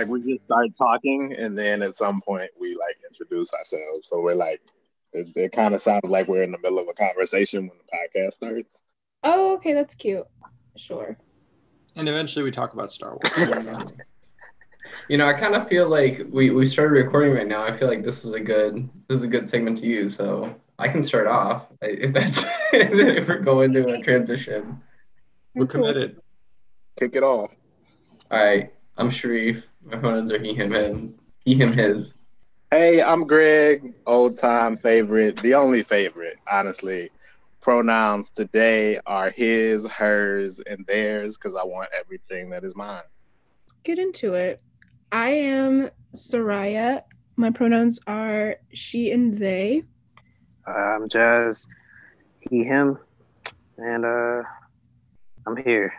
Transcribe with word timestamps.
like 0.00 0.08
we 0.08 0.32
just 0.32 0.44
start 0.44 0.68
talking, 0.78 1.34
and 1.38 1.56
then 1.56 1.82
at 1.82 1.94
some 1.94 2.20
point 2.22 2.50
we 2.58 2.70
like 2.74 2.96
introduce 3.08 3.52
ourselves. 3.54 4.08
So 4.08 4.20
we're 4.20 4.34
like, 4.34 4.60
it, 5.12 5.28
it 5.36 5.52
kind 5.52 5.74
of 5.74 5.80
sounds 5.80 6.08
like 6.08 6.28
we're 6.28 6.42
in 6.42 6.52
the 6.52 6.58
middle 6.58 6.78
of 6.78 6.88
a 6.88 6.94
conversation 6.94 7.68
when 7.68 7.78
the 7.78 7.96
podcast 7.96 8.32
starts. 8.32 8.84
Oh, 9.22 9.54
okay, 9.54 9.74
that's 9.74 9.94
cute. 9.94 10.26
Sure. 10.76 11.16
And 11.96 12.08
eventually 12.08 12.44
we 12.44 12.50
talk 12.50 12.72
about 12.72 12.92
Star 12.92 13.18
Wars. 13.22 13.92
You 15.08 15.18
know, 15.18 15.28
I 15.28 15.34
kind 15.34 15.54
of 15.54 15.68
feel 15.68 15.88
like 15.88 16.22
we, 16.30 16.50
we 16.50 16.64
started 16.64 16.92
recording 16.92 17.34
right 17.34 17.46
now. 17.46 17.64
I 17.64 17.76
feel 17.76 17.88
like 17.88 18.02
this 18.02 18.24
is 18.24 18.32
a 18.32 18.40
good 18.40 18.88
this 19.08 19.18
is 19.18 19.22
a 19.22 19.28
good 19.28 19.48
segment 19.48 19.78
to 19.78 19.86
use. 19.86 20.16
So 20.16 20.54
I 20.78 20.88
can 20.88 21.02
start 21.02 21.26
off 21.26 21.66
if 21.82 22.12
that's 22.12 22.44
if 22.72 23.28
we're 23.28 23.38
going 23.40 23.72
to 23.74 23.88
a 23.88 24.00
transition. 24.00 24.80
We're 25.54 25.66
committed. 25.66 26.20
Kick 26.98 27.16
it 27.16 27.22
off. 27.22 27.56
All 28.30 28.38
right, 28.38 28.72
I'm 28.96 29.10
Sharif. 29.10 29.66
My 29.82 29.96
pronouns 29.96 30.30
are 30.32 30.38
he, 30.38 30.54
him, 30.54 30.72
him. 30.72 31.14
He, 31.44 31.54
him, 31.54 31.72
his. 31.72 32.14
Hey, 32.70 33.02
I'm 33.02 33.26
Greg, 33.26 33.94
old 34.06 34.38
time 34.38 34.76
favorite, 34.76 35.38
the 35.38 35.54
only 35.54 35.82
favorite, 35.82 36.38
honestly. 36.50 37.10
Pronouns 37.60 38.30
today 38.30 39.00
are 39.06 39.30
his, 39.30 39.86
hers, 39.86 40.60
and 40.60 40.86
theirs 40.86 41.36
because 41.36 41.56
I 41.56 41.64
want 41.64 41.90
everything 41.98 42.50
that 42.50 42.62
is 42.62 42.76
mine. 42.76 43.02
Get 43.82 43.98
into 43.98 44.34
it. 44.34 44.62
I 45.12 45.30
am 45.30 45.90
Soraya. 46.14 47.02
My 47.36 47.50
pronouns 47.50 47.98
are 48.06 48.56
she 48.72 49.10
and 49.12 49.36
they. 49.36 49.82
I'm 50.66 51.08
Jazz, 51.08 51.66
he, 52.50 52.64
him, 52.64 52.98
and 53.78 54.04
uh, 54.04 54.42
I'm 55.46 55.56
here 55.64 55.92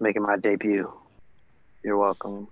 making 0.00 0.22
my 0.22 0.36
debut. 0.36 0.92
You're 1.84 1.98
welcome. 1.98 2.48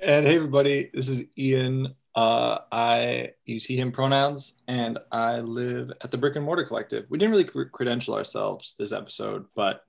And 0.00 0.26
hey, 0.26 0.36
everybody, 0.36 0.90
this 0.92 1.08
is 1.08 1.24
Ian. 1.38 1.94
Uh, 2.14 2.58
I 2.70 3.30
use 3.46 3.64
he, 3.64 3.76
him 3.76 3.90
pronouns, 3.90 4.60
and 4.68 4.98
I 5.10 5.40
live 5.40 5.92
at 6.02 6.10
the 6.10 6.18
Brick 6.18 6.36
and 6.36 6.44
Mortar 6.44 6.64
Collective. 6.64 7.06
We 7.08 7.16
didn't 7.16 7.32
really 7.32 7.44
cr- 7.44 7.64
credential 7.64 8.14
ourselves 8.14 8.74
this 8.78 8.92
episode, 8.92 9.46
but 9.54 9.84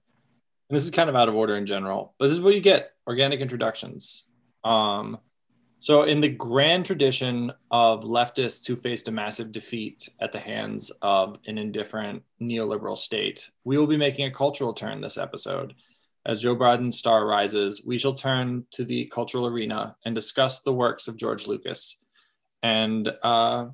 and 0.69 0.75
this 0.75 0.83
is 0.83 0.91
kind 0.91 1.09
of 1.09 1.16
out 1.16 1.29
of 1.29 1.35
order 1.35 1.57
in 1.57 1.66
general. 1.66 2.13
But 2.17 2.27
this 2.27 2.35
is 2.35 2.41
what 2.41 2.55
you 2.55 2.61
get 2.61 2.91
organic 3.05 3.41
introductions. 3.41 4.25
Um, 4.63 5.19
so, 5.79 6.03
in 6.03 6.22
the 6.22 6.29
grand 6.29 6.85
tradition 6.85 7.51
of 7.69 8.03
leftists 8.03 8.66
who 8.66 8.75
faced 8.75 9.07
a 9.07 9.11
massive 9.11 9.51
defeat 9.51 10.09
at 10.19 10.31
the 10.31 10.39
hands 10.39 10.91
of 11.01 11.38
an 11.45 11.57
indifferent 11.57 12.23
neoliberal 12.41 12.97
state, 12.97 13.49
we 13.63 13.77
will 13.77 13.88
be 13.88 13.97
making 13.97 14.25
a 14.25 14.31
cultural 14.31 14.73
turn 14.73 15.01
this 15.01 15.17
episode. 15.17 15.75
As 16.28 16.42
Joe 16.42 16.58
Biden's 16.58 17.00
star 17.00 17.25
rises, 17.25 17.86
we 17.86 17.97
shall 17.97 18.14
turn 18.14 18.66
to 18.72 18.83
the 18.83 19.06
cultural 19.06 19.47
arena 19.47 19.95
and 20.03 20.14
discuss 20.14 20.59
the 20.59 20.73
works 20.73 21.08
of 21.08 21.16
George 21.16 21.47
Lucas 21.47 21.95
and 22.61 23.09
uh, 23.23 23.67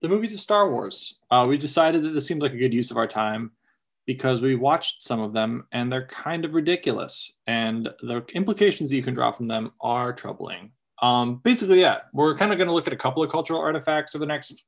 the 0.00 0.08
movies 0.08 0.34
of 0.34 0.40
Star 0.40 0.68
Wars. 0.68 1.20
Uh, 1.30 1.46
we 1.48 1.56
decided 1.56 2.02
that 2.02 2.08
this 2.08 2.26
seems 2.26 2.42
like 2.42 2.52
a 2.52 2.58
good 2.58 2.74
use 2.74 2.90
of 2.90 2.96
our 2.96 3.06
time 3.06 3.52
because 4.06 4.42
we 4.42 4.56
watched 4.56 5.04
some 5.04 5.20
of 5.20 5.32
them 5.32 5.68
and 5.70 5.90
they're 5.90 6.08
kind 6.08 6.44
of 6.44 6.54
ridiculous, 6.54 7.32
and 7.46 7.88
the 8.02 8.24
implications 8.34 8.90
that 8.90 8.96
you 8.96 9.04
can 9.04 9.14
draw 9.14 9.30
from 9.30 9.46
them 9.46 9.70
are 9.80 10.12
troubling. 10.12 10.72
Um, 11.02 11.36
basically, 11.36 11.80
yeah, 11.80 11.98
we're 12.12 12.36
kind 12.36 12.50
of 12.50 12.58
going 12.58 12.66
to 12.66 12.74
look 12.74 12.88
at 12.88 12.92
a 12.92 12.96
couple 12.96 13.22
of 13.22 13.30
cultural 13.30 13.60
artifacts 13.60 14.16
over 14.16 14.24
the 14.24 14.26
next 14.26 14.64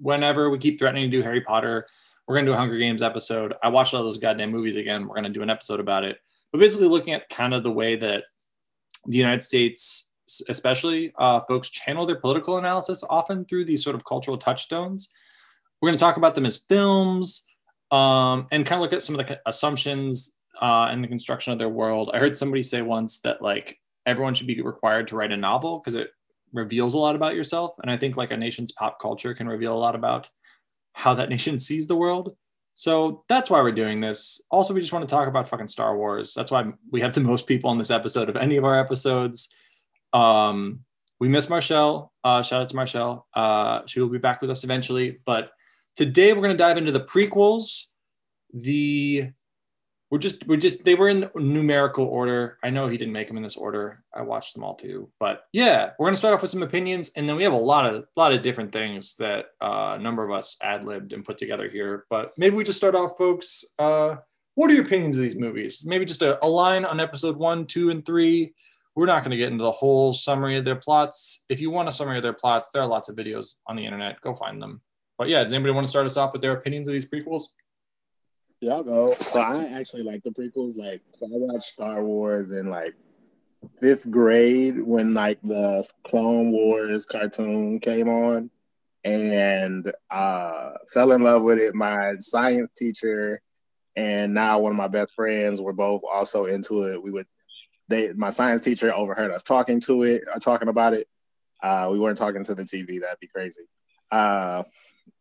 whenever 0.00 0.50
we 0.50 0.58
keep 0.58 0.80
threatening 0.80 1.08
to 1.08 1.16
do 1.16 1.22
Harry 1.22 1.42
Potter. 1.42 1.86
We're 2.26 2.34
going 2.34 2.46
to 2.46 2.50
do 2.50 2.54
a 2.54 2.58
Hunger 2.58 2.78
Games 2.78 3.02
episode. 3.02 3.54
I 3.62 3.68
watched 3.68 3.94
all 3.94 4.02
those 4.02 4.18
goddamn 4.18 4.50
movies 4.50 4.74
again. 4.74 5.06
We're 5.06 5.14
going 5.14 5.24
to 5.24 5.30
do 5.30 5.42
an 5.42 5.50
episode 5.50 5.78
about 5.78 6.02
it. 6.02 6.18
But 6.52 6.60
basically, 6.60 6.88
looking 6.88 7.14
at 7.14 7.28
kind 7.28 7.54
of 7.54 7.62
the 7.62 7.72
way 7.72 7.96
that 7.96 8.24
the 9.06 9.16
United 9.16 9.42
States, 9.42 10.12
especially 10.48 11.12
uh, 11.18 11.40
folks, 11.40 11.70
channel 11.70 12.06
their 12.06 12.20
political 12.20 12.58
analysis 12.58 13.02
often 13.08 13.44
through 13.44 13.64
these 13.64 13.82
sort 13.82 13.96
of 13.96 14.04
cultural 14.04 14.36
touchstones. 14.36 15.08
We're 15.80 15.88
going 15.88 15.98
to 15.98 16.04
talk 16.04 16.16
about 16.16 16.34
them 16.34 16.46
as 16.46 16.58
films 16.68 17.44
um, 17.90 18.46
and 18.52 18.64
kind 18.64 18.78
of 18.78 18.82
look 18.82 18.92
at 18.92 19.02
some 19.02 19.18
of 19.18 19.26
the 19.26 19.40
assumptions 19.46 20.36
uh, 20.60 20.88
and 20.90 21.02
the 21.02 21.08
construction 21.08 21.52
of 21.52 21.58
their 21.58 21.68
world. 21.68 22.10
I 22.14 22.18
heard 22.18 22.36
somebody 22.36 22.62
say 22.62 22.82
once 22.82 23.20
that 23.20 23.42
like 23.42 23.78
everyone 24.06 24.34
should 24.34 24.46
be 24.46 24.60
required 24.60 25.08
to 25.08 25.16
write 25.16 25.32
a 25.32 25.36
novel 25.36 25.78
because 25.78 25.94
it 25.94 26.10
reveals 26.52 26.94
a 26.94 26.98
lot 26.98 27.16
about 27.16 27.34
yourself. 27.34 27.74
And 27.82 27.90
I 27.90 27.96
think 27.96 28.16
like 28.16 28.30
a 28.30 28.36
nation's 28.36 28.72
pop 28.72 29.00
culture 29.00 29.34
can 29.34 29.48
reveal 29.48 29.74
a 29.74 29.78
lot 29.78 29.94
about 29.94 30.28
how 30.92 31.14
that 31.14 31.30
nation 31.30 31.58
sees 31.58 31.86
the 31.86 31.96
world. 31.96 32.36
So 32.74 33.22
that's 33.28 33.50
why 33.50 33.60
we're 33.60 33.72
doing 33.72 34.00
this. 34.00 34.40
Also, 34.50 34.72
we 34.72 34.80
just 34.80 34.92
want 34.92 35.08
to 35.08 35.14
talk 35.14 35.28
about 35.28 35.48
fucking 35.48 35.68
Star 35.68 35.96
Wars. 35.96 36.34
That's 36.34 36.50
why 36.50 36.72
we 36.90 37.00
have 37.00 37.12
the 37.12 37.20
most 37.20 37.46
people 37.46 37.70
on 37.70 37.78
this 37.78 37.90
episode 37.90 38.28
of 38.28 38.36
any 38.36 38.56
of 38.56 38.64
our 38.64 38.78
episodes. 38.78 39.50
Um, 40.12 40.80
we 41.20 41.28
miss 41.28 41.48
Marshall. 41.48 42.12
Uh, 42.24 42.42
shout 42.42 42.62
out 42.62 42.68
to 42.70 42.76
Marshall. 42.76 43.26
Uh, 43.34 43.82
she 43.86 44.00
will 44.00 44.08
be 44.08 44.18
back 44.18 44.40
with 44.40 44.50
us 44.50 44.64
eventually. 44.64 45.18
But 45.24 45.50
today 45.96 46.32
we're 46.32 46.42
going 46.42 46.54
to 46.54 46.58
dive 46.58 46.78
into 46.78 46.92
the 46.92 47.00
prequels. 47.00 47.84
The 48.54 49.30
we're 50.12 50.18
just 50.18 50.46
we're 50.46 50.58
just 50.58 50.84
they 50.84 50.94
were 50.94 51.08
in 51.08 51.30
numerical 51.34 52.04
order. 52.04 52.58
I 52.62 52.68
know 52.68 52.86
he 52.86 52.98
didn't 52.98 53.14
make 53.14 53.28
them 53.28 53.38
in 53.38 53.42
this 53.42 53.56
order. 53.56 54.04
I 54.14 54.20
watched 54.20 54.52
them 54.52 54.62
all 54.62 54.74
too. 54.74 55.10
But 55.18 55.44
yeah, 55.54 55.92
we're 55.98 56.06
gonna 56.06 56.18
start 56.18 56.34
off 56.34 56.42
with 56.42 56.50
some 56.50 56.62
opinions, 56.62 57.10
and 57.16 57.26
then 57.26 57.34
we 57.34 57.44
have 57.44 57.54
a 57.54 57.56
lot 57.56 57.86
of 57.86 58.04
lot 58.14 58.34
of 58.34 58.42
different 58.42 58.70
things 58.70 59.16
that 59.16 59.46
uh, 59.62 59.96
a 59.96 59.98
number 59.98 60.22
of 60.22 60.30
us 60.30 60.58
ad 60.60 60.84
libbed 60.84 61.14
and 61.14 61.24
put 61.24 61.38
together 61.38 61.70
here. 61.70 62.04
But 62.10 62.32
maybe 62.36 62.54
we 62.54 62.62
just 62.62 62.76
start 62.76 62.94
off, 62.94 63.12
folks. 63.16 63.64
Uh, 63.78 64.16
what 64.54 64.70
are 64.70 64.74
your 64.74 64.84
opinions 64.84 65.16
of 65.16 65.22
these 65.22 65.38
movies? 65.38 65.82
Maybe 65.86 66.04
just 66.04 66.20
a, 66.20 66.44
a 66.44 66.46
line 66.46 66.84
on 66.84 67.00
episode 67.00 67.38
one, 67.38 67.64
two, 67.64 67.88
and 67.88 68.04
three. 68.04 68.52
We're 68.94 69.06
not 69.06 69.20
going 69.20 69.30
to 69.30 69.38
get 69.38 69.50
into 69.50 69.64
the 69.64 69.72
whole 69.72 70.12
summary 70.12 70.58
of 70.58 70.66
their 70.66 70.76
plots. 70.76 71.46
If 71.48 71.58
you 71.58 71.70
want 71.70 71.88
a 71.88 71.92
summary 71.92 72.18
of 72.18 72.22
their 72.22 72.34
plots, 72.34 72.68
there 72.68 72.82
are 72.82 72.86
lots 72.86 73.08
of 73.08 73.16
videos 73.16 73.60
on 73.66 73.76
the 73.76 73.86
internet. 73.86 74.20
Go 74.20 74.34
find 74.34 74.60
them. 74.60 74.82
But 75.16 75.28
yeah, 75.28 75.42
does 75.42 75.54
anybody 75.54 75.72
want 75.72 75.86
to 75.86 75.90
start 75.90 76.04
us 76.04 76.18
off 76.18 76.34
with 76.34 76.42
their 76.42 76.52
opinions 76.52 76.86
of 76.86 76.92
these 76.92 77.08
prequels? 77.08 77.44
Yeah, 78.62 78.74
I'll 78.74 78.84
go. 78.84 79.12
So 79.14 79.40
I 79.40 79.72
actually 79.74 80.04
like 80.04 80.22
the 80.22 80.30
prequels. 80.30 80.78
Like 80.78 81.02
I 81.20 81.26
watched 81.26 81.64
Star 81.64 82.04
Wars 82.04 82.52
in 82.52 82.70
like 82.70 82.94
fifth 83.80 84.08
grade 84.08 84.80
when 84.80 85.10
like 85.10 85.42
the 85.42 85.84
Clone 86.06 86.52
Wars 86.52 87.04
cartoon 87.04 87.80
came 87.80 88.08
on, 88.08 88.50
and 89.02 89.90
uh, 90.12 90.70
fell 90.92 91.10
in 91.10 91.22
love 91.22 91.42
with 91.42 91.58
it. 91.58 91.74
My 91.74 92.14
science 92.20 92.70
teacher 92.76 93.40
and 93.96 94.32
now 94.32 94.60
one 94.60 94.70
of 94.70 94.78
my 94.78 94.86
best 94.86 95.12
friends 95.14 95.60
were 95.60 95.72
both 95.72 96.02
also 96.10 96.44
into 96.44 96.84
it. 96.84 97.02
We 97.02 97.10
would 97.10 97.26
they 97.88 98.12
my 98.12 98.30
science 98.30 98.62
teacher 98.62 98.94
overheard 98.94 99.32
us 99.32 99.42
talking 99.42 99.80
to 99.80 100.04
it, 100.04 100.22
uh, 100.32 100.38
talking 100.38 100.68
about 100.68 100.94
it. 100.94 101.08
Uh, 101.60 101.88
we 101.90 101.98
weren't 101.98 102.16
talking 102.16 102.44
to 102.44 102.54
the 102.54 102.62
TV. 102.62 103.00
That'd 103.00 103.18
be 103.20 103.26
crazy. 103.26 103.62
Uh, 104.12 104.62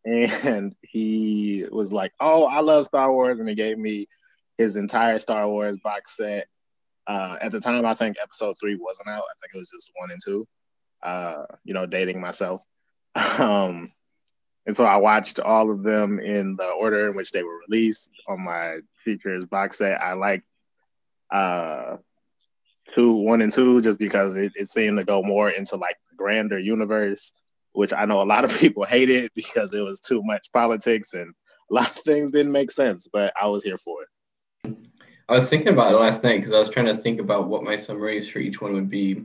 and 0.05 0.75
he 0.81 1.65
was 1.71 1.93
like, 1.93 2.13
"Oh, 2.19 2.45
I 2.45 2.61
love 2.61 2.85
Star 2.85 3.11
Wars," 3.11 3.39
and 3.39 3.47
he 3.47 3.55
gave 3.55 3.77
me 3.77 4.07
his 4.57 4.75
entire 4.75 5.17
Star 5.17 5.47
Wars 5.47 5.77
box 5.83 6.17
set. 6.17 6.47
Uh, 7.07 7.37
at 7.41 7.51
the 7.51 7.59
time, 7.59 7.85
I 7.85 7.93
think 7.93 8.17
Episode 8.21 8.55
Three 8.59 8.75
wasn't 8.75 9.09
out. 9.09 9.23
I 9.23 9.35
think 9.39 9.53
it 9.53 9.57
was 9.57 9.71
just 9.71 9.91
one 9.95 10.11
and 10.11 10.19
two. 10.23 10.47
Uh, 11.03 11.43
you 11.63 11.73
know, 11.73 11.85
dating 11.85 12.21
myself. 12.21 12.63
um, 13.39 13.91
and 14.65 14.77
so 14.77 14.85
I 14.85 14.97
watched 14.97 15.39
all 15.39 15.71
of 15.71 15.83
them 15.83 16.19
in 16.19 16.55
the 16.55 16.67
order 16.67 17.07
in 17.09 17.15
which 17.15 17.31
they 17.31 17.43
were 17.43 17.59
released 17.67 18.11
on 18.27 18.43
my 18.43 18.77
teacher's 19.05 19.45
box 19.45 19.79
set. 19.79 19.99
I 19.99 20.13
like 20.13 20.43
uh, 21.31 21.97
two, 22.93 23.13
one, 23.13 23.41
and 23.41 23.51
two 23.51 23.81
just 23.81 23.97
because 23.97 24.35
it, 24.35 24.53
it 24.55 24.69
seemed 24.69 24.99
to 24.99 25.05
go 25.05 25.23
more 25.23 25.49
into 25.49 25.77
like 25.77 25.97
the 26.09 26.15
grander 26.15 26.59
universe 26.59 27.33
which 27.73 27.93
I 27.93 28.05
know 28.05 28.21
a 28.21 28.23
lot 28.23 28.45
of 28.45 28.57
people 28.59 28.83
hated 28.85 29.31
because 29.35 29.73
it 29.73 29.81
was 29.81 30.01
too 30.01 30.21
much 30.23 30.51
politics 30.51 31.13
and 31.13 31.33
a 31.69 31.73
lot 31.73 31.89
of 31.89 31.97
things 31.97 32.31
didn't 32.31 32.51
make 32.51 32.71
sense, 32.71 33.07
but 33.11 33.33
I 33.41 33.47
was 33.47 33.63
here 33.63 33.77
for 33.77 33.97
it. 34.03 34.75
I 35.29 35.33
was 35.33 35.49
thinking 35.49 35.69
about 35.69 35.93
it 35.93 35.97
last 35.97 36.23
night 36.23 36.37
because 36.37 36.51
I 36.51 36.59
was 36.59 36.69
trying 36.69 36.93
to 36.93 37.01
think 37.01 37.21
about 37.21 37.47
what 37.47 37.63
my 37.63 37.77
summaries 37.77 38.27
for 38.27 38.39
each 38.39 38.59
one 38.59 38.73
would 38.73 38.89
be. 38.89 39.23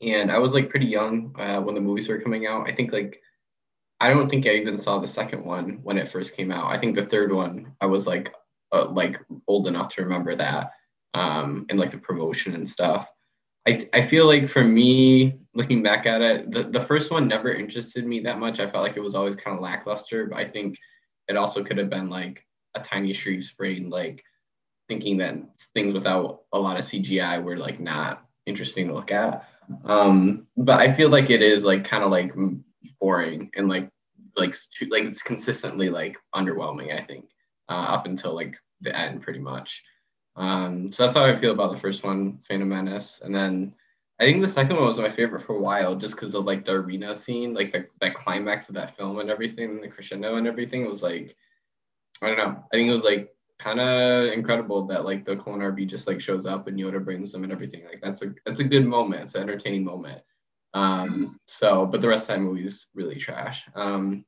And 0.00 0.30
I 0.30 0.38
was 0.38 0.54
like 0.54 0.70
pretty 0.70 0.86
young 0.86 1.34
uh, 1.36 1.60
when 1.60 1.74
the 1.74 1.80
movies 1.80 2.08
were 2.08 2.20
coming 2.20 2.46
out. 2.46 2.68
I 2.68 2.74
think 2.74 2.92
like, 2.92 3.20
I 3.98 4.10
don't 4.10 4.28
think 4.28 4.46
I 4.46 4.50
even 4.50 4.76
saw 4.76 4.98
the 5.00 5.08
second 5.08 5.44
one 5.44 5.80
when 5.82 5.98
it 5.98 6.08
first 6.08 6.36
came 6.36 6.52
out. 6.52 6.70
I 6.70 6.78
think 6.78 6.94
the 6.94 7.06
third 7.06 7.32
one, 7.32 7.72
I 7.80 7.86
was 7.86 8.06
like, 8.06 8.32
uh, 8.72 8.88
like 8.90 9.18
old 9.48 9.66
enough 9.66 9.94
to 9.94 10.02
remember 10.02 10.36
that 10.36 10.70
um, 11.14 11.66
and 11.68 11.78
like 11.78 11.92
the 11.92 11.98
promotion 11.98 12.54
and 12.54 12.68
stuff. 12.68 13.08
I, 13.66 13.88
I 13.94 14.02
feel 14.02 14.26
like 14.26 14.48
for 14.48 14.62
me, 14.62 15.38
looking 15.54 15.82
back 15.82 16.06
at 16.06 16.20
it, 16.20 16.50
the, 16.50 16.64
the 16.64 16.80
first 16.80 17.10
one 17.10 17.28
never 17.28 17.52
interested 17.52 18.06
me 18.06 18.20
that 18.20 18.38
much. 18.38 18.60
I 18.60 18.70
felt 18.70 18.84
like 18.84 18.96
it 18.96 19.02
was 19.02 19.14
always 19.14 19.36
kind 19.36 19.56
of 19.56 19.62
lackluster, 19.62 20.26
but 20.26 20.38
I 20.38 20.44
think 20.46 20.78
it 21.28 21.36
also 21.36 21.64
could 21.64 21.78
have 21.78 21.88
been 21.88 22.10
like 22.10 22.44
a 22.74 22.80
tiny 22.80 23.12
Sharif's 23.12 23.52
brain, 23.52 23.88
like 23.88 24.22
thinking 24.88 25.16
that 25.18 25.36
things 25.72 25.94
without 25.94 26.42
a 26.52 26.58
lot 26.58 26.78
of 26.78 26.84
CGI 26.84 27.42
were 27.42 27.56
like 27.56 27.80
not 27.80 28.26
interesting 28.46 28.88
to 28.88 28.94
look 28.94 29.10
at. 29.10 29.48
Um, 29.84 30.46
but 30.56 30.80
I 30.80 30.92
feel 30.92 31.08
like 31.08 31.30
it 31.30 31.40
is 31.40 31.64
like 31.64 31.84
kind 31.84 32.04
of 32.04 32.10
like 32.10 32.34
boring 33.00 33.50
and 33.56 33.68
like 33.68 33.88
like 34.36 34.54
like 34.88 35.04
it's 35.04 35.22
consistently 35.22 35.88
like 35.88 36.16
underwhelming. 36.34 36.94
I 36.94 37.02
think 37.02 37.26
uh, 37.70 37.72
up 37.72 38.06
until 38.06 38.34
like 38.34 38.56
the 38.82 38.94
end, 38.94 39.22
pretty 39.22 39.38
much. 39.38 39.82
Um, 40.36 40.90
so 40.90 41.04
that's 41.04 41.16
how 41.16 41.24
I 41.24 41.36
feel 41.36 41.52
about 41.52 41.72
the 41.72 41.78
first 41.78 42.02
one, 42.02 42.38
Phantom 42.48 42.68
Menace. 42.68 43.20
And 43.22 43.34
then 43.34 43.74
I 44.20 44.24
think 44.24 44.42
the 44.42 44.48
second 44.48 44.76
one 44.76 44.86
was 44.86 44.98
my 44.98 45.08
favorite 45.08 45.44
for 45.44 45.56
a 45.56 45.60
while, 45.60 45.94
just 45.94 46.14
because 46.14 46.34
of 46.34 46.44
like 46.44 46.64
the 46.64 46.72
arena 46.72 47.14
scene, 47.14 47.54
like 47.54 47.72
the 47.72 47.86
that 48.00 48.14
climax 48.14 48.68
of 48.68 48.74
that 48.76 48.96
film 48.96 49.18
and 49.18 49.30
everything, 49.30 49.80
the 49.80 49.88
crescendo 49.88 50.36
and 50.36 50.46
everything. 50.46 50.84
It 50.84 50.90
was 50.90 51.02
like, 51.02 51.36
I 52.22 52.28
don't 52.28 52.38
know. 52.38 52.64
I 52.72 52.76
think 52.76 52.88
it 52.88 52.92
was 52.92 53.04
like 53.04 53.34
kind 53.58 53.80
of 53.80 54.32
incredible 54.32 54.86
that 54.86 55.04
like 55.04 55.24
the 55.24 55.36
clone 55.36 55.62
army 55.62 55.86
just 55.86 56.06
like 56.06 56.20
shows 56.20 56.46
up 56.46 56.66
and 56.66 56.78
Yoda 56.78 57.04
brings 57.04 57.32
them 57.32 57.44
and 57.44 57.52
everything. 57.52 57.84
Like 57.84 58.00
that's 58.02 58.22
a 58.22 58.34
that's 58.44 58.60
a 58.60 58.64
good 58.64 58.86
moment. 58.86 59.22
It's 59.22 59.34
an 59.34 59.42
entertaining 59.42 59.84
moment. 59.84 60.22
Um, 60.74 61.38
so, 61.46 61.86
but 61.86 62.00
the 62.00 62.08
rest 62.08 62.28
of 62.28 62.36
that 62.36 62.42
movie 62.42 62.66
is 62.66 62.86
really 62.94 63.16
trash. 63.16 63.64
Um, 63.74 64.24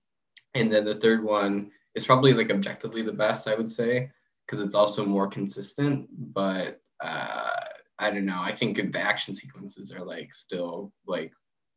and 0.55 0.73
then 0.73 0.85
the 0.85 0.95
third 0.95 1.23
one 1.23 1.71
is 1.95 2.07
probably 2.07 2.33
like 2.33 2.51
objectively 2.51 3.03
the 3.03 3.13
best, 3.13 3.49
I 3.49 3.55
would 3.55 3.71
say, 3.71 4.11
because 4.47 4.65
it's 4.65 4.75
also 4.75 5.05
more 5.05 5.29
consistent. 5.29 6.09
But 6.11 6.81
uh, 7.03 7.51
I 7.99 8.11
don't 8.11 8.27
know. 8.27 8.41
I 8.41 8.55
think 8.55 8.77
the 8.93 9.01
action 9.01 9.35
sequences 9.35 9.93
are 9.93 10.05
like 10.05 10.35
still 10.35 10.93
like 11.07 11.33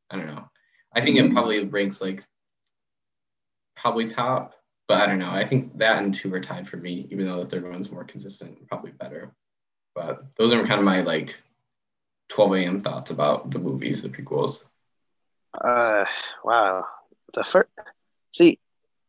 I 0.09 0.17
don't 0.17 0.27
know. 0.27 0.49
I 0.93 1.01
think 1.01 1.17
it 1.17 1.31
probably 1.31 1.65
ranks 1.65 2.01
like 2.01 2.23
probably 3.75 4.07
top, 4.07 4.53
but 4.87 5.01
I 5.01 5.05
don't 5.05 5.19
know. 5.19 5.29
I 5.29 5.47
think 5.47 5.77
that 5.77 6.01
and 6.01 6.13
two 6.13 6.33
are 6.33 6.41
tied 6.41 6.67
for 6.67 6.77
me, 6.77 7.07
even 7.11 7.25
though 7.25 7.43
the 7.43 7.49
third 7.49 7.69
one's 7.69 7.91
more 7.91 8.03
consistent, 8.03 8.67
probably 8.67 8.91
better. 8.91 9.33
But 9.95 10.23
those 10.37 10.51
are 10.51 10.65
kind 10.65 10.79
of 10.79 10.85
my 10.85 11.01
like 11.01 11.35
12 12.29 12.53
a.m. 12.55 12.81
thoughts 12.81 13.11
about 13.11 13.51
the 13.51 13.59
movies, 13.59 14.01
the 14.01 14.09
prequels. 14.09 14.63
Uh, 15.53 16.05
wow. 16.43 16.85
The 17.33 17.43
first, 17.43 17.67
see, 18.31 18.59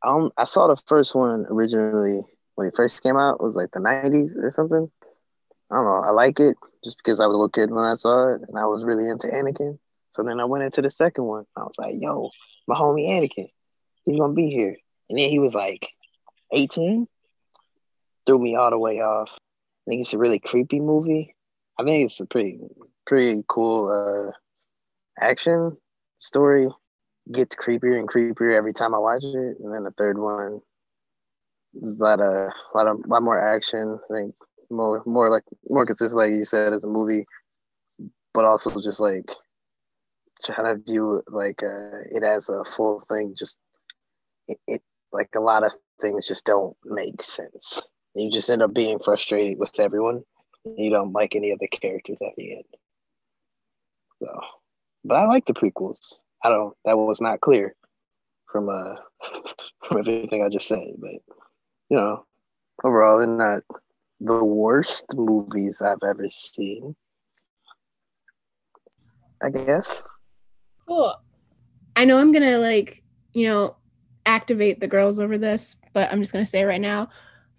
um, 0.02 0.30
I 0.36 0.44
saw 0.44 0.66
the 0.66 0.80
first 0.86 1.14
one 1.14 1.46
originally 1.48 2.22
when 2.60 2.68
it 2.68 2.76
first 2.76 3.02
came 3.02 3.16
out. 3.16 3.38
It 3.40 3.46
was 3.46 3.56
like 3.56 3.72
the 3.72 3.80
'90s 3.80 4.36
or 4.36 4.52
something. 4.52 4.90
I 5.70 5.76
don't 5.76 5.84
know. 5.84 6.02
I 6.04 6.10
like 6.10 6.40
it 6.40 6.56
just 6.84 6.98
because 6.98 7.20
I 7.20 7.26
was 7.26 7.34
a 7.34 7.38
little 7.38 7.48
kid 7.48 7.70
when 7.70 7.84
I 7.84 7.94
saw 7.94 8.34
it, 8.34 8.42
and 8.48 8.58
I 8.58 8.66
was 8.66 8.84
really 8.84 9.08
into 9.08 9.28
Anakin. 9.28 9.78
So 10.10 10.22
then 10.22 10.40
I 10.40 10.44
went 10.44 10.64
into 10.64 10.82
the 10.82 10.90
second 10.90 11.24
one. 11.24 11.46
I 11.56 11.62
was 11.62 11.76
like, 11.78 11.94
"Yo, 11.98 12.30
my 12.68 12.76
homie 12.76 13.08
Anakin, 13.08 13.48
he's 14.04 14.18
gonna 14.18 14.34
be 14.34 14.50
here." 14.50 14.76
And 15.08 15.18
then 15.18 15.30
he 15.30 15.38
was 15.38 15.54
like 15.54 15.88
18. 16.52 17.08
Threw 18.26 18.38
me 18.38 18.56
all 18.56 18.70
the 18.70 18.78
way 18.78 19.00
off. 19.00 19.30
I 19.34 19.90
think 19.90 20.02
it's 20.02 20.12
a 20.12 20.18
really 20.18 20.38
creepy 20.38 20.80
movie. 20.80 21.34
I 21.78 21.84
think 21.84 22.04
it's 22.06 22.20
a 22.20 22.26
pretty 22.26 22.60
pretty 23.06 23.42
cool 23.48 23.90
uh, 23.90 24.32
action 25.24 25.76
story. 26.18 26.68
Gets 27.32 27.56
creepier 27.56 27.98
and 27.98 28.08
creepier 28.08 28.54
every 28.54 28.74
time 28.74 28.94
I 28.94 28.98
watch 28.98 29.24
it. 29.24 29.56
And 29.60 29.72
then 29.72 29.84
the 29.84 29.92
third 29.96 30.18
one, 30.18 30.60
a 31.74 31.86
lot 32.02 32.20
of 32.20 32.50
a 32.74 32.76
lot 32.76 32.86
of 32.86 33.00
lot 33.06 33.22
more 33.22 33.38
action. 33.38 33.98
I 34.10 34.14
think 34.14 34.34
more 34.70 35.02
more 35.06 35.30
like 35.30 35.44
more 35.68 35.86
consistent, 35.86 36.18
like 36.18 36.32
you 36.32 36.44
said, 36.44 36.72
as 36.72 36.84
a 36.84 36.88
movie, 36.88 37.26
but 38.34 38.44
also 38.44 38.80
just 38.80 39.00
like 39.00 39.30
trying 40.44 40.76
to 40.76 40.82
view 40.84 41.16
it 41.16 41.24
like 41.28 41.62
uh, 41.62 42.00
it 42.10 42.22
as 42.22 42.48
a 42.48 42.64
full 42.64 43.00
thing. 43.00 43.34
Just 43.36 43.58
it, 44.48 44.58
it 44.66 44.82
like 45.12 45.30
a 45.36 45.40
lot 45.40 45.64
of 45.64 45.72
things 46.00 46.26
just 46.26 46.44
don't 46.44 46.76
make 46.84 47.22
sense. 47.22 47.82
You 48.14 48.30
just 48.30 48.50
end 48.50 48.62
up 48.62 48.74
being 48.74 48.98
frustrated 48.98 49.58
with 49.58 49.78
everyone. 49.78 50.22
You 50.64 50.90
don't 50.90 51.12
like 51.12 51.36
any 51.36 51.50
of 51.50 51.58
the 51.58 51.68
characters 51.68 52.18
at 52.20 52.34
the 52.36 52.56
end. 52.56 52.64
So, 54.20 54.40
but 55.04 55.16
I 55.16 55.26
like 55.26 55.46
the 55.46 55.54
prequels. 55.54 56.20
I 56.44 56.48
don't. 56.48 56.74
That 56.84 56.96
was 56.96 57.20
not 57.20 57.40
clear 57.40 57.74
from 58.50 58.68
uh 58.68 58.96
from 59.84 59.98
everything 59.98 60.42
I 60.42 60.48
just 60.48 60.68
said, 60.68 60.94
but 60.98 61.36
you 61.90 61.96
know, 61.96 62.24
overall, 62.84 63.18
they're 63.18 63.26
not 63.26 63.62
the 64.20 64.44
worst 64.44 65.06
movies 65.14 65.82
I've 65.82 66.02
ever 66.06 66.28
seen. 66.28 66.94
I 69.42 69.50
guess. 69.50 70.08
Cool. 70.86 71.14
I 71.96 72.04
know 72.04 72.18
I'm 72.18 72.32
gonna 72.32 72.58
like, 72.58 73.02
you 73.32 73.48
know, 73.48 73.76
activate 74.26 74.80
the 74.80 74.86
girls 74.86 75.18
over 75.18 75.36
this, 75.36 75.76
but 75.92 76.10
I'm 76.12 76.20
just 76.20 76.32
gonna 76.32 76.46
say 76.46 76.64
right 76.64 76.80
now, 76.80 77.08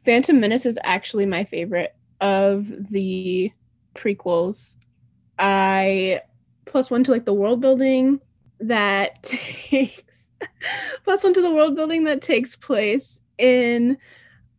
Phantom 0.06 0.39
Menace 0.39 0.66
is 0.66 0.80
actually 0.83 1.25
my 1.25 1.44
favorite 1.44 1.95
of 2.22 2.68
the 2.89 3.51
prequels. 3.95 4.78
I 5.38 6.22
plus 6.66 6.89
one 6.89 7.04
to 7.04 7.12
like 7.12 7.25
the 7.25 7.33
world 7.33 7.60
building 7.62 8.19
that 8.60 9.22
takes 9.24 10.28
plus 11.04 11.24
one 11.24 11.33
to 11.33 11.42
the 11.42 11.51
world 11.51 11.75
building 11.75 12.04
that 12.06 12.22
takes 12.22 12.56
place 12.56 13.19
in 13.38 13.98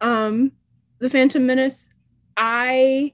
um 0.02 0.52
the 0.98 1.08
Phantom 1.08 1.44
Menace. 1.44 1.88
I 2.36 3.12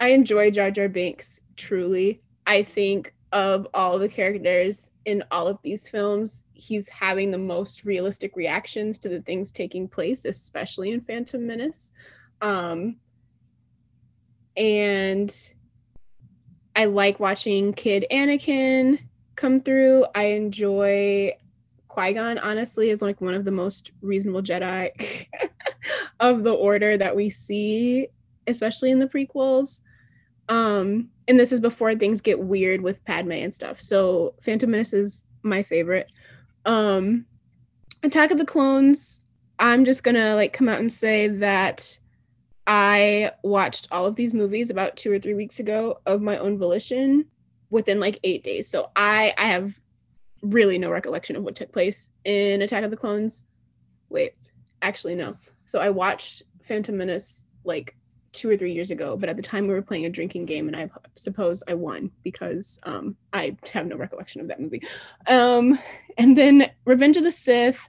I 0.00 0.08
enjoy 0.08 0.50
Jar 0.50 0.70
Jar 0.70 0.88
Binks 0.88 1.40
truly. 1.56 2.20
I 2.46 2.62
think 2.62 3.14
of 3.32 3.66
all 3.74 3.98
the 3.98 4.08
characters 4.08 4.92
in 5.04 5.24
all 5.30 5.48
of 5.48 5.58
these 5.62 5.88
films, 5.88 6.44
he's 6.52 6.88
having 6.88 7.30
the 7.30 7.38
most 7.38 7.84
realistic 7.84 8.36
reactions 8.36 8.98
to 9.00 9.08
the 9.08 9.20
things 9.22 9.50
taking 9.50 9.88
place, 9.88 10.24
especially 10.24 10.92
in 10.92 11.00
Phantom 11.00 11.44
Menace. 11.44 11.90
Um, 12.40 12.96
and 14.56 15.34
I 16.76 16.84
like 16.84 17.18
watching 17.18 17.72
Kid 17.72 18.06
Anakin 18.10 19.00
come 19.34 19.60
through. 19.60 20.06
I 20.14 20.26
enjoy 20.26 21.32
Qui 21.88 22.12
Gon. 22.12 22.38
Honestly, 22.38 22.90
is 22.90 23.02
like 23.02 23.20
one 23.20 23.34
of 23.34 23.44
the 23.44 23.50
most 23.50 23.90
reasonable 24.00 24.42
Jedi 24.42 24.90
of 26.30 26.42
the 26.42 26.52
Order 26.52 26.96
that 26.96 27.14
we 27.14 27.28
see, 27.30 28.08
especially 28.46 28.90
in 28.90 28.98
the 28.98 29.06
prequels. 29.06 29.80
Um, 30.48 31.10
and 31.28 31.38
this 31.38 31.52
is 31.52 31.60
before 31.60 31.94
things 31.94 32.20
get 32.20 32.40
weird 32.40 32.80
with 32.80 33.04
Padme 33.04 33.32
and 33.32 33.52
stuff. 33.52 33.80
So 33.80 34.34
Phantom 34.42 34.70
Menace 34.70 34.92
is 34.92 35.24
my 35.42 35.62
favorite. 35.62 36.10
Um, 36.64 37.26
Attack 38.02 38.30
of 38.30 38.38
the 38.38 38.44
Clones. 38.44 39.22
I'm 39.58 39.84
just 39.84 40.02
gonna 40.02 40.34
like 40.34 40.52
come 40.52 40.68
out 40.68 40.80
and 40.80 40.92
say 40.92 41.28
that 41.28 41.98
I 42.66 43.32
watched 43.42 43.88
all 43.90 44.06
of 44.06 44.16
these 44.16 44.34
movies 44.34 44.70
about 44.70 44.96
two 44.96 45.12
or 45.12 45.18
three 45.18 45.34
weeks 45.34 45.60
ago 45.60 46.00
of 46.06 46.22
my 46.22 46.38
own 46.38 46.58
volition 46.58 47.26
within 47.70 48.00
like 48.00 48.18
eight 48.24 48.42
days. 48.42 48.68
So 48.68 48.90
I 48.96 49.34
I 49.38 49.48
have 49.48 49.72
really 50.42 50.78
no 50.78 50.90
recollection 50.90 51.36
of 51.36 51.44
what 51.44 51.54
took 51.54 51.72
place 51.72 52.10
in 52.24 52.62
Attack 52.62 52.84
of 52.84 52.90
the 52.90 52.96
Clones. 52.96 53.44
Wait, 54.08 54.36
actually 54.82 55.14
no. 55.14 55.36
So 55.66 55.78
I 55.80 55.90
watched 55.90 56.42
Phantom 56.62 56.96
Menace 56.96 57.46
like 57.64 57.96
two 58.34 58.50
or 58.50 58.56
three 58.56 58.72
years 58.72 58.90
ago, 58.90 59.16
but 59.16 59.28
at 59.28 59.36
the 59.36 59.42
time 59.42 59.66
we 59.66 59.72
were 59.74 59.82
playing 59.82 60.04
a 60.04 60.10
drinking 60.10 60.44
game, 60.44 60.66
and 60.66 60.76
I 60.76 60.90
suppose 61.14 61.62
I 61.68 61.74
won 61.74 62.10
because 62.22 62.78
um, 62.82 63.16
I 63.32 63.56
have 63.72 63.86
no 63.86 63.96
recollection 63.96 64.40
of 64.40 64.48
that 64.48 64.60
movie. 64.60 64.82
Um, 65.26 65.78
and 66.18 66.36
then 66.36 66.70
Revenge 66.84 67.16
of 67.16 67.24
the 67.24 67.30
Sith. 67.30 67.88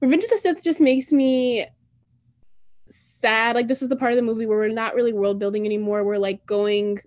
Revenge 0.00 0.24
of 0.24 0.30
the 0.30 0.38
Sith 0.38 0.62
just 0.62 0.80
makes 0.80 1.12
me 1.12 1.66
sad. 2.88 3.54
Like 3.54 3.68
this 3.68 3.82
is 3.82 3.88
the 3.88 3.96
part 3.96 4.12
of 4.12 4.16
the 4.16 4.22
movie 4.22 4.46
where 4.46 4.58
we're 4.58 4.68
not 4.68 4.94
really 4.94 5.12
world 5.12 5.38
building 5.38 5.64
anymore. 5.64 6.04
We're 6.04 6.18
like 6.18 6.44
going, 6.46 6.98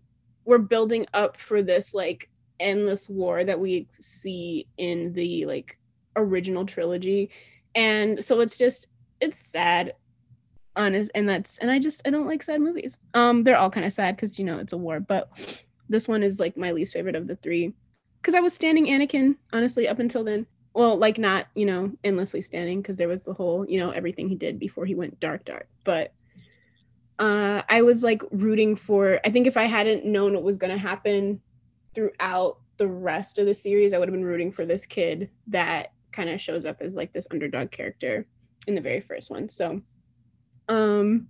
we're 0.46 0.58
building 0.58 1.06
up 1.14 1.38
for 1.38 1.62
this 1.62 1.94
like 1.94 2.30
endless 2.60 3.10
war 3.10 3.44
that 3.44 3.60
we 3.60 3.88
see 3.92 4.68
in 4.78 5.12
the 5.14 5.46
like 5.46 5.78
original 6.16 6.66
trilogy, 6.66 7.30
and 7.76 8.24
so 8.24 8.40
it's 8.40 8.58
just 8.58 8.88
it's 9.24 9.40
sad 9.40 9.94
honest 10.76 11.12
and 11.16 11.30
that's 11.30 11.58
and 11.60 11.72
i 11.72 11.80
just 11.80 12.02
i 12.06 12.10
don't 12.10 12.28
like 12.28 12.44
sad 12.44 12.60
movies. 12.60 12.98
Um 13.14 13.44
they're 13.44 13.58
all 13.58 13.70
kind 13.70 13.86
of 13.86 13.94
sad 13.94 14.16
because 14.16 14.38
you 14.38 14.46
know 14.46 14.58
it's 14.58 14.74
a 14.74 14.78
war 14.78 15.00
but 15.00 15.64
this 15.90 16.08
one 16.08 16.24
is 16.24 16.40
like 16.40 16.58
my 16.58 16.72
least 16.72 16.94
favorite 16.94 17.16
of 17.16 17.28
the 17.28 17.36
three. 17.38 17.74
Because 18.22 18.36
i 18.36 18.40
was 18.40 18.54
standing 18.54 18.88
anakin 18.88 19.36
honestly 19.52 19.88
up 19.88 20.00
until 20.00 20.24
then. 20.24 20.46
Well 20.74 20.98
like 20.98 21.18
not 21.18 21.48
you 21.56 21.66
know 21.66 21.92
endlessly 22.04 22.42
standing 22.42 22.82
because 22.82 22.98
there 22.98 23.08
was 23.08 23.24
the 23.24 23.34
whole 23.34 23.66
you 23.70 23.80
know 23.80 23.92
everything 23.92 24.28
he 24.28 24.36
did 24.36 24.60
before 24.60 24.86
he 24.86 24.96
went 24.96 25.20
dark 25.20 25.46
dark. 25.46 25.68
But 25.84 26.14
uh 27.20 27.62
i 27.70 27.84
was 27.84 28.04
like 28.04 28.24
rooting 28.32 28.76
for 28.76 29.20
i 29.24 29.30
think 29.30 29.46
if 29.46 29.56
i 29.56 29.66
hadn't 29.66 30.04
known 30.04 30.34
what 30.34 30.42
was 30.42 30.58
going 30.58 30.74
to 30.74 30.80
happen 30.80 31.40
throughout 31.94 32.58
the 32.78 32.88
rest 32.88 33.38
of 33.38 33.46
the 33.46 33.54
series 33.54 33.94
i 33.94 34.00
would 34.00 34.08
have 34.08 34.16
been 34.16 34.26
rooting 34.26 34.52
for 34.52 34.66
this 34.66 34.84
kid 34.88 35.30
that 35.46 35.94
kind 36.12 36.28
of 36.28 36.42
shows 36.42 36.66
up 36.66 36.82
as 36.82 36.96
like 36.96 37.14
this 37.14 37.28
underdog 37.30 37.70
character 37.70 38.26
in 38.68 38.76
the 38.76 38.82
very 38.82 39.02
first 39.02 39.30
one 39.30 39.48
so 39.50 39.80
um, 40.70 41.28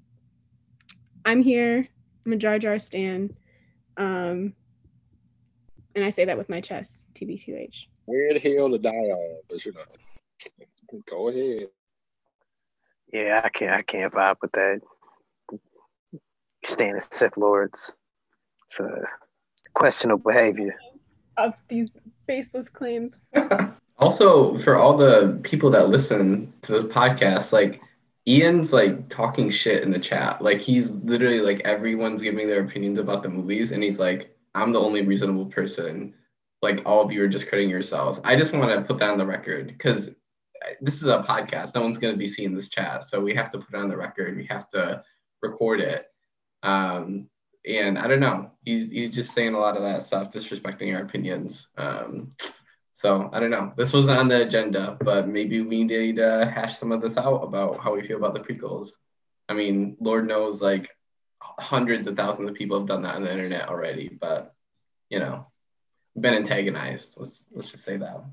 I'm 1.25 1.41
here. 1.41 1.87
I'm 2.25 2.33
a 2.33 2.37
Jar 2.37 2.59
Jar 2.59 2.79
stan. 2.79 3.33
Um, 3.97 4.53
and 5.95 6.03
I 6.03 6.09
say 6.09 6.25
that 6.25 6.37
with 6.37 6.49
my 6.49 6.61
chest, 6.61 7.07
TBTH. 7.13 7.75
Weird 8.05 8.37
hill 8.37 8.69
to 8.71 8.77
die 8.77 8.91
on, 8.91 9.41
but 9.49 9.65
you 9.65 9.73
know, 9.73 9.81
go 11.09 11.29
ahead. 11.29 11.67
Yeah, 13.11 13.41
I 13.43 13.49
can't. 13.49 13.71
I 13.71 13.81
can't 13.83 14.11
vibe 14.11 14.37
with 14.41 14.51
that. 14.53 14.81
Staying 16.65 16.95
as 16.95 17.07
Sith 17.11 17.37
Lords. 17.37 17.95
It's 18.65 18.79
a 18.79 18.89
questionable 19.73 20.31
behavior. 20.31 20.75
Of 21.37 21.53
these 21.67 21.97
baseless 22.25 22.69
claims. 22.69 23.23
also, 24.03 24.57
for 24.57 24.75
all 24.75 24.97
the 24.97 25.39
people 25.43 25.69
that 25.71 25.87
listen 25.87 26.53
to 26.61 26.73
this 26.73 26.83
podcast, 26.83 27.53
like 27.53 27.79
Ian's 28.27 28.73
like 28.73 29.07
talking 29.07 29.49
shit 29.49 29.81
in 29.81 29.91
the 29.91 29.99
chat. 29.99 30.41
Like 30.41 30.59
he's 30.59 30.89
literally 30.89 31.39
like 31.39 31.61
everyone's 31.61 32.21
giving 32.21 32.47
their 32.47 32.65
opinions 32.65 32.99
about 32.99 33.23
the 33.23 33.29
movies, 33.29 33.71
and 33.71 33.81
he's 33.81 33.99
like, 33.99 34.35
I'm 34.55 34.73
the 34.73 34.79
only 34.81 35.03
reasonable 35.05 35.45
person. 35.45 36.13
Like 36.61 36.81
all 36.85 37.01
of 37.01 37.13
you 37.13 37.23
are 37.23 37.29
just 37.29 37.47
crediting 37.47 37.69
yourselves. 37.69 38.19
I 38.25 38.35
just 38.35 38.53
want 38.53 38.71
to 38.71 38.81
put 38.81 38.99
that 38.99 39.09
on 39.09 39.17
the 39.17 39.25
record 39.25 39.67
because 39.67 40.09
this 40.81 40.95
is 40.95 41.07
a 41.07 41.23
podcast. 41.23 41.73
No 41.73 41.81
one's 41.81 41.97
going 41.97 42.13
to 42.13 42.19
be 42.19 42.27
seeing 42.27 42.53
this 42.53 42.67
chat, 42.67 43.05
so 43.05 43.21
we 43.21 43.33
have 43.35 43.49
to 43.51 43.59
put 43.59 43.73
it 43.73 43.79
on 43.79 43.87
the 43.87 43.97
record. 43.97 44.35
We 44.35 44.45
have 44.47 44.67
to 44.71 45.01
record 45.41 45.79
it. 45.79 46.07
Um, 46.61 47.29
and 47.65 47.97
I 47.97 48.07
don't 48.07 48.19
know. 48.19 48.51
He's 48.65 48.91
he's 48.91 49.15
just 49.15 49.33
saying 49.33 49.53
a 49.53 49.59
lot 49.59 49.77
of 49.77 49.83
that 49.83 50.03
stuff, 50.03 50.29
disrespecting 50.29 50.93
our 50.93 51.03
opinions. 51.03 51.69
Um, 51.77 52.33
so 52.93 53.29
I 53.33 53.39
don't 53.39 53.49
know. 53.49 53.73
This 53.75 53.91
wasn't 53.91 54.19
on 54.19 54.27
the 54.27 54.43
agenda, 54.43 54.95
but 55.01 55.27
maybe 55.27 55.61
we 55.61 55.83
need 55.83 56.15
to 56.17 56.51
hash 56.53 56.77
some 56.77 56.91
of 56.91 57.01
this 57.01 57.17
out 57.17 57.41
about 57.43 57.79
how 57.79 57.95
we 57.95 58.03
feel 58.03 58.17
about 58.17 58.35
the 58.35 58.39
prequels. 58.39 58.91
I 59.49 59.53
mean, 59.53 59.97
Lord 59.99 60.27
knows, 60.27 60.61
like 60.61 60.89
hundreds 61.41 62.05
of 62.05 62.15
thousands 62.15 62.49
of 62.49 62.55
people 62.55 62.77
have 62.77 62.87
done 62.87 63.01
that 63.01 63.15
on 63.15 63.23
the 63.23 63.31
internet 63.31 63.67
already, 63.67 64.09
but 64.09 64.53
you 65.09 65.19
know, 65.19 65.47
been 66.19 66.35
antagonized. 66.35 67.15
Let's 67.17 67.43
let's 67.51 67.71
just 67.71 67.83
say 67.83 67.97
that. 67.97 68.23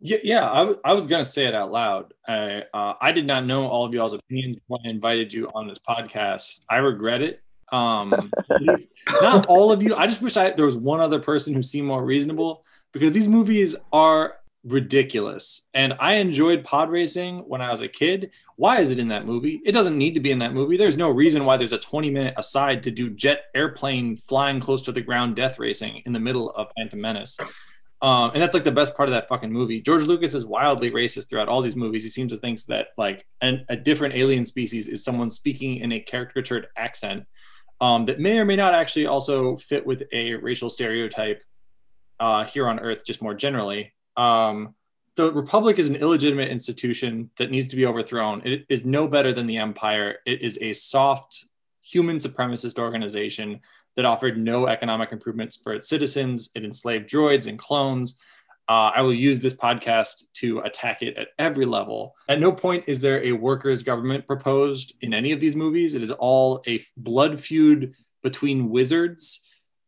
Yeah, 0.00 0.18
yeah. 0.24 0.50
I, 0.50 0.58
w- 0.60 0.80
I 0.82 0.94
was 0.94 1.06
gonna 1.06 1.24
say 1.26 1.44
it 1.44 1.54
out 1.54 1.70
loud. 1.70 2.14
I 2.26 2.64
uh, 2.72 2.94
I 3.02 3.12
did 3.12 3.26
not 3.26 3.44
know 3.44 3.68
all 3.68 3.84
of 3.84 3.92
y'all's 3.92 4.14
opinions 4.14 4.56
when 4.66 4.80
I 4.86 4.88
invited 4.88 5.30
you 5.30 5.46
on 5.54 5.68
this 5.68 5.78
podcast. 5.78 6.60
I 6.70 6.78
regret 6.78 7.20
it. 7.20 7.42
Um, 7.70 8.32
not 9.20 9.46
all 9.46 9.70
of 9.72 9.82
you. 9.82 9.94
I 9.94 10.06
just 10.06 10.22
wish 10.22 10.38
I 10.38 10.52
there 10.52 10.64
was 10.64 10.78
one 10.78 11.00
other 11.00 11.20
person 11.20 11.52
who 11.52 11.62
seemed 11.62 11.86
more 11.86 12.02
reasonable 12.02 12.64
because 12.92 13.12
these 13.12 13.28
movies 13.28 13.76
are 13.92 14.34
ridiculous. 14.64 15.68
And 15.74 15.94
I 16.00 16.14
enjoyed 16.14 16.64
pod 16.64 16.90
racing 16.90 17.38
when 17.40 17.62
I 17.62 17.70
was 17.70 17.82
a 17.82 17.88
kid. 17.88 18.30
Why 18.56 18.80
is 18.80 18.90
it 18.90 18.98
in 18.98 19.08
that 19.08 19.24
movie? 19.24 19.60
It 19.64 19.72
doesn't 19.72 19.96
need 19.96 20.14
to 20.14 20.20
be 20.20 20.32
in 20.32 20.38
that 20.40 20.52
movie. 20.52 20.76
There's 20.76 20.96
no 20.96 21.10
reason 21.10 21.44
why 21.44 21.56
there's 21.56 21.72
a 21.72 21.78
20 21.78 22.10
minute 22.10 22.34
aside 22.36 22.82
to 22.82 22.90
do 22.90 23.10
jet 23.10 23.44
airplane 23.54 24.16
flying 24.16 24.60
close 24.60 24.82
to 24.82 24.92
the 24.92 25.00
ground 25.00 25.36
death 25.36 25.58
racing 25.58 26.02
in 26.04 26.12
the 26.12 26.20
middle 26.20 26.50
of 26.50 26.68
Phantom 26.76 27.00
Menace. 27.00 27.38
Um, 28.02 28.30
and 28.32 28.42
that's 28.42 28.54
like 28.54 28.64
the 28.64 28.72
best 28.72 28.96
part 28.96 29.08
of 29.08 29.12
that 29.12 29.28
fucking 29.28 29.52
movie. 29.52 29.80
George 29.82 30.04
Lucas 30.04 30.34
is 30.34 30.46
wildly 30.46 30.90
racist 30.90 31.28
throughout 31.28 31.48
all 31.48 31.60
these 31.60 31.76
movies. 31.76 32.02
He 32.02 32.08
seems 32.08 32.32
to 32.32 32.38
think 32.38 32.62
that 32.64 32.88
like 32.96 33.26
an, 33.42 33.64
a 33.68 33.76
different 33.76 34.14
alien 34.14 34.44
species 34.44 34.88
is 34.88 35.04
someone 35.04 35.28
speaking 35.28 35.76
in 35.76 35.92
a 35.92 36.00
caricatured 36.00 36.68
accent 36.76 37.24
um, 37.80 38.04
that 38.06 38.20
may 38.20 38.38
or 38.38 38.44
may 38.44 38.56
not 38.56 38.74
actually 38.74 39.06
also 39.06 39.56
fit 39.56 39.86
with 39.86 40.02
a 40.12 40.34
racial 40.34 40.70
stereotype 40.70 41.42
uh, 42.20 42.44
here 42.44 42.68
on 42.68 42.78
Earth, 42.78 43.04
just 43.04 43.22
more 43.22 43.34
generally. 43.34 43.92
Um, 44.16 44.74
the 45.16 45.32
Republic 45.32 45.78
is 45.78 45.88
an 45.88 45.96
illegitimate 45.96 46.48
institution 46.48 47.30
that 47.36 47.50
needs 47.50 47.68
to 47.68 47.76
be 47.76 47.86
overthrown. 47.86 48.42
It 48.44 48.66
is 48.68 48.84
no 48.84 49.08
better 49.08 49.32
than 49.32 49.46
the 49.46 49.56
Empire. 49.56 50.18
It 50.24 50.42
is 50.42 50.58
a 50.60 50.72
soft, 50.72 51.46
human 51.82 52.16
supremacist 52.16 52.78
organization 52.78 53.60
that 53.96 54.04
offered 54.04 54.38
no 54.38 54.68
economic 54.68 55.10
improvements 55.12 55.56
for 55.56 55.74
its 55.74 55.88
citizens. 55.88 56.50
It 56.54 56.64
enslaved 56.64 57.10
droids 57.10 57.48
and 57.48 57.58
clones. 57.58 58.18
Uh, 58.68 58.92
I 58.94 59.02
will 59.02 59.12
use 59.14 59.40
this 59.40 59.54
podcast 59.54 60.22
to 60.34 60.60
attack 60.60 61.02
it 61.02 61.16
at 61.16 61.28
every 61.40 61.66
level. 61.66 62.14
At 62.28 62.38
no 62.38 62.52
point 62.52 62.84
is 62.86 63.00
there 63.00 63.24
a 63.24 63.32
workers' 63.32 63.82
government 63.82 64.28
proposed 64.28 64.94
in 65.00 65.12
any 65.12 65.32
of 65.32 65.40
these 65.40 65.56
movies. 65.56 65.94
It 65.94 66.02
is 66.02 66.12
all 66.12 66.62
a 66.68 66.80
blood 66.96 67.40
feud 67.40 67.94
between 68.22 68.70
wizards. 68.70 69.42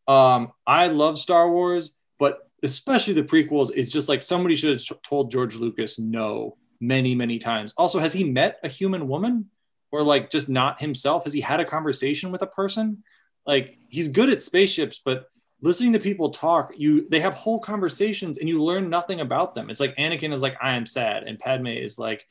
Um, 0.08 0.52
I 0.66 0.88
love 0.88 1.16
Star 1.16 1.48
Wars, 1.48 1.96
but 2.22 2.48
especially 2.62 3.14
the 3.14 3.24
prequels, 3.24 3.72
it's 3.74 3.90
just 3.90 4.08
like 4.08 4.22
somebody 4.22 4.54
should 4.54 4.78
have 4.78 5.02
told 5.02 5.32
George 5.32 5.56
Lucas 5.56 5.98
no 5.98 6.56
many, 6.80 7.16
many 7.16 7.40
times. 7.40 7.74
Also, 7.76 7.98
has 7.98 8.12
he 8.12 8.22
met 8.22 8.60
a 8.62 8.68
human 8.68 9.08
woman 9.08 9.50
or 9.90 10.04
like 10.04 10.30
just 10.30 10.48
not 10.48 10.80
himself? 10.80 11.24
Has 11.24 11.32
he 11.32 11.40
had 11.40 11.58
a 11.58 11.64
conversation 11.64 12.30
with 12.30 12.40
a 12.42 12.46
person? 12.46 13.02
Like 13.44 13.76
he's 13.88 14.06
good 14.06 14.30
at 14.30 14.40
spaceships, 14.40 15.00
but 15.04 15.30
listening 15.62 15.94
to 15.94 15.98
people 15.98 16.30
talk, 16.30 16.70
you 16.76 17.08
they 17.08 17.18
have 17.18 17.34
whole 17.34 17.58
conversations 17.58 18.38
and 18.38 18.48
you 18.48 18.62
learn 18.62 18.88
nothing 18.88 19.18
about 19.18 19.54
them. 19.54 19.68
It's 19.68 19.80
like 19.80 19.96
Anakin 19.96 20.32
is 20.32 20.42
like, 20.42 20.56
I 20.62 20.74
am 20.74 20.86
sad, 20.86 21.24
and 21.24 21.40
Padme 21.40 21.66
is 21.66 21.98
like, 21.98 22.24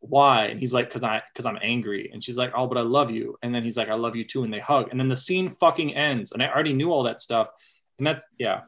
why? 0.00 0.48
And 0.48 0.60
he's 0.60 0.74
like, 0.74 0.90
because 0.90 1.02
I 1.02 1.22
because 1.32 1.46
I'm 1.46 1.58
angry. 1.62 2.10
And 2.12 2.22
she's 2.22 2.36
like, 2.36 2.52
oh, 2.54 2.66
but 2.66 2.76
I 2.76 2.82
love 2.82 3.10
you. 3.10 3.38
And 3.42 3.54
then 3.54 3.62
he's 3.62 3.78
like, 3.78 3.88
I 3.88 3.94
love 3.94 4.16
you 4.16 4.24
too. 4.24 4.44
And 4.44 4.52
they 4.52 4.60
hug. 4.60 4.88
And 4.90 5.00
then 5.00 5.08
the 5.08 5.16
scene 5.16 5.48
fucking 5.48 5.96
ends. 5.96 6.32
And 6.32 6.42
I 6.42 6.48
already 6.48 6.74
knew 6.74 6.92
all 6.92 7.04
that 7.04 7.22
stuff. 7.22 7.48
And 7.96 8.06
that's 8.06 8.28
yeah. 8.38 8.64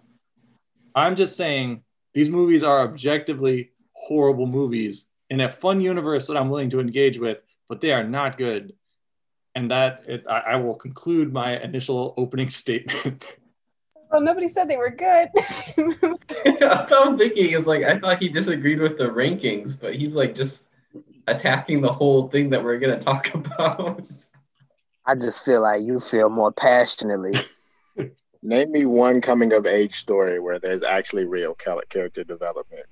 I'm 0.94 1.16
just 1.16 1.36
saying 1.36 1.82
these 2.14 2.30
movies 2.30 2.62
are 2.62 2.82
objectively 2.82 3.72
horrible 3.92 4.46
movies 4.46 5.06
in 5.30 5.40
a 5.40 5.48
fun 5.48 5.80
universe 5.80 6.26
that 6.26 6.36
I'm 6.36 6.50
willing 6.50 6.70
to 6.70 6.80
engage 6.80 7.18
with, 7.18 7.38
but 7.68 7.80
they 7.80 7.92
are 7.92 8.04
not 8.04 8.36
good. 8.36 8.74
And 9.54 9.70
that 9.70 10.04
it, 10.06 10.24
I, 10.28 10.38
I 10.40 10.56
will 10.56 10.74
conclude 10.74 11.32
my 11.32 11.58
initial 11.58 12.14
opening 12.16 12.50
statement. 12.62 13.38
Well, 14.10 14.20
nobody 14.20 14.48
said 14.48 14.68
they 14.68 14.76
were 14.76 14.90
good. 14.90 15.30
That's 15.34 16.90
what 16.90 17.06
I'm 17.06 17.16
thinking. 17.16 17.52
Is 17.52 17.66
like 17.66 17.82
I 17.82 17.98
thought 17.98 18.18
he 18.18 18.28
disagreed 18.28 18.78
with 18.80 18.98
the 18.98 19.04
rankings, 19.04 19.78
but 19.78 19.94
he's 19.94 20.14
like 20.14 20.34
just 20.34 20.64
attacking 21.28 21.80
the 21.80 21.92
whole 21.92 22.28
thing 22.28 22.50
that 22.50 22.62
we're 22.62 22.78
gonna 22.78 23.00
talk 23.00 23.32
about. 23.34 24.02
I 25.06 25.14
just 25.14 25.44
feel 25.44 25.62
like 25.62 25.82
you 25.82 25.98
feel 25.98 26.28
more 26.28 26.52
passionately. 26.52 27.34
Name 28.42 28.72
me 28.72 28.84
one 28.86 29.20
coming 29.20 29.52
of 29.52 29.66
age 29.66 29.92
story 29.92 30.40
where 30.40 30.58
there's 30.58 30.82
actually 30.82 31.24
real 31.24 31.54
character 31.54 32.24
development. 32.24 32.86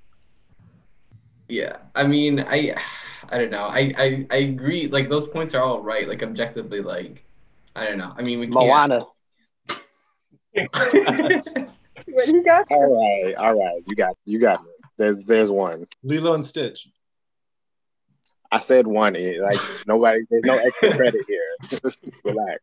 Yeah, 1.49 1.77
I 1.93 2.07
mean, 2.07 2.39
I, 2.39 2.75
I 3.29 3.37
don't 3.37 3.51
know. 3.51 3.65
I, 3.65 3.93
I, 3.97 4.27
I 4.31 4.35
agree. 4.37 4.87
Like 4.87 5.09
those 5.09 5.27
points 5.27 5.53
are 5.53 5.61
all 5.61 5.81
right. 5.81 6.07
Like 6.07 6.23
objectively, 6.23 6.79
like 6.81 7.25
I 7.75 7.83
don't 7.85 7.97
know. 7.97 8.13
I 8.17 8.21
mean, 8.21 8.39
we 8.39 8.47
can't. 8.47 8.55
Moana. 8.55 9.03
what 12.07 12.27
you 12.27 12.43
got? 12.43 12.71
All 12.71 13.23
right, 13.25 13.35
all 13.35 13.53
right, 13.53 13.81
you 13.87 13.95
got 13.95 14.15
you 14.25 14.39
got 14.39 14.63
me. 14.63 14.69
There's 14.97 15.25
there's 15.25 15.51
one. 15.51 15.85
Lilo 16.03 16.33
and 16.33 16.45
Stitch. 16.45 16.87
I 18.51 18.59
said 18.59 18.85
one. 18.87 19.15
eh, 19.15 19.35
Like 19.41 19.59
nobody, 19.87 20.19
there's 20.29 20.43
no 20.45 20.57
extra 20.57 20.95
credit 20.95 21.21
here. 21.27 21.81
Relax. 22.25 22.61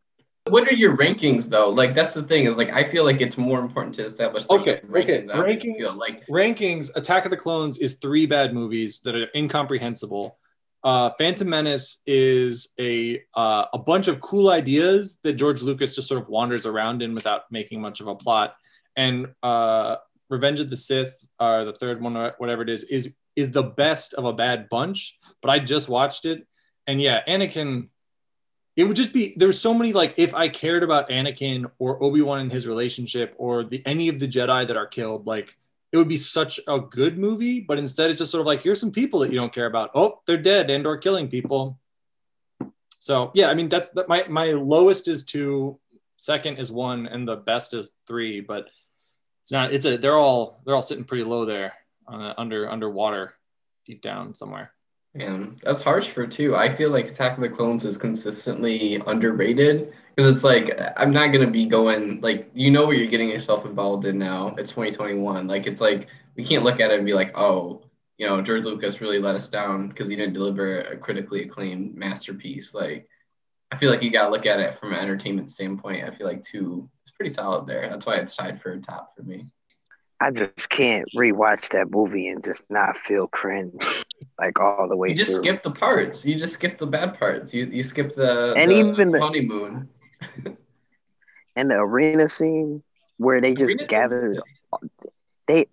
What 0.51 0.67
are 0.67 0.73
your 0.73 0.95
rankings 0.97 1.45
though? 1.49 1.69
Like 1.69 1.93
that's 1.93 2.13
the 2.13 2.23
thing 2.23 2.45
is 2.45 2.57
like 2.57 2.71
I 2.71 2.83
feel 2.83 3.03
like 3.05 3.21
it's 3.21 3.37
more 3.37 3.59
important 3.59 3.95
to 3.95 4.05
establish 4.05 4.45
Okay, 4.49 4.77
okay. 4.77 4.87
rankings. 4.87 5.27
Don't 5.27 5.45
Rankings- 5.45 5.97
like 5.97 6.25
rankings 6.27 6.95
attack 6.95 7.25
of 7.25 7.31
the 7.31 7.37
clones 7.37 7.77
is 7.77 7.95
three 7.95 8.25
bad 8.25 8.53
movies 8.53 9.01
that 9.01 9.15
are 9.15 9.27
incomprehensible 9.35 10.37
uh 10.85 11.09
phantom 11.17 11.49
menace 11.49 12.01
is 12.07 12.73
a 12.79 13.21
uh, 13.35 13.65
a 13.73 13.77
bunch 13.77 14.07
of 14.07 14.21
cool 14.21 14.49
ideas 14.49 15.19
that 15.23 15.33
george 15.33 15.61
lucas 15.61 15.93
just 15.93 16.07
sort 16.07 16.21
of 16.21 16.29
wanders 16.29 16.65
around 16.65 17.01
in 17.01 17.13
without 17.13 17.41
making 17.51 17.81
much 17.81 17.99
of 17.99 18.07
a 18.07 18.15
plot 18.15 18.55
and 18.95 19.27
uh 19.43 19.97
revenge 20.29 20.61
of 20.61 20.69
the 20.69 20.77
sith 20.77 21.13
or 21.37 21.65
the 21.65 21.73
third 21.73 22.01
one 22.01 22.15
or 22.15 22.33
whatever 22.37 22.61
it 22.61 22.69
is 22.69 22.85
is 22.85 23.17
is 23.35 23.51
the 23.51 23.63
best 23.63 24.13
of 24.13 24.23
a 24.23 24.31
bad 24.31 24.69
bunch 24.69 25.17
but 25.41 25.49
i 25.51 25.59
just 25.59 25.89
watched 25.89 26.23
it 26.25 26.47
and 26.87 27.01
yeah 27.01 27.19
anakin 27.27 27.89
it 28.79 28.87
would 28.87 28.95
just 28.95 29.11
be 29.11 29.33
there's 29.35 29.59
so 29.59 29.73
many 29.73 29.91
like 29.91 30.13
if 30.15 30.33
i 30.33 30.47
cared 30.47 30.83
about 30.83 31.09
anakin 31.09 31.69
or 31.79 32.01
obi-wan 32.01 32.39
and 32.39 32.51
his 32.51 32.65
relationship 32.65 33.35
or 33.37 33.65
the 33.65 33.81
any 33.85 34.07
of 34.07 34.19
the 34.19 34.27
jedi 34.27 34.65
that 34.65 34.77
are 34.77 34.87
killed 34.87 35.27
like 35.27 35.57
it 35.91 35.97
would 35.97 36.07
be 36.07 36.17
such 36.17 36.59
a 36.67 36.79
good 36.79 37.17
movie 37.17 37.59
but 37.59 37.77
instead 37.77 38.09
it's 38.09 38.19
just 38.19 38.31
sort 38.31 38.41
of 38.41 38.47
like 38.47 38.61
here's 38.61 38.79
some 38.79 38.91
people 38.91 39.19
that 39.19 39.31
you 39.31 39.39
don't 39.39 39.53
care 39.53 39.65
about. 39.65 39.91
Oh 39.95 40.21
they're 40.25 40.37
dead 40.37 40.69
and 40.69 40.85
or 40.85 40.97
killing 40.97 41.27
people. 41.27 41.79
So 42.99 43.31
yeah 43.33 43.49
i 43.49 43.53
mean 43.53 43.69
that's 43.69 43.91
that 43.91 44.07
my 44.07 44.25
my 44.29 44.51
lowest 44.51 45.07
is 45.07 45.25
two 45.25 45.79
second 46.17 46.57
is 46.57 46.71
one 46.71 47.07
and 47.07 47.27
the 47.27 47.37
best 47.37 47.73
is 47.73 47.95
three 48.07 48.41
but 48.41 48.69
it's 49.41 49.51
not 49.51 49.73
it's 49.73 49.85
a 49.85 49.97
they're 49.97 50.17
all 50.17 50.61
they're 50.65 50.75
all 50.75 50.81
sitting 50.81 51.05
pretty 51.05 51.23
low 51.23 51.45
there 51.45 51.73
uh, 52.07 52.33
under 52.37 52.69
underwater 52.69 53.33
deep 53.85 54.01
down 54.01 54.35
somewhere 54.35 54.73
Man, 55.15 55.57
that's 55.63 55.81
harsh 55.81 56.09
for 56.09 56.27
two. 56.27 56.55
I 56.55 56.69
feel 56.69 56.91
like 56.91 57.07
Attack 57.07 57.37
of 57.37 57.41
the 57.41 57.49
Clones 57.49 57.83
is 57.83 57.97
consistently 57.97 59.01
underrated 59.07 59.91
because 60.15 60.31
it's 60.31 60.43
like 60.43 60.69
I'm 60.97 61.11
not 61.11 61.31
gonna 61.31 61.49
be 61.49 61.65
going 61.65 62.21
like 62.21 62.51
you 62.53 62.69
know 62.69 62.85
what 62.85 62.97
you're 62.97 63.07
getting 63.07 63.29
yourself 63.29 63.65
involved 63.65 64.05
in 64.05 64.19
now. 64.19 64.53
It's 64.57 64.69
2021. 64.69 65.47
Like 65.47 65.65
it's 65.65 65.81
like 65.81 66.07
we 66.35 66.45
can't 66.45 66.63
look 66.63 66.79
at 66.79 66.91
it 66.91 66.97
and 66.97 67.05
be 67.05 67.13
like, 67.13 67.35
oh, 67.35 67.81
you 68.19 68.27
know, 68.27 68.39
George 68.41 68.65
Lucas 68.65 69.01
really 69.01 69.19
let 69.19 69.35
us 69.35 69.49
down 69.49 69.87
because 69.87 70.09
he 70.09 70.15
didn't 70.15 70.33
deliver 70.33 70.81
a 70.81 70.97
critically 70.97 71.41
acclaimed 71.43 71.95
masterpiece. 71.95 72.75
Like 72.75 73.09
I 73.71 73.77
feel 73.77 73.89
like 73.89 74.03
you 74.03 74.11
gotta 74.11 74.29
look 74.29 74.45
at 74.45 74.59
it 74.59 74.79
from 74.79 74.93
an 74.93 74.99
entertainment 74.99 75.49
standpoint. 75.49 76.05
I 76.05 76.11
feel 76.11 76.27
like 76.27 76.43
two 76.43 76.87
is 77.03 77.11
pretty 77.11 77.33
solid 77.33 77.65
there. 77.65 77.89
That's 77.89 78.05
why 78.05 78.17
it's 78.17 78.35
tied 78.35 78.61
for 78.61 78.77
top 78.77 79.15
for 79.15 79.23
me. 79.23 79.47
I 80.21 80.31
just 80.31 80.69
can't 80.69 81.07
rewatch 81.15 81.69
that 81.69 81.89
movie 81.91 82.27
and 82.27 82.43
just 82.43 82.69
not 82.69 82.97
feel 82.97 83.27
cringe 83.27 84.03
like 84.37 84.59
all 84.59 84.87
the 84.89 84.97
way 84.97 85.09
You 85.09 85.15
just 85.15 85.31
through. 85.31 85.43
skip 85.43 85.63
the 85.63 85.71
parts. 85.71 86.25
You 86.25 86.35
just 86.35 86.53
skip 86.53 86.77
the 86.77 86.85
bad 86.87 87.17
parts. 87.17 87.53
You 87.53 87.65
you 87.65 87.83
skip 87.83 88.13
the, 88.15 88.53
And 88.57 88.69
the 88.71 88.75
even 88.75 89.11
the- 89.11 89.21
honeymoon. 89.21 89.89
and 91.55 91.71
the 91.71 91.75
arena 91.79 92.27
scene 92.29 92.83
where 93.17 93.39
they 93.41 93.53
just 93.55 93.77
gathered 93.87 94.39
they 95.47 95.65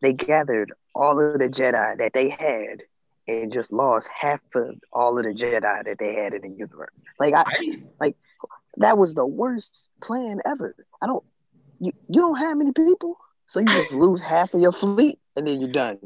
they 0.00 0.12
gathered 0.12 0.72
all 0.94 1.18
of 1.20 1.38
the 1.38 1.48
Jedi 1.48 1.98
that 1.98 2.12
they 2.12 2.28
had 2.30 2.82
and 3.28 3.52
just 3.52 3.72
lost 3.72 4.08
half 4.14 4.40
of 4.54 4.74
all 4.92 5.16
of 5.18 5.24
the 5.24 5.30
Jedi 5.32 5.84
that 5.84 5.96
they 5.98 6.14
had 6.14 6.34
in 6.34 6.42
the 6.42 6.48
universe. 6.48 7.02
Like 7.18 7.34
I, 7.34 7.44
I 8.00 8.14
that 8.78 8.96
was 8.98 9.14
the 9.14 9.26
worst 9.26 9.88
plan 10.02 10.40
ever. 10.44 10.74
I 11.00 11.06
don't 11.06 11.24
you, 11.82 11.92
you 12.08 12.20
don't 12.20 12.36
have 12.36 12.56
many 12.56 12.72
people, 12.72 13.18
so 13.46 13.60
you 13.60 13.66
just 13.66 13.92
lose 13.92 14.22
half 14.22 14.54
of 14.54 14.60
your 14.60 14.72
fleet, 14.72 15.18
and 15.36 15.46
then 15.46 15.60
you're 15.60 15.70
done. 15.72 15.98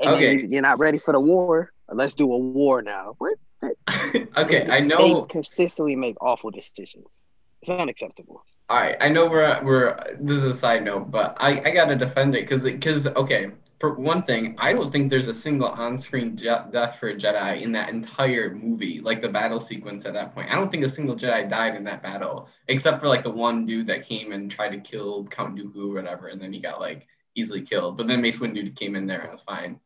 And 0.00 0.10
Okay. 0.16 0.46
you're 0.50 0.62
not 0.62 0.78
ready 0.78 0.98
for 0.98 1.12
the 1.12 1.20
war. 1.20 1.72
Let's 1.88 2.14
do 2.14 2.32
a 2.32 2.38
war 2.38 2.82
now. 2.82 3.14
What? 3.18 3.34
okay, 3.62 4.64
They- 4.64 4.70
I 4.70 4.80
know. 4.80 4.98
they 4.98 5.28
consistently 5.28 5.96
make 5.96 6.16
awful 6.22 6.50
decisions. 6.50 7.26
It's 7.62 7.70
unacceptable. 7.70 8.42
All 8.70 8.76
right, 8.76 8.96
I 9.00 9.08
know 9.08 9.26
we're 9.26 9.60
we're. 9.64 9.98
This 10.20 10.36
is 10.36 10.44
a 10.44 10.54
side 10.54 10.84
note, 10.84 11.10
but 11.10 11.36
I 11.40 11.60
I 11.60 11.70
gotta 11.72 11.96
defend 11.96 12.36
it 12.36 12.42
because 12.42 12.62
because 12.62 13.04
okay, 13.08 13.50
for 13.80 13.94
one 13.94 14.22
thing, 14.22 14.54
I 14.60 14.72
don't 14.72 14.92
think 14.92 15.10
there's 15.10 15.26
a 15.26 15.34
single 15.34 15.66
on-screen 15.66 16.36
je- 16.36 16.66
death 16.70 17.00
for 17.00 17.08
a 17.08 17.16
Jedi 17.16 17.62
in 17.62 17.72
that 17.72 17.88
entire 17.88 18.54
movie, 18.54 19.00
like 19.00 19.22
the 19.22 19.28
battle 19.28 19.58
sequence 19.58 20.06
at 20.06 20.12
that 20.12 20.36
point. 20.36 20.52
I 20.52 20.54
don't 20.54 20.70
think 20.70 20.84
a 20.84 20.88
single 20.88 21.16
Jedi 21.16 21.50
died 21.50 21.74
in 21.74 21.82
that 21.82 22.00
battle, 22.00 22.48
except 22.68 23.00
for 23.00 23.08
like 23.08 23.24
the 23.24 23.30
one 23.30 23.66
dude 23.66 23.88
that 23.88 24.06
came 24.06 24.30
and 24.30 24.48
tried 24.48 24.70
to 24.70 24.78
kill 24.78 25.24
Count 25.26 25.58
Dooku 25.58 25.90
or 25.90 25.94
whatever, 25.94 26.28
and 26.28 26.40
then 26.40 26.52
he 26.52 26.60
got 26.60 26.78
like 26.78 27.08
easily 27.34 27.62
killed. 27.62 27.96
But 27.96 28.06
then 28.06 28.22
Mace 28.22 28.38
Windu 28.38 28.76
came 28.76 28.94
in 28.94 29.04
there 29.04 29.22
and 29.22 29.32
was 29.32 29.40
fine. 29.42 29.80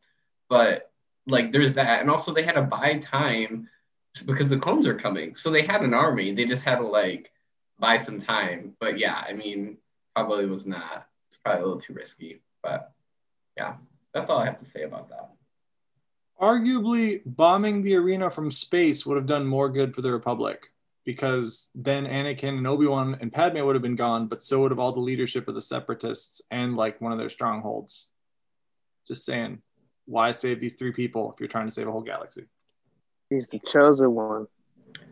But 0.47 0.91
like, 1.25 1.51
there's 1.51 1.73
that, 1.73 2.01
and 2.01 2.11
also 2.11 2.31
they 2.31 2.43
had 2.43 2.53
to 2.53 2.61
buy 2.61 2.99
time 2.99 3.67
because 4.27 4.47
the 4.47 4.59
clones 4.59 4.85
are 4.85 4.93
coming, 4.93 5.35
so 5.35 5.49
they 5.49 5.63
had 5.63 5.81
an 5.81 5.95
army. 5.95 6.35
They 6.35 6.45
just 6.45 6.63
had 6.63 6.75
to 6.75 6.85
like 6.85 7.31
buy 7.79 7.97
some 7.97 8.19
time. 8.19 8.73
But 8.79 8.99
yeah, 8.99 9.23
I 9.27 9.33
mean, 9.33 9.77
probably 10.15 10.45
was 10.45 10.65
not. 10.65 11.07
It's 11.27 11.37
probably 11.37 11.61
a 11.61 11.65
little 11.65 11.81
too 11.81 11.93
risky. 11.93 12.41
But 12.63 12.91
yeah, 13.57 13.75
that's 14.13 14.29
all 14.29 14.39
I 14.39 14.45
have 14.45 14.59
to 14.59 14.65
say 14.65 14.83
about 14.83 15.09
that. 15.09 15.29
Arguably, 16.41 17.21
bombing 17.25 17.81
the 17.81 17.95
arena 17.95 18.29
from 18.29 18.51
space 18.51 19.05
would 19.05 19.15
have 19.15 19.25
done 19.25 19.45
more 19.45 19.69
good 19.69 19.95
for 19.95 20.01
the 20.01 20.11
Republic 20.11 20.71
because 21.05 21.69
then 21.75 22.05
Anakin 22.05 22.57
and 22.57 22.67
Obi 22.67 22.87
Wan 22.87 23.17
and 23.21 23.31
Padme 23.31 23.63
would 23.63 23.75
have 23.75 23.81
been 23.81 23.95
gone, 23.95 24.27
but 24.27 24.43
so 24.43 24.61
would 24.61 24.71
have 24.71 24.79
all 24.79 24.91
the 24.91 24.99
leadership 24.99 25.47
of 25.47 25.55
the 25.55 25.61
Separatists 25.61 26.41
and 26.51 26.75
like 26.75 26.99
one 26.99 27.11
of 27.11 27.17
their 27.17 27.29
strongholds. 27.29 28.09
Just 29.07 29.23
saying, 29.23 29.61
why 30.05 30.31
save 30.31 30.59
these 30.59 30.73
three 30.73 30.91
people 30.91 31.31
if 31.31 31.39
you're 31.39 31.47
trying 31.47 31.67
to 31.67 31.73
save 31.73 31.87
a 31.87 31.91
whole 31.91 32.01
galaxy? 32.01 32.45
He's 33.29 33.47
the 33.47 33.59
chosen 33.59 34.13
one. 34.13 34.47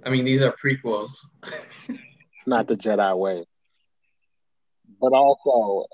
I 0.06 0.10
mean, 0.10 0.26
these 0.26 0.42
are 0.42 0.52
prequels. 0.52 1.26
It's 2.44 2.48
not 2.50 2.68
the 2.68 2.76
Jedi 2.76 3.18
way. 3.18 3.46
But 5.00 5.14
also, 5.14 5.86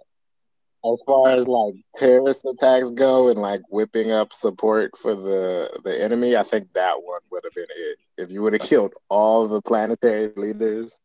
as 0.83 0.97
far 1.05 1.29
as 1.29 1.47
like 1.47 1.75
terrorist 1.95 2.43
attacks 2.43 2.89
go 2.89 3.29
and 3.29 3.37
like 3.37 3.61
whipping 3.69 4.11
up 4.11 4.33
support 4.33 4.97
for 4.97 5.13
the 5.13 5.79
the 5.83 6.01
enemy, 6.03 6.35
I 6.35 6.41
think 6.41 6.73
that 6.73 7.03
one 7.03 7.21
would 7.29 7.43
have 7.43 7.53
been 7.53 7.67
it. 7.69 7.97
If 8.17 8.31
you 8.31 8.41
would 8.41 8.53
have 8.53 8.63
killed 8.63 8.95
all 9.09 9.47
the 9.47 9.61
planetary 9.61 10.31
leaders 10.35 11.01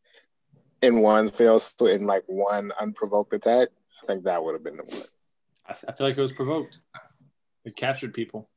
in 0.81 1.01
one 1.01 1.27
swoop, 1.27 1.91
in 1.91 2.07
like 2.07 2.23
one 2.25 2.71
unprovoked 2.81 3.35
attack, 3.35 3.67
I 4.01 4.07
think 4.07 4.23
that 4.23 4.43
would 4.43 4.53
have 4.53 4.63
been 4.63 4.77
the 4.77 4.83
one. 4.83 5.03
I, 5.67 5.75
I 5.89 5.91
feel 5.91 6.07
like 6.07 6.17
it 6.17 6.21
was 6.21 6.31
provoked. 6.31 6.79
It 7.65 7.75
captured 7.75 8.15
people. 8.15 8.49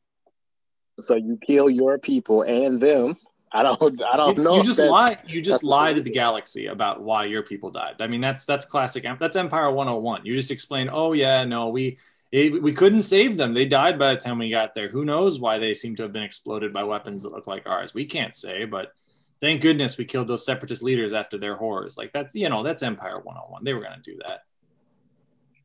So 1.01 1.17
you 1.17 1.39
kill 1.47 1.69
your 1.69 1.99
people 1.99 2.45
and 2.45 2.81
them. 2.81 3.17
I 3.53 3.63
don't. 3.63 4.03
I 4.03 4.17
don't 4.17 4.37
you, 4.37 4.45
know. 4.45 4.57
you 4.57 4.65
just 4.65 4.79
lie. 4.79 5.17
You 5.27 5.41
just 5.41 5.65
lie 5.65 5.93
to 5.93 6.01
the 6.01 6.11
galaxy 6.11 6.67
about 6.67 7.03
why 7.03 7.25
your 7.25 7.43
people 7.43 7.71
died. 7.71 7.97
I 8.01 8.07
mean, 8.07 8.21
that's 8.21 8.45
that's 8.45 8.65
classic. 8.65 9.07
That's 9.19 9.37
Empire 9.37 9.71
101. 9.71 10.27
You 10.27 10.37
just 10.37 10.51
explain. 10.51 10.89
Oh 10.93 11.13
yeah, 11.13 11.45
no, 11.45 11.69
we 11.69 11.99
it, 12.31 12.63
we 12.63 12.73
couldn't 12.73 13.03
save 13.03 13.37
them. 13.37 13.55
They 13.55 13.65
died 13.65 13.99
by 13.99 14.15
the 14.15 14.21
time 14.21 14.39
we 14.39 14.51
got 14.51 14.75
there. 14.75 14.89
Who 14.89 15.05
knows 15.05 15.41
why 15.41 15.59
they 15.59 15.73
seem 15.73 15.97
to 15.97 16.03
have 16.03 16.13
been 16.13 16.23
exploded 16.23 16.73
by 16.73 16.83
weapons 16.85 17.23
that 17.23 17.33
look 17.33 17.47
like 17.47 17.67
ours? 17.67 17.95
We 17.95 18.05
can't 18.05 18.35
say, 18.35 18.67
but 18.67 18.93
thank 19.41 19.63
goodness 19.63 19.97
we 19.97 20.05
killed 20.05 20.29
those 20.29 20.45
separatist 20.45 20.83
leaders 20.83 21.15
after 21.15 21.39
their 21.39 21.57
horrors. 21.57 21.97
Like 21.97 22.13
that's 22.13 22.35
you 22.35 22.49
know 22.51 22.63
that's 22.63 22.83
Empire 22.83 23.19
101. 23.19 23.65
They 23.65 23.73
were 23.73 23.83
gonna 23.83 24.03
do 24.05 24.19
that. 24.27 24.41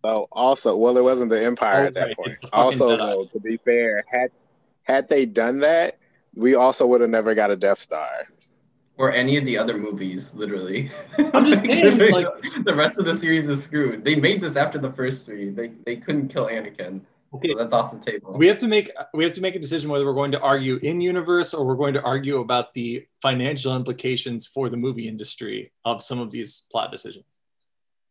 Oh, 0.06 0.28
also, 0.32 0.76
well, 0.76 0.98
it 0.98 1.04
wasn't 1.04 1.30
the 1.30 1.44
Empire 1.44 1.84
Oh, 1.84 1.88
at 1.88 1.94
that 1.94 2.08
right, 2.08 2.16
point. 2.18 2.32
it's 2.32 2.42
the 2.42 2.48
fucking 2.48 2.60
Also, 2.64 2.98
though, 2.98 3.26
to 3.26 3.40
be 3.40 3.58
fair, 3.58 4.04
had 4.12 4.32
had 4.84 5.08
they 5.08 5.26
done 5.26 5.60
that, 5.62 5.98
we 6.36 6.56
also 6.56 6.86
would 6.88 7.02
have 7.02 7.10
never 7.10 7.34
got 7.34 7.52
a 7.52 7.56
Death 7.56 7.78
Star. 7.80 8.10
Or 8.98 9.12
any 9.12 9.38
of 9.38 9.46
the 9.46 9.58
other 9.58 9.78
movies, 9.78 10.34
literally. 10.36 10.92
I'm 11.18 11.46
just 11.48 11.62
saying, 11.66 11.98
the, 11.98 12.10
like- 12.12 12.64
the 12.64 12.76
rest 12.76 13.00
of 13.00 13.06
the 13.06 13.16
series 13.16 13.50
is 13.50 13.64
screwed. 13.64 14.04
They 14.04 14.16
made 14.16 14.40
this 14.42 14.56
after 14.56 14.78
the 14.78 14.92
first 14.92 15.26
three. 15.26 15.50
They 15.50 15.70
they 15.86 15.96
couldn't 15.96 16.28
kill 16.28 16.46
Anakin, 16.46 17.02
Okay. 17.34 17.50
so 17.54 17.58
that's 17.58 17.74
off 17.74 17.92
the 17.92 17.98
table. 18.12 18.34
We 18.38 18.46
have 18.48 18.60
to 18.60 18.68
make 18.68 18.92
we 19.16 19.24
have 19.24 19.34
to 19.34 19.42
make 19.42 19.56
a 19.56 19.60
decision 19.60 19.90
whether 19.90 20.06
we're 20.06 20.14
going 20.14 20.32
to 20.34 20.40
argue 20.42 20.76
in 20.84 21.02
universe 21.02 21.56
or 21.56 21.66
we're 21.66 21.76
going 21.76 21.96
to 21.96 22.04
argue 22.04 22.38
about 22.40 22.72
the 22.74 23.06
financial 23.24 23.76
implications 23.76 24.46
for 24.46 24.70
the 24.70 24.78
movie 24.78 25.08
industry 25.08 25.72
of 25.86 26.04
some 26.04 26.20
of 26.20 26.30
these 26.30 26.66
plot 26.72 26.92
decisions. 26.92 27.26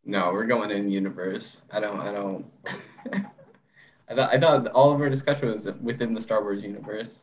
No, 0.05 0.33
we're 0.33 0.47
going 0.47 0.73
in 0.73 0.91
universe. 0.91 1.63
I 1.71 1.79
don't. 1.79 2.01
I 2.01 2.11
don't. 2.11 2.45
I 4.11 4.15
thought. 4.17 4.35
I 4.35 4.41
thought 4.41 4.67
all 4.73 4.93
of 4.93 5.01
our 5.01 5.09
discussion 5.09 5.53
was 5.53 5.69
within 5.81 6.13
the 6.13 6.21
Star 6.21 6.43
Wars 6.43 6.65
universe. 6.65 7.23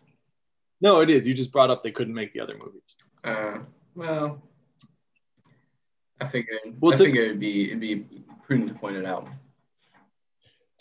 No, 0.82 1.02
it 1.02 1.10
is. 1.10 1.28
You 1.28 1.34
just 1.34 1.52
brought 1.52 1.70
up 1.70 1.84
they 1.84 1.92
couldn't 1.92 2.14
make 2.14 2.34
the 2.34 2.40
other 2.40 2.56
movies. 2.58 2.82
Uh, 3.24 3.60
well, 3.96 4.42
I 6.22 6.28
figured. 6.28 6.60
Well, 6.80 6.94
I 6.94 6.96
to- 6.96 7.04
figured 7.06 7.26
it'd 7.26 7.40
be 7.40 7.66
it'd 7.66 7.80
be 7.80 8.06
prudent 8.46 8.70
to 8.70 8.76
point 8.76 8.96
it 8.96 9.06
out. 9.06 9.28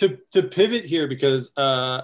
To 0.00 0.18
to 0.32 0.42
pivot 0.44 0.84
here 0.84 1.08
because 1.08 1.56
uh 1.56 2.02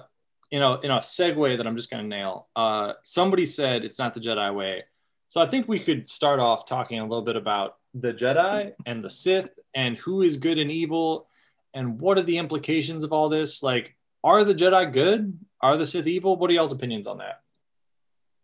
you 0.51 0.59
know 0.59 0.75
in 0.75 0.91
a 0.91 0.99
segue 0.99 1.57
that 1.57 1.65
I'm 1.65 1.75
just 1.77 1.89
gonna 1.89 2.03
nail. 2.03 2.47
Uh 2.55 2.93
somebody 3.03 3.45
said 3.45 3.85
it's 3.85 3.99
not 3.99 4.13
the 4.13 4.19
Jedi 4.19 4.53
way. 4.53 4.81
So 5.29 5.41
I 5.41 5.47
think 5.47 5.67
we 5.67 5.79
could 5.79 6.07
start 6.07 6.39
off 6.39 6.65
talking 6.65 6.99
a 6.99 7.03
little 7.03 7.23
bit 7.23 7.35
about 7.35 7.77
the 7.93 8.13
Jedi 8.13 8.73
and 8.85 9.03
the 9.03 9.09
Sith 9.09 9.49
and 9.73 9.97
who 9.97 10.21
is 10.21 10.37
good 10.37 10.57
and 10.57 10.69
evil 10.69 11.27
and 11.73 11.99
what 11.99 12.17
are 12.17 12.21
the 12.23 12.37
implications 12.37 13.03
of 13.03 13.11
all 13.11 13.27
this? 13.27 13.63
Like, 13.63 13.95
are 14.23 14.43
the 14.43 14.55
Jedi 14.55 14.91
good? 14.93 15.37
Are 15.61 15.75
the 15.77 15.85
Sith 15.85 16.07
evil? 16.07 16.37
What 16.37 16.49
are 16.49 16.53
y'all's 16.53 16.71
opinions 16.71 17.07
on 17.07 17.17
that? 17.17 17.41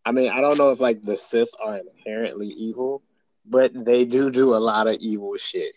I 0.06 0.12
mean, 0.12 0.32
I 0.32 0.42
don't 0.42 0.58
know 0.58 0.72
if 0.72 0.80
like 0.80 1.04
the 1.04 1.16
Sith 1.16 1.52
are 1.64 1.80
inherently 1.80 2.48
evil, 2.48 3.04
but 3.46 3.74
they 3.86 4.06
do 4.06 4.32
do 4.32 4.56
a 4.56 4.58
lot 4.58 4.88
of 4.88 4.98
evil 5.00 5.38
shit. 5.38 5.76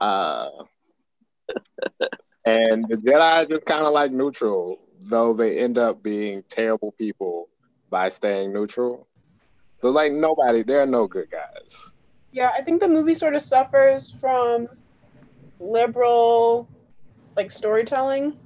Uh, 0.00 0.48
and 2.44 2.86
the 2.88 2.96
Jedi 2.96 3.32
are 3.32 3.44
just 3.44 3.64
kind 3.64 3.84
of 3.84 3.92
like 3.92 4.12
neutral, 4.12 4.78
though 5.00 5.34
they 5.34 5.58
end 5.58 5.78
up 5.78 6.02
being 6.02 6.42
terrible 6.48 6.92
people 6.92 7.48
by 7.90 8.08
staying 8.08 8.52
neutral. 8.52 9.06
So 9.80 9.90
like 9.90 10.12
nobody, 10.12 10.62
there 10.62 10.80
are 10.80 10.86
no 10.86 11.06
good 11.06 11.30
guys. 11.30 11.92
Yeah, 12.32 12.50
I 12.56 12.62
think 12.62 12.80
the 12.80 12.88
movie 12.88 13.14
sort 13.14 13.34
of 13.34 13.42
suffers 13.42 14.14
from 14.20 14.68
liberal 15.60 16.68
like 17.36 17.50
storytelling 17.50 18.36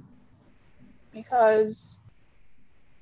because 1.11 1.98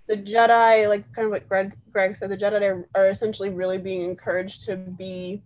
the 0.08 0.18
Jedi, 0.18 0.88
like 0.88 1.12
kind 1.14 1.26
of 1.26 1.32
what 1.32 1.48
Greg, 1.48 1.76
Greg 1.92 2.16
said, 2.16 2.30
the 2.30 2.38
Jedi 2.38 2.62
are, 2.62 2.88
are 2.96 3.10
essentially 3.10 3.50
really 3.50 3.78
being 3.78 4.04
encouraged 4.04 4.64
to 4.64 4.78
be 4.78 5.42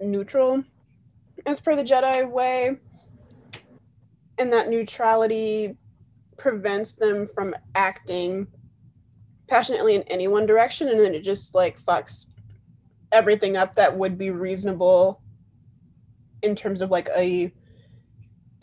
neutral 0.00 0.64
as 1.46 1.60
per 1.60 1.76
the 1.76 1.84
Jedi 1.84 2.28
way. 2.28 2.76
And 4.38 4.52
that 4.52 4.70
neutrality 4.70 5.76
prevents 6.38 6.94
them 6.94 7.28
from 7.28 7.54
acting 7.74 8.46
passionately 9.46 9.96
in 9.96 10.02
any 10.04 10.28
one 10.28 10.46
direction 10.46 10.88
and 10.88 10.98
then 10.98 11.12
it 11.12 11.22
just 11.22 11.54
like 11.54 11.78
fucks 11.80 12.26
everything 13.12 13.56
up 13.56 13.74
that 13.74 13.94
would 13.94 14.16
be 14.16 14.30
reasonable 14.30 15.20
in 16.42 16.54
terms 16.54 16.80
of 16.80 16.90
like 16.90 17.10
a 17.16 17.52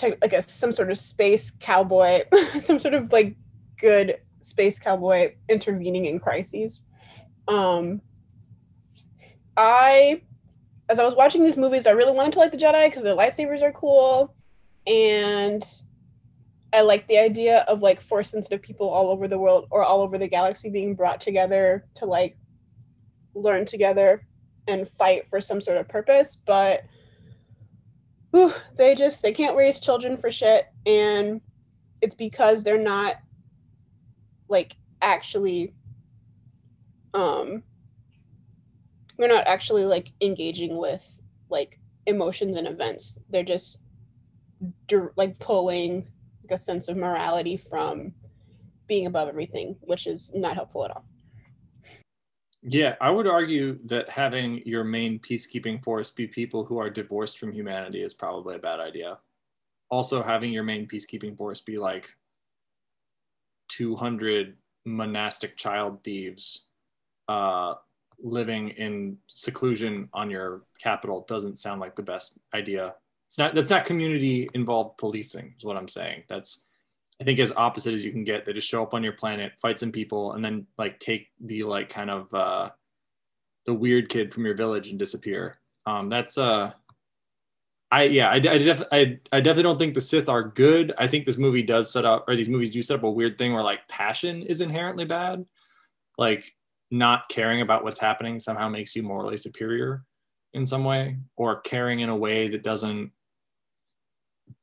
like 0.02 0.34
a 0.34 0.42
some 0.42 0.72
sort 0.72 0.90
of 0.90 0.98
space 0.98 1.52
cowboy 1.60 2.24
some 2.62 2.80
sort 2.80 2.94
of 2.94 3.12
like 3.12 3.36
good 3.80 4.18
space 4.48 4.80
cowboy 4.80 5.34
intervening 5.50 6.06
in 6.06 6.20
crises. 6.20 6.82
Um 7.48 8.02
i 9.56 10.22
as 10.88 11.00
i 11.00 11.04
was 11.04 11.16
watching 11.16 11.44
these 11.44 11.58
movies 11.58 11.88
i 11.88 11.92
really 11.92 12.12
wanted 12.12 12.32
to 12.32 12.38
like 12.38 12.52
the 12.52 12.58
jedi 12.58 12.88
because 12.88 13.02
their 13.02 13.16
lightsabers 13.16 13.62
are 13.62 13.72
cool. 13.72 14.36
And 14.86 15.64
i 16.74 16.82
like 16.82 17.08
the 17.08 17.18
idea 17.18 17.60
of 17.68 17.82
like 17.82 18.00
force 18.00 18.30
sensitive 18.30 18.62
people 18.62 18.90
all 18.90 19.10
over 19.10 19.28
the 19.28 19.40
world 19.40 19.68
or 19.72 19.84
all 19.84 20.02
over 20.02 20.18
the 20.18 20.28
galaxy 20.28 20.70
being 20.70 20.96
brought 20.96 21.22
together 21.22 21.86
to 21.96 22.06
like 22.06 22.38
learn 23.34 23.66
together 23.66 24.26
and 24.68 24.88
fight 24.88 25.28
for 25.30 25.40
some 25.42 25.62
sort 25.62 25.78
of 25.78 25.88
purpose. 25.88 26.36
But 26.36 26.84
whew, 28.32 28.54
they 28.76 28.96
just 28.96 29.22
they 29.22 29.32
can't 29.32 29.56
raise 29.56 29.80
children 29.80 30.18
for 30.18 30.32
shit. 30.32 30.68
And 30.86 31.42
it's 32.02 32.16
because 32.16 32.64
they're 32.64 32.78
not 32.78 33.16
like 34.50 34.76
actually 35.02 35.74
um 37.14 37.64
they're 39.18 39.28
not 39.28 39.48
actually 39.48 39.86
like 39.86 40.12
engaging 40.22 40.78
with 40.78 41.04
like 41.50 41.80
emotions 42.06 42.58
and 42.58 42.68
events 42.68 43.18
they're 43.30 43.44
just 43.44 43.80
like 45.16 45.38
pulling 45.40 46.08
like 46.44 46.52
a 46.52 46.58
sense 46.58 46.88
of 46.88 46.98
morality 46.98 47.58
from 47.58 48.14
being 48.88 49.06
above 49.06 49.28
everything 49.28 49.76
which 49.82 50.08
is 50.08 50.32
not 50.34 50.56
helpful 50.56 50.86
at 50.86 50.92
all 50.92 51.06
Yeah, 52.64 52.96
I 53.00 53.12
would 53.12 53.28
argue 53.28 53.78
that 53.88 54.10
having 54.10 54.62
your 54.66 54.84
main 54.84 55.20
peacekeeping 55.20 55.84
force 55.84 56.12
be 56.12 56.28
people 56.28 56.66
who 56.66 56.78
are 56.80 56.90
divorced 56.90 57.38
from 57.40 57.54
humanity 57.54 58.02
is 58.02 58.14
probably 58.14 58.56
a 58.56 58.60
bad 58.60 58.80
idea. 58.80 59.20
also 59.90 60.22
having 60.22 60.52
your 60.52 60.64
main 60.64 60.88
peacekeeping 60.88 61.38
force 61.38 61.62
be 61.62 61.78
like 61.78 62.10
200 63.70 64.56
monastic 64.86 65.58
child 65.58 66.04
thieves 66.04 66.66
uh, 67.28 67.76
living 68.20 68.70
in 68.70 69.18
seclusion 69.28 70.10
on 70.14 70.30
your 70.32 70.64
capital 70.82 71.26
doesn't 71.28 71.60
sound 71.60 71.82
like 71.82 71.96
the 71.96 72.04
best 72.04 72.40
idea. 72.54 72.96
It's 73.28 73.38
not 73.38 73.54
that's 73.54 73.70
not 73.70 73.86
community 73.86 74.50
involved 74.54 74.98
policing 74.98 75.54
is 75.58 75.66
what 75.66 75.78
I'm 75.78 75.88
saying. 75.88 76.24
That's 76.30 76.64
I 77.20 77.24
think 77.24 77.40
as 77.40 77.54
opposite 77.56 77.94
as 77.94 78.06
you 78.06 78.12
can 78.12 78.24
get. 78.24 78.46
They 78.46 78.54
just 78.54 78.70
show 78.70 78.84
up 78.84 78.94
on 78.94 79.04
your 79.04 79.14
planet, 79.14 79.54
fight 79.60 79.80
some 79.80 79.92
people, 79.92 80.34
and 80.34 80.46
then 80.46 80.68
like 80.78 81.00
take 81.00 81.30
the 81.42 81.64
like 81.64 81.90
kind 81.90 82.10
of 82.10 82.34
uh, 82.34 82.70
the 83.66 83.74
weird 83.74 84.10
kid 84.10 84.34
from 84.34 84.46
your 84.46 84.56
village 84.56 84.90
and 84.90 85.00
disappear. 85.00 85.60
Um, 85.86 86.10
that's 86.10 86.38
uh 86.38 86.72
I 87.90 88.04
yeah, 88.04 88.30
I, 88.30 88.36
I, 88.36 88.40
def, 88.40 88.84
I, 88.92 89.20
I 89.32 89.40
definitely 89.40 89.64
don't 89.64 89.80
think 89.80 89.94
the 89.94 90.02
Sith 90.02 90.28
are 90.28 90.44
good. 90.44 90.94
I 90.98 91.08
think 91.08 91.26
this 91.26 91.38
movie 91.38 91.64
does 91.64 91.92
set 91.92 92.06
up, 92.06 92.26
or 92.28 92.36
these 92.36 92.50
movies 92.50 92.72
do 92.72 92.84
set 92.84 92.98
up 92.98 93.04
a 93.04 93.12
weird 93.12 93.38
thing 93.38 93.54
where 93.54 93.64
like 93.64 93.88
passion 93.88 94.42
is 94.42 94.62
inherently 94.62 95.06
bad. 95.06 95.46
Like 96.18 96.54
not 96.92 97.30
caring 97.30 97.62
about 97.62 97.84
what's 97.84 98.00
happening 98.00 98.40
somehow 98.40 98.68
makes 98.68 98.96
you 98.96 99.04
morally 99.04 99.38
superior 99.38 100.04
in 100.54 100.66
some 100.66 100.84
way, 100.84 101.18
or 101.38 101.62
caring 101.62 102.02
in 102.02 102.10
a 102.10 102.16
way 102.16 102.50
that 102.50 102.64
doesn't 102.64 103.12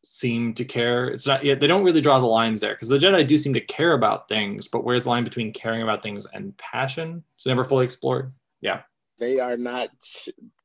seem 0.03 0.53
to 0.55 0.65
care. 0.65 1.07
It's 1.09 1.27
not 1.27 1.45
yet, 1.45 1.61
they 1.61 1.67
don't 1.67 1.85
really 1.85 2.01
draw 2.01 2.19
the 2.19 2.27
lines 2.27 2.61
there 2.61 2.75
because 2.75 2.89
the 2.89 2.99
Jedi 2.99 3.27
do 3.27 3.39
seem 3.39 3.53
to 3.55 3.61
care 3.61 3.93
about 3.93 4.29
things, 4.29 4.69
but 4.69 4.85
where's 4.85 5.05
the 5.05 5.11
line 5.11 5.25
between 5.25 5.53
caring 5.53 5.83
about 5.83 6.03
things 6.03 6.27
and 6.33 6.57
passion? 6.59 7.23
It's 7.37 7.47
never 7.47 7.65
fully 7.65 7.85
explored. 7.85 8.33
Yeah. 8.61 8.83
They 9.19 9.39
are 9.41 9.57
not 9.57 9.91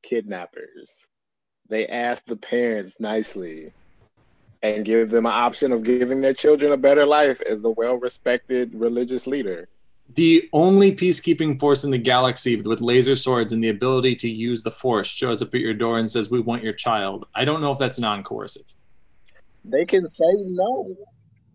kidnappers 0.02 1.06
they 1.70 1.86
ask 1.86 2.20
the 2.26 2.36
parents 2.36 3.00
nicely 3.00 3.72
and 4.62 4.84
give 4.84 5.10
them 5.10 5.24
an 5.24 5.32
option 5.32 5.72
of 5.72 5.82
giving 5.82 6.20
their 6.20 6.34
children 6.34 6.72
a 6.72 6.76
better 6.76 7.06
life 7.06 7.40
as 7.48 7.62
the 7.62 7.70
well-respected 7.70 8.74
religious 8.74 9.26
leader. 9.26 9.68
The 10.16 10.48
only 10.52 10.92
peacekeeping 10.92 11.60
force 11.60 11.84
in 11.84 11.92
the 11.92 11.98
galaxy 11.98 12.60
with 12.60 12.80
laser 12.80 13.14
swords 13.14 13.52
and 13.52 13.62
the 13.62 13.68
ability 13.68 14.16
to 14.16 14.28
use 14.28 14.62
the 14.62 14.72
force 14.72 15.06
shows 15.06 15.40
up 15.40 15.54
at 15.54 15.60
your 15.60 15.72
door 15.72 15.98
and 15.98 16.10
says, 16.10 16.30
"We 16.30 16.40
want 16.40 16.64
your 16.64 16.72
child." 16.72 17.26
I 17.34 17.44
don't 17.44 17.60
know 17.60 17.70
if 17.70 17.78
that's 17.78 18.00
non-coercive. 18.00 18.64
They 19.64 19.86
can 19.86 20.08
say 20.08 20.32
no. 20.48 20.96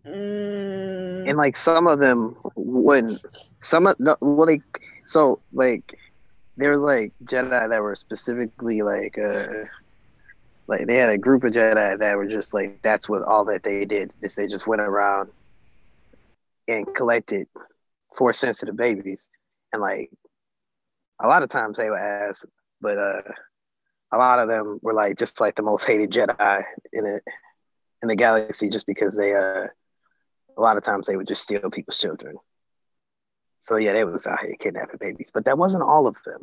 Mm. 0.06 1.28
And 1.28 1.36
like 1.36 1.54
some 1.54 1.86
of 1.86 1.98
them 1.98 2.36
wouldn't. 2.54 3.20
Some 3.60 3.86
of 3.86 4.00
no, 4.00 4.16
well, 4.20 4.46
like 4.46 4.62
so 5.04 5.40
like 5.52 5.98
they're 6.56 6.78
like 6.78 7.12
Jedi 7.24 7.68
that 7.68 7.82
were 7.82 7.94
specifically 7.94 8.80
like 8.80 9.18
uh 9.18 9.64
like 10.66 10.86
they 10.86 10.96
had 10.96 11.10
a 11.10 11.18
group 11.18 11.44
of 11.44 11.52
Jedi 11.52 11.98
that 11.98 12.16
were 12.16 12.26
just 12.26 12.52
like 12.54 12.80
that's 12.82 13.08
what 13.08 13.22
all 13.22 13.44
that 13.46 13.62
they 13.62 13.84
did 13.84 14.12
is 14.22 14.34
they 14.34 14.46
just 14.46 14.66
went 14.66 14.82
around 14.82 15.30
and 16.68 16.92
collected 16.94 17.46
force 18.16 18.38
sensitive 18.38 18.76
babies 18.76 19.28
and 19.72 19.80
like 19.82 20.10
a 21.20 21.28
lot 21.28 21.42
of 21.42 21.48
times 21.48 21.78
they 21.78 21.88
would 21.88 21.98
ask 21.98 22.46
but 22.80 22.98
uh 22.98 23.22
a 24.12 24.18
lot 24.18 24.38
of 24.38 24.48
them 24.48 24.78
were 24.82 24.92
like 24.94 25.18
just 25.18 25.40
like 25.40 25.54
the 25.54 25.62
most 25.62 25.84
hated 25.84 26.10
Jedi 26.10 26.64
in 26.92 27.06
it 27.06 27.22
in 28.02 28.08
the 28.08 28.16
galaxy 28.16 28.68
just 28.68 28.86
because 28.86 29.16
they 29.16 29.34
uh 29.34 29.66
a 30.56 30.60
lot 30.60 30.76
of 30.76 30.82
times 30.82 31.06
they 31.06 31.16
would 31.16 31.28
just 31.28 31.42
steal 31.42 31.70
people's 31.70 31.98
children. 31.98 32.36
So 33.60 33.76
yeah, 33.76 33.92
they 33.92 34.04
was 34.04 34.26
out 34.26 34.40
here 34.40 34.54
kidnapping 34.58 34.98
babies, 35.00 35.30
but 35.32 35.44
that 35.44 35.58
wasn't 35.58 35.82
all 35.82 36.06
of 36.06 36.16
them. 36.24 36.40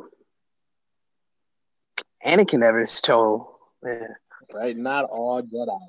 Anakin 2.25 2.59
never 2.59 2.85
told 2.85 3.47
yeah. 3.85 4.07
Right? 4.53 4.77
Not 4.77 5.05
all 5.05 5.41
Jedi. 5.41 5.79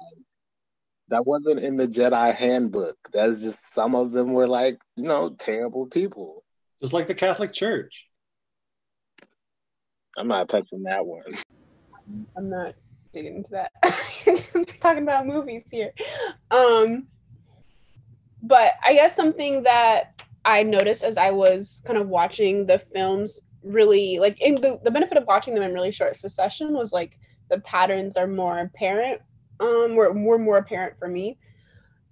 That 1.09 1.26
wasn't 1.26 1.61
in 1.61 1.76
the 1.76 1.87
Jedi 1.87 2.35
handbook. 2.35 2.96
That's 3.12 3.42
just 3.42 3.74
some 3.74 3.94
of 3.94 4.12
them 4.12 4.33
were 4.33 4.46
like, 4.46 4.78
you 4.96 5.04
know, 5.04 5.30
terrible 5.30 5.87
people. 5.87 6.44
Just 6.80 6.94
like 6.94 7.09
the 7.09 7.14
Catholic 7.14 7.52
Church. 7.52 8.07
I'm 10.16 10.28
not 10.28 10.48
touching 10.48 10.85
that 10.85 11.04
one. 11.04 11.24
I'm 12.37 12.48
not 12.48 12.74
digging 13.12 13.37
into 13.37 13.50
that. 13.50 13.72
We're 14.54 14.64
talking 14.80 15.02
about 15.02 15.26
movies 15.26 15.64
here. 15.70 15.92
Um, 16.50 17.07
but 18.42 18.72
I 18.85 18.92
guess 18.92 19.16
something 19.16 19.62
that 19.62 20.22
I 20.44 20.62
noticed 20.62 21.04
as 21.04 21.16
I 21.16 21.30
was 21.30 21.83
kind 21.87 21.98
of 21.98 22.09
watching 22.09 22.66
the 22.66 22.78
films 22.78 23.40
really 23.62 24.18
like 24.18 24.38
in 24.40 24.57
the, 24.57 24.78
the 24.85 24.90
benefit 24.90 25.16
of 25.16 25.24
watching 25.26 25.54
them 25.54 25.62
in 25.62 25.72
really 25.72 25.90
short 25.90 26.16
succession 26.16 26.74
was 26.74 26.92
like 26.92 27.18
the 27.50 27.61
patterns 27.61 28.16
are 28.16 28.26
more 28.26 28.59
apparent 28.59 29.20
um 29.61 29.94
were, 29.94 30.12
were 30.12 30.38
more 30.38 30.59
apparent 30.59 30.98
for 30.98 31.09
me. 31.09 31.38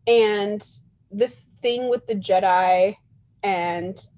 And 0.07 0.65
this 1.13 1.49
thing 1.61 1.89
with 1.89 2.07
the 2.07 2.15
jedi 2.15 2.97
and 3.43 4.09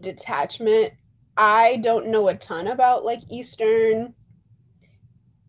detachment 0.00 0.92
i 1.36 1.76
don't 1.76 2.06
know 2.06 2.28
a 2.28 2.34
ton 2.34 2.68
about 2.68 3.04
like 3.04 3.20
eastern 3.30 4.14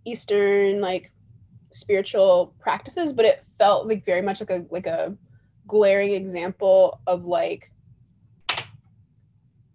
eastern 0.06 0.80
like 0.80 1.12
spiritual 1.72 2.56
practices 2.60 3.12
but 3.12 3.26
it 3.26 3.44
felt 3.58 3.88
like 3.88 4.06
very 4.06 4.22
much 4.22 4.40
like 4.40 4.50
a 4.50 4.66
like 4.72 4.88
a 4.88 5.16
glaring 5.68 6.14
example 6.14 7.02
of 7.06 7.26
like 7.26 7.72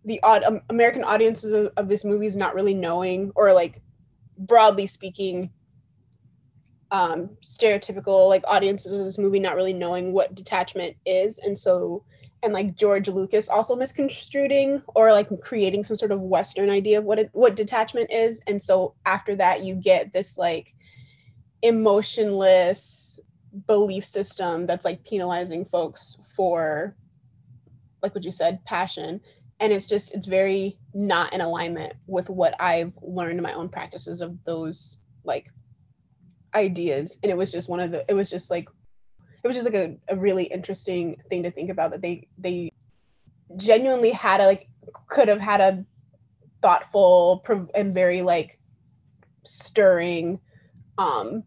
the 0.07 0.21
odd 0.23 0.43
um, 0.45 0.63
american 0.71 1.05
audiences 1.05 1.53
of, 1.53 1.71
of 1.77 1.89
this 1.89 2.05
movie 2.05 2.27
is 2.27 2.37
not 2.37 2.55
really 2.55 2.75
knowing 2.75 3.31
or 3.35 3.53
like 3.53 3.83
broadly 4.41 4.87
speaking 4.87 5.51
um, 6.91 7.31
stereotypical 7.45 8.29
like 8.29 8.43
audiences 8.47 8.93
of 8.93 9.05
this 9.05 9.19
movie 9.19 9.39
not 9.39 9.55
really 9.55 9.73
knowing 9.73 10.13
what 10.13 10.35
detachment 10.35 10.97
is. 11.07 11.39
And 11.39 11.59
so 11.59 12.05
and 12.43 12.55
like 12.55 12.75
george 12.75 13.07
lucas 13.07 13.51
also 13.51 13.77
misconstruing 13.77 14.83
or 14.95 15.13
like 15.13 15.29
creating 15.43 15.85
some 15.85 15.95
sort 15.95 16.11
of 16.11 16.23
western 16.23 16.71
idea 16.71 16.99
of 16.99 17.05
what 17.05 17.19
it, 17.19 17.31
what 17.33 17.55
detachment 17.55 18.11
is. 18.11 18.43
And 18.47 18.63
so 18.63 18.95
after 19.05 19.37
that 19.37 19.63
you 19.63 19.75
get 19.75 20.13
this 20.13 20.39
like 20.39 20.75
emotionless 21.63 23.21
belief 23.67 24.05
system 24.07 24.67
that's 24.67 24.85
like 24.85 25.05
penalizing 25.05 25.65
folks 25.67 26.17
for 26.35 26.97
like 28.03 28.15
what 28.15 28.25
you 28.25 28.33
said 28.33 28.65
passion 28.65 29.21
and 29.61 29.73
it's 29.73 29.87
just 29.87 30.13
it's 30.13 30.27
very 30.27 30.79
not 30.95 31.33
in 31.33 31.41
alignment 31.41 31.93
with 32.07 32.29
what 32.29 32.55
i've 32.61 32.93
learned 33.03 33.39
in 33.39 33.43
my 33.43 33.53
own 33.53 33.69
practices 33.69 34.21
of 34.21 34.37
those 34.45 34.99
like 35.25 35.51
ideas. 36.55 37.19
And 37.23 37.31
it 37.31 37.37
was 37.37 37.53
just 37.53 37.69
one 37.69 37.81
of 37.81 37.91
the 37.91 38.05
it 38.09 38.15
was 38.15 38.31
just 38.31 38.51
like 38.51 38.69
it 39.43 39.47
was 39.47 39.57
just 39.57 39.65
like 39.71 39.75
a, 39.75 39.97
a 40.09 40.17
really 40.17 40.45
interesting 40.45 41.17
thing 41.29 41.43
to 41.43 41.51
think 41.51 41.71
about 41.71 41.93
that 41.93 42.03
they 42.03 42.29
they 42.39 42.73
genuinely 43.57 44.11
had 44.11 44.41
a 44.41 44.47
like 44.47 44.69
could 45.09 45.29
have 45.29 45.41
had 45.41 45.61
a 45.61 45.85
thoughtful 46.63 47.45
and 47.75 47.95
very 47.95 48.23
like 48.23 48.59
stirring 49.45 50.39
um 50.99 51.43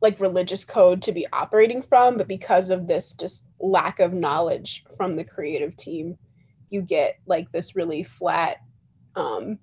like 0.00 0.20
religious 0.20 0.64
code 0.64 1.02
to 1.02 1.12
be 1.12 1.26
operating 1.32 1.82
from. 1.82 2.16
But 2.16 2.28
because 2.28 2.70
of 2.70 2.86
this 2.86 3.12
just 3.12 3.46
lack 3.58 4.00
of 4.00 4.12
knowledge 4.12 4.84
from 4.96 5.14
the 5.14 5.24
creative 5.24 5.76
team 5.76 6.16
you 6.70 6.82
get 6.82 7.18
like 7.26 7.50
this 7.52 7.76
really 7.76 8.02
flat 8.02 8.58
um 9.16 9.58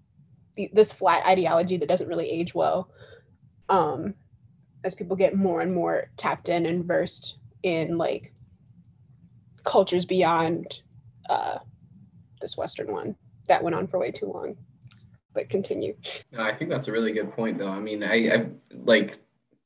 this 0.73 0.91
flat 0.91 1.25
ideology 1.25 1.77
that 1.77 1.89
doesn't 1.89 2.07
really 2.07 2.29
age 2.29 2.53
well 2.53 2.89
um 3.69 4.13
as 4.83 4.95
people 4.95 5.15
get 5.15 5.35
more 5.35 5.61
and 5.61 5.73
more 5.73 6.09
tapped 6.17 6.49
in 6.49 6.65
and 6.65 6.85
versed 6.85 7.37
in 7.63 7.97
like 7.97 8.33
cultures 9.65 10.05
beyond 10.05 10.81
uh 11.29 11.57
this 12.41 12.57
western 12.57 12.91
one 12.91 13.15
that 13.47 13.63
went 13.63 13.75
on 13.75 13.87
for 13.87 13.99
way 13.99 14.11
too 14.11 14.27
long. 14.27 14.55
But 15.33 15.49
continue. 15.49 15.95
No, 16.31 16.41
i 16.41 16.53
think 16.53 16.69
that's 16.69 16.87
a 16.87 16.91
really 16.91 17.11
good 17.11 17.31
point 17.31 17.57
though. 17.57 17.69
I 17.69 17.79
mean 17.79 18.03
i 18.03 18.33
i 18.33 18.45
like 18.71 19.17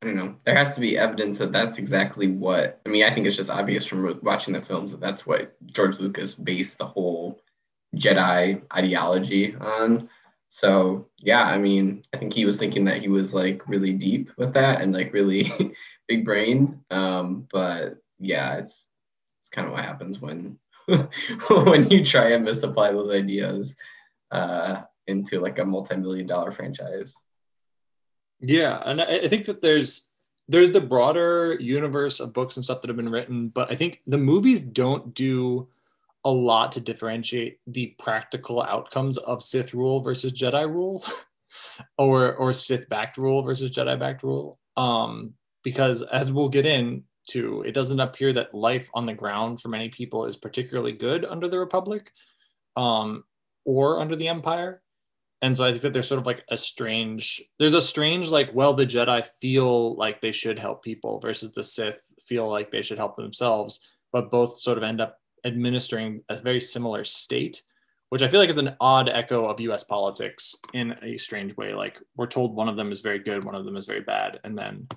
I 0.01 0.07
don't 0.07 0.15
know. 0.15 0.35
There 0.45 0.55
has 0.55 0.73
to 0.75 0.81
be 0.81 0.97
evidence 0.97 1.37
that 1.37 1.51
that's 1.51 1.77
exactly 1.77 2.27
what. 2.27 2.81
I 2.85 2.89
mean, 2.89 3.03
I 3.03 3.13
think 3.13 3.27
it's 3.27 3.35
just 3.35 3.51
obvious 3.51 3.85
from 3.85 4.19
watching 4.23 4.53
the 4.53 4.61
films 4.61 4.91
that 4.91 4.99
that's 4.99 5.27
what 5.27 5.55
George 5.67 5.99
Lucas 5.99 6.33
based 6.33 6.79
the 6.79 6.87
whole 6.87 7.39
Jedi 7.95 8.61
ideology 8.73 9.55
on. 9.55 10.09
So 10.49 11.07
yeah, 11.19 11.43
I 11.43 11.57
mean, 11.59 12.03
I 12.13 12.17
think 12.17 12.33
he 12.33 12.45
was 12.45 12.57
thinking 12.57 12.85
that 12.85 13.01
he 13.01 13.09
was 13.09 13.33
like 13.33 13.67
really 13.67 13.93
deep 13.93 14.31
with 14.37 14.53
that 14.55 14.81
and 14.81 14.91
like 14.91 15.13
really 15.13 15.51
big 16.07 16.25
brain. 16.25 16.81
Um, 16.89 17.47
but 17.51 17.97
yeah, 18.19 18.55
it's 18.55 18.85
it's 19.41 19.49
kind 19.51 19.67
of 19.67 19.73
what 19.73 19.85
happens 19.85 20.19
when 20.19 20.57
when 20.87 21.89
you 21.89 22.03
try 22.03 22.31
and 22.31 22.43
misapply 22.43 22.91
those 22.91 23.11
ideas 23.11 23.75
uh, 24.31 24.81
into 25.05 25.39
like 25.39 25.59
a 25.59 25.65
multi-million 25.65 26.25
dollar 26.25 26.51
franchise. 26.51 27.15
Yeah, 28.41 28.82
and 28.86 29.01
I 29.01 29.27
think 29.27 29.45
that 29.45 29.62
there's 29.62 30.10
there's 30.47 30.71
the 30.71 30.82
broader 30.82 31.58
universe 31.60 32.19
of 32.19 32.34
books 32.34 32.58
and 32.58 32.63
stuff 32.63 32.82
that 32.82 32.89
have 32.89 32.97
been 32.97 33.10
written, 33.10 33.49
but 33.49 33.71
I 33.71 33.75
think 33.75 34.01
the 34.08 34.17
movies 34.17 34.63
don't 34.63 35.13
do 35.13 35.69
a 36.25 36.32
lot 36.32 36.71
to 36.73 36.80
differentiate 36.80 37.60
the 37.67 37.95
practical 37.97 38.62
outcomes 38.62 39.17
of 39.17 39.41
Sith 39.41 39.73
rule 39.73 40.01
versus 40.01 40.32
Jedi 40.32 40.67
rule, 40.67 41.06
or 41.97 42.36
or 42.36 42.54
Sith 42.54 42.89
backed 42.89 43.17
rule 43.17 43.43
versus 43.43 43.71
Jedi 43.71 43.97
backed 43.99 44.23
rule. 44.23 44.60
Um, 44.75 45.34
because 45.63 46.01
as 46.01 46.32
we'll 46.32 46.49
get 46.49 46.65
into, 46.65 47.62
it 47.63 47.73
doesn't 47.73 47.99
appear 47.99 48.34
that 48.34 48.54
life 48.54 48.89
on 48.93 49.06
the 49.06 49.13
ground 49.13 49.62
for 49.62 49.69
many 49.69 49.89
people 49.89 50.25
is 50.25 50.38
particularly 50.38 50.91
good 50.91 51.25
under 51.25 51.47
the 51.47 51.60
Republic 51.60 52.12
um, 52.75 53.23
or 53.65 53.99
under 53.99 54.15
the 54.15 54.27
Empire. 54.27 54.82
And 55.41 55.58
so 55.58 55.65
I 55.65 55.71
think 55.71 55.82
that 55.82 55.93
there's 55.93 56.08
sort 56.08 56.19
of 56.19 56.27
like 56.27 56.43
a 56.49 56.58
strange, 56.58 57.41
there's 57.58 57.73
a 57.73 57.82
strange, 57.82 58.30
like, 58.30 58.54
well, 58.54 58.73
the 58.73 58.86
Jedi 58.86 59.25
feel 59.41 59.95
like 59.95 60.21
they 60.21 60.32
should 60.32 60.60
help 60.60 60.84
people 60.84 61.19
versus 61.19 61.51
the 61.51 61.63
Sith 61.63 62.13
feel 62.27 62.47
like 62.49 62.69
they 62.69 62.84
should 62.84 62.99
help 62.99 63.15
themselves, 63.15 63.80
but 64.12 64.30
both 64.30 64.60
sort 64.60 64.77
of 64.77 64.84
end 64.84 65.01
up 65.01 65.17
administering 65.43 66.21
a 66.30 66.36
very 66.36 66.62
similar 66.62 67.04
state 67.04 67.63
which 68.12 68.21
I 68.21 68.27
feel 68.27 68.41
like 68.41 68.49
is 68.49 68.58
an 68.58 68.75
odd 68.82 69.08
echo 69.08 69.45
of 69.47 69.62
US 69.62 69.86
politics 69.86 70.54
in 70.73 70.97
a 71.01 71.15
strange 71.15 71.56
way. 71.56 71.73
Like 71.73 71.97
we're 72.17 72.27
told 72.27 72.54
one 72.54 72.67
of 72.67 72.75
them 72.75 72.91
is 72.91 72.99
very 72.99 73.19
good, 73.19 73.45
one 73.45 73.56
of 73.56 73.63
them 73.63 73.77
is 73.77 73.86
very 73.86 74.01
bad, 74.01 74.38
and 74.43 74.58
then 74.58 74.89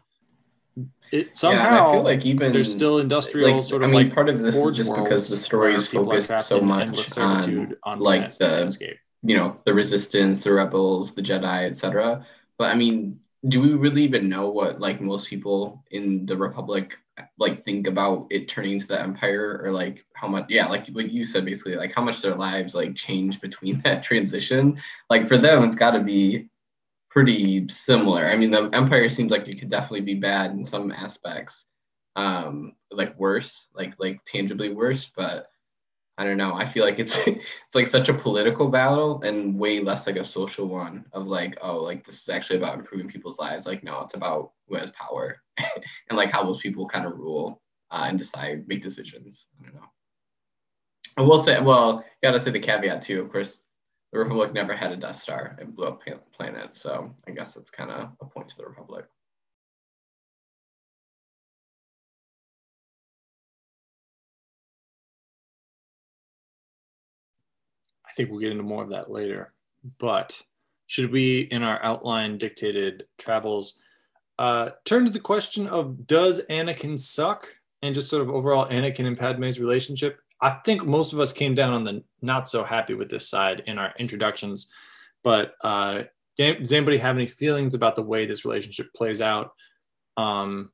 it 1.12 1.36
somehow 1.36 1.62
yeah, 1.62 1.88
I 1.88 1.92
feel 1.92 2.02
like 2.02 2.26
even 2.26 2.50
there's 2.50 2.72
still 2.72 2.98
industrial 2.98 3.58
like, 3.58 3.62
sort 3.64 3.84
of 3.84 3.90
I 3.90 3.92
mean, 3.92 4.06
like 4.06 4.14
part 4.14 4.28
of 4.28 4.42
this 4.42 4.56
is 4.56 4.76
just 4.76 4.92
because 4.92 5.30
the 5.30 5.36
story 5.36 5.76
is 5.76 5.92
where 5.92 6.02
people 6.02 6.12
are 6.12 6.20
focused 6.20 6.48
so 6.48 6.60
much 6.60 7.16
on, 7.16 7.76
on 7.84 8.00
like, 8.00 8.30
the- 8.30 8.48
can't 8.48 8.68
escape. 8.68 8.96
You 9.24 9.36
know 9.36 9.56
the 9.64 9.74
resistance 9.74 10.40
the 10.40 10.52
rebels 10.52 11.14
the 11.14 11.22
jedi 11.22 11.70
etc 11.70 12.24
but 12.58 12.70
i 12.70 12.74
mean 12.74 13.18
do 13.48 13.60
we 13.60 13.74
really 13.74 14.04
even 14.04 14.28
know 14.28 14.48
what 14.48 14.80
like 14.80 15.00
most 15.00 15.28
people 15.28 15.84
in 15.90 16.24
the 16.26 16.36
republic 16.36 16.96
like 17.38 17.64
think 17.64 17.86
about 17.86 18.26
it 18.30 18.48
turning 18.48 18.78
to 18.78 18.86
the 18.86 19.00
empire? 19.00 19.60
Or 19.62 19.70
like 19.70 20.04
how 20.14 20.28
much 20.28 20.46
yeah 20.48 20.66
like 20.66 20.88
what 20.88 21.10
you 21.10 21.24
said 21.24 21.44
basically 21.44 21.76
like 21.76 21.92
how 21.94 22.02
much 22.02 22.20
their 22.20 22.34
lives 22.34 22.74
like 22.74 22.94
change 22.94 23.40
between 23.40 23.80
that 23.84 24.02
transition? 24.02 24.80
Like 25.10 25.28
for 25.28 25.38
them 25.38 25.64
it's 25.64 25.76
got 25.76 25.92
to 25.92 26.00
be 26.00 26.48
pretty 27.10 27.68
similar. 27.68 28.28
I 28.28 28.36
mean 28.36 28.50
the 28.50 28.68
empire 28.72 29.08
seems 29.08 29.30
like 29.30 29.48
it 29.48 29.58
could 29.58 29.70
definitely 29.70 30.02
be 30.02 30.14
bad 30.14 30.52
in 30.52 30.64
some 30.64 30.90
aspects 30.90 31.66
um 32.16 32.74
like 32.92 33.18
worse 33.18 33.68
like 33.74 33.94
like 33.98 34.24
tangibly 34.24 34.72
worse 34.72 35.10
but 35.16 35.48
I 36.16 36.24
don't 36.24 36.36
know. 36.36 36.54
I 36.54 36.64
feel 36.64 36.84
like 36.84 36.98
it's 36.98 37.16
it's 37.26 37.74
like 37.74 37.86
such 37.86 38.08
a 38.08 38.14
political 38.14 38.68
battle 38.68 39.20
and 39.22 39.58
way 39.58 39.80
less 39.80 40.06
like 40.06 40.16
a 40.16 40.24
social 40.24 40.66
one 40.66 41.06
of 41.12 41.26
like, 41.26 41.58
oh, 41.62 41.82
like 41.82 42.04
this 42.04 42.20
is 42.22 42.28
actually 42.28 42.56
about 42.58 42.78
improving 42.78 43.08
people's 43.08 43.38
lives. 43.38 43.66
Like, 43.66 43.82
no, 43.82 44.00
it's 44.00 44.14
about 44.14 44.52
who 44.68 44.76
has 44.76 44.90
power 44.90 45.36
and 45.58 46.16
like 46.16 46.30
how 46.30 46.44
those 46.44 46.58
people 46.58 46.86
kind 46.86 47.06
of 47.06 47.18
rule 47.18 47.60
uh, 47.90 48.06
and 48.08 48.18
decide, 48.18 48.66
make 48.68 48.82
decisions. 48.82 49.46
I 49.60 49.64
don't 49.64 49.74
know. 49.74 49.88
I 51.16 51.22
will 51.22 51.38
say, 51.38 51.60
well, 51.60 52.04
gotta 52.22 52.40
say 52.40 52.50
the 52.50 52.58
caveat 52.58 53.02
too. 53.02 53.20
Of 53.20 53.30
course, 53.30 53.62
the 54.12 54.18
Republic 54.18 54.52
never 54.52 54.74
had 54.74 54.92
a 54.92 54.96
Death 54.96 55.16
Star 55.16 55.56
and 55.60 55.74
blew 55.74 55.88
up 55.88 56.00
planets, 56.32 56.80
so 56.80 57.14
I 57.26 57.32
guess 57.32 57.54
that's 57.54 57.70
kind 57.70 57.90
of 57.90 58.10
a 58.20 58.24
point 58.24 58.48
to 58.50 58.56
the 58.56 58.66
Republic. 58.66 59.06
Think 68.16 68.30
we'll 68.30 68.40
get 68.40 68.52
into 68.52 68.62
more 68.62 68.82
of 68.82 68.90
that 68.90 69.10
later. 69.10 69.52
But 69.98 70.40
should 70.86 71.10
we, 71.10 71.40
in 71.40 71.62
our 71.62 71.82
outline 71.82 72.38
dictated 72.38 73.06
travels, 73.18 73.78
uh, 74.38 74.70
turn 74.84 75.04
to 75.04 75.10
the 75.10 75.20
question 75.20 75.66
of 75.66 76.06
does 76.06 76.42
Anakin 76.50 76.98
suck 76.98 77.48
and 77.82 77.94
just 77.94 78.08
sort 78.08 78.22
of 78.22 78.30
overall 78.30 78.66
Anakin 78.66 79.06
and 79.06 79.18
Padme's 79.18 79.60
relationship? 79.60 80.18
I 80.40 80.50
think 80.64 80.84
most 80.84 81.12
of 81.12 81.20
us 81.20 81.32
came 81.32 81.54
down 81.54 81.72
on 81.72 81.84
the 81.84 82.02
not 82.20 82.48
so 82.48 82.64
happy 82.64 82.94
with 82.94 83.08
this 83.08 83.28
side 83.28 83.62
in 83.66 83.78
our 83.78 83.94
introductions. 83.98 84.70
But 85.22 85.54
uh, 85.62 86.02
does 86.36 86.72
anybody 86.72 86.98
have 86.98 87.16
any 87.16 87.26
feelings 87.26 87.74
about 87.74 87.96
the 87.96 88.02
way 88.02 88.26
this 88.26 88.44
relationship 88.44 88.92
plays 88.94 89.20
out? 89.20 89.52
Um, 90.16 90.70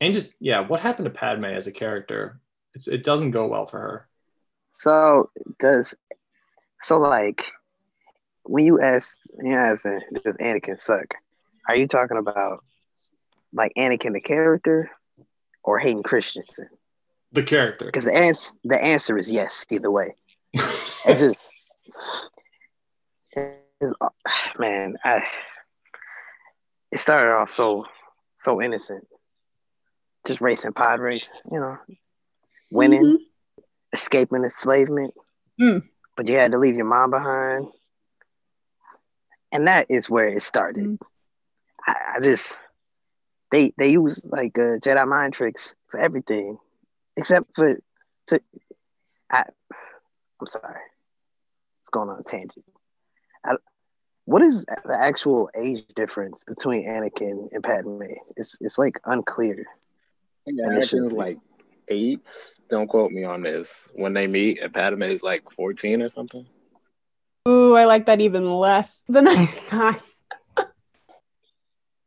and 0.00 0.12
just, 0.12 0.32
yeah, 0.40 0.60
what 0.60 0.80
happened 0.80 1.06
to 1.06 1.10
Padme 1.10 1.44
as 1.44 1.66
a 1.66 1.72
character? 1.72 2.40
It's, 2.74 2.88
it 2.88 3.04
doesn't 3.04 3.32
go 3.32 3.46
well 3.46 3.66
for 3.66 3.78
her. 3.78 4.08
So 4.72 5.30
does 5.58 5.94
so 6.80 6.98
like 6.98 7.44
when 8.44 8.64
you 8.64 8.80
ask 8.80 9.18
you 9.42 9.54
ask 9.54 9.84
does 10.24 10.36
Anakin 10.36 10.78
suck? 10.78 11.14
Are 11.68 11.76
you 11.76 11.86
talking 11.86 12.16
about 12.16 12.64
like 13.52 13.72
Anakin 13.76 14.12
the 14.14 14.20
character 14.20 14.90
or 15.62 15.78
Hayden 15.78 16.02
Christensen? 16.02 16.68
The 17.32 17.42
character. 17.42 17.84
Because 17.86 18.04
the 18.04 18.16
answer 18.16 18.50
the 18.64 18.82
answer 18.82 19.18
is 19.18 19.30
yes, 19.30 19.66
either 19.70 19.90
way. 19.90 20.14
It's 20.54 21.04
just 21.20 21.50
it's, 23.32 23.92
man, 24.58 24.96
I 25.04 25.22
it 26.90 26.98
started 26.98 27.32
off 27.32 27.50
so 27.50 27.84
so 28.36 28.62
innocent. 28.62 29.06
Just 30.26 30.40
racing 30.40 30.72
pod 30.72 31.00
race, 31.00 31.30
you 31.50 31.58
know, 31.60 31.78
winning, 32.70 33.04
Mhm. 33.04 33.62
escaping 33.92 34.44
enslavement. 34.44 35.14
Mm. 35.60 35.82
But 36.18 36.26
you 36.26 36.36
had 36.36 36.50
to 36.50 36.58
leave 36.58 36.74
your 36.74 36.84
mom 36.84 37.12
behind. 37.12 37.68
And 39.52 39.68
that 39.68 39.86
is 39.88 40.10
where 40.10 40.26
it 40.26 40.42
started. 40.42 40.84
Mm. 40.84 40.98
I, 41.86 41.94
I 42.16 42.20
just 42.20 42.68
they 43.52 43.72
they 43.78 43.92
use 43.92 44.26
like 44.26 44.58
uh, 44.58 44.82
Jedi 44.82 45.06
mind 45.06 45.32
tricks 45.32 45.76
for 45.86 46.00
everything, 46.00 46.58
except 47.16 47.54
for 47.54 47.78
to 48.26 48.40
I 49.30 49.44
I'm 50.40 50.46
sorry, 50.48 50.80
it's 51.82 51.88
going 51.90 52.10
on 52.10 52.18
a 52.18 52.24
tangent. 52.24 52.64
I, 53.44 53.54
what 54.24 54.42
is 54.42 54.64
the 54.64 54.98
actual 54.98 55.50
age 55.56 55.84
difference 55.94 56.42
between 56.42 56.84
Anakin 56.84 57.48
and 57.52 57.62
Padme? 57.62 58.02
It's 58.36 58.56
it's 58.60 58.76
like 58.76 59.00
unclear. 59.04 59.66
I 59.68 60.50
think 60.50 60.58
And 60.62 60.78
it 60.78 60.88
should 60.88 60.98
Anakin's 60.98 61.12
like 61.12 61.38
eight. 61.88 62.22
Don't 62.70 62.88
quote 62.88 63.12
me 63.12 63.24
on 63.24 63.42
this. 63.42 63.90
When 63.94 64.12
they 64.12 64.26
meet, 64.26 64.60
and 64.60 64.72
Padme 64.72 65.02
is 65.02 65.22
like 65.22 65.50
fourteen 65.52 66.02
or 66.02 66.08
something. 66.08 66.46
Ooh, 67.48 67.76
I 67.76 67.86
like 67.86 68.06
that 68.06 68.20
even 68.20 68.50
less 68.50 69.04
than 69.08 69.26
I 69.26 69.46
thought. 69.46 70.02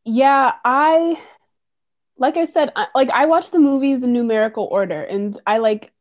yeah, 0.06 0.54
I 0.64 1.18
like 2.18 2.38
I 2.38 2.46
said, 2.46 2.72
I, 2.76 2.88
like 2.94 3.10
I 3.10 3.26
watch 3.26 3.52
the 3.52 3.60
movies 3.60 4.04
in 4.04 4.14
numerical 4.14 4.66
order, 4.66 5.02
and 5.04 5.38
I 5.48 5.58
like 5.58 5.92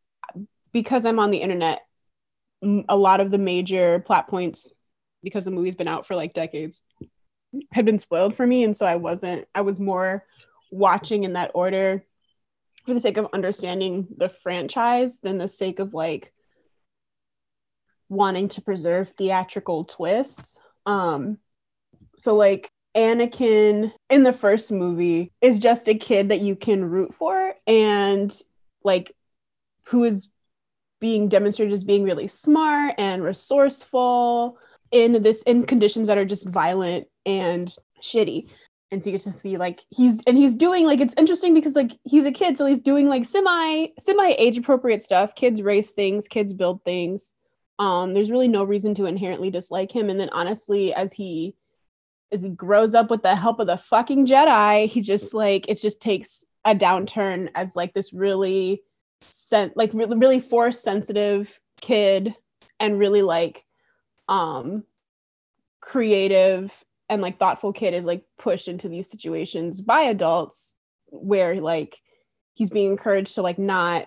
because 0.73 1.07
I'm 1.07 1.19
on 1.19 1.31
the 1.31 1.39
internet. 1.39 1.81
A 2.91 2.97
lot 2.97 3.21
of 3.21 3.31
the 3.31 3.39
major 3.39 4.01
plot 4.01 4.29
points, 4.29 4.75
because 5.23 5.47
the 5.47 5.51
movie's 5.51 5.77
been 5.77 5.89
out 5.89 6.07
for 6.07 6.15
like 6.15 6.35
decades, 6.35 6.83
had 7.73 7.87
been 7.87 7.99
spoiled 7.99 8.35
for 8.35 8.47
me, 8.47 8.65
and 8.65 8.77
so 8.77 8.85
I 8.85 8.97
wasn't. 8.97 9.49
I 9.55 9.63
was 9.63 9.81
more 9.81 10.27
watching 10.71 11.25
in 11.25 11.33
that 11.33 11.53
order 11.55 12.05
for 12.91 12.95
the 12.95 13.01
sake 13.01 13.19
of 13.19 13.29
understanding 13.33 14.09
the 14.17 14.29
franchise 14.29 15.21
than 15.21 15.39
the 15.39 15.47
sake 15.47 15.79
of 15.79 15.95
like 15.95 16.33
wanting 18.09 18.49
to 18.49 18.61
preserve 18.61 19.11
theatrical 19.11 19.85
twists. 19.85 20.59
Um 20.87 21.39
so 22.19 22.35
like 22.35 22.69
Anakin 22.97 23.93
in 24.09 24.25
the 24.25 24.33
first 24.33 24.73
movie 24.73 25.31
is 25.41 25.61
just 25.61 25.89
a 25.89 25.95
kid 25.95 26.31
that 26.31 26.41
you 26.41 26.57
can 26.57 26.85
root 26.85 27.15
for 27.15 27.55
and 27.65 28.37
like 28.83 29.15
who 29.85 30.03
is 30.03 30.33
being 31.01 31.29
demonstrated 31.29 31.73
as 31.73 31.85
being 31.85 32.03
really 32.03 32.27
smart 32.27 32.97
and 32.99 33.23
resourceful 33.23 34.59
in 34.91 35.23
this 35.23 35.43
in 35.43 35.65
conditions 35.65 36.09
that 36.09 36.19
are 36.19 36.25
just 36.25 36.49
violent 36.49 37.07
and 37.25 37.73
shitty 38.03 38.49
and 38.91 39.03
so 39.03 39.09
you 39.09 39.13
get 39.13 39.23
to 39.23 39.33
see 39.33 39.57
like 39.57 39.81
he's 39.91 40.23
and 40.27 40.37
he's 40.37 40.55
doing 40.55 40.85
like 40.85 41.01
it's 41.01 41.15
interesting 41.17 41.55
because 41.55 41.77
like 41.77 41.93
he's 42.05 42.25
a 42.25 42.33
kid 42.33 42.59
so 42.59 42.67
he's 42.67 42.81
doing 42.81 43.09
like 43.09 43.25
semi 43.25 43.87
semi 43.99 44.31
age 44.33 44.59
appropriate 44.59 45.03
stuff. 45.03 45.35
Kids 45.35 45.63
race 45.63 45.93
things 45.93 46.27
kids 46.27 46.53
build 46.53 46.83
things. 46.85 47.35
Um 47.79 48.15
there's 48.15 48.31
really 48.31 48.49
no 48.49 48.65
reason 48.65 48.95
to 48.97 49.07
inherently 49.07 49.51
dislike 49.51 49.93
him. 49.93 50.11
And 50.11 50.19
then 50.19 50.31
honestly 50.31 50.93
as 50.93 51.13
he 51.13 51.55
as 52.33 52.43
he 52.43 52.51
grows 52.51 52.95
up 52.95 53.11
with 53.11 53.23
the 53.23 53.37
help 53.37 53.61
of 53.61 53.67
the 53.67 53.77
fucking 53.77 54.27
jedi 54.27 54.87
he 54.87 55.01
just 55.01 55.35
like 55.35 55.69
it 55.69 55.81
just 55.81 56.01
takes 56.01 56.45
a 56.65 56.75
downturn 56.75 57.49
as 57.55 57.77
like 57.77 57.95
this 57.95 58.13
really 58.13 58.83
sent 59.23 59.77
like 59.77 59.93
really, 59.95 60.17
really 60.17 60.41
force 60.41 60.81
sensitive 60.81 61.61
kid 61.81 62.35
and 62.79 62.99
really 62.99 63.23
like 63.23 63.65
um 64.29 64.85
creative 65.81 66.85
and 67.11 67.21
like 67.21 67.39
thoughtful 67.39 67.73
kid 67.73 67.93
is 67.93 68.07
like 68.07 68.25
pushed 68.39 68.69
into 68.69 68.89
these 68.89 69.11
situations 69.11 69.83
by 69.83 70.03
adults 70.03 70.77
where 71.09 71.61
like 71.61 72.01
he's 72.55 72.71
being 72.71 72.93
encouraged 72.93 73.35
to 73.35 73.43
like 73.43 73.59
not 73.59 74.07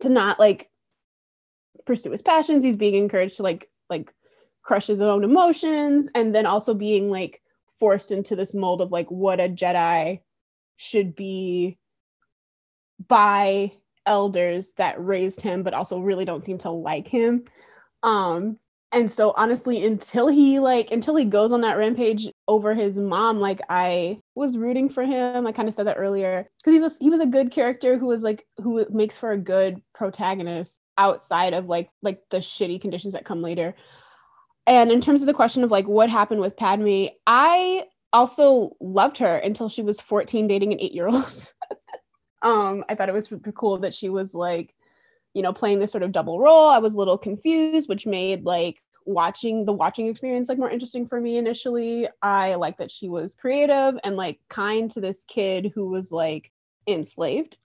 to 0.00 0.08
not 0.08 0.40
like 0.40 0.68
pursue 1.86 2.10
his 2.10 2.22
passions. 2.22 2.64
He's 2.64 2.76
being 2.76 2.96
encouraged 2.96 3.36
to 3.36 3.44
like 3.44 3.70
like 3.88 4.12
crush 4.62 4.88
his 4.88 5.00
own 5.00 5.22
emotions 5.22 6.08
and 6.14 6.34
then 6.34 6.44
also 6.44 6.74
being 6.74 7.08
like 7.08 7.40
forced 7.78 8.10
into 8.10 8.34
this 8.34 8.52
mold 8.52 8.80
of 8.80 8.90
like 8.90 9.10
what 9.10 9.38
a 9.38 9.48
jedi 9.48 10.20
should 10.76 11.14
be 11.14 11.78
by 13.06 13.70
elders 14.06 14.74
that 14.74 15.02
raised 15.02 15.40
him 15.40 15.62
but 15.62 15.74
also 15.74 16.00
really 16.00 16.24
don't 16.24 16.44
seem 16.44 16.58
to 16.58 16.70
like 16.70 17.06
him. 17.06 17.44
Um 18.02 18.58
and 18.92 19.10
so 19.10 19.32
honestly 19.36 19.84
until 19.84 20.28
he 20.28 20.58
like 20.58 20.90
until 20.90 21.16
he 21.16 21.24
goes 21.24 21.52
on 21.52 21.62
that 21.62 21.76
rampage 21.76 22.28
over 22.48 22.74
his 22.74 22.98
mom 22.98 23.40
like 23.40 23.60
i 23.68 24.18
was 24.34 24.56
rooting 24.56 24.88
for 24.88 25.04
him. 25.04 25.46
I 25.46 25.52
kind 25.52 25.68
of 25.68 25.74
said 25.74 25.86
that 25.86 25.96
earlier. 25.98 26.48
Because 26.58 26.72
he's 26.72 26.92
a, 26.92 27.04
he 27.04 27.10
was 27.10 27.20
a 27.20 27.26
good 27.26 27.50
character 27.50 27.96
who 27.96 28.06
was 28.06 28.22
like 28.22 28.44
who 28.58 28.84
makes 28.90 29.16
for 29.16 29.30
a 29.30 29.38
good 29.38 29.80
protagonist 29.94 30.80
outside 30.98 31.54
of 31.54 31.68
like 31.68 31.88
like 32.02 32.20
the 32.30 32.38
shitty 32.38 32.80
conditions 32.80 33.14
that 33.14 33.24
come 33.24 33.42
later. 33.42 33.74
And 34.66 34.90
in 34.90 35.00
terms 35.00 35.22
of 35.22 35.26
the 35.26 35.34
question 35.34 35.62
of 35.62 35.70
like 35.70 35.86
what 35.86 36.08
happened 36.08 36.40
with 36.40 36.56
padme 36.56 37.06
i 37.26 37.84
also 38.12 38.76
loved 38.80 39.18
her 39.18 39.36
until 39.36 39.68
she 39.68 39.82
was 39.82 40.00
14 40.00 40.46
dating 40.46 40.72
an 40.72 40.80
eight 40.80 40.94
year 40.94 41.08
old 41.08 41.52
um 42.42 42.84
i 42.88 42.94
thought 42.94 43.08
it 43.08 43.14
was 43.14 43.30
cool 43.54 43.78
that 43.78 43.92
she 43.92 44.08
was 44.08 44.34
like 44.34 44.74
you 45.34 45.42
know 45.42 45.52
playing 45.52 45.78
this 45.80 45.90
sort 45.92 46.02
of 46.02 46.12
double 46.12 46.38
role 46.38 46.68
i 46.68 46.78
was 46.78 46.94
a 46.94 46.98
little 46.98 47.18
confused 47.18 47.88
which 47.88 48.06
made 48.06 48.44
like 48.44 48.80
watching 49.06 49.64
the 49.66 49.72
watching 49.72 50.06
experience 50.06 50.48
like 50.48 50.56
more 50.58 50.70
interesting 50.70 51.06
for 51.06 51.20
me 51.20 51.36
initially 51.36 52.08
i 52.22 52.54
like 52.54 52.78
that 52.78 52.90
she 52.90 53.08
was 53.08 53.34
creative 53.34 53.98
and 54.02 54.16
like 54.16 54.38
kind 54.48 54.90
to 54.90 55.00
this 55.00 55.24
kid 55.24 55.70
who 55.74 55.88
was 55.88 56.10
like 56.10 56.50
enslaved 56.86 57.58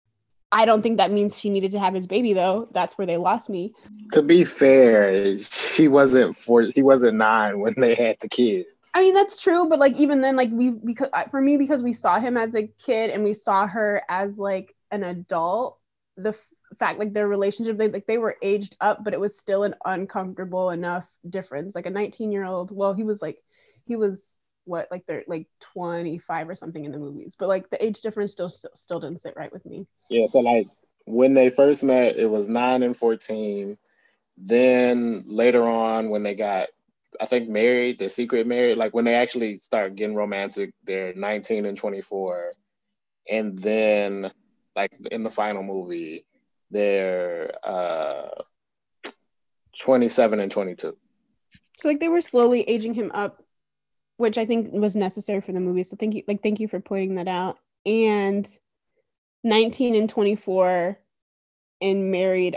i 0.51 0.65
don't 0.65 0.83
think 0.83 0.99
that 0.99 1.13
means 1.13 1.39
she 1.39 1.49
needed 1.51 1.71
to 1.71 1.79
have 1.79 1.95
his 1.95 2.07
baby 2.09 2.33
though 2.33 2.69
that's 2.73 2.99
where 2.99 3.07
they 3.07 3.17
lost 3.17 3.49
me 3.51 3.73
To 4.15 4.23
be 4.23 4.43
fair, 4.45 5.37
she 5.37 5.87
wasn't 5.89 6.35
four. 6.35 6.63
He 6.63 6.83
wasn't 6.83 7.19
nine 7.19 7.61
when 7.61 7.75
they 7.77 7.95
had 7.95 8.17
the 8.21 8.29
kids. 8.29 8.67
i 8.97 9.01
mean 9.01 9.13
that's 9.15 9.41
true 9.41 9.69
but 9.69 9.79
like 9.79 9.95
even 9.97 10.23
then 10.23 10.35
like 10.35 10.49
we 10.51 10.71
because 10.71 11.11
for 11.31 11.41
me 11.41 11.57
because 11.59 11.83
we 11.83 11.93
saw 11.93 12.19
him 12.19 12.37
as 12.37 12.55
a 12.57 12.67
kid 12.85 13.11
and 13.11 13.23
we 13.23 13.35
saw 13.35 13.67
her 13.67 14.03
as 14.09 14.39
like 14.39 14.75
an 14.91 15.05
adult 15.05 15.79
the 16.17 16.35
fact 16.79 16.99
like 16.99 17.13
their 17.13 17.29
relationship 17.29 17.77
they 17.77 17.89
like 17.89 18.07
they 18.07 18.19
were 18.19 18.37
aged 18.43 18.77
up 18.81 19.03
but 19.03 19.13
it 19.13 19.21
was 19.21 19.39
still 19.39 19.65
an 19.65 19.75
uncomfortable 19.85 20.71
enough 20.71 21.07
difference. 21.29 21.75
Like 21.75 21.87
a 21.87 21.91
19 21.91 22.33
year 22.33 22.45
old 22.45 22.75
well 22.75 22.95
he 22.95 23.05
was 23.05 23.21
like 23.23 23.43
he 23.85 23.97
was 23.97 24.37
what 24.65 24.89
like 24.91 25.07
they're 25.07 25.25
like 25.27 25.47
25 25.73 26.49
or 26.51 26.55
something 26.55 26.85
in 26.85 26.93
the 26.93 26.99
movies 26.99 27.37
but 27.39 27.49
like 27.49 27.71
the 27.71 27.83
age 27.83 28.03
difference 28.03 28.33
still 28.33 28.51
still, 28.51 28.71
still 28.75 29.01
didn't 29.01 29.23
sit 29.23 29.35
right 29.37 29.53
with 29.53 29.65
me. 29.65 29.87
Yeah, 30.11 30.27
but 30.33 30.45
like 30.45 30.67
when 31.09 31.35
they 31.35 31.49
first 31.49 31.83
met, 31.83 32.17
it 32.17 32.31
was 32.31 32.49
nine 32.49 32.83
and 32.83 32.97
fourteen. 32.97 33.79
Then 34.37 35.25
later 35.27 35.67
on, 35.67 36.11
when 36.11 36.23
they 36.23 36.35
got, 36.35 36.69
I 37.21 37.27
think 37.27 37.49
married, 37.49 37.99
their 37.99 38.09
secret 38.09 38.47
married, 38.47 38.77
like 38.77 38.95
when 38.95 39.05
they 39.05 39.15
actually 39.15 39.55
start 39.55 39.97
getting 39.97 40.15
romantic, 40.15 40.73
they're 40.85 41.15
nineteen 41.15 41.65
and 41.67 41.79
twenty-four, 41.79 42.53
and 43.31 43.59
then 43.59 44.31
like 44.77 44.93
in 45.11 45.23
the 45.25 45.31
final 45.31 45.63
movie, 45.63 46.25
they're 46.71 47.51
uh 47.65 48.29
twenty-seven 49.85 50.41
and 50.41 50.51
twenty-two. 50.51 50.97
so 51.79 51.89
like 51.89 52.01
they 52.01 52.09
were 52.09 52.21
slowly 52.21 52.63
aging 52.63 52.95
him 52.95 53.11
up 53.15 53.43
which 54.17 54.37
i 54.39 54.45
think 54.45 54.73
was 54.73 54.97
necessary 54.97 55.41
for 55.41 55.53
the 55.53 55.61
movie 55.61 55.83
so 55.83 55.97
thank 55.97 56.15
you 56.15 56.23
like 56.29 56.43
thank 56.43 56.61
you 56.61 56.69
for 56.69 56.81
pointing 56.81 57.15
that 57.17 57.29
out 57.29 57.59
and 57.87 58.49
19 59.45 59.95
and 59.95 60.11
24 60.11 60.99
and 61.81 62.11
married 62.11 62.57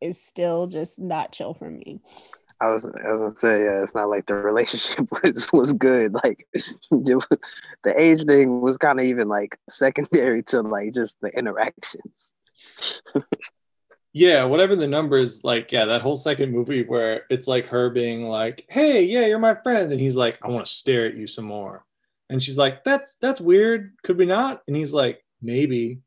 is 0.00 0.22
still 0.22 0.66
just 0.66 1.00
not 1.00 1.32
chill 1.32 1.54
for 1.54 1.70
me 1.70 2.00
I 2.62 2.70
was 2.70 2.86
I 2.86 3.10
was 3.10 3.20
gonna 3.20 3.36
say 3.36 3.64
yeah, 3.64 3.82
it's 3.82 3.94
not 3.94 4.08
like 4.08 4.26
the 4.26 4.36
relationship 4.36 5.08
was 5.22 5.52
was 5.52 5.72
good. 5.72 6.14
Like 6.14 6.46
the 6.92 7.94
age 7.96 8.22
thing 8.22 8.60
was 8.60 8.76
kind 8.76 9.00
of 9.00 9.04
even 9.04 9.28
like 9.28 9.58
secondary 9.68 10.44
to 10.44 10.62
like 10.62 10.94
just 10.94 11.20
the 11.20 11.36
interactions. 11.36 12.32
Yeah, 14.14 14.44
whatever 14.44 14.76
the 14.76 14.88
number 14.88 15.16
is, 15.16 15.42
like, 15.42 15.72
yeah, 15.72 15.86
that 15.86 16.02
whole 16.02 16.16
second 16.16 16.52
movie 16.52 16.82
where 16.82 17.24
it's 17.30 17.48
like 17.48 17.66
her 17.66 17.88
being 17.88 18.24
like, 18.24 18.66
"Hey, 18.68 19.04
yeah, 19.04 19.26
you're 19.26 19.38
my 19.38 19.54
friend," 19.54 19.90
and 19.90 20.00
he's 20.00 20.16
like, 20.16 20.38
"I 20.44 20.48
want 20.48 20.66
to 20.66 20.72
stare 20.72 21.06
at 21.06 21.16
you 21.16 21.26
some 21.26 21.46
more," 21.46 21.86
and 22.28 22.42
she's 22.42 22.58
like, 22.58 22.84
"That's 22.84 23.16
that's 23.16 23.40
weird. 23.40 23.94
Could 24.02 24.18
we 24.18 24.26
not?" 24.26 24.62
And 24.66 24.76
he's 24.76 24.92
like, 24.92 25.24
"Maybe," 25.40 26.00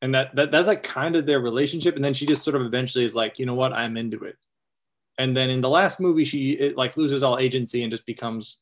and 0.00 0.14
that 0.14 0.34
that 0.36 0.50
that's 0.52 0.68
like 0.68 0.82
kind 0.82 1.16
of 1.16 1.26
their 1.26 1.40
relationship. 1.40 1.96
And 1.96 2.04
then 2.04 2.14
she 2.14 2.24
just 2.26 2.42
sort 2.44 2.56
of 2.56 2.62
eventually 2.62 3.04
is 3.04 3.14
like, 3.14 3.38
"You 3.38 3.44
know 3.46 3.54
what? 3.54 3.74
I'm 3.74 3.98
into 3.98 4.24
it." 4.24 4.36
And 5.18 5.36
then 5.36 5.50
in 5.50 5.60
the 5.60 5.68
last 5.68 6.00
movie, 6.00 6.24
she 6.24 6.52
it 6.52 6.76
like 6.78 6.96
loses 6.96 7.22
all 7.22 7.38
agency 7.38 7.82
and 7.82 7.90
just 7.90 8.06
becomes, 8.06 8.58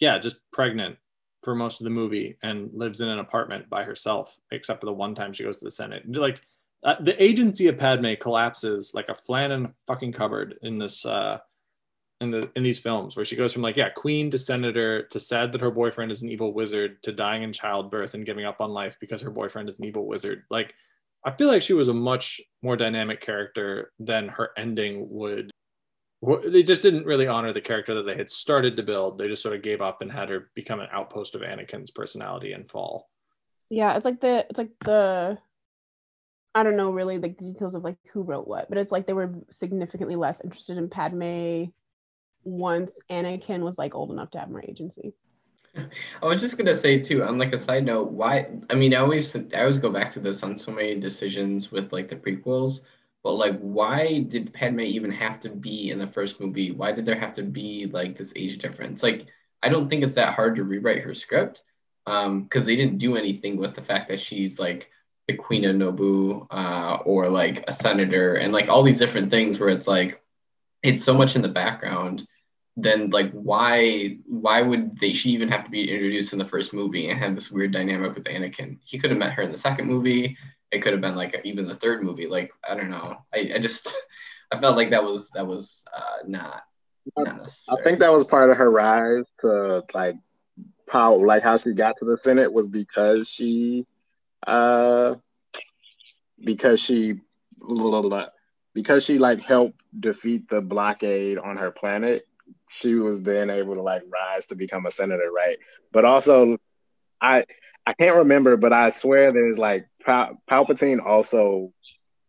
yeah, 0.00 0.18
just 0.18 0.40
pregnant 0.52 0.98
for 1.40 1.54
most 1.54 1.80
of 1.80 1.84
the 1.84 1.90
movie 1.90 2.36
and 2.42 2.70
lives 2.72 3.00
in 3.00 3.08
an 3.08 3.18
apartment 3.18 3.68
by 3.68 3.82
herself, 3.82 4.38
except 4.50 4.80
for 4.80 4.86
the 4.86 4.92
one 4.92 5.14
time 5.14 5.32
she 5.32 5.44
goes 5.44 5.58
to 5.58 5.64
the 5.64 5.70
Senate. 5.70 6.02
Like 6.10 6.40
uh, 6.82 6.96
the 7.00 7.22
agency 7.22 7.68
of 7.68 7.76
Padme 7.76 8.14
collapses 8.20 8.92
like 8.94 9.08
a 9.08 9.14
flan 9.14 9.52
in 9.52 9.64
a 9.66 9.72
fucking 9.86 10.12
cupboard 10.12 10.58
in 10.62 10.78
this 10.78 11.04
uh 11.04 11.38
in 12.20 12.30
the 12.30 12.50
in 12.54 12.62
these 12.62 12.78
films 12.78 13.16
where 13.16 13.24
she 13.24 13.36
goes 13.36 13.52
from 13.52 13.62
like 13.62 13.76
yeah 13.76 13.88
queen 13.88 14.30
to 14.30 14.38
senator 14.38 15.04
to 15.04 15.18
sad 15.18 15.52
that 15.52 15.60
her 15.60 15.70
boyfriend 15.70 16.12
is 16.12 16.22
an 16.22 16.28
evil 16.28 16.52
wizard 16.52 17.02
to 17.02 17.12
dying 17.12 17.42
in 17.42 17.52
childbirth 17.52 18.14
and 18.14 18.26
giving 18.26 18.44
up 18.44 18.60
on 18.60 18.70
life 18.70 18.96
because 19.00 19.22
her 19.22 19.30
boyfriend 19.30 19.68
is 19.68 19.78
an 19.78 19.86
evil 19.86 20.06
wizard 20.06 20.42
like 20.50 20.74
I 21.24 21.30
feel 21.32 21.48
like 21.48 21.62
she 21.62 21.74
was 21.74 21.88
a 21.88 21.94
much 21.94 22.40
more 22.62 22.76
dynamic 22.76 23.20
character 23.20 23.92
than 23.98 24.28
her 24.28 24.50
ending 24.56 25.06
would 25.10 25.49
they 26.22 26.62
just 26.62 26.82
didn't 26.82 27.06
really 27.06 27.26
honor 27.26 27.52
the 27.52 27.60
character 27.60 27.94
that 27.94 28.06
they 28.06 28.16
had 28.16 28.30
started 28.30 28.76
to 28.76 28.82
build. 28.82 29.16
They 29.16 29.28
just 29.28 29.42
sort 29.42 29.56
of 29.56 29.62
gave 29.62 29.80
up 29.80 30.02
and 30.02 30.12
had 30.12 30.28
her 30.28 30.50
become 30.54 30.80
an 30.80 30.88
outpost 30.92 31.34
of 31.34 31.40
Anakin's 31.40 31.90
personality 31.90 32.52
and 32.52 32.70
fall. 32.70 33.08
Yeah 33.70 33.96
it's 33.96 34.04
like 34.04 34.20
the 34.20 34.46
it's 34.50 34.58
like 34.58 34.72
the 34.80 35.38
i 36.52 36.64
don't 36.64 36.76
know 36.76 36.90
really 36.90 37.18
like 37.18 37.38
the 37.38 37.44
details 37.44 37.76
of 37.76 37.84
like 37.84 37.96
who 38.12 38.22
wrote 38.22 38.48
what 38.48 38.68
but 38.68 38.76
it's 38.76 38.90
like 38.90 39.06
they 39.06 39.12
were 39.12 39.32
significantly 39.50 40.16
less 40.16 40.40
interested 40.40 40.76
in 40.76 40.88
padme 40.88 41.66
once 42.42 43.00
anakin 43.10 43.60
was 43.60 43.78
like 43.78 43.94
old 43.94 44.10
enough 44.10 44.30
to 44.30 44.38
have 44.38 44.50
more 44.50 44.64
agency. 44.66 45.12
I 45.76 46.26
was 46.26 46.40
just 46.40 46.58
gonna 46.58 46.74
say 46.74 46.98
too, 46.98 47.22
on 47.22 47.38
like 47.38 47.52
a 47.52 47.58
side 47.58 47.84
note, 47.84 48.10
why? 48.10 48.48
I 48.70 48.74
mean, 48.74 48.92
I 48.94 48.98
always 48.98 49.34
I 49.36 49.60
always 49.60 49.78
go 49.78 49.90
back 49.90 50.10
to 50.12 50.20
this 50.20 50.42
on 50.42 50.58
so 50.58 50.72
many 50.72 50.98
decisions 50.98 51.70
with 51.70 51.92
like 51.92 52.08
the 52.08 52.16
prequels, 52.16 52.80
but 53.22 53.34
like, 53.34 53.58
why 53.58 54.20
did 54.20 54.52
Padme 54.52 54.80
even 54.80 55.10
have 55.10 55.40
to 55.40 55.50
be 55.50 55.90
in 55.90 55.98
the 55.98 56.06
first 56.06 56.40
movie? 56.40 56.70
Why 56.72 56.92
did 56.92 57.04
there 57.04 57.18
have 57.18 57.34
to 57.34 57.42
be 57.42 57.86
like 57.86 58.16
this 58.16 58.32
age 58.36 58.58
difference? 58.58 59.02
Like, 59.02 59.26
I 59.62 59.68
don't 59.68 59.88
think 59.88 60.02
it's 60.02 60.16
that 60.16 60.34
hard 60.34 60.56
to 60.56 60.64
rewrite 60.64 61.02
her 61.02 61.14
script, 61.14 61.62
um, 62.06 62.42
because 62.44 62.66
they 62.66 62.76
didn't 62.76 62.98
do 62.98 63.16
anything 63.16 63.56
with 63.56 63.74
the 63.74 63.82
fact 63.82 64.08
that 64.08 64.20
she's 64.20 64.58
like 64.58 64.90
the 65.28 65.36
Queen 65.36 65.64
of 65.64 65.76
Naboo, 65.76 66.46
uh, 66.50 66.98
or 67.04 67.28
like 67.28 67.64
a 67.68 67.72
senator, 67.72 68.36
and 68.36 68.52
like 68.52 68.68
all 68.68 68.82
these 68.82 68.98
different 68.98 69.30
things 69.30 69.60
where 69.60 69.68
it's 69.68 69.86
like 69.86 70.22
it's 70.82 71.04
so 71.04 71.14
much 71.14 71.36
in 71.36 71.42
the 71.42 71.48
background 71.48 72.26
then 72.76 73.10
like 73.10 73.30
why 73.32 74.18
why 74.26 74.62
would 74.62 74.98
they 74.98 75.12
she 75.12 75.30
even 75.30 75.48
have 75.48 75.64
to 75.64 75.70
be 75.70 75.90
introduced 75.90 76.32
in 76.32 76.38
the 76.38 76.44
first 76.44 76.72
movie 76.72 77.08
and 77.08 77.18
have 77.18 77.34
this 77.34 77.50
weird 77.50 77.72
dynamic 77.72 78.14
with 78.14 78.24
Anakin? 78.24 78.78
He 78.84 78.98
could 78.98 79.10
have 79.10 79.18
met 79.18 79.32
her 79.32 79.42
in 79.42 79.52
the 79.52 79.58
second 79.58 79.86
movie. 79.86 80.36
It 80.72 80.80
could 80.80 80.92
have 80.92 81.00
been 81.00 81.16
like 81.16 81.40
even 81.44 81.66
the 81.66 81.74
third 81.74 82.02
movie. 82.02 82.26
Like 82.26 82.52
I 82.68 82.74
don't 82.74 82.90
know. 82.90 83.16
I, 83.34 83.52
I 83.54 83.58
just 83.58 83.92
I 84.52 84.58
felt 84.58 84.76
like 84.76 84.90
that 84.90 85.04
was 85.04 85.30
that 85.30 85.46
was 85.46 85.84
uh, 85.94 86.26
not 86.26 86.62
not 87.16 87.50
I 87.70 87.82
think 87.82 87.98
that 88.00 88.12
was 88.12 88.24
part 88.24 88.50
of 88.50 88.56
her 88.56 88.70
rise 88.70 89.24
to 89.40 89.84
like 89.94 90.16
power, 90.88 91.24
like 91.24 91.42
how 91.42 91.56
she 91.56 91.72
got 91.72 91.96
to 91.98 92.04
the 92.04 92.18
Senate 92.20 92.52
was 92.52 92.68
because 92.68 93.28
she, 93.28 93.86
uh, 94.46 95.14
because 96.42 96.80
she, 96.80 97.14
blah, 97.58 97.90
blah, 97.90 98.02
blah, 98.02 98.26
because 98.74 99.04
she 99.04 99.18
like 99.18 99.40
helped 99.40 99.80
defeat 99.98 100.48
the 100.48 100.60
blockade 100.60 101.38
on 101.38 101.56
her 101.56 101.70
planet. 101.70 102.26
She 102.82 102.94
was 102.94 103.22
then 103.22 103.50
able 103.50 103.74
to 103.74 103.82
like 103.82 104.02
rise 104.10 104.46
to 104.46 104.54
become 104.56 104.86
a 104.86 104.90
senator, 104.90 105.30
right? 105.34 105.58
But 105.92 106.04
also, 106.04 106.58
I 107.20 107.44
I 107.86 107.92
can't 107.94 108.16
remember, 108.16 108.56
but 108.56 108.72
I 108.72 108.90
swear 108.90 109.32
there's 109.32 109.58
like 109.58 109.86
Pal- 110.04 110.40
Palpatine 110.50 111.04
also. 111.04 111.72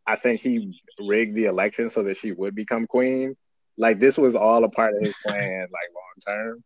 I 0.07 0.15
think 0.15 0.41
he 0.41 0.82
rigged 0.99 1.36
the 1.36 1.45
election 1.45 1.88
so 1.89 2.03
that 2.03 2.17
she 2.17 2.32
would 2.32 2.55
become 2.55 2.86
queen. 2.88 3.36
Like 3.78 3.99
this 3.99 4.17
was 4.17 4.36
all 4.36 4.63
a 4.63 4.69
part 4.69 4.95
of 4.95 5.01
his 5.01 5.13
plan, 5.26 5.61
like 5.61 5.89
long 5.95 6.26
term. 6.26 6.63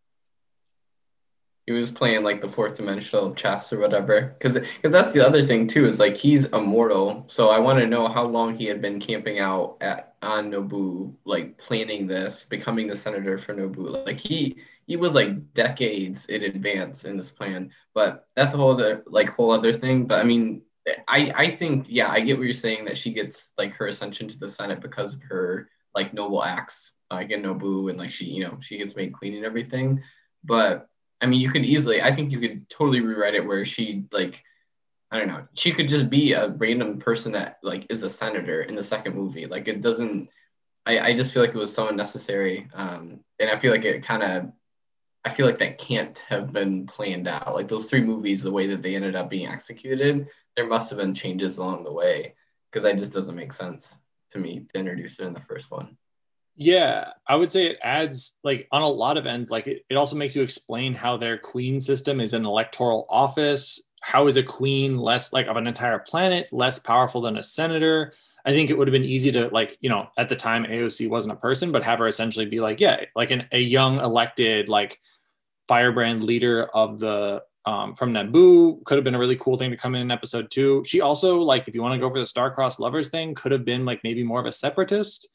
he 1.65 1.71
was 1.71 1.91
playing 1.91 2.23
like 2.23 2.41
the 2.41 2.49
fourth 2.49 2.75
dimensional 2.77 3.33
chess 3.35 3.73
or 3.73 3.79
whatever 3.79 4.35
because 4.37 4.53
because 4.57 4.91
that's 4.91 5.11
the 5.13 5.25
other 5.25 5.41
thing 5.41 5.67
too 5.67 5.85
is 5.85 5.99
like 5.99 6.15
he's 6.15 6.45
immortal 6.47 7.23
so 7.27 7.49
i 7.49 7.57
want 7.59 7.79
to 7.79 7.87
know 7.87 8.07
how 8.07 8.23
long 8.23 8.55
he 8.55 8.65
had 8.65 8.81
been 8.81 8.99
camping 8.99 9.39
out 9.39 9.77
at 9.81 10.13
on 10.21 10.51
naboo 10.51 11.13
like 11.25 11.57
planning 11.57 12.05
this 12.07 12.43
becoming 12.43 12.87
the 12.87 12.95
senator 12.95 13.37
for 13.37 13.53
naboo 13.55 14.05
like 14.05 14.19
he 14.19 14.57
he 14.87 14.95
was 14.95 15.13
like 15.15 15.53
decades 15.53 16.25
in 16.27 16.43
advance 16.43 17.05
in 17.05 17.17
this 17.17 17.31
plan 17.31 17.71
but 17.93 18.27
that's 18.35 18.53
a 18.53 18.57
whole 18.57 18.71
other 18.71 19.03
like 19.07 19.29
whole 19.29 19.51
other 19.51 19.73
thing 19.73 20.05
but 20.05 20.19
i 20.21 20.23
mean 20.23 20.61
i 21.07 21.31
i 21.35 21.49
think 21.49 21.85
yeah 21.89 22.09
i 22.09 22.19
get 22.19 22.37
what 22.37 22.43
you're 22.43 22.53
saying 22.53 22.85
that 22.85 22.97
she 22.97 23.11
gets 23.11 23.51
like 23.57 23.73
her 23.75 23.87
ascension 23.87 24.27
to 24.27 24.37
the 24.37 24.49
senate 24.49 24.81
because 24.81 25.13
of 25.13 25.21
her 25.23 25.69
like 25.95 26.13
noble 26.13 26.43
acts 26.43 26.93
like 27.11 27.31
in 27.31 27.41
naboo 27.41 27.89
and 27.89 27.97
like 27.97 28.11
she 28.11 28.25
you 28.25 28.43
know 28.43 28.57
she 28.61 28.77
gets 28.77 28.95
made 28.95 29.13
queen 29.13 29.35
and 29.35 29.45
everything 29.45 30.01
but 30.43 30.87
I 31.21 31.27
mean, 31.27 31.41
you 31.41 31.49
could 31.49 31.65
easily, 31.65 32.01
I 32.01 32.13
think 32.13 32.31
you 32.31 32.39
could 32.39 32.69
totally 32.69 33.01
rewrite 33.01 33.35
it 33.35 33.45
where 33.45 33.65
she, 33.65 34.05
like, 34.11 34.43
I 35.11 35.17
don't 35.17 35.27
know, 35.27 35.47
she 35.53 35.71
could 35.71 35.87
just 35.87 36.09
be 36.09 36.33
a 36.33 36.49
random 36.49 36.99
person 36.99 37.31
that, 37.33 37.57
like, 37.63 37.87
is 37.89 38.03
a 38.03 38.09
senator 38.09 38.61
in 38.61 38.75
the 38.75 38.83
second 38.83 39.15
movie. 39.15 39.45
Like, 39.45 39.67
it 39.67 39.81
doesn't, 39.81 40.29
I, 40.85 40.99
I 40.99 41.13
just 41.13 41.33
feel 41.33 41.41
like 41.41 41.55
it 41.55 41.59
was 41.59 41.73
so 41.73 41.87
unnecessary. 41.87 42.67
Um, 42.73 43.21
and 43.39 43.49
I 43.49 43.57
feel 43.57 43.71
like 43.71 43.85
it 43.85 44.03
kind 44.03 44.23
of, 44.23 44.51
I 45.23 45.29
feel 45.29 45.47
like 45.47 45.57
that 45.59 45.79
can't 45.79 46.17
have 46.27 46.53
been 46.53 46.85
planned 46.85 47.27
out. 47.27 47.55
Like 47.55 47.67
those 47.67 47.85
three 47.85 48.03
movies, 48.03 48.43
the 48.43 48.51
way 48.51 48.67
that 48.67 48.83
they 48.83 48.95
ended 48.95 49.15
up 49.15 49.29
being 49.29 49.47
executed, 49.47 50.27
there 50.55 50.67
must 50.67 50.89
have 50.89 50.99
been 50.99 51.13
changes 51.13 51.57
along 51.57 51.83
the 51.83 51.91
way 51.91 52.35
because 52.69 52.83
that 52.83 52.97
just 52.97 53.13
doesn't 53.13 53.35
make 53.35 53.53
sense 53.53 53.99
to 54.31 54.39
me 54.39 54.65
to 54.73 54.79
introduce 54.79 55.19
it 55.19 55.25
in 55.25 55.33
the 55.33 55.41
first 55.41 55.71
one. 55.71 55.97
Yeah, 56.57 57.11
I 57.27 57.35
would 57.35 57.51
say 57.51 57.65
it 57.65 57.79
adds 57.83 58.37
like 58.43 58.67
on 58.71 58.81
a 58.81 58.87
lot 58.87 59.17
of 59.17 59.25
ends, 59.25 59.51
like 59.51 59.67
it, 59.67 59.85
it 59.89 59.95
also 59.95 60.15
makes 60.15 60.35
you 60.35 60.41
explain 60.41 60.93
how 60.93 61.17
their 61.17 61.37
queen 61.37 61.79
system 61.79 62.21
is 62.21 62.33
an 62.33 62.45
electoral 62.45 63.05
office. 63.09 63.89
How 64.01 64.27
is 64.27 64.37
a 64.37 64.43
queen 64.43 64.97
less 64.97 65.33
like 65.33 65.47
of 65.47 65.57
an 65.57 65.67
entire 65.67 65.99
planet, 65.99 66.47
less 66.53 66.79
powerful 66.79 67.21
than 67.21 67.37
a 67.37 67.43
senator? 67.43 68.13
I 68.45 68.51
think 68.51 68.69
it 68.69 68.77
would 68.77 68.87
have 68.87 68.93
been 68.93 69.03
easy 69.03 69.31
to 69.33 69.49
like, 69.49 69.77
you 69.81 69.89
know, 69.89 70.07
at 70.17 70.29
the 70.29 70.35
time 70.35 70.63
AOC 70.63 71.09
wasn't 71.09 71.33
a 71.33 71.37
person, 71.41 71.71
but 71.71 71.83
have 71.83 71.99
her 71.99 72.07
essentially 72.07 72.45
be 72.45 72.61
like, 72.61 72.79
yeah, 72.79 73.01
like 73.15 73.31
an, 73.31 73.47
a 73.51 73.59
young 73.59 73.99
elected 73.99 74.69
like 74.69 74.99
firebrand 75.67 76.23
leader 76.23 76.63
of 76.65 76.99
the 76.99 77.43
um, 77.65 77.93
from 77.95 78.13
Naboo. 78.13 78.83
Could 78.85 78.97
have 78.97 79.03
been 79.03 79.15
a 79.15 79.19
really 79.19 79.35
cool 79.37 79.57
thing 79.57 79.71
to 79.71 79.77
come 79.77 79.95
in 79.95 80.11
episode 80.11 80.49
two. 80.51 80.83
She 80.85 81.01
also 81.01 81.39
like, 81.39 81.67
if 81.67 81.75
you 81.75 81.81
want 81.81 81.93
to 81.93 81.99
go 81.99 82.09
for 82.09 82.19
the 82.19 82.25
star-crossed 82.25 82.79
lovers 82.79 83.09
thing, 83.09 83.33
could 83.33 83.51
have 83.51 83.65
been 83.65 83.85
like 83.85 84.01
maybe 84.03 84.23
more 84.23 84.39
of 84.39 84.45
a 84.45 84.51
separatist, 84.51 85.27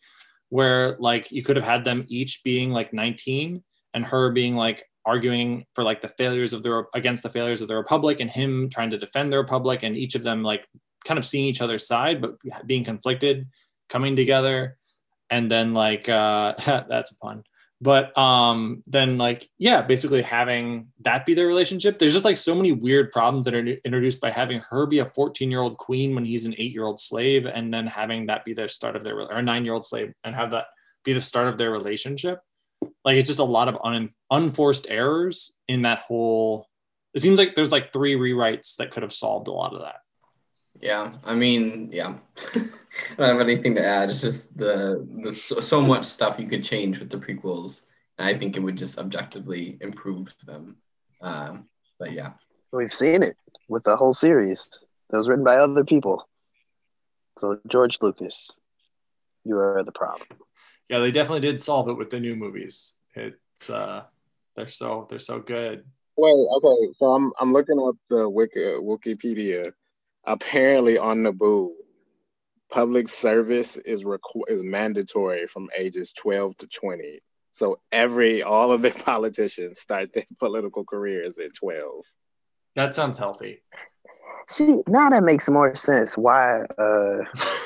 where 0.49 0.97
like 0.99 1.31
you 1.31 1.43
could 1.43 1.57
have 1.57 1.65
had 1.65 1.85
them 1.85 2.05
each 2.09 2.43
being 2.45 2.73
like 2.73 2.93
19 2.93 3.63
and 3.95 4.05
her 4.05 4.31
being 4.31 4.57
like 4.57 4.85
arguing 5.07 5.65
for 5.75 5.83
like 5.83 6.01
the 6.01 6.09
failures 6.09 6.53
of 6.53 6.63
the 6.63 6.85
against 6.95 7.23
the 7.23 7.31
failures 7.31 7.63
of 7.63 7.69
the 7.69 7.75
republic 7.75 8.21
and 8.21 8.31
him 8.31 8.69
trying 8.69 8.91
to 8.91 8.99
defend 8.99 9.33
the 9.33 9.39
republic 9.39 9.83
and 9.83 9.97
each 9.97 10.15
of 10.15 10.23
them 10.23 10.43
like 10.43 10.67
kind 11.07 11.19
of 11.19 11.25
seeing 11.25 11.47
each 11.47 11.63
other's 11.63 11.87
side 11.87 12.21
but 12.21 12.37
being 12.67 12.85
conflicted 12.85 13.49
coming 13.89 14.17
together. 14.17 14.77
And 15.29 15.51
then 15.51 15.75
like 15.75 16.09
uh 16.09 16.55
that's 16.89 17.13
a 17.13 17.17
pun 17.17 17.45
but 17.81 18.17
um 18.19 18.83
then 18.87 19.17
like 19.17 19.49
yeah 19.59 19.81
basically 19.81 20.23
having 20.23 20.89
that 21.01 21.25
be 21.25 21.35
their 21.35 21.47
relationship. 21.47 21.99
There's 21.99 22.13
just 22.13 22.25
like 22.25 22.37
so 22.37 22.55
many 22.55 22.73
weird 22.73 23.11
problems 23.13 23.45
that 23.47 23.55
are 23.55 23.67
introduced 23.67 24.21
by 24.21 24.31
having 24.31 24.61
her 24.69 24.87
be 24.87 24.99
a 24.99 25.11
14 25.11 25.51
year 25.51 25.61
old 25.61 25.79
queen 25.79 26.15
when 26.15 26.25
he's 26.25 26.47
an 26.47 26.55
eight 26.59 26.73
year 26.73 26.85
old 26.85 27.01
slave 27.01 27.47
and 27.47 27.73
then 27.73 27.87
having 27.87 28.27
that 28.27 28.45
be 28.45 28.53
the 28.53 28.69
start 28.69 28.97
of 28.97 29.05
their 29.05 29.19
or 29.19 29.39
a 29.39 29.43
nine 29.43 29.65
year 29.65 29.75
old 29.75 29.85
slave 29.85 30.13
and 30.25 30.35
have 30.35 30.51
that 30.51 30.67
be 31.05 31.13
the 31.13 31.21
start 31.21 31.49
of 31.49 31.57
their 31.57 31.71
relationship. 31.71 32.41
Like 33.05 33.17
it's 33.17 33.29
just 33.29 33.39
a 33.39 33.45
lot 33.45 33.69
of 33.69 33.79
un, 33.83 34.11
unforced 34.31 34.87
errors 34.89 35.55
in 35.69 35.83
that 35.83 36.01
whole 36.01 36.67
it 37.13 37.23
seems 37.23 37.39
like 37.39 37.55
there's 37.55 37.73
like 37.73 37.93
three 37.93 38.15
rewrites 38.15 38.77
that 38.77 38.93
could 38.93 39.03
have 39.03 39.13
solved 39.13 39.49
a 39.49 39.53
lot 39.53 39.75
of 39.75 39.81
that 39.81 39.97
yeah, 40.79 41.13
I 41.25 41.35
mean, 41.35 41.91
yeah, 41.93 42.15
I 42.55 42.61
don't 43.17 43.29
have 43.29 43.41
anything 43.41 43.75
to 43.75 43.85
add. 43.85 44.11
It's 44.11 44.21
just 44.21 44.57
the 44.57 45.07
the 45.23 45.33
so, 45.33 45.61
so, 45.61 45.81
much 45.81 46.05
stuff 46.05 46.39
you 46.39 46.47
could 46.47 46.65
change 46.65 46.99
with 46.99 47.11
the 47.11 47.19
prequels, 47.19 47.83
and 48.19 48.29
I 48.29 48.39
think 48.39 48.57
it 48.57 48.61
would 48.61 48.77
just 48.77 48.99
objectively 48.99 49.79
improve 49.81 50.35
them. 50.47 50.77
Um, 51.21 51.69
but 51.99 52.13
yeah, 52.13 52.33
we've 52.73 52.93
seen 52.93 53.23
it 53.23 53.37
with 53.69 53.85
the 53.85 53.97
whole 53.97 54.13
series 54.13 54.69
that 55.11 55.17
was 55.17 55.29
written 55.29 55.45
by 55.45 55.57
other 55.57 55.85
people. 55.85 56.29
So 57.37 57.59
George 57.69 57.99
Lucas, 58.01 58.61
you 59.45 59.59
are 59.59 59.83
the 59.85 59.93
problem. 59.93 60.29
Yeah, 60.89 60.99
they 60.99 61.11
definitely 61.11 61.41
did 61.41 61.61
solve 61.61 61.89
it 61.89 61.95
with 61.95 62.11
the 62.11 62.21
new 62.21 62.37
movies. 62.37 62.95
It's 63.15 63.71
uh, 63.71 64.05
they're 64.57 64.67
so 64.67 65.07
they're 65.09 65.19
so 65.19 65.41
good. 65.41 65.85
Wait, 66.17 66.33
okay, 66.33 66.93
so 66.99 67.07
I'm 67.07 67.33
I'm 67.41 67.53
looking 67.53 67.79
up 67.79 67.97
the 68.09 68.29
Wiki, 68.29 68.61
Wikipedia 68.61 69.73
apparently 70.25 70.99
on 70.99 71.23
Naboo, 71.23 71.71
public 72.71 73.09
service 73.09 73.77
is 73.77 74.05
requ- 74.05 74.49
is 74.49 74.63
mandatory 74.63 75.47
from 75.47 75.69
ages 75.77 76.13
12 76.13 76.57
to 76.59 76.69
20. 76.69 77.21
So 77.51 77.81
every 77.91 78.43
all 78.43 78.73
of 78.73 78.83
the 78.83 78.91
politicians 79.05 79.81
start 79.81 80.13
their 80.15 80.25
political 80.39 80.85
careers 80.85 81.39
at 81.39 81.55
12. 81.55 82.05
That 82.77 82.95
sounds 82.95 83.19
healthy. 83.19 83.63
See, 84.49 84.83
now 84.89 85.11
that 85.11 85.23
makes 85.23 85.49
more 85.49 85.75
sense. 85.75 86.17
Why 86.17 86.63
uh 86.63 87.19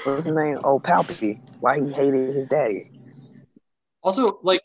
what's 0.05 0.25
his 0.25 0.33
name? 0.33 0.59
Oh 0.65 0.81
Palpy. 0.81 1.41
Why 1.61 1.81
he 1.81 1.93
hated 1.93 2.35
his 2.35 2.47
daddy. 2.47 2.91
Also, 4.03 4.39
like 4.43 4.61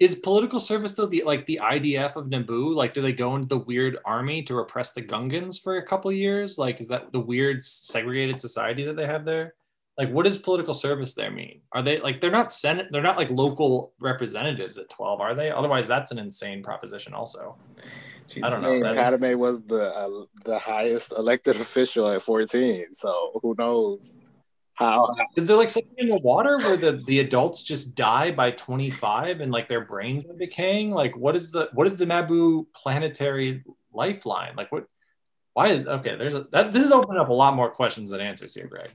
is 0.00 0.16
political 0.16 0.58
service 0.58 0.92
though 0.92 1.06
the 1.06 1.22
like 1.24 1.46
the 1.46 1.60
IDF 1.62 2.16
of 2.16 2.26
Naboo? 2.26 2.74
Like, 2.74 2.94
do 2.94 3.02
they 3.02 3.12
go 3.12 3.36
into 3.36 3.46
the 3.46 3.58
weird 3.58 3.98
army 4.04 4.42
to 4.42 4.54
repress 4.54 4.92
the 4.92 5.02
Gungans 5.02 5.62
for 5.62 5.76
a 5.76 5.86
couple 5.86 6.10
years? 6.10 6.58
Like, 6.58 6.80
is 6.80 6.88
that 6.88 7.12
the 7.12 7.20
weird 7.20 7.62
segregated 7.62 8.40
society 8.40 8.84
that 8.84 8.96
they 8.96 9.06
have 9.06 9.24
there? 9.24 9.54
Like, 9.96 10.10
what 10.10 10.24
does 10.24 10.36
political 10.36 10.74
service 10.74 11.14
there 11.14 11.30
mean? 11.30 11.60
Are 11.70 11.82
they 11.82 12.00
like 12.00 12.20
they're 12.20 12.32
not 12.32 12.50
senate? 12.50 12.88
They're 12.90 13.02
not 13.02 13.16
like 13.16 13.30
local 13.30 13.92
representatives 14.00 14.76
at 14.78 14.90
twelve, 14.90 15.20
are 15.20 15.34
they? 15.34 15.50
Otherwise, 15.52 15.86
that's 15.86 16.10
an 16.10 16.18
insane 16.18 16.64
proposition. 16.64 17.14
Also, 17.14 17.54
I 18.42 18.50
don't 18.50 18.62
know. 18.62 18.94
Padme 18.94 19.38
was 19.38 19.62
the 19.62 19.94
uh, 19.94 20.24
the 20.44 20.58
highest 20.58 21.12
elected 21.12 21.56
official 21.60 22.08
at 22.08 22.22
fourteen, 22.22 22.92
so 22.92 23.38
who 23.40 23.54
knows? 23.56 24.23
How 24.74 25.04
uh, 25.04 25.14
is 25.36 25.46
there 25.46 25.56
like 25.56 25.70
something 25.70 25.94
in 25.98 26.08
the 26.08 26.20
water 26.22 26.58
where 26.58 26.76
the, 26.76 26.92
the 27.06 27.20
adults 27.20 27.62
just 27.62 27.94
die 27.94 28.32
by 28.32 28.50
25 28.50 29.40
and 29.40 29.52
like 29.52 29.68
their 29.68 29.84
brains 29.84 30.24
are 30.24 30.36
decaying? 30.36 30.90
Like 30.90 31.16
what 31.16 31.36
is 31.36 31.50
the 31.50 31.70
what 31.72 31.86
is 31.86 31.96
the 31.96 32.06
Naboo 32.06 32.66
planetary 32.74 33.62
lifeline? 33.92 34.56
Like 34.56 34.72
what 34.72 34.86
why 35.52 35.68
is 35.68 35.86
okay, 35.86 36.16
there's 36.16 36.34
a 36.34 36.46
that 36.50 36.72
this 36.72 36.82
is 36.82 36.90
opening 36.90 37.20
up 37.20 37.28
a 37.28 37.32
lot 37.32 37.54
more 37.54 37.70
questions 37.70 38.10
than 38.10 38.20
answers 38.20 38.54
here, 38.54 38.66
Greg. 38.66 38.90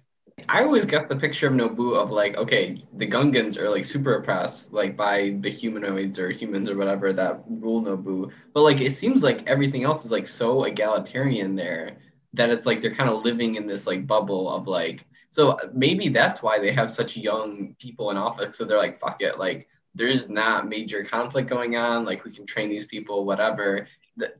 I 0.48 0.64
always 0.64 0.86
got 0.86 1.08
the 1.08 1.16
picture 1.16 1.48
of 1.48 1.54
Naboo 1.54 1.96
of 1.96 2.12
like, 2.12 2.38
okay, 2.38 2.82
the 2.94 3.08
Gungans 3.08 3.58
are 3.58 3.70
like 3.70 3.84
super 3.84 4.16
oppressed, 4.16 4.72
like 4.72 4.96
by 4.96 5.38
the 5.42 5.50
humanoids 5.50 6.18
or 6.20 6.30
humans 6.30 6.70
or 6.70 6.78
whatever 6.78 7.12
that 7.14 7.42
rule 7.48 7.82
Naboo. 7.82 8.32
But 8.54 8.62
like 8.62 8.82
it 8.82 8.92
seems 8.92 9.24
like 9.24 9.48
everything 9.48 9.84
else 9.84 10.06
is 10.06 10.12
like 10.12 10.28
so 10.28 10.64
egalitarian 10.64 11.56
there 11.56 11.98
that 12.34 12.50
it's 12.50 12.66
like 12.66 12.80
they're 12.82 12.94
kind 12.94 13.10
of 13.10 13.24
living 13.24 13.56
in 13.56 13.66
this 13.66 13.88
like 13.88 14.06
bubble 14.06 14.50
of 14.50 14.68
like 14.68 15.06
so 15.30 15.52
uh, 15.52 15.58
maybe 15.74 16.10
that's 16.10 16.42
why 16.42 16.60
they 16.60 16.72
have 16.72 16.90
such 16.90 17.16
young 17.16 17.76
people 17.80 18.12
in 18.12 18.18
office. 18.18 18.58
So 18.58 18.66
they're 18.66 18.78
like, 18.78 19.00
fuck 19.00 19.22
it, 19.22 19.38
like 19.40 19.68
there's 19.96 20.30
not 20.30 20.68
major 20.68 21.04
conflict 21.04 21.50
going 21.50 21.76
on. 21.76 22.06
Like 22.06 22.24
we 22.24 22.32
can 22.32 22.46
train 22.46 22.70
these 22.70 22.86
people, 22.86 23.26
whatever. 23.26 23.88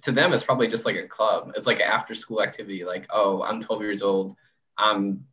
to 0.02 0.12
them, 0.12 0.34
it's 0.34 0.44
probably 0.44 0.68
just 0.68 0.86
like 0.86 0.96
a 0.96 1.08
club. 1.08 1.54
It's 1.56 1.68
like 1.68 1.80
an 1.80 1.88
after 1.88 2.16
school 2.16 2.42
activity. 2.42 2.84
Like, 2.84 3.08
oh, 3.10 3.44
I'm 3.44 3.62
12 3.62 3.82
years 3.82 4.02
old. 4.02 4.36
I'm 4.78 5.26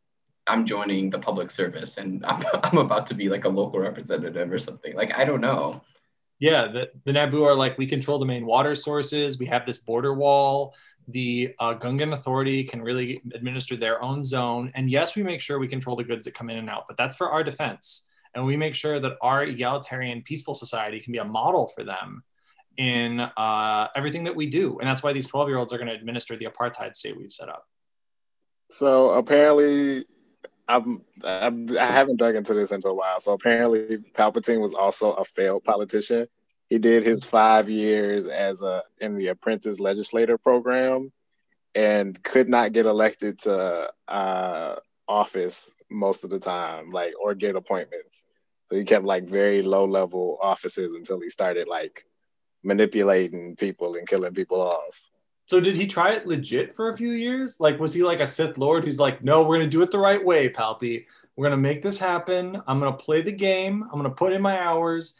I'm 0.48 0.64
joining 0.64 1.10
the 1.10 1.18
public 1.18 1.50
service 1.50 1.98
and 1.98 2.24
I'm, 2.26 2.44
I'm 2.62 2.78
about 2.78 3.06
to 3.08 3.14
be 3.14 3.28
like 3.28 3.44
a 3.44 3.48
local 3.48 3.80
representative 3.80 4.52
or 4.52 4.58
something. 4.58 4.94
Like, 4.94 5.16
I 5.18 5.24
don't 5.24 5.40
know. 5.40 5.82
Yeah, 6.38 6.68
the, 6.68 6.90
the 7.04 7.12
Naboo 7.12 7.46
are 7.46 7.54
like, 7.54 7.78
we 7.78 7.86
control 7.86 8.18
the 8.18 8.26
main 8.26 8.44
water 8.44 8.74
sources. 8.74 9.38
We 9.38 9.46
have 9.46 9.64
this 9.64 9.78
border 9.78 10.12
wall 10.12 10.74
the 11.08 11.54
uh, 11.58 11.74
Gungan 11.74 12.12
Authority 12.12 12.64
can 12.64 12.82
really 12.82 13.22
administer 13.34 13.76
their 13.76 14.02
own 14.02 14.24
zone. 14.24 14.72
And 14.74 14.90
yes, 14.90 15.14
we 15.14 15.22
make 15.22 15.40
sure 15.40 15.58
we 15.58 15.68
control 15.68 15.96
the 15.96 16.04
goods 16.04 16.24
that 16.24 16.34
come 16.34 16.50
in 16.50 16.58
and 16.58 16.68
out, 16.68 16.84
but 16.88 16.96
that's 16.96 17.16
for 17.16 17.30
our 17.30 17.44
defense. 17.44 18.06
And 18.34 18.44
we 18.44 18.56
make 18.56 18.74
sure 18.74 19.00
that 19.00 19.16
our 19.22 19.44
egalitarian, 19.44 20.22
peaceful 20.22 20.54
society 20.54 21.00
can 21.00 21.12
be 21.12 21.18
a 21.18 21.24
model 21.24 21.68
for 21.68 21.84
them 21.84 22.22
in 22.76 23.20
uh, 23.20 23.88
everything 23.96 24.24
that 24.24 24.36
we 24.36 24.46
do. 24.46 24.78
And 24.78 24.88
that's 24.88 25.02
why 25.02 25.12
these 25.12 25.26
12 25.26 25.48
year 25.48 25.58
olds 25.58 25.72
are 25.72 25.78
going 25.78 25.88
to 25.88 25.94
administer 25.94 26.36
the 26.36 26.46
apartheid 26.46 26.96
state 26.96 27.16
we've 27.16 27.32
set 27.32 27.48
up. 27.48 27.66
So 28.70 29.10
apparently, 29.12 30.04
I'm, 30.68 31.02
I'm, 31.24 31.78
I 31.78 31.86
haven't 31.86 32.16
dug 32.16 32.34
into 32.34 32.52
this 32.52 32.72
in 32.72 32.82
a 32.84 32.92
while. 32.92 33.20
So 33.20 33.32
apparently, 33.32 33.98
Palpatine 34.18 34.60
was 34.60 34.74
also 34.74 35.12
a 35.12 35.24
failed 35.24 35.64
politician 35.64 36.26
he 36.68 36.78
did 36.78 37.06
his 37.06 37.24
five 37.24 37.70
years 37.70 38.26
as 38.26 38.62
a 38.62 38.82
in 39.00 39.16
the 39.16 39.28
apprentice 39.28 39.78
legislator 39.78 40.36
program 40.36 41.12
and 41.74 42.20
could 42.22 42.48
not 42.48 42.72
get 42.72 42.86
elected 42.86 43.40
to 43.42 43.90
uh, 44.08 44.76
office 45.06 45.74
most 45.90 46.24
of 46.24 46.30
the 46.30 46.38
time, 46.38 46.90
like 46.90 47.12
or 47.22 47.34
get 47.34 47.54
appointments. 47.54 48.24
So 48.70 48.76
he 48.76 48.84
kept 48.84 49.04
like 49.04 49.24
very 49.24 49.62
low 49.62 49.84
level 49.84 50.38
offices 50.42 50.92
until 50.92 51.20
he 51.20 51.28
started 51.28 51.68
like 51.68 52.04
manipulating 52.64 53.54
people 53.56 53.94
and 53.94 54.08
killing 54.08 54.34
people 54.34 54.60
off. 54.60 55.10
So 55.48 55.60
did 55.60 55.76
he 55.76 55.86
try 55.86 56.14
it 56.14 56.26
legit 56.26 56.74
for 56.74 56.90
a 56.90 56.96
few 56.96 57.12
years? 57.12 57.60
Like 57.60 57.78
was 57.78 57.94
he 57.94 58.02
like 58.02 58.18
a 58.18 58.26
Sith 58.26 58.58
Lord 58.58 58.84
who's 58.84 58.98
like, 58.98 59.22
no, 59.22 59.44
we're 59.44 59.56
gonna 59.56 59.68
do 59.68 59.82
it 59.82 59.92
the 59.92 59.98
right 59.98 60.24
way, 60.24 60.48
Palpy. 60.48 61.06
We're 61.36 61.44
gonna 61.44 61.56
make 61.56 61.82
this 61.82 62.00
happen. 62.00 62.60
I'm 62.66 62.80
gonna 62.80 62.96
play 62.96 63.22
the 63.22 63.30
game. 63.30 63.84
I'm 63.84 63.98
gonna 63.98 64.10
put 64.10 64.32
in 64.32 64.42
my 64.42 64.58
hours 64.60 65.16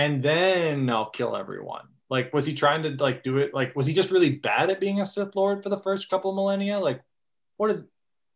and 0.00 0.22
then 0.22 0.88
I'll 0.88 1.10
kill 1.10 1.36
everyone. 1.36 1.86
Like, 2.08 2.32
was 2.32 2.46
he 2.46 2.54
trying 2.54 2.84
to 2.84 2.96
like 3.04 3.22
do 3.22 3.36
it? 3.36 3.52
Like, 3.52 3.76
was 3.76 3.86
he 3.86 3.92
just 3.92 4.10
really 4.10 4.30
bad 4.30 4.70
at 4.70 4.80
being 4.80 4.98
a 4.98 5.04
Sith 5.04 5.36
Lord 5.36 5.62
for 5.62 5.68
the 5.68 5.78
first 5.78 6.08
couple 6.08 6.30
of 6.30 6.36
millennia? 6.36 6.78
Like, 6.78 7.02
what 7.58 7.68
is? 7.68 7.86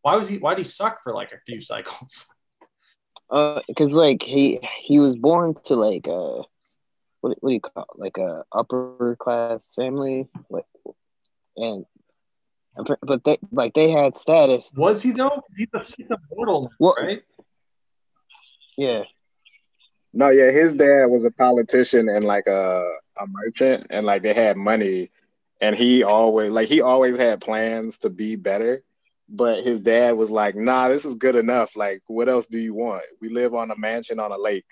Why 0.02 0.14
was 0.14 0.28
he? 0.28 0.36
Why 0.36 0.52
did 0.52 0.58
he 0.58 0.64
suck 0.64 1.02
for 1.02 1.14
like 1.14 1.32
a 1.32 1.40
few 1.46 1.60
cycles? 1.60 2.26
Uh, 3.30 3.62
because 3.66 3.94
like 3.94 4.22
he 4.22 4.60
he 4.82 5.00
was 5.00 5.16
born 5.16 5.54
to 5.64 5.74
like 5.74 6.06
uh, 6.06 6.42
what 7.22 7.36
what 7.40 7.48
do 7.48 7.54
you 7.54 7.60
call 7.60 7.84
it? 7.94 7.98
like 7.98 8.18
a 8.18 8.44
upper 8.52 9.16
class 9.18 9.72
family, 9.74 10.28
like, 10.50 10.66
and 11.56 11.86
but 13.00 13.24
they 13.24 13.38
like 13.50 13.72
they 13.72 13.88
had 13.90 14.18
status. 14.18 14.70
Was 14.76 15.02
he 15.02 15.12
though? 15.12 15.42
He's 15.56 15.68
a 15.74 15.82
Sith 15.82 16.06
immortal, 16.30 16.70
well, 16.78 16.94
right? 17.00 17.22
Yeah, 18.76 19.04
No, 20.14 20.30
yeah, 20.30 20.52
his 20.52 20.74
dad 20.76 21.06
was 21.06 21.24
a 21.24 21.32
politician 21.32 22.08
and 22.10 22.24
like 22.24 22.48
a 22.48 22.84
a 23.20 23.26
merchant, 23.28 23.86
and 23.90 24.06
like 24.06 24.22
they 24.22 24.34
had 24.34 24.56
money, 24.58 25.10
and 25.60 25.76
he 25.76 26.04
always 26.04 26.50
like 26.52 26.68
he 26.68 26.82
always 26.82 27.18
had 27.18 27.42
plans 27.42 27.98
to 28.00 28.10
be 28.10 28.36
better, 28.36 28.84
but 29.28 29.64
his 29.64 29.80
dad 29.82 30.16
was 30.16 30.30
like, 30.30 30.56
"Nah, 30.56 30.88
this 30.88 31.04
is 31.06 31.16
good 31.16 31.36
enough. 31.36 31.76
Like, 31.76 32.02
what 32.08 32.28
else 32.30 32.48
do 32.48 32.58
you 32.58 32.74
want? 32.74 33.04
We 33.20 33.30
live 33.30 33.54
on 33.54 33.72
a 33.72 33.78
mansion 33.78 34.20
on 34.20 34.32
a 34.32 34.38
lake, 34.38 34.66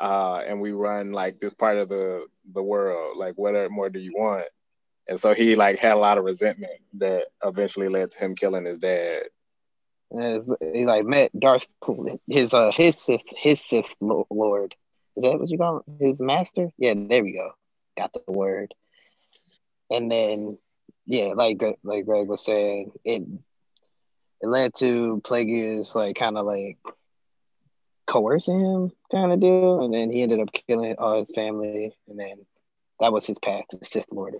uh, 0.00 0.42
and 0.46 0.60
we 0.60 0.72
run 0.72 1.12
like 1.12 1.40
this 1.40 1.54
part 1.54 1.78
of 1.78 1.90
the 1.90 2.26
the 2.54 2.62
world. 2.64 3.18
Like, 3.18 3.36
what 3.36 3.54
more 3.72 3.90
do 3.90 4.00
you 4.00 4.14
want?" 4.16 4.46
And 5.08 5.20
so 5.20 5.34
he 5.34 5.56
like 5.56 5.80
had 5.80 5.92
a 5.92 5.96
lot 5.96 6.18
of 6.18 6.24
resentment 6.24 6.72
that 6.94 7.26
eventually 7.44 7.88
led 7.90 8.10
to 8.12 8.18
him 8.20 8.36
killing 8.36 8.66
his 8.66 8.78
dad. 8.78 9.24
And 10.10 10.56
he 10.74 10.86
like 10.86 11.04
met 11.04 11.38
Darth, 11.38 11.66
his 12.26 12.54
uh 12.54 12.72
his 12.72 12.98
Sith 12.98 13.24
his 13.36 13.60
Sith 13.60 13.94
Lord. 14.00 14.74
Is 15.16 15.22
that 15.22 15.38
what 15.38 15.50
you 15.50 15.58
call 15.58 15.84
him? 15.86 15.96
His 16.00 16.20
master? 16.20 16.70
Yeah, 16.78 16.94
there 16.96 17.22
we 17.22 17.32
go. 17.32 17.52
Got 17.96 18.12
the 18.14 18.32
word. 18.32 18.74
And 19.90 20.10
then 20.10 20.58
yeah, 21.06 21.32
like 21.34 21.62
like 21.82 22.06
Greg 22.06 22.28
was 22.28 22.44
saying, 22.44 22.92
it 23.04 23.22
it 24.40 24.46
led 24.46 24.74
to 24.76 25.20
Plagueis 25.24 25.94
like 25.94 26.16
kind 26.16 26.38
of 26.38 26.46
like 26.46 26.78
coercing 28.06 28.60
him 28.60 28.92
kind 29.10 29.32
of 29.32 29.40
deal, 29.40 29.84
and 29.84 29.92
then 29.92 30.10
he 30.10 30.22
ended 30.22 30.40
up 30.40 30.48
killing 30.66 30.96
all 30.98 31.18
his 31.18 31.32
family, 31.34 31.94
and 32.08 32.18
then 32.18 32.46
that 33.00 33.12
was 33.12 33.26
his 33.26 33.38
path 33.38 33.64
to 33.70 33.78
Sith 33.84 34.06
Lord. 34.10 34.36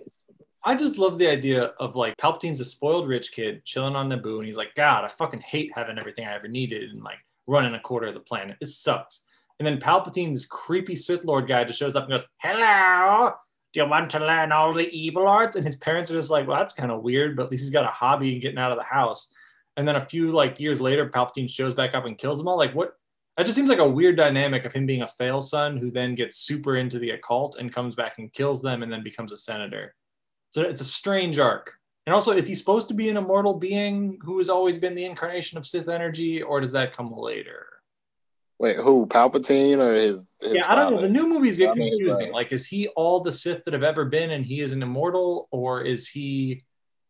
I 0.63 0.75
just 0.75 0.97
love 0.97 1.17
the 1.17 1.29
idea 1.29 1.65
of 1.79 1.95
like 1.95 2.17
Palpatine's 2.17 2.59
a 2.59 2.65
spoiled 2.65 3.07
rich 3.07 3.31
kid 3.31 3.63
chilling 3.63 3.95
on 3.95 4.09
Naboo, 4.09 4.37
and 4.37 4.45
he's 4.45 4.57
like, 4.57 4.75
God, 4.75 5.05
I 5.05 5.07
fucking 5.07 5.41
hate 5.41 5.71
having 5.73 5.97
everything 5.97 6.25
I 6.25 6.35
ever 6.35 6.47
needed 6.47 6.91
and 6.91 7.01
like 7.01 7.19
running 7.47 7.75
a 7.75 7.79
quarter 7.79 8.07
of 8.07 8.13
the 8.13 8.19
planet. 8.19 8.57
It 8.61 8.67
sucks. 8.67 9.21
And 9.59 9.67
then 9.67 9.79
Palpatine, 9.79 10.31
this 10.31 10.45
creepy 10.45 10.95
Sith 10.95 11.25
Lord 11.25 11.47
guy, 11.47 11.63
just 11.63 11.79
shows 11.79 11.95
up 11.95 12.03
and 12.03 12.11
goes, 12.11 12.27
Hello, 12.37 13.31
do 13.73 13.81
you 13.81 13.87
want 13.87 14.09
to 14.11 14.19
learn 14.19 14.51
all 14.51 14.73
the 14.73 14.89
evil 14.89 15.27
arts? 15.27 15.55
And 15.55 15.65
his 15.65 15.75
parents 15.77 16.11
are 16.11 16.15
just 16.15 16.31
like, 16.31 16.47
Well, 16.47 16.57
that's 16.57 16.73
kind 16.73 16.91
of 16.91 17.03
weird, 17.03 17.35
but 17.35 17.45
at 17.45 17.51
least 17.51 17.63
he's 17.63 17.69
got 17.69 17.85
a 17.85 17.87
hobby 17.87 18.33
and 18.33 18.41
getting 18.41 18.59
out 18.59 18.71
of 18.71 18.77
the 18.77 18.83
house. 18.83 19.33
And 19.77 19.87
then 19.87 19.95
a 19.95 20.05
few 20.05 20.31
like 20.31 20.59
years 20.59 20.81
later, 20.81 21.09
Palpatine 21.09 21.49
shows 21.49 21.73
back 21.73 21.95
up 21.95 22.05
and 22.05 22.17
kills 22.17 22.37
them 22.37 22.47
all. 22.47 22.57
Like, 22.57 22.75
what? 22.75 22.93
That 23.37 23.45
just 23.45 23.55
seems 23.55 23.69
like 23.69 23.79
a 23.79 23.87
weird 23.87 24.17
dynamic 24.17 24.65
of 24.65 24.73
him 24.73 24.85
being 24.85 25.03
a 25.03 25.07
fail 25.07 25.39
son 25.39 25.77
who 25.77 25.91
then 25.91 26.15
gets 26.15 26.39
super 26.39 26.75
into 26.75 26.99
the 26.99 27.11
occult 27.11 27.57
and 27.57 27.73
comes 27.73 27.95
back 27.95 28.15
and 28.17 28.33
kills 28.33 28.61
them 28.61 28.83
and 28.83 28.91
then 28.91 29.01
becomes 29.01 29.31
a 29.31 29.37
senator. 29.37 29.95
So 30.51 30.63
it's 30.63 30.81
a 30.81 30.85
strange 30.85 31.39
arc. 31.39 31.73
And 32.05 32.13
also, 32.13 32.31
is 32.31 32.47
he 32.47 32.55
supposed 32.55 32.87
to 32.87 32.93
be 32.93 33.09
an 33.09 33.17
immortal 33.17 33.53
being 33.53 34.17
who 34.23 34.39
has 34.39 34.49
always 34.49 34.77
been 34.77 34.95
the 34.95 35.05
incarnation 35.05 35.57
of 35.57 35.65
Sith 35.65 35.87
energy, 35.87 36.41
or 36.41 36.59
does 36.59 36.71
that 36.71 36.91
come 36.91 37.11
later? 37.11 37.67
Wait, 38.57 38.77
who? 38.77 39.05
Palpatine 39.05 39.77
or 39.77 39.93
his? 39.93 40.33
his 40.41 40.53
yeah, 40.53 40.71
I 40.71 40.75
don't 40.75 40.95
know. 40.95 41.01
The 41.01 41.09
new 41.09 41.27
movies 41.27 41.57
get 41.57 41.75
confusing. 41.75 42.31
Like, 42.31 42.51
is 42.51 42.67
he 42.67 42.87
all 42.89 43.19
the 43.19 43.31
Sith 43.31 43.63
that 43.65 43.73
have 43.73 43.83
ever 43.83 44.05
been, 44.05 44.31
and 44.31 44.43
he 44.43 44.59
is 44.59 44.71
an 44.71 44.81
immortal, 44.81 45.47
or 45.51 45.83
is 45.83 46.07
he 46.07 46.63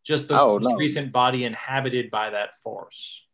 just 0.04 0.28
the 0.28 0.40
oh, 0.40 0.58
no. 0.58 0.76
recent 0.76 1.12
body 1.12 1.46
inhabited 1.46 2.12
by 2.12 2.32
that 2.32 2.56
force? 2.56 3.26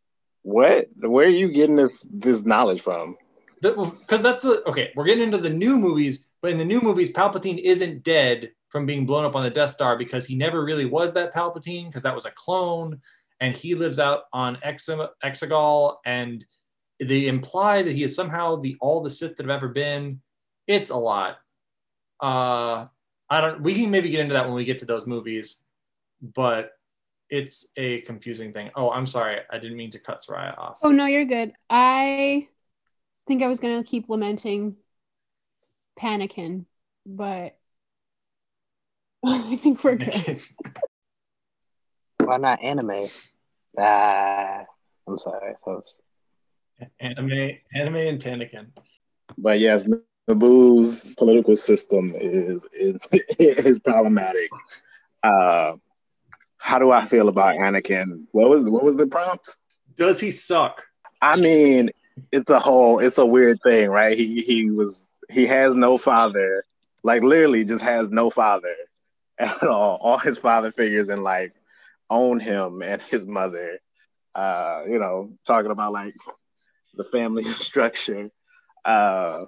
What? 0.42 0.86
Where 1.00 1.26
are 1.26 1.30
you 1.30 1.50
getting 1.50 1.76
this 1.76 2.08
this 2.12 2.44
knowledge 2.44 2.80
from? 2.80 3.16
Because 3.60 4.22
that's 4.22 4.42
the 4.42 4.62
okay. 4.68 4.92
We're 4.94 5.04
getting 5.04 5.24
into 5.24 5.38
the 5.38 5.50
new 5.50 5.78
movies, 5.78 6.26
but 6.42 6.52
in 6.52 6.58
the 6.58 6.64
new 6.64 6.80
movies, 6.80 7.10
Palpatine 7.10 7.58
isn't 7.58 8.04
dead 8.04 8.52
from 8.76 8.84
being 8.84 9.06
blown 9.06 9.24
up 9.24 9.34
on 9.34 9.42
the 9.42 9.48
Death 9.48 9.70
Star 9.70 9.96
because 9.96 10.26
he 10.26 10.34
never 10.36 10.62
really 10.62 10.84
was 10.84 11.14
that 11.14 11.32
Palpatine 11.32 11.86
because 11.86 12.02
that 12.02 12.14
was 12.14 12.26
a 12.26 12.30
clone, 12.32 13.00
and 13.40 13.56
he 13.56 13.74
lives 13.74 13.98
out 13.98 14.24
on 14.34 14.58
Exegol, 14.62 15.96
and 16.04 16.44
they 17.00 17.26
imply 17.26 17.80
that 17.80 17.94
he 17.94 18.02
is 18.02 18.14
somehow 18.14 18.56
the 18.56 18.76
all 18.82 19.00
the 19.00 19.08
Sith 19.08 19.34
that 19.38 19.44
have 19.46 19.56
ever 19.56 19.68
been. 19.68 20.20
It's 20.66 20.90
a 20.90 20.96
lot. 20.96 21.38
Uh, 22.20 22.84
I 23.30 23.40
don't. 23.40 23.62
We 23.62 23.74
can 23.74 23.90
maybe 23.90 24.10
get 24.10 24.20
into 24.20 24.34
that 24.34 24.44
when 24.44 24.54
we 24.54 24.66
get 24.66 24.76
to 24.80 24.84
those 24.84 25.06
movies, 25.06 25.58
but 26.20 26.72
it's 27.30 27.68
a 27.78 28.02
confusing 28.02 28.52
thing. 28.52 28.70
Oh, 28.76 28.90
I'm 28.90 29.06
sorry. 29.06 29.38
I 29.50 29.58
didn't 29.58 29.78
mean 29.78 29.90
to 29.92 29.98
cut 29.98 30.22
Soraya 30.22 30.56
off. 30.58 30.80
Oh 30.82 30.92
no, 30.92 31.06
you're 31.06 31.24
good. 31.24 31.54
I 31.70 32.46
think 33.26 33.42
I 33.42 33.48
was 33.48 33.58
gonna 33.58 33.82
keep 33.84 34.10
lamenting 34.10 34.76
Panakin, 35.98 36.66
but 37.06 37.56
I 39.26 39.56
think 39.56 39.82
we're 39.82 39.96
good. 39.96 40.40
Why 42.24 42.36
not 42.36 42.62
anime? 42.62 43.08
Ah, 43.78 44.64
I'm 45.06 45.18
sorry, 45.18 45.54
folks. 45.64 45.98
Anime, 47.00 47.58
anime, 47.74 47.96
and 47.96 48.22
Panakin. 48.22 48.66
But 49.36 49.58
yes, 49.58 49.88
Naboo's 50.30 51.14
political 51.16 51.56
system 51.56 52.14
is 52.14 52.68
is, 52.72 53.12
is 53.38 53.80
problematic. 53.80 54.48
Uh, 55.24 55.72
how 56.58 56.78
do 56.78 56.92
I 56.92 57.04
feel 57.04 57.28
about 57.28 57.56
Anakin? 57.56 58.26
What 58.30 58.48
was 58.48 58.64
what 58.64 58.84
was 58.84 58.96
the 58.96 59.08
prompt? 59.08 59.56
Does 59.96 60.20
he 60.20 60.30
suck? 60.30 60.84
I 61.20 61.36
mean, 61.36 61.90
it's 62.30 62.50
a 62.50 62.60
whole 62.60 63.00
it's 63.00 63.18
a 63.18 63.26
weird 63.26 63.58
thing, 63.62 63.88
right? 63.88 64.16
He 64.16 64.42
he 64.42 64.70
was 64.70 65.14
he 65.30 65.46
has 65.46 65.74
no 65.74 65.96
father, 65.98 66.64
like 67.02 67.22
literally 67.22 67.64
just 67.64 67.82
has 67.82 68.08
no 68.10 68.30
father 68.30 68.74
at 69.38 69.62
all. 69.62 69.96
All 70.00 70.18
his 70.18 70.38
father 70.38 70.70
figures 70.70 71.10
in 71.10 71.22
life 71.22 71.52
own 72.08 72.40
him 72.40 72.82
and 72.82 73.00
his 73.02 73.26
mother. 73.26 73.78
Uh, 74.34 74.82
you 74.88 74.98
know, 74.98 75.32
talking 75.46 75.70
about 75.70 75.92
like 75.92 76.14
the 76.94 77.04
family 77.04 77.42
structure. 77.44 78.30
Uh, 78.84 79.46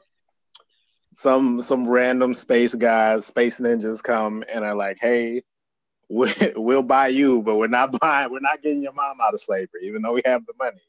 some 1.12 1.60
some 1.60 1.88
random 1.88 2.34
space 2.34 2.74
guys, 2.74 3.26
space 3.26 3.60
ninjas 3.60 4.02
come 4.02 4.44
and 4.52 4.64
are 4.64 4.74
like, 4.74 4.98
"Hey, 5.00 5.42
we, 6.08 6.30
will 6.56 6.82
buy 6.82 7.08
you, 7.08 7.42
but 7.42 7.56
we're 7.56 7.66
not 7.66 7.98
buying. 8.00 8.30
We're 8.30 8.40
not 8.40 8.62
getting 8.62 8.82
your 8.82 8.92
mom 8.92 9.20
out 9.20 9.34
of 9.34 9.40
slavery, 9.40 9.82
even 9.84 10.02
though 10.02 10.12
we 10.12 10.22
have 10.24 10.44
the 10.46 10.54
money." 10.58 10.80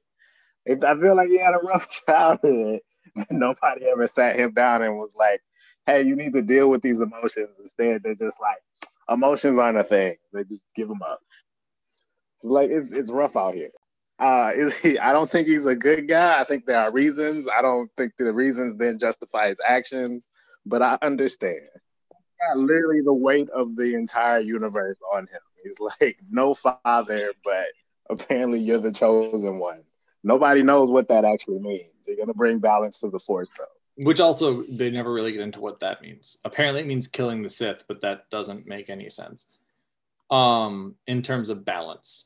I 0.69 0.99
feel 0.99 1.15
like 1.15 1.29
he 1.29 1.39
had 1.39 1.55
a 1.55 1.65
rough 1.65 1.89
childhood, 2.05 2.81
nobody 3.31 3.85
ever 3.85 4.07
sat 4.07 4.35
him 4.35 4.53
down 4.53 4.83
and 4.83 4.97
was 4.97 5.15
like, 5.17 5.41
"Hey, 5.85 6.03
you 6.03 6.15
need 6.15 6.33
to 6.33 6.41
deal 6.41 6.69
with 6.69 6.81
these 6.81 6.99
emotions." 6.99 7.57
Instead, 7.59 8.03
they're 8.03 8.13
just 8.13 8.39
like, 8.39 8.59
emotions 9.09 9.59
aren't 9.59 9.77
a 9.77 9.83
thing. 9.83 10.15
They 10.33 10.43
just 10.43 10.63
give 10.75 10.87
them 10.87 11.01
up. 11.01 11.19
It's 12.35 12.45
like 12.45 12.69
it's 12.69 12.91
it's 12.91 13.11
rough 13.11 13.35
out 13.35 13.53
here. 13.53 13.69
Uh, 14.19 14.51
is 14.53 14.79
he? 14.79 14.99
I 14.99 15.13
don't 15.13 15.29
think 15.29 15.47
he's 15.47 15.65
a 15.65 15.75
good 15.75 16.07
guy. 16.07 16.39
I 16.39 16.43
think 16.43 16.65
there 16.65 16.79
are 16.79 16.91
reasons. 16.91 17.47
I 17.47 17.61
don't 17.61 17.89
think 17.97 18.13
the 18.17 18.33
reasons 18.33 18.77
then 18.77 18.99
justify 18.99 19.49
his 19.49 19.61
actions, 19.65 20.29
but 20.65 20.81
I 20.81 20.97
understand. 21.01 21.67
Literally 22.55 23.01
the 23.01 23.13
weight 23.13 23.49
of 23.49 23.75
the 23.75 23.95
entire 23.95 24.39
universe 24.39 24.97
on 25.13 25.23
him. 25.23 25.41
He's 25.63 25.77
like 26.01 26.17
no 26.29 26.53
father, 26.53 27.33
but 27.43 27.65
apparently 28.09 28.59
you're 28.59 28.79
the 28.79 28.91
chosen 28.91 29.59
one. 29.59 29.83
Nobody 30.23 30.63
knows 30.63 30.91
what 30.91 31.07
that 31.09 31.25
actually 31.25 31.59
means. 31.59 31.91
You're 32.07 32.17
gonna 32.17 32.33
bring 32.33 32.59
balance 32.59 32.99
to 33.01 33.09
the 33.09 33.19
force, 33.19 33.47
though. 33.57 33.65
Which 34.01 34.19
also 34.19 34.63
they 34.63 34.91
never 34.91 35.11
really 35.11 35.33
get 35.33 35.41
into 35.41 35.59
what 35.59 35.81
that 35.81 36.01
means. 36.01 36.37
Apparently 36.45 36.81
it 36.81 36.87
means 36.87 37.07
killing 37.07 37.41
the 37.41 37.49
Sith, 37.49 37.83
but 37.87 38.01
that 38.01 38.29
doesn't 38.29 38.65
make 38.65 38.89
any 38.89 39.09
sense. 39.09 39.47
Um, 40.31 40.95
in 41.07 41.21
terms 41.21 41.49
of 41.49 41.65
balance. 41.65 42.25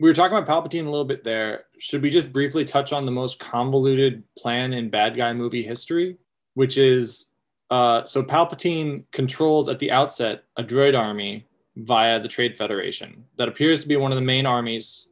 We 0.00 0.08
were 0.08 0.14
talking 0.14 0.36
about 0.36 0.48
Palpatine 0.48 0.86
a 0.86 0.90
little 0.90 1.04
bit 1.04 1.24
there. 1.24 1.64
Should 1.78 2.02
we 2.02 2.10
just 2.10 2.32
briefly 2.32 2.64
touch 2.64 2.92
on 2.92 3.06
the 3.06 3.12
most 3.12 3.38
convoluted 3.38 4.22
plan 4.36 4.72
in 4.72 4.90
bad 4.90 5.16
guy 5.16 5.32
movie 5.32 5.62
history, 5.62 6.18
which 6.54 6.76
is 6.76 7.32
uh, 7.70 8.04
so 8.04 8.22
Palpatine 8.22 9.04
controls 9.12 9.68
at 9.68 9.78
the 9.78 9.90
outset 9.90 10.44
a 10.56 10.62
droid 10.62 10.98
army 10.98 11.46
via 11.76 12.20
the 12.20 12.28
Trade 12.28 12.56
Federation 12.56 13.24
that 13.36 13.48
appears 13.48 13.80
to 13.80 13.88
be 13.88 13.96
one 13.96 14.10
of 14.10 14.16
the 14.16 14.22
main 14.22 14.46
armies 14.46 15.08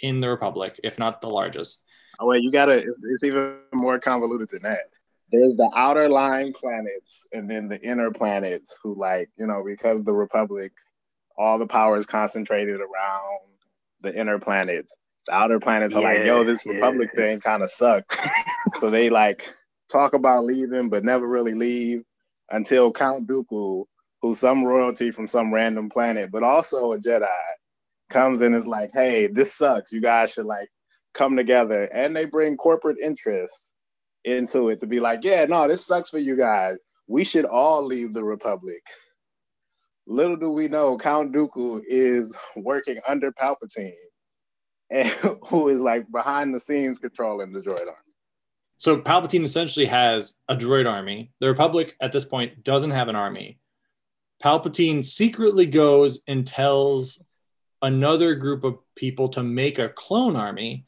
in 0.00 0.20
the 0.20 0.28
Republic, 0.28 0.80
if 0.82 0.98
not 0.98 1.20
the 1.20 1.28
largest. 1.28 1.84
Oh 2.20 2.26
wait, 2.26 2.42
you 2.42 2.52
gotta. 2.52 2.76
It's 2.76 3.24
even 3.24 3.56
more 3.72 3.98
convoluted 3.98 4.50
than 4.50 4.62
that. 4.62 4.90
There's 5.32 5.56
the 5.56 5.70
outer 5.74 6.08
line 6.08 6.52
planets, 6.52 7.26
and 7.32 7.50
then 7.50 7.68
the 7.68 7.80
inner 7.80 8.10
planets. 8.10 8.78
Who 8.82 8.94
like 8.94 9.30
you 9.38 9.46
know 9.46 9.64
because 9.64 10.04
the 10.04 10.12
Republic, 10.12 10.72
all 11.38 11.58
the 11.58 11.66
power 11.66 11.96
is 11.96 12.06
concentrated 12.06 12.80
around 12.80 13.40
the 14.02 14.14
inner 14.14 14.38
planets. 14.38 14.96
The 15.26 15.34
outer 15.34 15.60
planets 15.60 15.94
are 15.94 16.02
like, 16.02 16.24
yo, 16.24 16.44
this 16.44 16.66
Republic 16.66 17.10
thing 17.14 17.40
kind 17.40 17.62
of 17.62 17.70
sucks. 17.70 18.18
so 18.80 18.90
they 18.90 19.08
like 19.08 19.46
talk 19.90 20.12
about 20.12 20.44
leaving, 20.44 20.90
but 20.90 21.04
never 21.04 21.26
really 21.26 21.54
leave 21.54 22.04
until 22.50 22.92
Count 22.92 23.26
Dooku, 23.26 23.84
who's 24.20 24.38
some 24.38 24.64
royalty 24.64 25.10
from 25.10 25.28
some 25.28 25.52
random 25.52 25.88
planet, 25.88 26.30
but 26.30 26.42
also 26.42 26.92
a 26.92 26.98
Jedi, 26.98 27.28
comes 28.10 28.40
and 28.40 28.54
is 28.54 28.66
like, 28.66 28.90
hey, 28.92 29.26
this 29.26 29.54
sucks. 29.54 29.92
You 29.92 30.00
guys 30.00 30.32
should 30.32 30.46
like 30.46 30.70
come 31.14 31.36
together 31.36 31.84
and 31.84 32.14
they 32.14 32.24
bring 32.24 32.56
corporate 32.56 32.98
interests 32.98 33.70
into 34.24 34.68
it 34.68 34.80
to 34.80 34.86
be 34.86 35.00
like, 35.00 35.24
yeah, 35.24 35.46
no, 35.46 35.66
this 35.66 35.86
sucks 35.86 36.10
for 36.10 36.18
you 36.18 36.36
guys. 36.36 36.80
We 37.06 37.24
should 37.24 37.44
all 37.44 37.84
leave 37.84 38.12
the 38.12 38.24
Republic. 38.24 38.82
Little 40.06 40.36
do 40.36 40.50
we 40.50 40.68
know, 40.68 40.96
Count 40.96 41.34
Dooku 41.34 41.82
is 41.86 42.36
working 42.56 43.00
under 43.06 43.32
Palpatine, 43.32 43.92
and 44.90 45.08
who 45.48 45.68
is 45.68 45.80
like 45.80 46.10
behind 46.10 46.54
the 46.54 46.60
scenes 46.60 46.98
controlling 46.98 47.52
the 47.52 47.60
droid 47.60 47.80
army. 47.80 48.14
So 48.76 48.96
Palpatine 49.00 49.44
essentially 49.44 49.86
has 49.86 50.36
a 50.48 50.56
droid 50.56 50.90
army. 50.90 51.32
The 51.40 51.48
Republic 51.48 51.96
at 52.00 52.12
this 52.12 52.24
point 52.24 52.64
doesn't 52.64 52.90
have 52.90 53.08
an 53.08 53.16
army. 53.16 53.58
Palpatine 54.42 55.04
secretly 55.04 55.66
goes 55.66 56.22
and 56.26 56.46
tells 56.46 57.24
another 57.82 58.34
group 58.34 58.64
of 58.64 58.78
people 58.94 59.28
to 59.30 59.42
make 59.42 59.78
a 59.78 59.90
clone 59.90 60.34
army. 60.34 60.86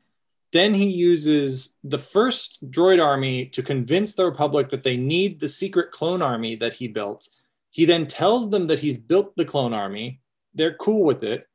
Then 0.52 0.74
he 0.74 0.86
uses 0.86 1.76
the 1.82 1.98
first 1.98 2.58
droid 2.70 3.02
army 3.02 3.46
to 3.46 3.62
convince 3.62 4.14
the 4.14 4.26
Republic 4.26 4.68
that 4.68 4.82
they 4.82 4.96
need 4.96 5.40
the 5.40 5.48
secret 5.48 5.92
clone 5.92 6.20
army 6.22 6.56
that 6.56 6.74
he 6.74 6.88
built. 6.88 7.28
He 7.70 7.86
then 7.86 8.06
tells 8.06 8.50
them 8.50 8.66
that 8.66 8.78
he's 8.78 8.98
built 8.98 9.34
the 9.36 9.46
clone 9.46 9.72
army. 9.72 10.20
They're 10.54 10.74
cool 10.74 11.04
with 11.04 11.24
it. 11.24 11.46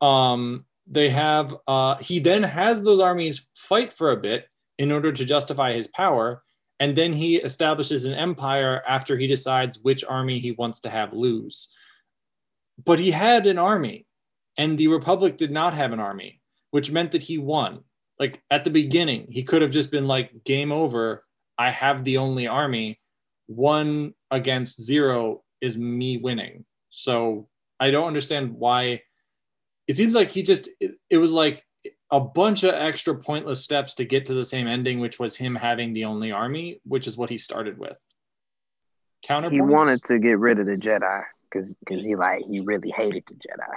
Um, 0.00 0.64
they 0.86 1.10
have 1.10 1.54
uh, 1.66 1.96
he 1.96 2.18
then 2.18 2.42
has 2.42 2.82
those 2.82 3.00
armies 3.00 3.46
fight 3.54 3.92
for 3.92 4.10
a 4.10 4.16
bit 4.16 4.46
in 4.78 4.90
order 4.90 5.12
to 5.12 5.24
justify 5.24 5.72
his 5.72 5.86
power 5.88 6.42
and 6.80 6.96
then 6.96 7.12
he 7.12 7.36
establishes 7.36 8.04
an 8.04 8.14
empire 8.14 8.82
after 8.88 9.16
he 9.16 9.28
decides 9.28 9.78
which 9.78 10.04
army 10.04 10.40
he 10.40 10.52
wants 10.52 10.80
to 10.80 10.90
have 10.90 11.12
lose 11.12 11.68
but 12.84 12.98
he 12.98 13.10
had 13.10 13.46
an 13.46 13.58
army 13.58 14.06
and 14.56 14.76
the 14.76 14.88
republic 14.88 15.36
did 15.36 15.50
not 15.50 15.74
have 15.74 15.92
an 15.92 16.00
army 16.00 16.40
which 16.70 16.90
meant 16.90 17.12
that 17.12 17.22
he 17.22 17.38
won 17.38 17.80
like 18.22 18.40
at 18.50 18.62
the 18.62 18.70
beginning 18.70 19.26
he 19.30 19.42
could 19.42 19.62
have 19.62 19.72
just 19.72 19.90
been 19.90 20.06
like 20.06 20.30
game 20.44 20.70
over 20.70 21.24
i 21.58 21.70
have 21.70 22.04
the 22.04 22.18
only 22.18 22.46
army 22.46 23.00
one 23.46 24.14
against 24.30 24.80
zero 24.80 25.42
is 25.60 25.76
me 25.76 26.18
winning 26.18 26.64
so 26.90 27.48
i 27.80 27.90
don't 27.90 28.06
understand 28.06 28.54
why 28.54 29.02
it 29.88 29.96
seems 29.96 30.14
like 30.14 30.30
he 30.30 30.42
just 30.42 30.68
it, 30.78 30.92
it 31.10 31.18
was 31.18 31.32
like 31.32 31.64
a 32.12 32.20
bunch 32.20 32.62
of 32.62 32.74
extra 32.74 33.16
pointless 33.16 33.60
steps 33.62 33.94
to 33.94 34.04
get 34.04 34.26
to 34.26 34.34
the 34.34 34.44
same 34.44 34.68
ending, 34.68 35.00
which 35.00 35.18
was 35.18 35.34
him 35.34 35.56
having 35.56 35.94
the 35.94 36.04
only 36.04 36.30
army, 36.30 36.78
which 36.84 37.06
is 37.06 37.16
what 37.16 37.30
he 37.30 37.38
started 37.38 37.78
with. 37.78 37.96
Counterpoints? 39.26 39.52
He 39.52 39.60
wanted 39.62 40.04
to 40.04 40.18
get 40.18 40.38
rid 40.38 40.58
of 40.58 40.66
the 40.66 40.76
Jedi 40.76 41.22
because 41.44 41.74
because 41.74 42.04
he 42.04 42.14
like 42.14 42.42
he 42.48 42.60
really 42.60 42.90
hated 42.90 43.24
the 43.26 43.34
Jedi. 43.34 43.74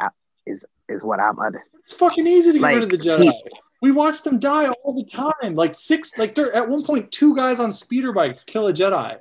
I, 0.00 0.08
is 0.46 0.64
is 0.88 1.04
what 1.04 1.20
I'm 1.20 1.38
under. 1.38 1.62
It's 1.84 1.94
fucking 1.94 2.26
easy 2.26 2.52
to 2.52 2.58
get 2.58 2.62
like, 2.62 2.74
rid 2.74 2.84
of 2.84 2.90
the 2.90 2.98
Jedi. 2.98 3.22
He, 3.22 3.42
we 3.80 3.90
watch 3.90 4.22
them 4.22 4.38
die 4.38 4.68
all 4.68 4.94
the 4.94 5.04
time. 5.04 5.54
Like 5.54 5.74
six, 5.74 6.16
like 6.18 6.38
at 6.38 6.68
one 6.68 6.84
point, 6.84 7.10
two 7.10 7.34
guys 7.34 7.60
on 7.60 7.72
speeder 7.72 8.12
bikes 8.12 8.44
kill 8.44 8.68
a 8.68 8.72
Jedi. 8.72 9.18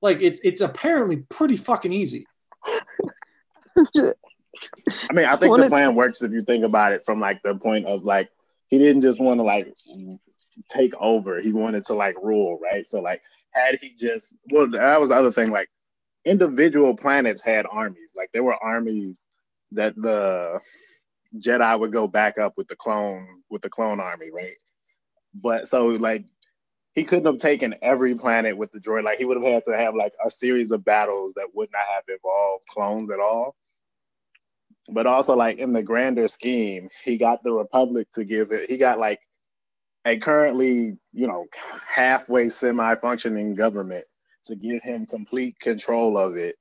Like 0.00 0.18
it's 0.20 0.40
it's 0.42 0.60
apparently 0.60 1.16
pretty 1.16 1.56
fucking 1.56 1.92
easy. 1.92 2.26
I 2.66 2.80
mean, 5.12 5.26
I 5.26 5.36
think 5.36 5.56
the 5.56 5.68
plan 5.68 5.94
works 5.94 6.22
if 6.22 6.32
you 6.32 6.42
think 6.42 6.64
about 6.64 6.92
it 6.92 7.04
from 7.04 7.20
like 7.20 7.42
the 7.42 7.54
point 7.54 7.86
of 7.86 8.04
like 8.04 8.30
he 8.68 8.78
didn't 8.78 9.02
just 9.02 9.20
want 9.20 9.40
to 9.40 9.44
like 9.44 9.72
take 10.68 10.94
over; 11.00 11.40
he 11.40 11.52
wanted 11.52 11.84
to 11.86 11.94
like 11.94 12.16
rule, 12.22 12.58
right? 12.62 12.86
So 12.86 13.00
like, 13.00 13.22
had 13.50 13.78
he 13.80 13.94
just 13.94 14.36
well, 14.50 14.68
that 14.70 15.00
was 15.00 15.10
the 15.10 15.16
other 15.16 15.32
thing. 15.32 15.50
Like, 15.50 15.68
individual 16.24 16.96
planets 16.96 17.42
had 17.42 17.66
armies. 17.70 18.12
Like, 18.16 18.30
there 18.32 18.44
were 18.44 18.56
armies 18.56 19.26
that 19.72 19.94
the 19.96 20.60
Jedi 21.36 21.78
would 21.78 21.92
go 21.92 22.08
back 22.08 22.38
up 22.38 22.54
with 22.56 22.68
the 22.68 22.76
clone 22.76 23.42
with 23.50 23.62
the 23.62 23.70
clone 23.70 24.00
army, 24.00 24.30
right? 24.32 24.56
But 25.34 25.68
so 25.68 25.88
like 25.88 26.24
he 26.94 27.04
couldn't 27.04 27.26
have 27.26 27.38
taken 27.38 27.74
every 27.82 28.14
planet 28.14 28.56
with 28.56 28.72
the 28.72 28.80
droid. 28.80 29.04
Like 29.04 29.18
he 29.18 29.24
would 29.24 29.36
have 29.36 29.52
had 29.52 29.64
to 29.66 29.76
have 29.76 29.94
like 29.94 30.12
a 30.24 30.30
series 30.30 30.70
of 30.72 30.84
battles 30.84 31.34
that 31.34 31.48
would 31.54 31.70
not 31.72 31.82
have 31.94 32.04
involved 32.08 32.64
clones 32.66 33.10
at 33.10 33.20
all 33.20 33.54
but 34.88 35.06
also 35.06 35.36
like 35.36 35.58
in 35.58 35.72
the 35.72 35.82
grander 35.82 36.28
scheme, 36.28 36.88
he 37.04 37.16
got 37.16 37.42
the 37.42 37.52
Republic 37.52 38.10
to 38.12 38.24
give 38.24 38.52
it. 38.52 38.68
He 38.68 38.76
got 38.76 38.98
like 38.98 39.20
a 40.04 40.16
currently, 40.16 40.96
you 41.12 41.26
know, 41.26 41.46
halfway 41.86 42.48
semi-functioning 42.48 43.54
government 43.54 44.04
to 44.44 44.56
give 44.56 44.82
him 44.82 45.06
complete 45.06 45.58
control 45.60 46.18
of 46.18 46.36
it. 46.36 46.56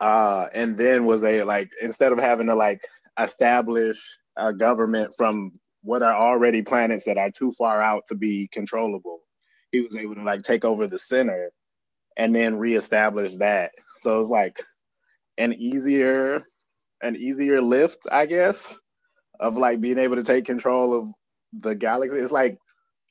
Uh, 0.00 0.46
and 0.54 0.76
then 0.76 1.06
was 1.06 1.24
a 1.24 1.42
like 1.42 1.70
instead 1.82 2.12
of 2.12 2.18
having 2.18 2.46
to 2.46 2.54
like 2.54 2.82
establish 3.18 4.18
a 4.36 4.52
government 4.52 5.12
from 5.16 5.52
what 5.82 6.02
are 6.02 6.14
already 6.14 6.62
planets 6.62 7.04
that 7.04 7.18
are 7.18 7.30
too 7.30 7.52
far 7.52 7.80
out 7.80 8.02
to 8.08 8.14
be 8.14 8.48
controllable, 8.52 9.20
he 9.70 9.80
was 9.80 9.96
able 9.96 10.14
to 10.14 10.22
like 10.22 10.42
take 10.42 10.64
over 10.64 10.86
the 10.86 10.98
center 10.98 11.50
and 12.16 12.34
then 12.34 12.56
reestablish 12.56 13.36
that. 13.36 13.70
So 13.96 14.18
it's 14.20 14.28
like 14.28 14.58
an 15.38 15.52
easier 15.52 16.44
an 17.02 17.16
easier 17.16 17.60
lift, 17.60 18.06
I 18.10 18.26
guess, 18.26 18.78
of 19.40 19.56
like 19.56 19.80
being 19.80 19.98
able 19.98 20.16
to 20.16 20.24
take 20.24 20.44
control 20.44 20.98
of 20.98 21.06
the 21.52 21.74
galaxy. 21.74 22.18
It's 22.18 22.32
like 22.32 22.58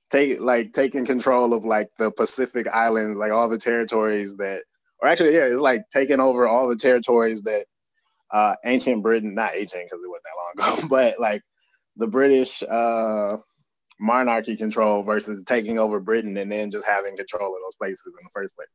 take 0.10 0.40
like 0.40 0.74
taking 0.74 1.06
control 1.06 1.54
of 1.54 1.66
like 1.66 1.90
the 1.98 2.12
Pacific 2.12 2.68
Islands, 2.68 3.18
like 3.18 3.32
all 3.32 3.48
the 3.48 3.58
territories 3.58 4.38
that, 4.38 4.64
or 5.00 5.08
actually, 5.08 5.36
yeah, 5.36 5.46
it's 5.46 5.62
like 5.62 5.84
taking 5.92 6.20
over 6.20 6.48
all 6.48 6.68
the 6.68 6.76
territories 6.76 7.44
that 7.44 7.66
uh, 8.32 8.56
ancient 8.66 9.04
Britain, 9.04 9.36
not 9.36 9.56
ancient 9.56 9.86
because 9.86 10.04
it 10.04 10.10
wasn't 10.10 10.24
that 10.24 10.64
long 10.64 10.78
ago, 10.78 10.88
but 10.90 11.20
like 11.20 11.42
the 11.96 12.08
British 12.08 12.64
uh, 12.64 13.38
monarchy 14.00 14.56
control 14.56 15.02
versus 15.04 15.44
taking 15.44 15.80
over 15.80 16.00
Britain 16.00 16.36
and 16.38 16.52
then 16.52 16.72
just 16.72 16.86
having 16.86 17.16
control 17.16 17.56
of 17.56 17.62
those 17.64 17.76
places 17.76 18.08
in 18.08 18.24
the 18.24 18.30
first 18.34 18.56
place. 18.56 18.68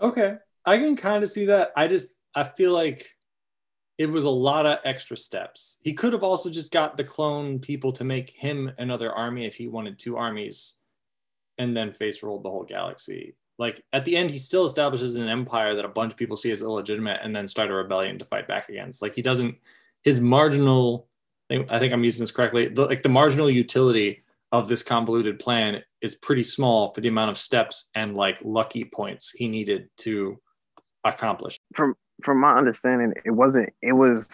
Okay, 0.00 0.36
I 0.64 0.78
can 0.78 0.96
kind 0.96 1.22
of 1.22 1.28
see 1.28 1.46
that. 1.46 1.70
I 1.76 1.86
just 1.86 2.14
I 2.34 2.44
feel 2.44 2.72
like 2.72 3.06
it 3.98 4.10
was 4.10 4.24
a 4.24 4.30
lot 4.30 4.66
of 4.66 4.78
extra 4.84 5.16
steps. 5.16 5.78
He 5.82 5.92
could 5.92 6.12
have 6.12 6.24
also 6.24 6.50
just 6.50 6.72
got 6.72 6.96
the 6.96 7.04
clone 7.04 7.58
people 7.58 7.92
to 7.92 8.04
make 8.04 8.30
him 8.30 8.72
another 8.78 9.12
army 9.12 9.44
if 9.44 9.54
he 9.54 9.68
wanted 9.68 9.98
two 9.98 10.16
armies 10.16 10.76
and 11.58 11.76
then 11.76 11.92
face 11.92 12.22
rolled 12.22 12.42
the 12.42 12.50
whole 12.50 12.64
galaxy. 12.64 13.36
Like 13.58 13.82
at 13.92 14.04
the 14.04 14.16
end, 14.16 14.30
he 14.30 14.38
still 14.38 14.64
establishes 14.64 15.16
an 15.16 15.28
empire 15.28 15.74
that 15.74 15.84
a 15.84 15.88
bunch 15.88 16.12
of 16.12 16.18
people 16.18 16.36
see 16.36 16.50
as 16.50 16.62
illegitimate 16.62 17.20
and 17.22 17.34
then 17.34 17.46
start 17.46 17.70
a 17.70 17.74
rebellion 17.74 18.18
to 18.18 18.24
fight 18.24 18.48
back 18.48 18.68
against. 18.68 19.02
Like 19.02 19.14
he 19.14 19.22
doesn't, 19.22 19.56
his 20.02 20.20
marginal, 20.20 21.08
I 21.50 21.78
think 21.78 21.92
I'm 21.92 22.04
using 22.04 22.20
this 22.20 22.30
correctly, 22.30 22.68
the, 22.68 22.86
like 22.86 23.02
the 23.02 23.08
marginal 23.08 23.50
utility 23.50 24.24
of 24.52 24.68
this 24.68 24.82
convoluted 24.82 25.38
plan 25.38 25.82
is 26.00 26.14
pretty 26.14 26.42
small 26.42 26.92
for 26.92 27.00
the 27.00 27.08
amount 27.08 27.30
of 27.30 27.38
steps 27.38 27.90
and 27.94 28.16
like 28.16 28.38
lucky 28.44 28.84
points 28.84 29.30
he 29.30 29.48
needed 29.48 29.88
to 29.98 30.40
accomplish. 31.04 31.56
From 31.74 31.94
from 32.22 32.40
my 32.40 32.54
understanding, 32.56 33.14
it 33.24 33.30
wasn't. 33.30 33.72
It 33.82 33.92
was 33.92 34.26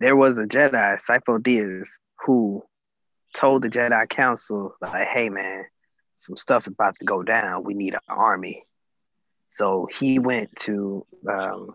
there 0.00 0.16
was 0.16 0.38
a 0.38 0.46
Jedi, 0.46 0.98
Sifo 1.00 1.38
Dyas, 1.38 1.88
who 2.24 2.62
told 3.34 3.62
the 3.62 3.68
Jedi 3.68 4.08
Council, 4.08 4.74
like, 4.80 5.08
"Hey, 5.08 5.28
man, 5.28 5.64
some 6.16 6.36
stuff 6.36 6.66
is 6.66 6.72
about 6.72 6.98
to 6.98 7.04
go 7.04 7.22
down. 7.22 7.64
We 7.64 7.74
need 7.74 7.94
an 7.94 8.00
army." 8.08 8.64
So 9.48 9.88
he 9.98 10.18
went 10.18 10.54
to 10.60 11.06
um, 11.28 11.74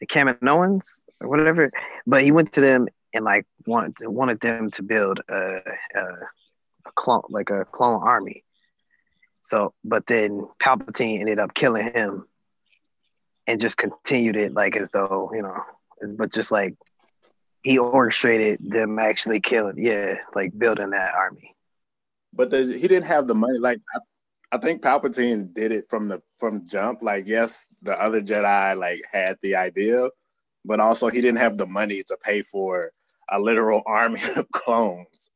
the 0.00 0.06
Kaminoans 0.06 1.02
or 1.20 1.28
whatever, 1.28 1.70
but 2.06 2.22
he 2.22 2.32
went 2.32 2.52
to 2.52 2.60
them 2.60 2.88
and 3.12 3.24
like 3.24 3.46
wanted 3.66 3.96
wanted 4.08 4.40
them 4.40 4.70
to 4.72 4.82
build 4.82 5.20
a, 5.28 5.60
a, 5.94 6.02
a 6.86 6.92
clone, 6.94 7.22
like 7.28 7.50
a 7.50 7.64
clone 7.64 8.02
army. 8.02 8.44
So, 9.42 9.74
but 9.84 10.06
then 10.06 10.46
Palpatine 10.62 11.20
ended 11.20 11.38
up 11.38 11.54
killing 11.54 11.92
him 11.92 12.26
and 13.46 13.60
just 13.60 13.78
continued 13.78 14.36
it 14.36 14.54
like 14.54 14.76
as 14.76 14.90
though 14.90 15.30
you 15.34 15.42
know, 15.42 15.62
but 16.16 16.32
just 16.32 16.52
like 16.52 16.76
he 17.62 17.78
orchestrated 17.78 18.58
them 18.62 18.98
actually 18.98 19.40
killing, 19.40 19.82
yeah, 19.82 20.18
like 20.34 20.58
building 20.58 20.90
that 20.90 21.14
army. 21.14 21.54
But 22.32 22.50
the, 22.50 22.64
he 22.64 22.88
didn't 22.88 23.06
have 23.06 23.26
the 23.26 23.34
money. 23.34 23.58
Like 23.58 23.80
I, 23.94 24.56
I 24.56 24.58
think 24.58 24.82
Palpatine 24.82 25.52
did 25.54 25.72
it 25.72 25.86
from 25.88 26.08
the 26.08 26.20
from 26.36 26.64
jump. 26.66 27.02
Like 27.02 27.26
yes, 27.26 27.66
the 27.82 27.94
other 28.00 28.20
Jedi 28.20 28.76
like 28.76 29.00
had 29.12 29.36
the 29.42 29.56
idea, 29.56 30.08
but 30.64 30.80
also 30.80 31.08
he 31.08 31.20
didn't 31.20 31.38
have 31.38 31.56
the 31.56 31.66
money 31.66 32.02
to 32.04 32.16
pay 32.22 32.42
for 32.42 32.90
a 33.30 33.38
literal 33.38 33.82
army 33.86 34.20
of 34.36 34.50
clones. 34.50 35.30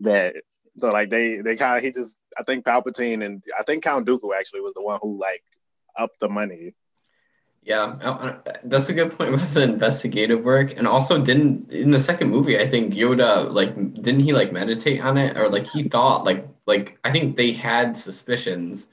That 0.00 0.34
so 0.78 0.90
like 0.90 1.10
they 1.10 1.38
they 1.38 1.56
kind 1.56 1.76
of 1.76 1.82
he 1.82 1.90
just 1.90 2.22
I 2.38 2.42
think 2.44 2.64
Palpatine 2.64 3.24
and 3.24 3.42
I 3.58 3.62
think 3.62 3.84
Count 3.84 4.06
Dooku 4.06 4.30
actually 4.38 4.60
was 4.60 4.74
the 4.74 4.82
one 4.82 4.98
who 5.02 5.18
like 5.20 5.42
upped 5.96 6.20
the 6.20 6.28
money 6.28 6.74
yeah, 7.68 8.38
that's 8.64 8.88
a 8.88 8.94
good 8.94 9.16
point 9.16 9.34
about 9.34 9.46
the 9.48 9.62
investigative 9.62 10.42
work, 10.42 10.78
and 10.78 10.88
also 10.88 11.22
didn't 11.22 11.70
in 11.70 11.90
the 11.90 12.00
second 12.00 12.30
movie. 12.30 12.58
I 12.58 12.66
think 12.66 12.94
Yoda 12.94 13.52
like 13.52 13.74
didn't 13.92 14.20
he 14.20 14.32
like 14.32 14.52
meditate 14.52 15.02
on 15.02 15.18
it, 15.18 15.36
or 15.36 15.50
like 15.50 15.66
he 15.66 15.82
thought 15.82 16.24
like 16.24 16.48
like 16.66 16.98
I 17.04 17.10
think 17.10 17.36
they 17.36 17.52
had 17.52 17.94
suspicions, 17.94 18.88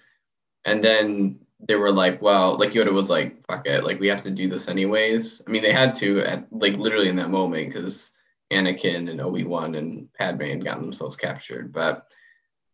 and 0.66 0.84
then 0.84 1.40
they 1.62 1.76
were 1.76 1.92
like, 1.92 2.22
well, 2.22 2.58
like 2.58 2.74
Yoda 2.74 2.92
was 2.92 3.10
like, 3.10 3.42
fuck 3.44 3.66
it, 3.66 3.86
like 3.86 4.02
we 4.02 4.08
have 4.08 4.22
to 4.22 4.32
do 4.32 4.50
this 4.50 4.68
anyways. 4.68 5.42
I 5.48 5.50
mean, 5.50 5.64
they 5.64 5.72
had 5.72 5.96
to 5.96 6.20
at 6.20 6.46
like 6.52 6.76
literally 6.76 7.08
in 7.08 7.16
that 7.16 7.30
moment 7.30 7.74
because 7.74 8.12
Anakin 8.52 9.10
and 9.10 9.22
Obi 9.22 9.46
Wan 9.46 9.76
and 9.76 10.12
Padme 10.14 10.44
had 10.44 10.66
gotten 10.66 10.84
themselves 10.84 11.16
captured, 11.16 11.72
but 11.72 12.08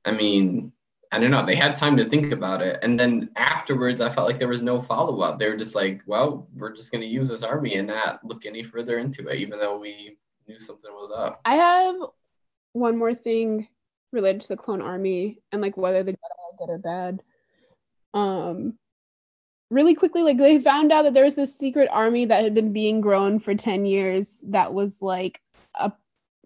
I 0.04 0.14
mean, 0.14 0.74
I 1.12 1.20
don't 1.20 1.32
know. 1.32 1.46
They 1.46 1.56
had 1.56 1.76
time 1.76 1.98
to 1.98 2.06
think 2.06 2.32
about 2.32 2.62
it, 2.62 2.80
and 2.84 3.00
then 3.00 3.30
afterwards, 3.36 4.00
I 4.00 4.10
felt 4.10 4.28
like 4.28 4.40
there 4.40 4.48
was 4.48 4.62
no 4.62 4.80
follow 4.82 5.22
up. 5.22 5.40
They 5.40 5.50
were 5.50 5.58
just 5.58 5.76
like, 5.76 6.02
"Well, 6.06 6.48
we're 6.56 6.74
just 6.74 6.92
going 6.92 7.02
to 7.02 7.08
use 7.08 7.28
this 7.28 7.44
army 7.44 7.76
and 7.76 7.88
not 7.88 8.24
look 8.24 8.46
any 8.46 8.64
further 8.64 8.98
into 9.00 9.28
it, 9.28 9.40
even 9.40 9.60
though 9.60 9.78
we 9.78 10.18
knew 10.48 10.60
something 10.60 10.92
was 10.92 11.12
up." 11.12 11.42
I 11.44 11.56
have 11.56 11.96
one 12.74 12.98
more 12.98 13.14
thing 13.14 13.68
related 14.14 14.42
to 14.42 14.48
the 14.50 14.58
clone 14.58 14.82
army 14.82 15.40
and 15.52 15.62
like 15.62 15.78
whether 15.78 16.04
the 16.04 16.14
Jedi 16.14 16.16
are 16.16 16.58
good 16.58 16.74
or 16.74 16.78
bad. 16.78 17.24
Um 18.14 18.78
really 19.70 19.96
quickly, 19.96 20.22
like 20.22 20.38
they 20.38 20.60
found 20.60 20.92
out 20.92 21.04
that 21.04 21.14
there 21.14 21.24
was 21.24 21.36
this 21.36 21.58
secret 21.58 21.90
army 21.92 22.26
that 22.26 22.44
had 22.44 22.54
been 22.54 22.74
being 22.74 23.02
grown 23.02 23.40
for 23.40 23.56
10 23.56 23.86
years 23.86 24.44
that 24.50 24.74
was 24.74 25.02
like 25.02 25.42
a 25.76 25.92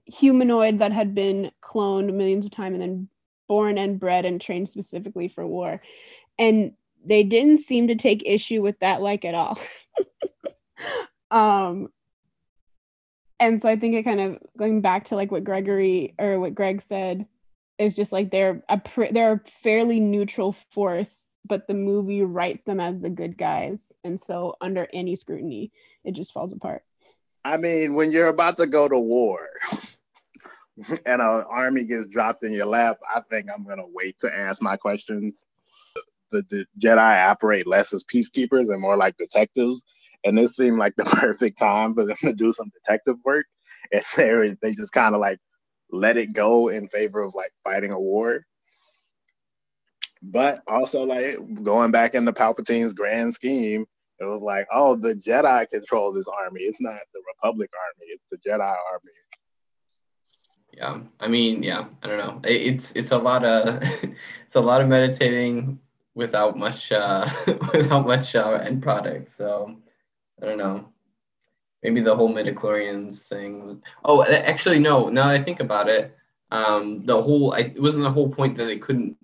humanoid 0.06 0.80
that 0.80 0.92
had 0.92 1.16
been 1.16 1.52
cloned 1.62 2.14
millions 2.14 2.46
of 2.46 2.52
times 2.52 2.76
and 2.76 2.82
then 2.82 3.10
born 3.48 3.78
and 3.78 4.00
bred 4.00 4.26
and 4.26 4.40
trained 4.42 4.70
specifically 4.70 5.28
for 5.28 5.46
war. 5.46 5.82
And 6.38 6.74
they 7.06 7.24
didn't 7.24 7.60
seem 7.60 7.88
to 7.88 7.96
take 7.96 8.24
issue 8.26 8.62
with 8.62 8.80
that 8.80 9.02
like 9.02 9.26
at 9.26 9.36
all. 9.36 9.60
um 11.32 11.90
and 13.40 13.62
so 13.62 13.70
I 13.70 13.76
think 13.76 13.96
it 13.96 14.04
kind 14.04 14.22
of 14.22 14.38
going 14.58 14.82
back 14.82 15.06
to 15.06 15.16
like 15.16 15.32
what 15.32 15.44
Gregory 15.44 16.16
or 16.18 16.40
what 16.40 16.56
Greg 16.56 16.82
said 16.82 17.28
is 17.78 17.96
just 17.96 18.12
like 18.12 18.32
they're 18.32 18.64
a 18.70 18.78
pr- 18.78 19.12
they're 19.12 19.34
a 19.34 19.50
fairly 19.62 20.00
neutral 20.00 20.54
force, 20.72 21.28
but 21.46 21.68
the 21.68 21.74
movie 21.74 22.24
writes 22.24 22.64
them 22.64 22.80
as 22.80 23.02
the 23.02 23.10
good 23.10 23.38
guys, 23.38 23.92
and 24.04 24.20
so 24.20 24.56
under 24.62 24.88
any 24.94 25.16
scrutiny, 25.16 25.72
it 26.04 26.14
just 26.14 26.32
falls 26.32 26.54
apart. 26.54 26.84
I 27.44 27.58
mean, 27.58 27.94
when 27.96 28.12
you're 28.12 28.28
about 28.28 28.56
to 28.58 28.68
go 28.68 28.88
to 28.88 28.98
war 28.98 29.50
and 31.06 31.22
an 31.22 31.44
army 31.50 31.86
gets 31.86 32.08
dropped 32.08 32.44
in 32.44 32.54
your 32.54 32.66
lap, 32.66 32.98
I 33.14 33.22
think 33.22 33.48
I'm 33.54 33.66
gonna 33.66 33.88
wait 33.88 34.20
to 34.20 34.34
ask 34.34 34.62
my 34.62 34.76
questions. 34.76 35.46
The, 36.32 36.44
the 36.50 36.66
Jedi 36.82 37.28
operate 37.28 37.68
less 37.68 37.94
as 37.94 38.04
peacekeepers 38.04 38.70
and 38.70 38.82
more 38.82 38.98
like 38.98 39.16
detectives, 39.18 39.86
and 40.24 40.38
this 40.38 40.56
seemed 40.56 40.80
like 40.80 40.96
the 40.98 41.06
perfect 41.06 41.58
time 41.58 41.94
for 41.94 42.06
them 42.06 42.18
to 42.22 42.34
do 42.34 42.52
some 42.52 42.72
detective 42.74 43.18
work. 43.24 43.46
And 43.92 44.04
they 44.18 44.56
they 44.62 44.74
just 44.74 44.94
kind 44.94 45.16
of 45.16 45.22
like 45.22 45.40
let 45.92 46.18
it 46.18 46.34
go 46.34 46.68
in 46.68 46.88
favor 46.88 47.22
of 47.22 47.34
like 47.36 47.52
fighting 47.64 47.94
a 47.94 48.00
war. 48.00 48.46
But 50.22 50.62
also 50.68 51.02
like 51.02 51.38
going 51.62 51.92
back 51.92 52.16
into 52.16 52.34
Palpatine's 52.34 52.94
grand 52.94 53.34
scheme, 53.34 53.86
it 54.20 54.26
was 54.26 54.42
like, 54.42 54.66
oh, 54.74 54.96
the 54.96 55.14
Jedi 55.14 55.68
control 55.70 56.14
this 56.14 56.28
army. 56.28 56.62
It's 56.62 56.82
not 56.82 57.00
the 57.14 57.22
Republic 57.36 57.70
army, 57.76 58.12
it's 58.12 58.24
the 58.32 58.38
Jedi 58.38 58.60
army. 58.60 59.12
Yeah, 60.76 61.02
I 61.20 61.28
mean, 61.28 61.64
yeah, 61.64 61.86
I 62.04 62.08
don't 62.08 62.18
know. 62.18 62.42
It's 62.44 62.92
it's 62.94 63.12
a 63.12 63.18
lot 63.18 63.46
of 63.46 63.82
it's 64.46 64.56
a 64.56 64.60
lot 64.62 64.82
of 64.82 64.90
meditating 64.90 65.80
without 66.16 66.58
much 66.58 66.92
uh 66.92 67.30
without 67.74 68.06
much 68.06 68.36
uh, 68.36 68.60
end 68.64 68.84
product. 68.84 69.32
So 69.32 69.78
I 70.42 70.46
don't 70.46 70.58
know 70.58 70.86
maybe 71.86 72.02
the 72.02 72.16
whole 72.16 72.34
midichlorians 72.34 73.22
thing. 73.28 73.82
Oh, 74.04 74.24
actually, 74.24 74.80
no. 74.80 75.08
Now 75.08 75.28
that 75.28 75.40
I 75.40 75.44
think 75.44 75.60
about 75.60 75.88
it, 75.88 76.18
um, 76.50 77.06
the 77.06 77.22
whole 77.22 77.54
I, 77.54 77.60
it 77.60 77.82
wasn't 77.82 78.06
the 78.06 78.12
whole 78.12 78.30
point 78.30 78.56
that 78.58 78.66
they 78.66 78.80
couldn't 78.80 79.16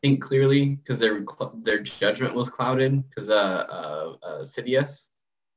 think 0.00 0.22
clearly 0.22 0.76
because 0.76 0.98
their 0.98 1.24
their 1.62 1.80
judgment 1.80 2.34
was 2.34 2.48
clouded 2.48 3.04
because 3.08 3.28
uh, 3.28 3.66
uh, 3.68 4.16
uh, 4.26 4.42
Sidious. 4.42 5.08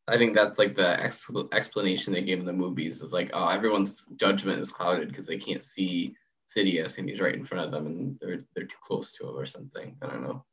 I 0.09 0.17
think 0.17 0.33
that's 0.33 0.59
like 0.59 0.75
the 0.75 1.01
ex- 1.01 1.31
explanation 1.51 2.13
they 2.13 2.23
gave 2.23 2.39
in 2.39 2.45
the 2.45 2.53
movies 2.53 3.01
is 3.01 3.13
like, 3.13 3.29
oh, 3.33 3.47
everyone's 3.47 4.05
judgment 4.15 4.59
is 4.59 4.71
clouded 4.71 5.09
because 5.09 5.25
they 5.25 5.37
can't 5.37 5.63
see 5.63 6.15
Sidious 6.47 6.97
and 6.97 7.07
he's 7.07 7.21
right 7.21 7.35
in 7.35 7.45
front 7.45 7.65
of 7.65 7.71
them 7.71 7.85
and 7.85 8.17
they're 8.19 8.43
they're 8.55 8.65
too 8.65 8.77
close 8.85 9.13
to 9.13 9.29
him 9.29 9.37
or 9.37 9.45
something. 9.45 9.95
I 10.01 10.07
don't 10.07 10.23
know. 10.23 10.43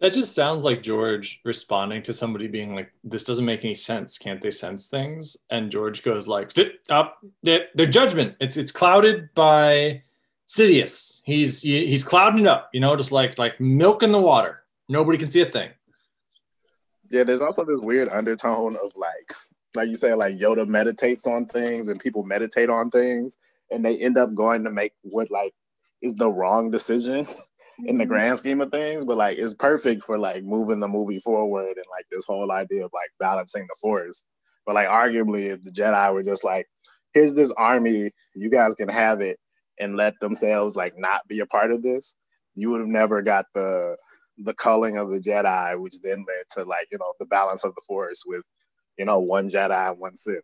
That 0.00 0.12
just 0.12 0.34
sounds 0.34 0.64
like 0.64 0.82
George 0.82 1.40
responding 1.44 2.02
to 2.02 2.12
somebody 2.12 2.48
being 2.48 2.74
like, 2.74 2.92
"This 3.04 3.22
doesn't 3.22 3.44
make 3.44 3.64
any 3.64 3.74
sense. 3.74 4.18
Can't 4.18 4.42
they 4.42 4.50
sense 4.50 4.88
things?" 4.88 5.36
And 5.48 5.70
George 5.70 6.02
goes 6.02 6.26
like, 6.26 6.50
"Up, 6.90 7.18
their 7.42 7.68
judgment. 7.74 8.34
It's 8.40 8.56
it's 8.56 8.72
clouded 8.72 9.28
by 9.34 10.02
Sidious. 10.48 11.22
He's 11.24 11.62
he's 11.62 12.02
clouding 12.02 12.40
it 12.40 12.48
up. 12.48 12.70
You 12.72 12.80
know, 12.80 12.96
just 12.96 13.12
like 13.12 13.38
like 13.38 13.60
milk 13.60 14.02
in 14.02 14.10
the 14.10 14.20
water. 14.20 14.64
Nobody 14.88 15.18
can 15.18 15.28
see 15.28 15.42
a 15.42 15.46
thing." 15.46 15.70
Yeah, 17.14 17.22
there's 17.22 17.40
also 17.40 17.64
this 17.64 17.78
weird 17.82 18.08
undertone 18.08 18.74
of 18.74 18.90
like, 18.96 19.32
like 19.76 19.88
you 19.88 19.94
say, 19.94 20.14
like 20.14 20.36
Yoda 20.36 20.66
meditates 20.66 21.28
on 21.28 21.46
things 21.46 21.86
and 21.86 22.00
people 22.00 22.24
meditate 22.24 22.68
on 22.68 22.90
things, 22.90 23.38
and 23.70 23.84
they 23.84 23.96
end 23.98 24.18
up 24.18 24.34
going 24.34 24.64
to 24.64 24.70
make 24.72 24.94
what 25.02 25.30
like 25.30 25.54
is 26.02 26.16
the 26.16 26.28
wrong 26.28 26.72
decision 26.72 27.24
in 27.84 27.98
the 27.98 28.02
mm-hmm. 28.02 28.08
grand 28.08 28.38
scheme 28.38 28.60
of 28.60 28.72
things, 28.72 29.04
but 29.04 29.16
like 29.16 29.38
it's 29.38 29.54
perfect 29.54 30.02
for 30.02 30.18
like 30.18 30.42
moving 30.42 30.80
the 30.80 30.88
movie 30.88 31.20
forward 31.20 31.76
and 31.76 31.86
like 31.88 32.04
this 32.10 32.24
whole 32.26 32.50
idea 32.50 32.84
of 32.84 32.90
like 32.92 33.10
balancing 33.20 33.62
the 33.68 33.76
force. 33.80 34.24
But 34.66 34.74
like 34.74 34.88
arguably 34.88 35.52
if 35.52 35.62
the 35.62 35.70
Jedi 35.70 36.12
were 36.12 36.24
just 36.24 36.42
like, 36.42 36.66
here's 37.12 37.36
this 37.36 37.52
army, 37.56 38.10
you 38.34 38.50
guys 38.50 38.74
can 38.74 38.88
have 38.88 39.20
it 39.20 39.38
and 39.78 39.96
let 39.96 40.18
themselves 40.18 40.74
like 40.74 40.94
not 40.98 41.20
be 41.28 41.38
a 41.38 41.46
part 41.46 41.70
of 41.70 41.80
this, 41.80 42.16
you 42.56 42.72
would 42.72 42.80
have 42.80 42.88
never 42.88 43.22
got 43.22 43.46
the 43.54 43.96
the 44.38 44.54
culling 44.54 44.96
of 44.96 45.10
the 45.10 45.20
Jedi, 45.20 45.80
which 45.80 46.00
then 46.02 46.24
led 46.26 46.44
to 46.52 46.68
like, 46.68 46.88
you 46.90 46.98
know, 46.98 47.12
the 47.18 47.26
balance 47.26 47.64
of 47.64 47.74
the 47.74 47.82
force 47.86 48.24
with, 48.26 48.44
you 48.98 49.04
know, 49.04 49.20
one 49.20 49.50
Jedi 49.50 49.90
and 49.90 49.98
one 49.98 50.16
Sith. 50.16 50.38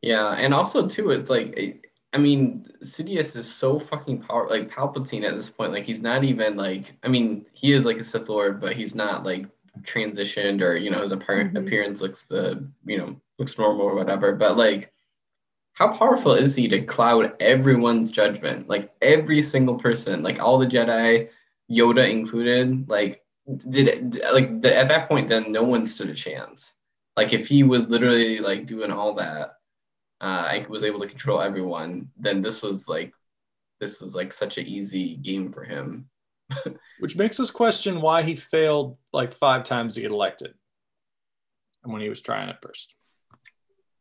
Yeah, 0.00 0.32
and 0.32 0.52
also 0.52 0.88
too, 0.88 1.10
it's 1.10 1.30
like 1.30 1.88
I 2.12 2.18
mean, 2.18 2.66
Sidious 2.82 3.36
is 3.36 3.50
so 3.50 3.78
fucking 3.78 4.20
power 4.20 4.48
like 4.48 4.70
Palpatine 4.70 5.24
at 5.24 5.34
this 5.34 5.48
point. 5.48 5.72
Like 5.72 5.84
he's 5.84 6.00
not 6.00 6.24
even 6.24 6.56
like 6.56 6.92
I 7.02 7.08
mean, 7.08 7.46
he 7.52 7.72
is 7.72 7.86
like 7.86 7.98
a 7.98 8.04
Sith 8.04 8.28
Lord, 8.28 8.60
but 8.60 8.74
he's 8.74 8.94
not 8.94 9.24
like 9.24 9.46
transitioned 9.80 10.60
or 10.60 10.76
you 10.76 10.90
know 10.90 11.00
his 11.00 11.12
apparent 11.12 11.54
mm-hmm. 11.54 11.66
appearance 11.66 12.02
looks 12.02 12.24
the 12.24 12.68
you 12.84 12.98
know 12.98 13.16
looks 13.38 13.56
normal 13.56 13.86
or 13.86 13.94
whatever. 13.94 14.34
But 14.34 14.56
like, 14.56 14.92
how 15.72 15.88
powerful 15.88 16.32
is 16.32 16.54
he 16.54 16.68
to 16.68 16.82
cloud 16.82 17.34
everyone's 17.40 18.10
judgment? 18.10 18.68
Like 18.68 18.92
every 19.00 19.40
single 19.40 19.76
person, 19.76 20.22
like 20.22 20.42
all 20.42 20.58
the 20.58 20.66
Jedi, 20.66 21.30
Yoda 21.72 22.10
included. 22.10 22.88
Like 22.88 23.22
did 23.68 24.20
like 24.32 24.60
the, 24.60 24.76
at 24.76 24.88
that 24.88 25.08
point 25.08 25.28
then 25.28 25.50
no 25.50 25.62
one 25.62 25.86
stood 25.86 26.10
a 26.10 26.14
chance. 26.14 26.72
Like 27.16 27.32
if 27.32 27.46
he 27.46 27.62
was 27.62 27.88
literally 27.88 28.38
like 28.38 28.66
doing 28.66 28.90
all 28.90 29.14
that 29.14 29.56
uh, 30.20 30.46
I 30.48 30.66
was 30.68 30.84
able 30.84 31.00
to 31.00 31.08
control 31.08 31.40
everyone, 31.40 32.10
then 32.16 32.42
this 32.42 32.62
was 32.62 32.88
like 32.88 33.12
this 33.80 34.00
is 34.00 34.14
like 34.14 34.32
such 34.32 34.58
an 34.58 34.66
easy 34.66 35.16
game 35.16 35.52
for 35.52 35.64
him. 35.64 36.08
Which 37.00 37.16
makes 37.16 37.40
us 37.40 37.50
question 37.50 38.00
why 38.00 38.22
he 38.22 38.36
failed 38.36 38.98
like 39.12 39.34
five 39.34 39.64
times 39.64 39.94
to 39.94 40.00
get 40.00 40.10
elected. 40.10 40.54
And 41.82 41.92
when 41.92 42.02
he 42.02 42.08
was 42.08 42.20
trying 42.20 42.48
it 42.48 42.58
first 42.62 42.94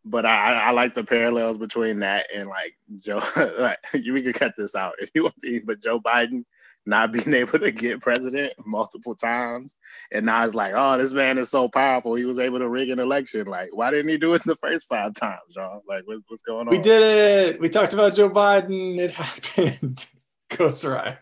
but 0.03 0.25
I, 0.25 0.53
I 0.53 0.71
like 0.71 0.93
the 0.93 1.03
parallels 1.03 1.57
between 1.57 1.99
that 1.99 2.27
and 2.35 2.49
like 2.49 2.75
Joe. 2.99 3.21
like, 3.59 3.79
we 3.93 4.21
could 4.23 4.35
cut 4.35 4.53
this 4.57 4.75
out 4.75 4.93
if 4.99 5.11
you 5.13 5.23
want 5.23 5.35
to, 5.41 5.61
but 5.65 5.81
Joe 5.81 5.99
Biden 5.99 6.45
not 6.85 7.11
being 7.13 7.33
able 7.33 7.59
to 7.59 7.71
get 7.71 8.01
president 8.01 8.53
multiple 8.65 9.15
times, 9.15 9.77
and 10.11 10.25
now 10.25 10.43
it's 10.43 10.55
like, 10.55 10.73
oh, 10.75 10.97
this 10.97 11.13
man 11.13 11.37
is 11.37 11.49
so 11.49 11.69
powerful. 11.69 12.15
He 12.15 12.25
was 12.25 12.39
able 12.39 12.59
to 12.59 12.69
rig 12.69 12.89
an 12.89 12.99
election. 12.99 13.47
Like, 13.47 13.69
why 13.71 13.91
didn't 13.91 14.09
he 14.09 14.17
do 14.17 14.33
it 14.33 14.43
the 14.43 14.55
first 14.55 14.87
five 14.87 15.13
times, 15.13 15.55
y'all? 15.55 15.81
Like, 15.87 16.03
what's, 16.05 16.23
what's 16.27 16.41
going 16.41 16.67
on? 16.67 16.71
We 16.71 16.79
did 16.79 17.01
it. 17.01 17.61
We 17.61 17.69
talked 17.69 17.93
about 17.93 18.15
Joe 18.15 18.29
Biden. 18.29 18.97
It 18.99 19.11
happened. 19.11 20.05
Go 20.49 20.67
Soraya. 20.67 21.17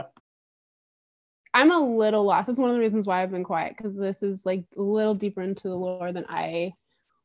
I'm 1.53 1.71
a 1.71 1.79
little 1.79 2.23
lost. 2.23 2.47
That's 2.47 2.59
one 2.59 2.69
of 2.69 2.75
the 2.75 2.81
reasons 2.81 3.07
why 3.07 3.21
I've 3.21 3.31
been 3.31 3.43
quiet 3.43 3.75
because 3.75 3.97
this 3.97 4.21
is 4.21 4.45
like 4.45 4.63
a 4.77 4.81
little 4.81 5.15
deeper 5.15 5.41
into 5.41 5.67
the 5.67 5.75
lore 5.75 6.11
than 6.11 6.25
I 6.29 6.73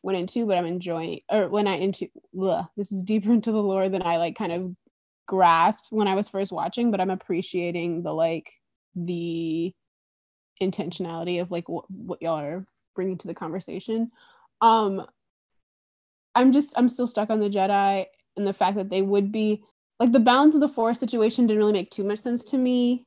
went 0.02 0.18
into, 0.18 0.46
but 0.46 0.56
I'm 0.56 0.66
enjoying 0.66 1.20
or 1.30 1.48
when 1.48 1.66
I 1.66 1.76
into 1.76 2.08
ugh, 2.40 2.66
this 2.76 2.92
is 2.92 3.02
deeper 3.02 3.32
into 3.32 3.52
the 3.52 3.62
lore 3.62 3.88
than 3.88 4.02
I 4.02 4.16
like 4.18 4.36
kind 4.36 4.52
of 4.52 4.76
grasped 5.26 5.88
when 5.90 6.08
I 6.08 6.14
was 6.14 6.28
first 6.28 6.52
watching, 6.52 6.90
but 6.90 7.00
I'm 7.00 7.10
appreciating 7.10 8.02
the 8.02 8.12
like 8.12 8.52
the 8.94 9.72
intentionality 10.62 11.40
of 11.40 11.50
like 11.50 11.68
what, 11.68 11.90
what 11.90 12.22
y'all 12.22 12.38
are 12.38 12.66
bringing 12.94 13.18
to 13.18 13.26
the 13.26 13.34
conversation. 13.34 14.10
Um 14.60 15.06
I'm 16.34 16.52
just 16.52 16.74
I'm 16.76 16.88
still 16.88 17.06
stuck 17.06 17.30
on 17.30 17.40
the 17.40 17.50
Jedi 17.50 18.06
and 18.36 18.46
the 18.46 18.52
fact 18.52 18.76
that 18.76 18.90
they 18.90 19.02
would 19.02 19.32
be 19.32 19.64
like 20.00 20.12
the 20.12 20.20
balance 20.20 20.54
of 20.54 20.60
the 20.60 20.68
force 20.68 20.98
situation 20.98 21.46
didn't 21.46 21.58
really 21.58 21.72
make 21.72 21.90
too 21.90 22.04
much 22.04 22.18
sense 22.18 22.44
to 22.44 22.58
me. 22.58 23.06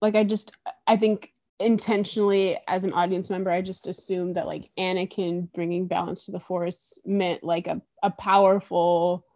Like 0.00 0.14
I 0.14 0.24
just 0.24 0.52
I 0.86 0.96
think 0.96 1.32
intentionally 1.60 2.58
as 2.66 2.84
an 2.84 2.92
audience 2.94 3.28
member 3.28 3.50
i 3.50 3.60
just 3.60 3.86
assumed 3.86 4.34
that 4.34 4.46
like 4.46 4.70
anakin 4.78 5.52
bringing 5.52 5.86
balance 5.86 6.24
to 6.24 6.32
the 6.32 6.40
force 6.40 6.98
meant 7.04 7.44
like 7.44 7.66
a, 7.66 7.82
a 8.02 8.10
powerful 8.10 9.26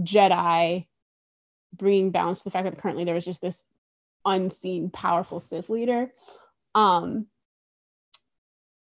jedi 0.00 0.84
bringing 1.72 2.10
balance 2.10 2.38
to 2.38 2.44
the 2.44 2.50
fact 2.50 2.64
that 2.64 2.78
currently 2.78 3.04
there 3.04 3.14
was 3.14 3.24
just 3.24 3.42
this 3.42 3.64
unseen 4.24 4.90
powerful 4.90 5.40
sith 5.40 5.68
leader. 5.68 6.12
Um 6.74 7.26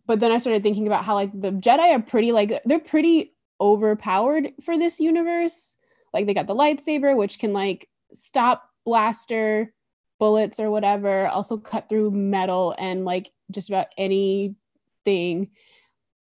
but 0.06 0.20
then 0.20 0.34
i 0.34 0.38
started 0.38 0.64
thinking 0.64 0.86
about 0.86 1.06
how 1.06 1.14
like 1.14 1.32
the 1.32 1.52
jedi 1.52 1.96
are 1.96 2.02
pretty 2.02 2.34
like 2.34 2.62
they're 2.66 2.80
pretty 2.80 3.34
overpowered 3.62 4.52
for 4.64 4.78
this 4.78 5.00
universe. 5.00 5.78
Like 6.14 6.26
they 6.26 6.34
got 6.34 6.48
the 6.48 6.56
lightsaber 6.56 7.16
which 7.16 7.40
can 7.40 7.54
like 7.54 7.88
stop 8.12 8.70
blaster 8.86 9.74
bullets 10.20 10.60
or 10.60 10.70
whatever 10.70 11.28
also 11.28 11.58
cut 11.58 11.90
through 11.90 12.12
metal 12.12 12.76
and 12.78 13.06
like 13.06 13.32
just 13.52 13.70
about 13.70 13.88
anything 13.98 15.50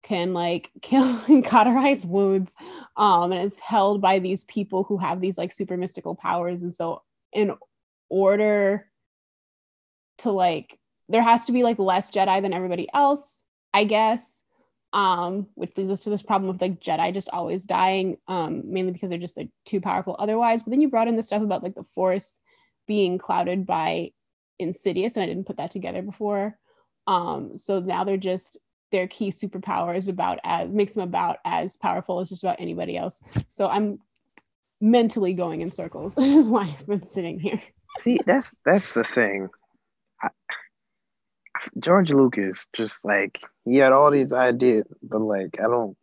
can 0.03 0.33
like 0.33 0.71
kill 0.83 1.21
and 1.29 1.45
cauterize 1.45 2.07
wounds 2.07 2.55
um 2.97 3.33
and 3.33 3.43
is 3.43 3.59
held 3.59 4.01
by 4.01 4.19
these 4.19 4.45
people 4.45 4.85
who 4.85 4.97
have 4.97 5.21
these 5.21 5.39
like 5.39 5.53
super 5.53 5.77
mystical 5.77 6.15
powers 6.15 6.63
and 6.63 6.75
so 6.75 7.03
in 7.33 7.55
order 8.09 8.87
to 10.19 10.31
like 10.31 10.79
there 11.11 11.23
has 11.23 11.45
to 11.47 11.53
be 11.53 11.63
like 11.63 11.79
less 11.79 12.11
Jedi 12.11 12.41
than 12.41 12.53
everybody 12.53 12.89
else, 12.95 13.43
I 13.75 13.85
guess. 13.85 14.43
Um, 14.93 15.47
which 15.55 15.77
leads 15.77 15.91
us 15.91 16.01
to 16.01 16.11
this 16.11 16.23
problem 16.23 16.51
of 16.51 16.61
like 16.61 16.81
Jedi 16.81 17.15
just 17.15 17.29
always 17.33 17.65
dying, 17.65 18.17
um, 18.27 18.63
mainly 18.65 18.91
because 18.91 19.11
they're 19.11 19.21
just 19.21 19.37
like 19.37 19.51
too 19.65 19.81
powerful 19.81 20.17
otherwise. 20.19 20.63
But 20.63 20.71
then 20.71 20.81
you 20.81 20.89
brought 20.89 21.07
in 21.07 21.15
the 21.15 21.23
stuff 21.23 21.43
about 21.43 21.63
like 21.63 21.77
the 21.77 21.85
force 21.95 22.41
being 22.89 23.17
clouded 23.17 23.67
by 23.67 24.11
insidious, 24.59 25.15
and 25.15 25.23
I 25.23 25.27
didn't 25.27 25.47
put 25.47 25.59
that 25.59 25.71
together 25.71 26.03
before. 26.03 26.59
Um, 27.07 27.57
so 27.57 27.79
now 27.79 28.03
they're 28.03 28.17
just 28.17 28.59
their 28.91 29.07
key 29.07 29.31
superpower 29.31 29.97
is 29.97 30.09
about 30.09 30.39
as 30.45 30.69
makes 30.69 30.95
them 30.95 31.05
about 31.05 31.39
as 31.45 31.77
powerful 31.77 32.21
as 32.21 32.29
just 32.29 32.43
about 32.43 32.61
anybody 32.61 32.97
else. 32.97 33.21
So 33.49 33.69
I'm 33.69 33.99
mentally 34.81 35.35
going 35.35 35.61
in 35.61 35.71
circles. 35.71 36.15
This 36.17 36.37
is 36.37 36.49
why 36.49 36.63
I've 36.63 36.87
been 36.87 37.03
sitting 37.03 37.39
here. 37.39 37.63
See, 37.99 38.19
that's 38.27 38.55
that's 38.65 38.93
the 38.93 39.05
thing. 39.05 39.49
I, 40.23 40.29
George 41.79 42.11
Lucas 42.11 42.67
just 42.77 43.05
like 43.05 43.39
he 43.65 43.77
had 43.77 43.93
all 43.93 44.11
these 44.11 44.33
ideas, 44.33 44.87
but 45.03 45.21
like 45.21 45.57
I 45.59 45.65
don't. 45.65 45.97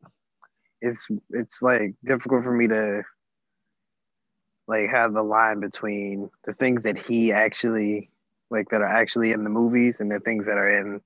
It's 0.82 1.08
it's 1.32 1.62
like 1.62 1.96
difficult 2.04 2.44
for 2.44 2.54
me 2.54 2.68
to 2.68 3.04
like 4.68 4.90
have 4.90 5.14
the 5.14 5.24
line 5.24 5.60
between 5.60 6.30
the 6.46 6.54
things 6.54 6.84
that 6.84 6.98
he 6.98 7.32
actually 7.32 8.12
like 8.50 8.70
that 8.70 8.82
are 8.82 8.88
actually 8.88 9.32
in 9.32 9.44
the 9.44 9.50
movies 9.50 10.00
and 10.00 10.12
the 10.12 10.20
things 10.20 10.46
that 10.46 10.58
are 10.58 10.78
in 10.78 11.02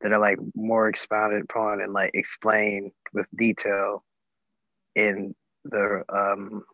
that 0.00 0.12
are 0.12 0.18
like 0.18 0.38
more 0.54 0.88
expounded 0.88 1.42
upon 1.42 1.80
and 1.80 1.92
like 1.92 2.10
explained 2.14 2.92
with 3.12 3.26
detail 3.36 4.04
in 4.94 5.34
the 5.64 6.04
um 6.08 6.64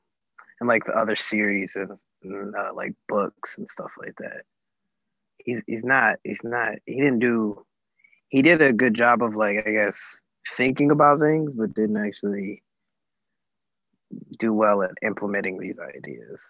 and 0.60 0.68
like 0.68 0.84
the 0.84 0.96
other 0.96 1.16
series 1.16 1.76
and, 1.76 1.90
and 2.22 2.54
uh, 2.54 2.72
like 2.74 2.94
books 3.08 3.58
and 3.58 3.68
stuff 3.68 3.94
like 3.98 4.14
that 4.18 4.42
he's 5.38 5.62
he's 5.66 5.84
not 5.84 6.16
he's 6.24 6.44
not 6.44 6.74
he 6.86 6.96
didn't 6.96 7.18
do 7.18 7.64
he 8.28 8.42
did 8.42 8.62
a 8.62 8.72
good 8.72 8.94
job 8.94 9.22
of 9.22 9.34
like 9.34 9.66
I 9.66 9.70
guess 9.70 10.16
thinking 10.48 10.90
about 10.90 11.20
things, 11.20 11.54
but 11.54 11.74
didn't 11.74 12.04
actually 12.04 12.62
do 14.38 14.52
well 14.52 14.82
at 14.82 14.90
implementing 15.02 15.58
these 15.58 15.78
ideas. 15.78 16.42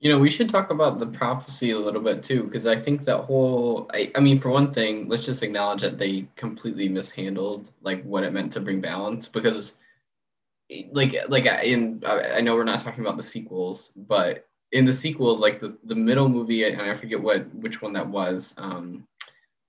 You 0.00 0.10
know, 0.10 0.18
we 0.18 0.28
should 0.28 0.50
talk 0.50 0.70
about 0.70 0.98
the 0.98 1.06
prophecy 1.06 1.70
a 1.70 1.78
little 1.78 2.02
bit 2.02 2.22
too, 2.22 2.44
because 2.44 2.66
I 2.66 2.76
think 2.76 3.04
that 3.04 3.18
whole 3.18 3.90
I, 3.94 4.10
I 4.14 4.20
mean, 4.20 4.38
for 4.38 4.50
one 4.50 4.72
thing, 4.72 5.08
let's 5.08 5.24
just 5.24 5.42
acknowledge 5.42 5.80
that 5.80 5.98
they 5.98 6.28
completely 6.36 6.88
mishandled 6.88 7.70
like 7.82 8.02
what 8.04 8.24
it 8.24 8.32
meant 8.32 8.52
to 8.52 8.60
bring 8.60 8.80
balance 8.80 9.28
because 9.28 9.74
like 10.92 11.14
like 11.28 11.46
in 11.64 12.02
I 12.06 12.40
know 12.40 12.54
we're 12.54 12.64
not 12.64 12.80
talking 12.80 13.00
about 13.04 13.16
the 13.16 13.22
sequels, 13.22 13.92
but 13.96 14.46
in 14.72 14.84
the 14.84 14.92
sequels, 14.92 15.40
like 15.40 15.60
the, 15.60 15.76
the 15.84 15.94
middle 15.94 16.28
movie, 16.28 16.64
and 16.64 16.80
I 16.80 16.94
forget 16.94 17.22
what 17.22 17.52
which 17.54 17.80
one 17.80 17.92
that 17.92 18.08
was, 18.08 18.54
um, 18.58 19.06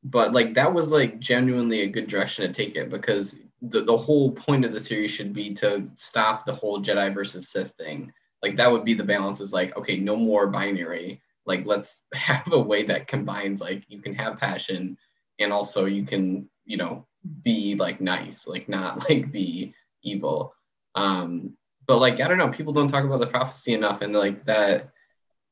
but 0.04 0.34
like 0.34 0.54
that 0.56 0.74
was 0.74 0.92
like 0.92 1.20
genuinely 1.20 1.82
a 1.82 1.88
good 1.88 2.08
direction 2.08 2.46
to 2.46 2.54
take 2.54 2.76
it 2.76 2.90
because 2.90 3.40
the, 3.62 3.82
the 3.82 3.98
whole 3.98 4.32
point 4.32 4.66
of 4.66 4.74
the 4.74 4.80
series 4.80 5.12
should 5.12 5.34
be 5.34 5.54
to 5.56 5.90
stop 5.96 6.46
the 6.46 6.54
whole 6.54 6.82
Jedi 6.82 7.14
versus 7.14 7.50
Sith 7.50 7.74
thing. 7.78 8.12
Like 8.46 8.58
that 8.58 8.72
would 8.72 8.86
be 8.86 8.94
the 8.94 9.04
balance 9.04 9.42
is 9.42 9.52
like, 9.52 9.76
okay, 9.76 9.98
no 9.98 10.16
more 10.16 10.46
binary. 10.46 11.20
Like 11.48 11.66
let's 11.66 12.02
have 12.14 12.52
a 12.52 12.60
way 12.60 12.84
that 12.84 13.08
combines 13.08 13.60
like 13.60 13.84
you 13.90 14.00
can 14.00 14.14
have 14.14 14.38
passion 14.38 15.00
and 15.40 15.52
also 15.52 15.86
you 15.86 16.06
can, 16.06 16.48
you 16.64 16.78
know, 16.78 17.08
be 17.42 17.74
like 17.74 18.02
nice, 18.02 18.46
like 18.46 18.70
not 18.70 19.10
like 19.10 19.32
be 19.32 19.74
evil. 20.04 20.54
Um, 20.94 21.58
but 21.88 21.98
like 21.98 22.22
I 22.22 22.28
don't 22.28 22.38
know, 22.38 22.50
people 22.50 22.72
don't 22.72 22.88
talk 22.88 23.04
about 23.04 23.20
the 23.20 23.26
prophecy 23.26 23.74
enough 23.74 24.02
and 24.02 24.14
like 24.14 24.46
that 24.46 24.92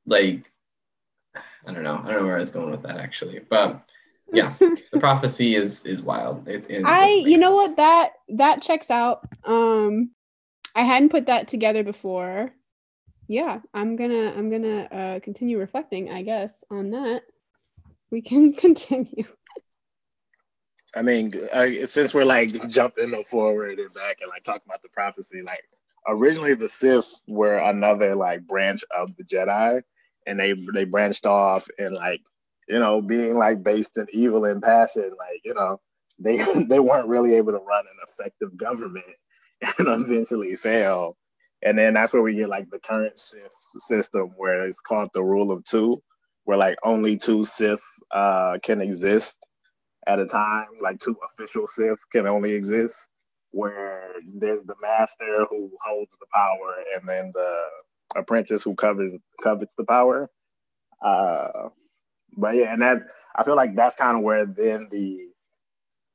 like 0.06 0.52
I 1.66 1.74
don't 1.74 1.84
know. 1.84 2.00
I 2.00 2.12
don't 2.12 2.20
know 2.20 2.28
where 2.28 2.36
I 2.36 2.42
was 2.42 2.52
going 2.52 2.70
with 2.70 2.84
that 2.84 2.98
actually, 2.98 3.40
but 3.50 3.90
yeah, 4.32 4.54
the 4.60 5.00
prophecy 5.00 5.56
is 5.56 5.84
is 5.84 6.04
wild. 6.04 6.48
It, 6.48 6.70
it 6.70 6.86
I, 6.86 7.10
you 7.10 7.40
know 7.40 7.60
sense. 7.60 7.70
what 7.70 7.78
that 7.78 8.12
that 8.38 8.62
checks 8.62 8.92
out. 8.92 9.28
Um, 9.46 10.12
I 10.76 10.84
hadn't 10.84 11.10
put 11.10 11.26
that 11.26 11.48
together 11.48 11.84
before. 11.84 12.52
Yeah, 13.28 13.60
I'm 13.74 13.96
gonna 13.96 14.34
I'm 14.36 14.50
gonna 14.50 14.84
uh, 14.92 15.20
continue 15.22 15.60
reflecting. 15.60 16.12
I 16.12 16.24
guess 16.24 16.64
on 16.70 16.92
that. 16.92 17.22
We 18.12 18.22
can 18.22 18.54
continue. 18.66 19.26
I 20.96 21.02
mean, 21.02 21.32
uh, 21.52 21.86
since 21.86 22.14
we're 22.14 22.26
like 22.26 22.52
jumping 22.70 23.24
forward 23.24 23.80
and 23.80 23.94
back 23.94 24.18
and 24.22 24.30
like 24.30 24.44
talking 24.44 24.62
about 24.68 24.84
the 24.84 24.90
prophecy, 24.90 25.42
like 25.42 25.64
originally 26.08 26.54
the 26.54 26.68
Sith 26.68 27.24
were 27.28 27.58
another 27.58 28.16
like 28.16 28.46
branch 28.46 28.84
of 28.96 29.16
the 29.16 29.24
Jedi, 29.24 29.82
and 30.28 30.40
they 30.40 30.54
they 30.74 30.84
branched 30.84 31.26
off 31.26 31.68
and 31.80 31.96
like 31.96 32.22
you 32.68 32.80
know 32.80 33.02
being 33.02 33.38
like 33.38 33.64
based 33.64 33.98
in 33.98 34.06
evil 34.14 34.46
and 34.46 34.62
passion, 34.62 35.12
like 35.18 35.42
you 35.44 35.54
know 35.54 35.80
they 36.20 36.38
they 36.70 36.80
weren't 36.80 37.08
really 37.08 37.36
able 37.36 37.52
to 37.52 37.60
run 37.60 37.86
an 37.86 37.98
effective 38.04 38.56
government 38.58 39.06
and 39.62 39.88
eventually 39.88 40.56
fail. 40.56 41.18
And 41.66 41.78
then 41.78 41.94
that's 41.94 42.14
where 42.14 42.22
we 42.22 42.36
get 42.36 42.50
like 42.50 42.70
the 42.70 42.80
current 42.80 43.18
Sith 43.18 43.52
system 43.78 44.32
where 44.38 44.62
it's 44.62 44.82
called 44.82 45.10
the 45.14 45.24
rule 45.24 45.52
of 45.52 45.64
two, 45.64 46.00
where 46.44 46.58
like 46.58 46.78
only 46.84 47.18
two 47.18 47.46
Sith 47.46 47.84
uh, 48.12 48.58
can 48.62 48.82
exist 48.82 49.48
at 50.06 50.20
a 50.20 50.26
time, 50.26 50.68
like 50.82 51.00
two 51.00 51.16
official 51.26 51.68
Sith 51.68 52.04
can 52.12 52.28
only 52.28 52.54
exist, 52.54 53.10
where 53.52 54.12
there's 54.36 54.64
the 54.64 54.76
master 54.82 55.46
who 55.50 55.72
holds 55.86 56.16
the 56.20 56.26
power 56.34 56.76
and 56.96 57.08
then 57.08 57.32
the 57.34 57.62
apprentice 58.20 58.64
who 58.64 58.76
covers 58.76 59.16
covets 59.42 59.76
the 59.76 59.86
power. 59.86 60.30
Uh, 61.02 61.70
but 62.38 62.56
yeah, 62.56 62.74
and 62.74 62.82
that 62.82 62.98
I 63.36 63.44
feel 63.44 63.56
like 63.56 63.76
that's 63.76 63.96
kind 63.96 64.18
of 64.18 64.24
where 64.24 64.46
then 64.46 64.88
the 64.92 65.20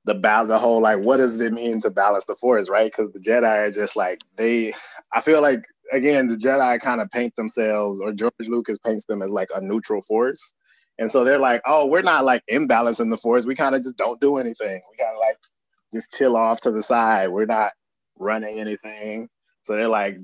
the 0.09 0.15
battle, 0.15 0.47
the 0.47 0.59
whole 0.59 0.81
like, 0.81 0.99
what 1.01 1.19
does 1.19 1.41
it 1.41 1.53
mean 1.53 1.81
to 1.81 1.91
balance 1.91 2.25
the 2.25 2.35
force, 2.35 2.69
right? 2.69 2.91
Because 2.91 3.13
the 3.13 3.21
Jedi 3.21 3.69
are 3.69 3.71
just 3.71 3.95
like 3.95 4.21
they. 4.37 4.73
I 5.13 5.21
feel 5.21 5.41
like 5.41 5.65
again, 5.93 6.27
the 6.29 6.37
Jedi 6.37 6.81
kind 6.81 7.01
of 7.01 7.11
paint 7.11 7.37
themselves, 7.37 8.01
or 8.01 8.13
George 8.13 8.33
Lucas 8.41 8.79
paints 8.79 9.05
them 9.05 9.23
as 9.23 9.31
like 9.31 9.51
a 9.55 9.61
neutral 9.61 10.01
force, 10.01 10.55
and 10.99 11.11
so 11.11 11.23
they're 11.23 11.39
like, 11.39 11.63
oh, 11.67 11.87
we're 11.87 12.03
not 12.03 12.25
like 12.25 12.43
imbalancing 12.51 13.11
the 13.11 13.17
force. 13.17 13.47
We 13.47 13.55
kind 13.55 13.75
of 13.75 13.83
just 13.83 13.97
don't 13.97 14.21
do 14.21 14.39
anything. 14.39 14.81
We 14.91 14.97
kind 14.97 15.15
of 15.15 15.21
like 15.25 15.37
just 15.93 16.13
chill 16.17 16.37
off 16.37 16.61
to 16.63 16.71
the 16.71 16.83
side. 16.83 17.29
We're 17.29 17.47
not 17.47 17.73
running 18.19 18.59
anything. 18.59 19.29
So 19.63 19.75
they're 19.75 19.89
like, 19.89 20.19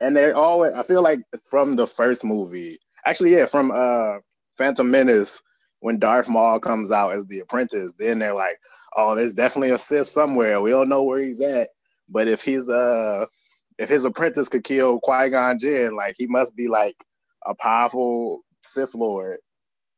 and 0.00 0.16
they're 0.16 0.36
always. 0.36 0.72
I 0.72 0.82
feel 0.82 1.02
like 1.02 1.20
from 1.50 1.76
the 1.76 1.86
first 1.86 2.24
movie, 2.24 2.78
actually, 3.06 3.32
yeah, 3.32 3.46
from 3.46 3.70
uh 3.70 4.18
Phantom 4.56 4.90
Menace, 4.90 5.42
when 5.80 5.98
Darth 5.98 6.28
Maul 6.28 6.60
comes 6.60 6.92
out 6.92 7.12
as 7.12 7.26
the 7.26 7.40
apprentice, 7.40 7.94
then 7.94 8.18
they're 8.18 8.34
like, 8.34 8.58
oh, 8.96 9.14
there's 9.14 9.34
definitely 9.34 9.70
a 9.70 9.78
Sith 9.78 10.06
somewhere. 10.06 10.60
We 10.60 10.70
don't 10.70 10.88
know 10.88 11.02
where 11.02 11.20
he's 11.20 11.40
at, 11.40 11.70
but 12.08 12.28
if 12.28 12.42
he's 12.42 12.68
uh 12.68 13.26
if 13.78 13.88
his 13.88 14.04
apprentice 14.04 14.48
could 14.48 14.64
kill 14.64 15.00
Qui 15.00 15.30
Gon 15.30 15.58
Jinn, 15.58 15.96
like 15.96 16.14
he 16.18 16.26
must 16.26 16.54
be 16.54 16.68
like 16.68 16.96
a 17.46 17.54
powerful 17.54 18.42
Sith 18.62 18.94
Lord. 18.94 19.38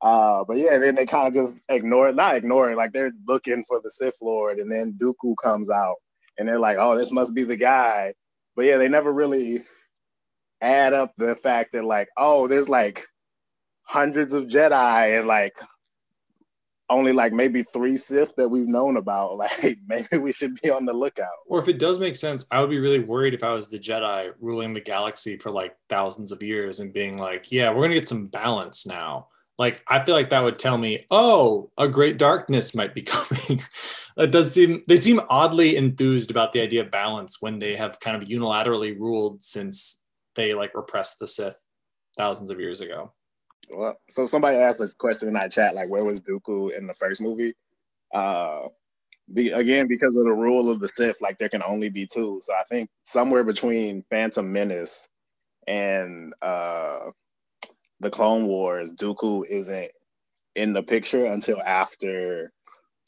Uh, 0.01 0.45
but 0.47 0.57
yeah, 0.57 0.79
then 0.79 0.95
they 0.95 1.07
kind 1.07 1.29
of 1.29 1.35
just 1.35 1.63
ignore 1.69 2.09
it, 2.09 2.17
not 2.17 2.37
ignore 2.37 2.71
it, 2.71 2.77
like 2.77 2.93
they're 2.93 3.13
looking 3.27 3.63
for 3.69 3.81
the 3.83 3.91
Sith 3.91 4.17
Lord, 4.21 4.59
and 4.59 4.71
then 4.71 4.97
Dooku 5.01 5.35
comes 5.43 5.71
out, 5.71 5.97
and 6.39 6.47
they're 6.49 6.59
like, 6.59 6.77
oh, 6.79 6.97
this 6.97 7.13
must 7.13 7.35
be 7.35 7.45
the 7.45 7.57
guy. 7.57 8.15
But 8.57 8.67
yeah, 8.67 8.79
they 8.79 8.89
never 8.89 9.13
really 9.13 9.61
add 10.61 10.93
up 10.93 11.13
the 11.17 11.35
fact 11.35 11.73
that 11.73 11.85
like, 11.85 12.09
oh, 12.17 12.49
there's 12.49 12.69
like 12.69 13.03
hundreds 13.85 14.33
of 14.35 14.47
Jedi 14.47 15.19
and 15.19 15.27
like 15.27 15.55
only 16.93 17.13
like 17.13 17.33
maybe 17.33 17.63
three 17.63 17.97
Sith 17.97 18.37
that 18.37 18.49
we've 18.49 18.69
known 18.69 18.97
about. 18.97 19.33
Like 19.43 19.79
maybe 19.89 20.19
we 20.19 20.33
should 20.33 20.61
be 20.63 20.71
on 20.71 20.85
the 20.85 20.93
lookout. 20.93 21.29
Or 21.47 21.59
if 21.59 21.69
it 21.69 21.79
does 21.79 21.99
make 21.99 22.17
sense, 22.17 22.47
I 22.53 22.61
would 22.61 22.71
be 22.71 22.79
really 22.79 23.01
worried 23.01 23.35
if 23.35 23.43
I 23.43 23.53
was 23.53 23.69
the 23.69 23.79
Jedi 23.79 24.33
ruling 24.41 24.73
the 24.73 24.81
galaxy 24.81 25.37
for 25.37 25.51
like 25.51 25.77
thousands 25.89 26.33
of 26.33 26.43
years 26.43 26.81
and 26.81 26.93
being 26.93 27.19
like, 27.19 27.51
yeah, 27.51 27.71
we're 27.71 27.83
gonna 27.83 27.95
get 27.95 28.09
some 28.09 28.27
balance 28.27 28.87
now. 28.87 29.29
Like 29.59 29.83
I 29.89 30.05
feel 30.05 30.15
like 30.15 30.31
that 30.31 30.43
would 30.43 30.59
tell 30.59 30.79
me, 30.79 31.07
oh, 31.11 31.71
a 31.77 31.89
great 31.89 32.19
darkness 32.19 32.75
might 32.75 32.95
be 32.95 33.03
coming. 33.15 33.63
it 34.17 34.31
does 34.31 34.53
seem 34.53 34.83
they 34.87 34.97
seem 34.97 35.21
oddly 35.29 35.77
enthused 35.77 36.31
about 36.31 36.53
the 36.53 36.61
idea 36.61 36.83
of 36.83 36.91
balance 36.91 37.41
when 37.41 37.59
they 37.59 37.77
have 37.77 38.01
kind 38.01 38.21
of 38.21 38.29
unilaterally 38.29 38.99
ruled 38.99 39.43
since 39.43 40.03
they 40.35 40.55
like 40.55 40.75
repressed 40.75 41.19
the 41.19 41.27
Sith 41.27 41.59
thousands 42.17 42.51
of 42.51 42.61
years 42.61 42.81
ago. 42.81 43.13
Well, 43.71 43.97
so 44.09 44.25
somebody 44.27 44.59
asked 44.59 44.81
a 44.81 44.89
question 44.99 45.29
in 45.29 45.37
our 45.37 45.49
chat, 45.49 45.75
like, 45.75 45.89
where 45.89 46.05
was 46.05 46.21
Dooku 46.21 46.77
in 46.77 46.87
the 46.87 46.95
first 46.95 47.21
movie? 47.23 47.55
Uh, 48.15 48.69
be, 49.33 49.51
again, 49.51 49.87
because 49.89 50.15
of 50.17 50.25
the 50.25 50.33
rule 50.33 50.71
of 50.71 50.81
the 50.81 50.91
Sith, 50.97 51.23
like 51.23 51.39
there 51.39 51.49
can 51.49 51.63
only 51.63 51.89
be 51.89 52.07
two. 52.07 52.41
So 52.43 52.53
I 52.55 52.65
think 52.65 52.91
somewhere 53.03 53.45
between 53.45 54.05
Phantom 54.11 54.53
Menace 54.53 55.09
and 55.67 56.35
uh, 56.43 57.11
the 58.01 58.11
Clone 58.11 58.47
Wars, 58.47 58.95
Dooku 58.95 59.47
isn't 59.47 59.91
in 60.55 60.73
the 60.73 60.83
picture 60.83 61.27
until 61.27 61.61
after 61.63 62.53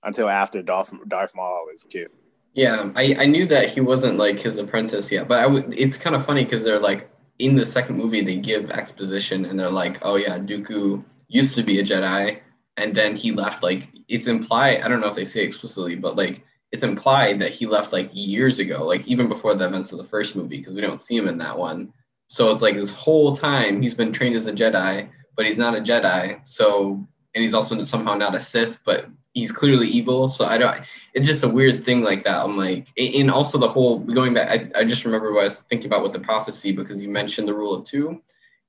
until 0.02 0.28
after 0.28 0.62
Darth, 0.62 0.92
Darth 1.08 1.34
Maul 1.34 1.66
is 1.72 1.84
killed. 1.84 2.10
Yeah, 2.52 2.90
I, 2.94 3.16
I 3.18 3.26
knew 3.26 3.46
that 3.46 3.70
he 3.70 3.80
wasn't 3.80 4.18
like 4.18 4.38
his 4.38 4.58
apprentice 4.58 5.10
yet, 5.10 5.26
but 5.26 5.40
I 5.40 5.42
w- 5.42 5.68
it's 5.76 5.96
kind 5.96 6.14
of 6.14 6.24
funny 6.24 6.44
because 6.44 6.62
they're 6.62 6.78
like 6.78 7.10
in 7.38 7.54
the 7.54 7.66
second 7.66 7.96
movie 7.96 8.22
they 8.22 8.36
give 8.36 8.70
exposition 8.70 9.44
and 9.46 9.58
they're 9.58 9.70
like, 9.70 9.98
oh 10.02 10.16
yeah, 10.16 10.38
Dooku 10.38 11.04
used 11.28 11.54
to 11.56 11.62
be 11.62 11.80
a 11.80 11.82
Jedi 11.82 12.40
and 12.76 12.94
then 12.94 13.14
he 13.14 13.32
left 13.32 13.62
like 13.62 13.88
it's 14.08 14.26
implied 14.26 14.80
i 14.82 14.88
don't 14.88 15.00
know 15.00 15.06
if 15.06 15.14
they 15.14 15.24
say 15.24 15.42
explicitly 15.42 15.94
but 15.94 16.16
like 16.16 16.44
it's 16.72 16.82
implied 16.82 17.38
that 17.38 17.52
he 17.52 17.66
left 17.66 17.92
like 17.92 18.10
years 18.12 18.58
ago 18.58 18.84
like 18.84 19.06
even 19.06 19.28
before 19.28 19.54
the 19.54 19.64
events 19.64 19.92
of 19.92 19.98
the 19.98 20.04
first 20.04 20.34
movie 20.34 20.58
because 20.58 20.74
we 20.74 20.80
don't 20.80 21.00
see 21.00 21.16
him 21.16 21.28
in 21.28 21.38
that 21.38 21.56
one. 21.56 21.92
So 22.26 22.50
it's 22.50 22.62
like 22.62 22.74
this 22.74 22.90
whole 22.90 23.36
time 23.36 23.80
he's 23.80 23.94
been 23.94 24.12
trained 24.12 24.34
as 24.34 24.48
a 24.48 24.52
jedi 24.52 25.08
but 25.36 25.46
he's 25.46 25.58
not 25.58 25.76
a 25.76 25.80
jedi 25.80 26.46
so 26.46 27.06
and 27.34 27.42
he's 27.42 27.54
also 27.54 27.82
somehow 27.84 28.14
not 28.14 28.34
a 28.34 28.40
sith 28.40 28.78
but 28.84 29.06
he's 29.34 29.52
clearly 29.52 29.86
evil 29.88 30.28
so 30.28 30.46
i 30.46 30.56
don't 30.56 30.80
it's 31.12 31.28
just 31.28 31.44
a 31.44 31.48
weird 31.48 31.84
thing 31.84 32.02
like 32.02 32.24
that 32.24 32.42
i'm 32.42 32.56
like 32.56 32.86
and 32.96 33.30
also 33.30 33.58
the 33.58 33.68
whole 33.68 33.98
going 33.98 34.32
back 34.32 34.48
i, 34.48 34.80
I 34.80 34.84
just 34.84 35.04
remember 35.04 35.32
what 35.32 35.40
i 35.40 35.44
was 35.44 35.60
thinking 35.60 35.86
about 35.86 36.02
with 36.02 36.12
the 36.12 36.20
prophecy 36.20 36.72
because 36.72 37.02
you 37.02 37.08
mentioned 37.08 37.46
the 37.46 37.54
rule 37.54 37.74
of 37.74 37.84
two 37.84 38.22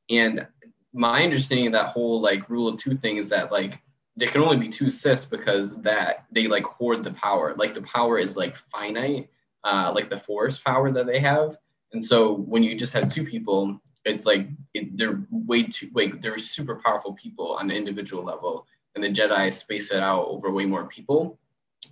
and 0.10 0.46
my 0.94 1.24
understanding 1.24 1.68
of 1.68 1.74
that 1.74 1.88
whole 1.88 2.22
like 2.22 2.50
rule 2.50 2.68
of 2.68 2.78
two 2.78 2.98
thing 2.98 3.18
is 3.18 3.30
that 3.30 3.52
like 3.52 3.82
there 4.16 4.30
can 4.30 4.42
only 4.42 4.58
be 4.58 4.70
two 4.70 4.86
Siths 4.86 5.30
because 5.30 5.76
that 5.82 6.26
they 6.32 6.48
like 6.48 6.64
hoard 6.64 7.04
the 7.04 7.12
power. 7.12 7.54
Like 7.56 7.74
the 7.74 7.82
power 7.82 8.18
is 8.18 8.38
like 8.38 8.56
finite, 8.56 9.30
uh, 9.64 9.92
like 9.94 10.10
the 10.10 10.20
force 10.20 10.58
power 10.58 10.92
that 10.92 11.06
they 11.06 11.20
have. 11.20 11.58
And 11.92 12.04
so 12.04 12.34
when 12.34 12.64
you 12.64 12.76
just 12.76 12.94
have 12.94 13.10
two 13.10 13.26
people, 13.26 13.80
it's 14.06 14.26
like 14.26 14.48
it, 14.74 14.98
they're 14.98 15.26
way 15.32 15.64
too 15.64 15.90
like 15.94 16.22
they're 16.22 16.38
super 16.38 16.82
powerful 16.84 17.14
people 17.14 17.54
on 17.56 17.70
an 17.70 17.76
individual 17.76 18.24
level, 18.24 18.68
and 18.96 19.04
the 19.04 19.10
Jedi 19.10 19.52
space 19.52 19.92
it 19.92 20.02
out 20.02 20.26
over 20.28 20.52
way 20.52 20.66
more 20.66 20.86
people. 20.88 21.38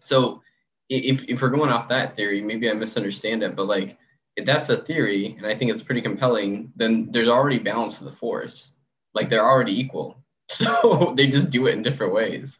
So 0.01 0.41
if 0.89 1.23
if 1.29 1.41
we're 1.41 1.49
going 1.49 1.69
off 1.69 1.87
that 1.89 2.15
theory, 2.15 2.41
maybe 2.41 2.69
I 2.69 2.73
misunderstand 2.73 3.43
it, 3.43 3.55
but 3.55 3.67
like 3.67 3.97
if 4.35 4.45
that's 4.45 4.67
the 4.67 4.77
theory, 4.77 5.35
and 5.37 5.45
I 5.45 5.55
think 5.55 5.71
it's 5.71 5.83
pretty 5.83 6.01
compelling, 6.01 6.71
then 6.75 7.09
there's 7.11 7.27
already 7.27 7.59
balance 7.59 7.99
to 7.99 8.05
the 8.05 8.11
force. 8.15 8.71
Like 9.13 9.29
they're 9.29 9.45
already 9.47 9.79
equal 9.79 10.17
So 10.49 11.13
they 11.15 11.27
just 11.27 11.49
do 11.49 11.67
it 11.67 11.73
in 11.73 11.81
different 11.81 12.13
ways. 12.13 12.59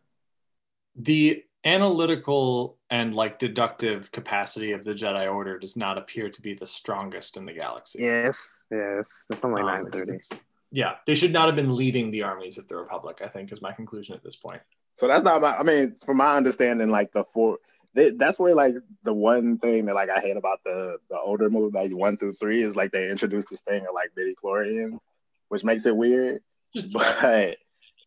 The 0.95 1.43
analytical 1.65 2.77
and 2.89 3.15
like 3.15 3.39
deductive 3.39 4.11
capacity 4.11 4.71
of 4.73 4.83
the 4.83 4.91
Jedi 4.93 5.31
Order 5.33 5.57
does 5.57 5.75
not 5.75 5.97
appear 5.97 6.29
to 6.29 6.41
be 6.41 6.53
the 6.53 6.65
strongest 6.65 7.37
in 7.37 7.45
the 7.45 7.53
galaxy. 7.53 7.99
Yes, 8.01 8.63
yes, 8.69 9.25
it's 9.29 9.43
only 9.43 9.61
Um, 9.61 9.67
nine 9.67 9.87
it's- 9.87 10.03
it's- 10.07 10.39
yeah, 10.73 10.95
they 11.05 11.13
should 11.13 11.31
not 11.31 11.45
have 11.45 11.55
been 11.55 11.75
leading 11.75 12.09
the 12.09 12.23
armies 12.23 12.57
of 12.57 12.67
the 12.67 12.75
Republic. 12.75 13.21
I 13.23 13.27
think 13.27 13.51
is 13.51 13.61
my 13.61 13.71
conclusion 13.71 14.15
at 14.15 14.23
this 14.23 14.35
point. 14.35 14.61
So 14.95 15.07
that's 15.07 15.23
not 15.23 15.39
my. 15.39 15.55
I 15.55 15.61
mean, 15.61 15.93
from 15.93 16.17
my 16.17 16.35
understanding, 16.35 16.89
like 16.89 17.11
the 17.11 17.23
four, 17.23 17.59
they, 17.93 18.09
that's 18.09 18.39
where 18.39 18.55
like 18.55 18.73
the 19.03 19.13
one 19.13 19.59
thing 19.59 19.85
that 19.85 19.93
like 19.93 20.09
I 20.09 20.19
hate 20.19 20.35
about 20.35 20.63
the 20.63 20.97
the 21.11 21.19
older 21.19 21.51
movie, 21.51 21.77
like 21.77 21.95
one 21.95 22.17
through 22.17 22.33
three, 22.33 22.63
is 22.63 22.75
like 22.75 22.91
they 22.91 23.11
introduced 23.11 23.51
this 23.51 23.61
thing 23.61 23.81
of 23.81 23.93
like 23.93 24.09
midi 24.17 24.33
chlorians, 24.33 25.01
which 25.49 25.63
makes 25.63 25.85
it 25.85 25.95
weird. 25.95 26.41
But 26.91 27.57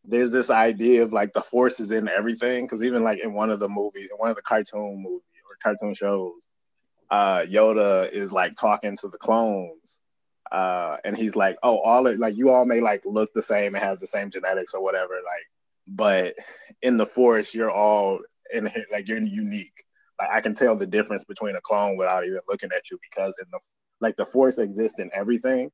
there's 0.05 0.33
this 0.33 0.51
idea 0.51 1.05
of 1.05 1.13
like 1.13 1.33
the 1.35 1.41
force 1.41 1.79
is 1.79 1.93
in 1.93 2.09
everything, 2.09 2.65
because 2.65 2.83
even 2.83 3.05
like 3.05 3.21
in 3.21 3.33
one 3.33 3.51
of 3.51 3.61
the 3.61 3.69
movies, 3.69 4.09
in 4.11 4.17
one 4.17 4.31
of 4.31 4.37
the 4.37 4.43
cartoon 4.43 5.05
movies 5.05 5.23
or 5.49 5.57
cartoon 5.63 5.95
shows, 5.95 6.49
uh, 7.11 7.43
Yoda 7.43 8.11
is 8.11 8.33
like 8.33 8.57
talking 8.57 8.97
to 8.97 9.09
the 9.09 9.19
clones. 9.19 10.03
Uh, 10.53 10.97
and 11.05 11.17
he's 11.17 11.37
like, 11.37 11.57
"Oh, 11.63 11.79
all 11.79 12.03
like 12.17 12.37
you 12.37 12.51
all 12.51 12.65
may 12.67 12.81
like 12.81 13.03
look 13.05 13.33
the 13.35 13.43
same 13.43 13.75
and 13.75 13.83
have 13.83 13.99
the 13.99 14.07
same 14.07 14.31
genetics 14.31 14.75
or 14.75 14.83
whatever, 14.83 15.15
like, 15.15 15.47
but 15.89 16.35
in 16.83 16.97
the 16.97 17.07
force, 17.07 17.55
you're 17.55 17.71
all 17.71 18.21
in 18.53 18.71
like 18.93 19.09
you're 19.09 19.19
unique. 19.19 19.85
Like 20.21 20.31
I 20.33 20.41
can 20.41 20.55
tell 20.55 20.77
the 20.77 20.87
difference 20.87 21.25
between 21.25 21.57
a 21.57 21.61
clone 21.61 21.97
without 21.97 22.25
even 22.25 22.41
looking 22.49 22.71
at 22.77 22.91
you 22.91 22.99
because 23.11 23.37
in 23.41 23.47
the 23.51 23.61
like 24.01 24.17
the 24.17 24.25
force 24.25 24.59
exists 24.59 24.99
in 25.01 25.11
everything, 25.13 25.71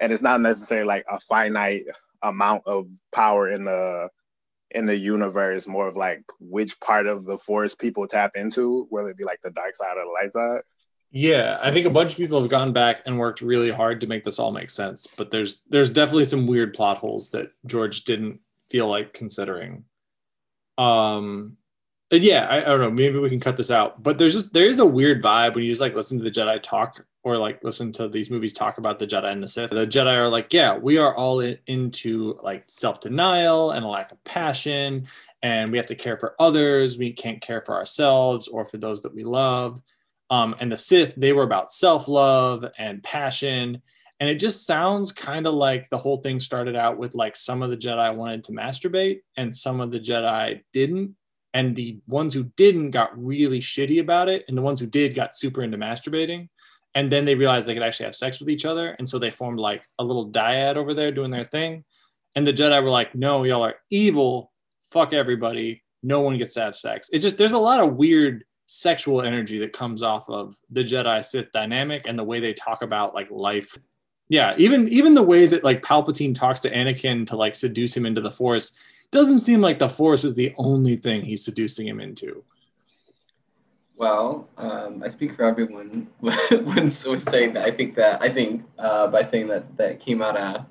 and 0.00 0.12
it's 0.12 0.22
not 0.22 0.40
necessarily 0.40 0.86
like 0.86 1.04
a 1.10 1.20
finite 1.20 1.84
amount 2.22 2.62
of 2.66 2.86
power 3.12 3.48
in 3.48 3.64
the 3.64 4.08
in 4.72 4.86
the 4.86 4.96
universe. 4.96 5.66
More 5.66 5.88
of 5.88 5.96
like 5.96 6.22
which 6.40 6.80
part 6.80 7.06
of 7.06 7.24
the 7.24 7.36
force 7.36 7.74
people 7.74 8.06
tap 8.06 8.32
into, 8.34 8.86
whether 8.90 9.08
it 9.08 9.18
be 9.18 9.24
like 9.24 9.40
the 9.42 9.50
dark 9.50 9.74
side 9.74 9.96
or 9.96 10.04
the 10.04 10.10
light 10.10 10.32
side. 10.32 10.62
Yeah, 11.12 11.58
I 11.60 11.72
think 11.72 11.86
a 11.86 11.90
bunch 11.90 12.12
of 12.12 12.18
people 12.18 12.40
have 12.40 12.50
gone 12.50 12.72
back 12.72 13.02
and 13.04 13.18
worked 13.18 13.40
really 13.40 13.70
hard 13.70 14.00
to 14.00 14.06
make 14.06 14.22
this 14.22 14.38
all 14.38 14.52
make 14.52 14.70
sense, 14.70 15.08
but 15.16 15.30
there's 15.30 15.62
there's 15.68 15.90
definitely 15.90 16.26
some 16.26 16.46
weird 16.46 16.72
plot 16.72 16.98
holes 16.98 17.30
that 17.30 17.50
George 17.66 18.04
didn't 18.04 18.40
feel 18.68 18.86
like 18.86 19.12
considering. 19.12 19.84
Um 20.78 21.56
yeah, 22.12 22.46
I, 22.50 22.58
I 22.58 22.64
don't 22.64 22.80
know, 22.80 22.90
maybe 22.90 23.18
we 23.18 23.28
can 23.28 23.40
cut 23.40 23.56
this 23.56 23.70
out, 23.70 24.02
but 24.02 24.18
there's 24.18 24.34
just 24.34 24.52
there 24.52 24.66
is 24.66 24.78
a 24.78 24.86
weird 24.86 25.22
vibe 25.22 25.54
when 25.54 25.64
you 25.64 25.70
just 25.70 25.80
like 25.80 25.94
listen 25.96 26.18
to 26.18 26.24
the 26.24 26.30
Jedi 26.30 26.62
talk 26.62 27.04
or 27.24 27.36
like 27.36 27.62
listen 27.64 27.92
to 27.92 28.08
these 28.08 28.30
movies 28.30 28.52
talk 28.52 28.78
about 28.78 28.98
the 28.98 29.06
Jedi 29.06 29.32
and 29.32 29.42
the 29.42 29.48
Sith. 29.48 29.70
The 29.70 29.86
Jedi 29.86 30.14
are 30.16 30.28
like, 30.28 30.52
yeah, 30.52 30.76
we 30.76 30.96
are 30.98 31.14
all 31.14 31.40
in, 31.40 31.58
into 31.66 32.38
like 32.42 32.64
self-denial 32.68 33.72
and 33.72 33.84
a 33.84 33.88
lack 33.88 34.12
of 34.12 34.22
passion 34.24 35.06
and 35.42 35.72
we 35.72 35.78
have 35.78 35.86
to 35.86 35.94
care 35.96 36.18
for 36.18 36.34
others, 36.38 36.98
we 36.98 37.12
can't 37.12 37.40
care 37.40 37.62
for 37.66 37.74
ourselves 37.74 38.46
or 38.46 38.64
for 38.64 38.76
those 38.78 39.02
that 39.02 39.14
we 39.14 39.24
love 39.24 39.80
um, 40.30 40.54
and 40.60 40.70
the 40.70 40.76
Sith, 40.76 41.14
they 41.16 41.32
were 41.32 41.42
about 41.42 41.72
self 41.72 42.08
love 42.08 42.64
and 42.78 43.02
passion. 43.02 43.82
And 44.20 44.28
it 44.28 44.36
just 44.36 44.66
sounds 44.66 45.12
kind 45.12 45.46
of 45.46 45.54
like 45.54 45.88
the 45.88 45.98
whole 45.98 46.18
thing 46.18 46.40
started 46.40 46.76
out 46.76 46.98
with 46.98 47.14
like 47.14 47.34
some 47.34 47.62
of 47.62 47.70
the 47.70 47.76
Jedi 47.76 48.14
wanted 48.14 48.44
to 48.44 48.52
masturbate 48.52 49.20
and 49.36 49.54
some 49.54 49.80
of 49.80 49.90
the 49.90 49.98
Jedi 49.98 50.62
didn't. 50.72 51.16
And 51.52 51.74
the 51.74 51.98
ones 52.06 52.32
who 52.32 52.44
didn't 52.56 52.90
got 52.90 53.10
really 53.18 53.58
shitty 53.60 53.98
about 53.98 54.28
it. 54.28 54.44
And 54.46 54.56
the 54.56 54.62
ones 54.62 54.78
who 54.78 54.86
did 54.86 55.14
got 55.14 55.34
super 55.34 55.62
into 55.62 55.78
masturbating. 55.78 56.48
And 56.94 57.10
then 57.10 57.24
they 57.24 57.34
realized 57.34 57.66
they 57.66 57.74
could 57.74 57.82
actually 57.82 58.06
have 58.06 58.14
sex 58.14 58.38
with 58.38 58.50
each 58.50 58.64
other. 58.64 58.94
And 58.98 59.08
so 59.08 59.18
they 59.18 59.30
formed 59.30 59.58
like 59.58 59.84
a 59.98 60.04
little 60.04 60.30
dyad 60.30 60.76
over 60.76 60.92
there 60.94 61.10
doing 61.10 61.30
their 61.30 61.44
thing. 61.44 61.84
And 62.36 62.46
the 62.46 62.52
Jedi 62.52 62.80
were 62.82 62.90
like, 62.90 63.14
no, 63.14 63.42
y'all 63.42 63.64
are 63.64 63.76
evil. 63.90 64.52
Fuck 64.92 65.12
everybody. 65.12 65.82
No 66.02 66.20
one 66.20 66.38
gets 66.38 66.54
to 66.54 66.60
have 66.60 66.76
sex. 66.76 67.08
It's 67.12 67.24
just, 67.24 67.38
there's 67.38 67.52
a 67.52 67.58
lot 67.58 67.80
of 67.80 67.94
weird 67.94 68.44
sexual 68.72 69.20
energy 69.20 69.58
that 69.58 69.72
comes 69.72 70.00
off 70.00 70.30
of 70.30 70.54
the 70.70 70.84
Jedi 70.84 71.24
Sith 71.24 71.50
dynamic 71.50 72.06
and 72.06 72.16
the 72.16 72.22
way 72.22 72.38
they 72.38 72.52
talk 72.52 72.82
about 72.82 73.14
like 73.14 73.28
life. 73.28 73.76
Yeah, 74.28 74.54
even 74.58 74.86
even 74.86 75.14
the 75.14 75.24
way 75.24 75.46
that 75.46 75.64
like 75.64 75.82
Palpatine 75.82 76.36
talks 76.36 76.60
to 76.60 76.70
Anakin 76.70 77.26
to 77.26 77.36
like 77.36 77.56
seduce 77.56 77.96
him 77.96 78.06
into 78.06 78.20
the 78.20 78.30
Force 78.30 78.74
doesn't 79.10 79.40
seem 79.40 79.60
like 79.60 79.80
the 79.80 79.88
Force 79.88 80.22
is 80.22 80.34
the 80.34 80.54
only 80.56 80.94
thing 80.94 81.22
he's 81.22 81.44
seducing 81.44 81.88
him 81.88 81.98
into. 81.98 82.44
Well, 83.96 84.48
um, 84.56 85.02
I 85.02 85.08
speak 85.08 85.34
for 85.34 85.42
everyone 85.42 86.06
when 86.20 86.92
so 86.92 87.16
saying 87.16 87.54
that. 87.54 87.66
I 87.66 87.72
think 87.72 87.96
that 87.96 88.22
I 88.22 88.28
think 88.28 88.62
uh, 88.78 89.08
by 89.08 89.22
saying 89.22 89.48
that 89.48 89.76
that 89.78 89.98
came 89.98 90.22
out 90.22 90.36
of 90.36 90.64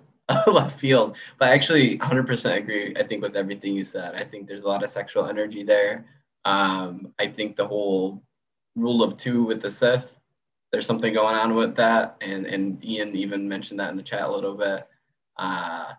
left 0.48 0.80
field, 0.80 1.18
but 1.38 1.50
I 1.50 1.52
actually 1.52 1.98
100% 1.98 2.56
agree. 2.56 2.96
I 2.96 3.04
think 3.04 3.22
with 3.22 3.36
everything 3.36 3.74
you 3.74 3.84
said. 3.84 4.16
I 4.16 4.24
think 4.24 4.48
there's 4.48 4.64
a 4.64 4.70
lot 4.70 4.86
of 4.86 4.90
sexual 4.90 5.26
energy 5.26 5.64
there. 5.64 6.06
Um, 6.46 7.14
I 7.20 7.28
think 7.28 7.56
the 7.56 7.68
whole 7.68 8.24
rule 8.76 9.04
of 9.04 9.18
two 9.18 9.44
with 9.44 9.62
the 9.62 9.72
Sith, 9.72 10.20
there's 10.72 10.86
something 10.86 11.14
going 11.14 11.36
on 11.36 11.56
with 11.56 11.76
that, 11.76 12.18
and 12.22 12.46
and 12.46 12.84
Ian 12.86 13.16
even 13.16 13.48
mentioned 13.48 13.80
that 13.80 13.92
in 13.92 13.98
the 13.98 14.04
chat 14.04 14.22
a 14.22 14.32
little 14.32 14.56
bit. 14.56 14.88
Uh, 15.38 15.94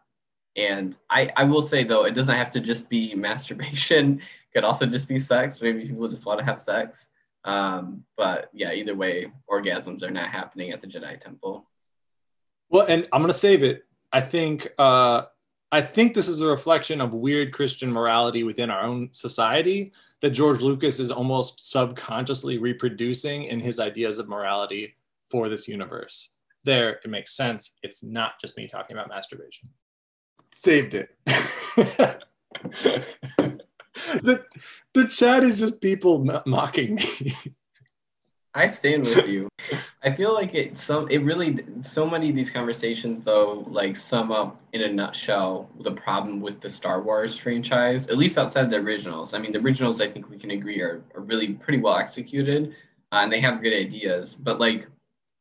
and 0.56 0.96
I 1.08 1.30
I 1.36 1.44
will 1.44 1.62
say 1.62 1.84
though, 1.84 2.04
it 2.04 2.14
doesn't 2.14 2.34
have 2.34 2.50
to 2.52 2.60
just 2.60 2.88
be 2.88 3.14
masturbation. 3.16 4.20
It 4.20 4.54
could 4.54 4.64
also 4.64 4.86
just 4.86 5.08
be 5.08 5.18
sex. 5.18 5.60
Maybe 5.60 5.86
people 5.86 6.08
just 6.08 6.26
want 6.26 6.38
to 6.38 6.44
have 6.44 6.60
sex. 6.60 7.08
Um, 7.44 8.04
but 8.16 8.50
yeah, 8.52 8.72
either 8.72 8.94
way, 8.94 9.32
orgasms 9.50 10.02
are 10.02 10.10
not 10.10 10.28
happening 10.28 10.70
at 10.70 10.80
the 10.80 10.86
Jedi 10.86 11.18
Temple. 11.18 11.66
Well, 12.68 12.86
and 12.86 13.08
I'm 13.12 13.22
gonna 13.22 13.32
save 13.32 13.62
it. 13.62 13.84
I 14.12 14.20
think 14.20 14.72
uh, 14.78 15.22
I 15.72 15.80
think 15.80 16.14
this 16.14 16.28
is 16.28 16.40
a 16.40 16.46
reflection 16.46 17.00
of 17.00 17.14
weird 17.14 17.52
Christian 17.52 17.92
morality 17.92 18.42
within 18.42 18.70
our 18.70 18.82
own 18.82 19.08
society 19.12 19.92
that 20.20 20.30
George 20.30 20.60
Lucas 20.60 20.98
is 20.98 21.10
almost 21.10 21.70
subconsciously 21.70 22.58
reproducing 22.58 23.44
in 23.44 23.60
his 23.60 23.78
ideas 23.78 24.18
of 24.18 24.28
morality 24.28 24.96
for 25.24 25.48
this 25.48 25.68
universe. 25.68 26.30
There, 26.64 27.00
it 27.04 27.08
makes 27.08 27.32
sense. 27.36 27.76
It's 27.82 28.02
not 28.02 28.40
just 28.40 28.56
me 28.56 28.66
talking 28.66 28.96
about 28.96 29.08
masturbation. 29.08 29.68
Saved 30.56 30.94
it. 30.94 31.16
the, 34.22 34.44
the 34.92 35.06
chat 35.06 35.42
is 35.42 35.58
just 35.60 35.80
people 35.80 36.24
mo- 36.24 36.42
mocking 36.46 36.96
me. 36.96 37.34
I 38.54 38.66
stand 38.66 39.04
with 39.04 39.28
you. 39.28 39.48
I 40.02 40.10
feel 40.10 40.34
like 40.34 40.54
it 40.54 40.76
some 40.76 41.08
it 41.10 41.18
really 41.18 41.58
so 41.82 42.08
many 42.08 42.30
of 42.30 42.36
these 42.36 42.50
conversations 42.50 43.22
though 43.22 43.66
like 43.68 43.96
sum 43.96 44.32
up 44.32 44.60
in 44.72 44.82
a 44.82 44.88
nutshell 44.88 45.68
the 45.80 45.92
problem 45.92 46.40
with 46.40 46.60
the 46.60 46.70
Star 46.70 47.02
Wars 47.02 47.36
franchise, 47.36 48.08
at 48.08 48.18
least 48.18 48.38
outside 48.38 48.70
the 48.70 48.78
originals. 48.78 49.34
I 49.34 49.38
mean, 49.38 49.52
the 49.52 49.60
originals 49.60 50.00
I 50.00 50.08
think 50.08 50.30
we 50.30 50.38
can 50.38 50.52
agree 50.52 50.80
are, 50.80 51.02
are 51.14 51.20
really 51.20 51.54
pretty 51.54 51.78
well 51.78 51.96
executed 51.96 52.74
uh, 53.12 53.20
and 53.22 53.32
they 53.32 53.40
have 53.40 53.62
good 53.62 53.74
ideas. 53.74 54.34
But 54.34 54.58
like 54.58 54.86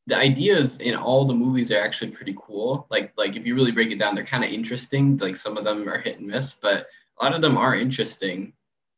the 0.08 0.18
ideas 0.18 0.78
in 0.78 0.96
all 0.96 1.26
the 1.26 1.34
movies 1.34 1.72
are 1.72 1.80
actually 1.80 2.12
pretty 2.12 2.36
cool. 2.38 2.86
Like 2.90 3.14
like 3.18 3.36
if 3.38 3.46
you 3.46 3.56
really 3.56 3.72
break 3.72 3.92
it 3.92 4.00
down, 4.00 4.14
they're 4.14 4.26
kind 4.26 4.44
of 4.44 4.52
interesting. 4.52 5.18
Like 5.18 5.38
some 5.38 5.58
of 5.58 5.64
them 5.64 5.88
are 5.88 6.00
hit 6.00 6.20
and 6.20 6.28
miss, 6.28 6.54
but 6.54 6.88
a 7.20 7.24
lot 7.24 7.34
of 7.34 7.42
them 7.42 7.58
are 7.58 7.76
interesting 7.76 8.54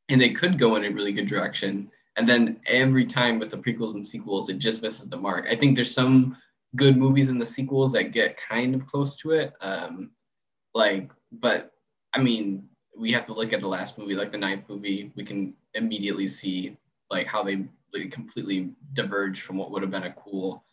and 0.09 0.19
they 0.19 0.31
could 0.31 0.57
go 0.57 0.75
in 0.75 0.85
a 0.85 0.91
really 0.91 1.13
good 1.13 1.27
direction 1.27 1.89
and 2.21 2.29
then 2.29 2.59
every 2.67 3.05
time 3.05 3.39
with 3.39 3.49
the 3.49 3.57
prequels 3.57 3.95
and 3.95 4.05
sequels 4.05 4.49
it 4.49 4.57
just 4.57 4.81
misses 4.81 5.09
the 5.09 5.17
mark 5.17 5.45
i 5.49 5.55
think 5.55 5.75
there's 5.75 5.93
some 5.93 6.37
good 6.75 6.97
movies 6.97 7.29
in 7.29 7.37
the 7.37 7.45
sequels 7.45 7.91
that 7.91 8.11
get 8.11 8.37
kind 8.37 8.73
of 8.75 8.87
close 8.87 9.15
to 9.17 9.31
it. 9.31 9.53
Um, 9.61 10.11
like, 10.73 11.11
but 11.31 11.73
I 12.13 12.21
mean, 12.21 12.67
we 12.97 13.11
have 13.11 13.25
to 13.25 13.33
look 13.33 13.53
at 13.53 13.59
the 13.59 13.67
last 13.67 13.97
movie, 13.97 14.15
like 14.15 14.31
the 14.31 14.37
ninth 14.37 14.65
movie. 14.69 15.11
We 15.15 15.23
can 15.23 15.53
immediately 15.73 16.27
see 16.27 16.77
like 17.09 17.27
how 17.27 17.43
they 17.43 17.65
like, 17.93 18.11
completely 18.11 18.71
diverged 18.93 19.41
from 19.41 19.57
what 19.57 19.71
would 19.71 19.81
have 19.81 19.91
been 19.91 20.03
a 20.03 20.13
cool, 20.13 20.63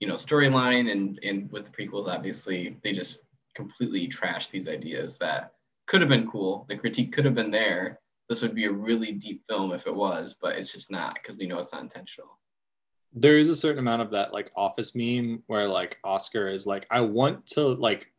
you 0.00 0.06
know, 0.06 0.14
storyline. 0.14 0.90
And 0.90 1.18
and 1.22 1.50
with 1.50 1.64
the 1.64 1.70
prequels, 1.70 2.08
obviously, 2.08 2.76
they 2.82 2.92
just 2.92 3.22
completely 3.54 4.08
trashed 4.08 4.50
these 4.50 4.68
ideas 4.68 5.16
that 5.18 5.54
could 5.86 6.00
have 6.00 6.10
been 6.10 6.28
cool. 6.30 6.66
The 6.68 6.76
critique 6.76 7.12
could 7.12 7.24
have 7.24 7.34
been 7.34 7.50
there. 7.50 8.00
This 8.28 8.42
would 8.42 8.54
be 8.54 8.64
a 8.64 8.72
really 8.72 9.12
deep 9.12 9.42
film 9.48 9.72
if 9.72 9.86
it 9.86 9.94
was, 9.94 10.34
but 10.40 10.56
it's 10.56 10.72
just 10.72 10.90
not 10.90 11.14
because 11.14 11.36
we 11.36 11.46
know 11.46 11.58
it's 11.58 11.72
not 11.72 11.82
intentional 11.82 12.38
there 13.12 13.38
is 13.38 13.48
a 13.48 13.56
certain 13.56 13.78
amount 13.78 14.02
of 14.02 14.10
that 14.10 14.32
like 14.32 14.52
office 14.56 14.94
meme 14.94 15.42
where 15.46 15.68
like 15.68 15.98
Oscar 16.04 16.48
is 16.48 16.66
like, 16.66 16.86
I 16.90 17.00
want 17.00 17.46
to 17.48 17.68
like 17.68 18.12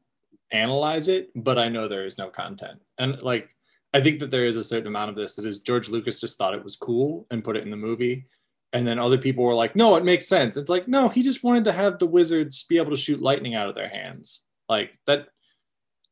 analyze 0.51 1.07
it, 1.07 1.29
but 1.35 1.57
I 1.57 1.69
know 1.69 1.87
there 1.87 2.05
is 2.05 2.17
no 2.17 2.29
content. 2.29 2.79
And 2.97 3.21
like 3.21 3.55
I 3.93 4.01
think 4.01 4.19
that 4.19 4.31
there 4.31 4.45
is 4.45 4.55
a 4.55 4.63
certain 4.63 4.87
amount 4.87 5.09
of 5.09 5.15
this 5.15 5.35
that 5.35 5.45
is 5.45 5.59
George 5.59 5.89
Lucas 5.89 6.21
just 6.21 6.37
thought 6.37 6.53
it 6.53 6.63
was 6.63 6.75
cool 6.75 7.27
and 7.31 7.43
put 7.43 7.57
it 7.57 7.63
in 7.63 7.71
the 7.71 7.77
movie. 7.77 8.25
And 8.73 8.85
then 8.85 8.99
other 8.99 9.17
people 9.17 9.43
were 9.43 9.55
like, 9.55 9.75
no, 9.75 9.95
it 9.95 10.05
makes 10.05 10.27
sense. 10.27 10.55
It's 10.55 10.69
like, 10.69 10.87
no, 10.87 11.09
he 11.09 11.23
just 11.23 11.43
wanted 11.43 11.63
to 11.65 11.71
have 11.71 11.97
the 11.97 12.05
wizards 12.05 12.65
be 12.65 12.77
able 12.77 12.91
to 12.91 12.97
shoot 12.97 13.21
lightning 13.21 13.55
out 13.55 13.67
of 13.67 13.73
their 13.73 13.89
hands. 13.89 14.45
Like 14.67 14.99
that, 15.07 15.29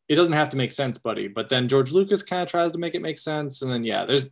it 0.10 0.16
doesn't 0.16 0.34
have 0.34 0.50
to 0.50 0.58
make 0.58 0.72
sense, 0.72 0.98
buddy. 0.98 1.28
But 1.28 1.50
then 1.50 1.68
George 1.68 1.92
Lucas 1.92 2.24
kind 2.24 2.42
of 2.42 2.50
tries 2.50 2.72
to 2.72 2.78
make 2.78 2.96
it 2.96 3.02
make 3.02 3.18
sense. 3.18 3.62
And 3.62 3.72
then, 3.72 3.84
yeah, 3.84 4.06
there's, 4.06 4.30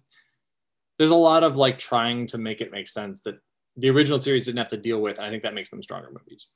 there's 0.98 1.12
a 1.12 1.16
lot 1.16 1.44
of 1.44 1.58
like 1.58 1.78
trying 1.78 2.28
to 2.28 2.38
make 2.38 2.62
it 2.62 2.72
make 2.72 2.88
sense 2.88 3.22
that 3.24 3.40
the 3.76 3.90
original 3.90 4.18
series 4.18 4.46
didn't 4.46 4.60
have 4.60 4.70
to 4.70 4.78
deal 4.78 5.02
with. 5.02 5.18
And 5.18 5.26
I 5.26 5.30
think 5.30 5.44
that 5.44 5.54
makes 5.54 5.70
them 5.70 5.84
stronger 5.84 6.10
movies. 6.10 6.48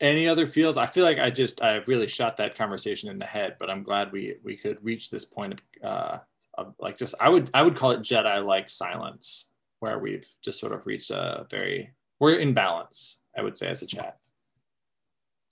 Any 0.00 0.28
other 0.28 0.46
feels? 0.46 0.76
I 0.76 0.86
feel 0.86 1.04
like 1.04 1.18
I 1.18 1.28
just 1.28 1.62
I 1.62 1.82
really 1.86 2.08
shot 2.08 2.38
that 2.38 2.56
conversation 2.56 3.10
in 3.10 3.18
the 3.18 3.26
head, 3.26 3.56
but 3.58 3.68
I'm 3.68 3.82
glad 3.82 4.12
we 4.12 4.36
we 4.42 4.56
could 4.56 4.82
reach 4.82 5.10
this 5.10 5.26
point 5.26 5.52
of, 5.52 5.60
uh, 5.84 6.18
of 6.54 6.74
like 6.78 6.96
just 6.96 7.14
I 7.20 7.28
would 7.28 7.50
I 7.52 7.62
would 7.62 7.76
call 7.76 7.90
it 7.90 8.00
Jedi 8.00 8.42
like 8.42 8.70
silence, 8.70 9.50
where 9.80 9.98
we've 9.98 10.26
just 10.42 10.58
sort 10.58 10.72
of 10.72 10.86
reached 10.86 11.10
a 11.10 11.46
very 11.50 11.90
we're 12.18 12.36
in 12.36 12.54
balance. 12.54 13.20
I 13.36 13.42
would 13.42 13.58
say 13.58 13.68
as 13.68 13.82
a 13.82 13.86
chat. 13.86 14.16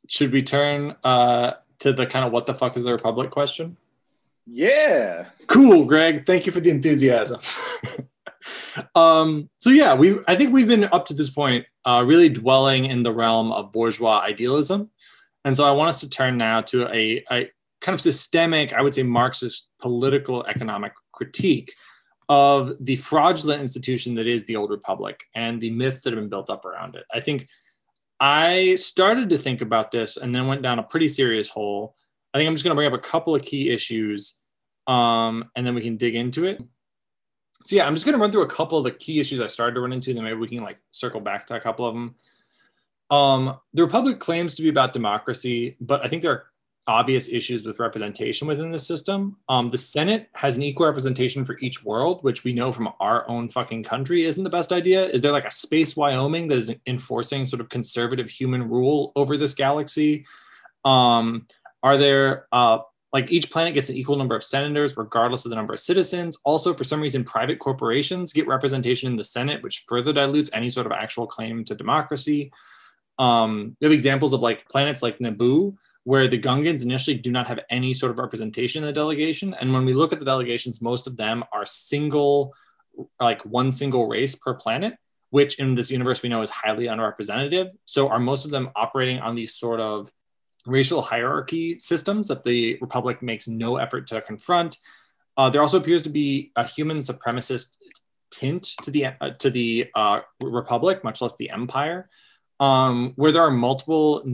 Should 0.09 0.33
we 0.33 0.43
turn 0.43 0.97
uh, 1.05 1.53
to 1.81 1.93
the 1.93 2.07
kind 2.07 2.25
of 2.25 2.33
what 2.33 2.47
the 2.47 2.55
fuck 2.55 2.77
is 2.77 2.85
the 2.85 2.93
Republic 2.93 3.31
question? 3.31 3.77
Yeah. 4.47 5.27
Cool, 5.47 5.85
Greg. 5.85 6.27
Thank 6.27 6.47
you 6.47 6.53
for 6.53 6.61
the 6.61 6.71
enthusiasm. 6.71 7.41
um, 8.95 9.51
so 9.59 9.71
yeah, 9.71 9.95
we 9.95 10.19
I 10.27 10.37
think 10.37 10.53
we've 10.53 10.67
been 10.67 10.85
up 10.85 11.07
to 11.07 11.15
this 11.15 11.31
point 11.31 11.67
uh, 11.85 12.03
really 12.07 12.29
dwelling 12.29 12.87
in 12.87 13.03
the 13.03 13.13
realm 13.13 13.53
of 13.53 13.73
bourgeois 13.73 14.21
idealism, 14.21 14.91
and 15.45 15.57
so 15.57 15.65
I 15.65 15.73
want 15.73 15.91
us 15.91 16.01
to 16.01 16.11
turn 16.11 16.39
now 16.39 16.63
to 16.63 16.89
a, 16.89 17.25
a 17.31 17.51
kind 17.81 17.95
of 17.95 18.01
systemic, 18.01 18.73
I 18.73 18.83
would 18.83 18.95
say, 18.95 19.03
Marxist 19.03 19.69
political 19.81 20.45
economic 20.47 20.93
critique 21.13 21.73
of 22.29 22.73
the 22.81 22.97
fraudulent 22.97 23.63
institution 23.63 24.15
that 24.15 24.27
is 24.27 24.45
the 24.45 24.57
old 24.57 24.71
republic 24.71 25.25
and 25.35 25.61
the 25.61 25.71
myths 25.71 26.03
that 26.03 26.13
have 26.13 26.21
been 26.21 26.29
built 26.29 26.51
up 26.51 26.65
around 26.65 26.95
it. 26.95 27.05
I 27.13 27.21
think 27.21 27.49
I 28.21 28.75
started 28.75 29.29
to 29.31 29.39
think 29.39 29.63
about 29.63 29.91
this 29.91 30.17
and 30.17 30.35
then 30.35 30.47
went 30.47 30.63
down 30.63 30.79
a 30.79 30.83
pretty 30.83 31.09
serious 31.09 31.49
hole. 31.49 31.95
I 32.35 32.39
think 32.39 32.49
I'm 32.49 32.55
just 32.55 32.65
going 32.65 32.73
to 32.73 32.77
bring 32.77 32.93
up 32.93 32.99
a 32.99 33.03
couple 33.03 33.35
of 33.35 33.43
key 33.43 33.71
issues 33.71 34.39
um, 34.87 35.51
and 35.55 35.67
then 35.67 35.75
we 35.75 35.83
can 35.83 35.97
dig 35.97 36.15
into 36.15 36.45
it 36.45 36.61
so 37.65 37.77
yeah, 37.77 37.87
I'm 37.87 37.95
just 37.95 38.07
gonna 38.07 38.19
run 38.19 38.31
through 38.31 38.43
a 38.43 38.49
couple 38.49 38.79
of 38.79 38.85
the 38.85 38.91
key 38.91 39.21
issues 39.21 39.41
I 39.41 39.47
started 39.47 39.75
to 39.75 39.81
run 39.81 39.93
into, 39.93 40.15
then 40.15 40.25
maybe 40.25 40.37
we 40.37 40.49
can 40.49 40.59
like 40.59 40.79
circle 40.91 41.21
back 41.21 41.47
to 41.49 41.57
a 41.57 41.61
couple 41.61 41.87
of 41.87 41.95
them. 41.95 42.15
Um, 43.11 43.59
the 43.73 43.83
Republic 43.83 44.21
claims 44.21 44.55
to 44.55 44.63
be 44.63 44.69
about 44.69 44.93
democracy, 44.93 45.77
but 45.81 46.05
I 46.05 46.09
think 46.09 46.23
there 46.23 46.33
are 46.33 46.45
obvious 46.89 47.29
issues 47.29 47.65
with 47.65 47.79
representation 47.79 48.49
within 48.49 48.71
the 48.71 48.79
system. 48.79 49.37
Um, 49.49 49.69
the 49.69 49.79
Senate 49.79 50.29
has 50.33 50.57
an 50.57 50.63
equal 50.63 50.87
representation 50.87 51.45
for 51.45 51.57
each 51.61 51.85
world, 51.85 52.25
which 52.25 52.43
we 52.43 52.53
know 52.53 52.73
from 52.73 52.89
our 52.99 53.29
own 53.29 53.49
fucking 53.49 53.85
country 53.85 54.25
isn't 54.25 54.43
the 54.43 54.51
best 54.51 54.73
idea. 54.73 55.07
Is 55.07 55.21
there 55.21 55.33
like 55.33 55.45
a 55.45 55.51
space 55.51 55.97
Wyoming 55.97 56.49
that 56.49 56.59
is 56.59 56.75
enforcing 56.87 57.47
sort 57.47 57.61
of 57.61 57.69
conservative 57.69 58.29
human 58.29 58.69
rule 58.69 59.13
over 59.15 59.37
this 59.37 59.55
galaxy? 59.55 60.27
Um, 60.85 61.47
are 61.83 61.97
there 61.97 62.47
uh, 62.51 62.79
like 63.13 63.33
each 63.33 63.51
planet 63.51 63.75
gets 63.75 63.89
an 63.89 63.97
equal 63.97 64.17
number 64.17 64.37
of 64.37 64.45
senators 64.45 64.97
regardless 64.97 65.45
of 65.45 65.51
the 65.51 65.57
number 65.57 65.73
of 65.73 65.81
citizens 65.81 66.39
also 66.45 66.75
for 66.75 66.85
some 66.85 67.01
reason 67.01 67.25
private 67.25 67.59
corporations 67.59 68.33
get 68.33 68.47
representation 68.47 69.11
in 69.11 69.17
the 69.17 69.25
senate 69.25 69.63
which 69.63 69.85
further 69.89 70.13
dilutes 70.13 70.51
any 70.53 70.69
sort 70.69 70.87
of 70.87 70.93
actual 70.93 71.27
claim 71.27 71.65
to 71.65 71.75
democracy 71.75 72.51
um, 73.19 73.77
we 73.81 73.87
have 73.87 73.93
examples 73.93 74.33
of 74.33 74.43
like 74.43 74.69
planets 74.69 75.03
like 75.03 75.19
naboo 75.19 75.75
where 76.11 76.27
the 76.27 76.41
gungans 76.47 76.83
initially 76.83 77.19
do 77.27 77.31
not 77.31 77.47
have 77.47 77.61
any 77.79 77.93
sort 77.93 78.11
of 78.11 78.19
representation 78.19 78.83
in 78.83 78.87
the 78.87 78.93
delegation. 79.03 79.55
And 79.61 79.73
when 79.75 79.85
we 79.85 79.93
look 79.93 80.13
at 80.13 80.19
the 80.19 80.31
delegations 80.33 80.81
most 80.91 81.07
of 81.07 81.17
them 81.17 81.45
are 81.53 81.67
single 81.67 82.55
like 83.21 83.41
one 83.45 83.71
single 83.81 84.09
race 84.09 84.35
per 84.35 84.55
planet 84.55 84.95
which 85.31 85.59
in 85.59 85.75
this 85.75 85.91
universe 85.91 86.23
we 86.23 86.29
know 86.29 86.43
is 86.43 86.51
highly 86.51 86.87
unrepresentative. 86.87 87.69
So 87.85 88.09
are 88.09 88.19
most 88.19 88.45
of 88.45 88.51
them 88.51 88.71
operating 88.75 89.19
on 89.19 89.35
these 89.35 89.55
sort 89.55 89.81
of 89.81 90.11
racial 90.67 91.03
hierarchy 91.03 91.79
systems 91.79 92.29
that 92.29 92.45
the 92.45 92.79
Republic 92.81 93.23
makes 93.23 93.49
no 93.49 93.77
effort 93.77 94.07
to 94.09 94.21
confront. 94.21 94.79
Uh, 95.37 95.51
there 95.51 95.63
also 95.63 95.79
appears 95.79 96.03
to 96.03 96.11
be 96.11 96.53
a 96.57 96.65
human 96.65 96.99
supremacist 97.01 97.77
tint 98.31 98.63
to 98.83 98.91
the 98.91 99.07
uh, 99.07 99.31
to 99.39 99.51
the 99.51 99.89
uh, 99.95 100.21
Republic, 100.43 101.05
much 101.05 101.23
less 101.23 101.37
the 101.37 101.51
Empire, 101.51 102.09
um, 102.61 103.13
where 103.17 103.33
there 103.33 103.43
are 103.43 103.51
multiple 103.51 104.25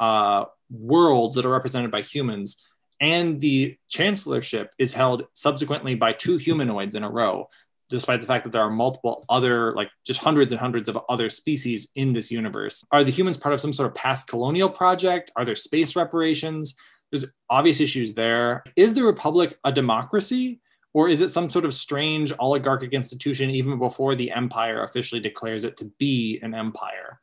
uh, 0.00 0.44
worlds 0.70 1.36
that 1.36 1.46
are 1.46 1.50
represented 1.50 1.90
by 1.90 2.02
humans, 2.02 2.62
and 3.00 3.40
the 3.40 3.76
chancellorship 3.88 4.72
is 4.78 4.94
held 4.94 5.24
subsequently 5.34 5.94
by 5.94 6.12
two 6.12 6.36
humanoids 6.36 6.94
in 6.94 7.04
a 7.04 7.10
row 7.10 7.48
despite 7.90 8.20
the 8.20 8.26
fact 8.26 8.44
that 8.44 8.50
there 8.50 8.62
are 8.62 8.70
multiple 8.70 9.24
other, 9.28 9.72
like 9.74 9.90
just 10.04 10.20
hundreds 10.20 10.52
and 10.52 10.60
hundreds 10.60 10.88
of 10.88 10.98
other 11.08 11.28
species 11.28 11.88
in 11.94 12.12
this 12.12 12.30
universe. 12.30 12.84
Are 12.90 13.04
the 13.04 13.10
humans 13.10 13.36
part 13.36 13.52
of 13.52 13.60
some 13.60 13.72
sort 13.72 13.88
of 13.88 13.94
past 13.94 14.26
colonial 14.26 14.68
project? 14.68 15.30
Are 15.36 15.44
there 15.44 15.54
space 15.54 15.94
reparations? 15.94 16.76
There's 17.12 17.32
obvious 17.50 17.80
issues 17.80 18.14
there. 18.14 18.64
Is 18.76 18.94
the 18.94 19.04
Republic 19.04 19.56
a 19.64 19.72
democracy? 19.72 20.60
Or 20.92 21.08
is 21.08 21.20
it 21.20 21.28
some 21.28 21.48
sort 21.48 21.64
of 21.64 21.74
strange 21.74 22.32
oligarchic 22.38 22.92
institution 22.92 23.50
even 23.50 23.78
before 23.78 24.14
the 24.14 24.30
empire 24.30 24.84
officially 24.84 25.20
declares 25.20 25.64
it 25.64 25.76
to 25.78 25.90
be 25.98 26.38
an 26.42 26.54
empire? 26.54 27.20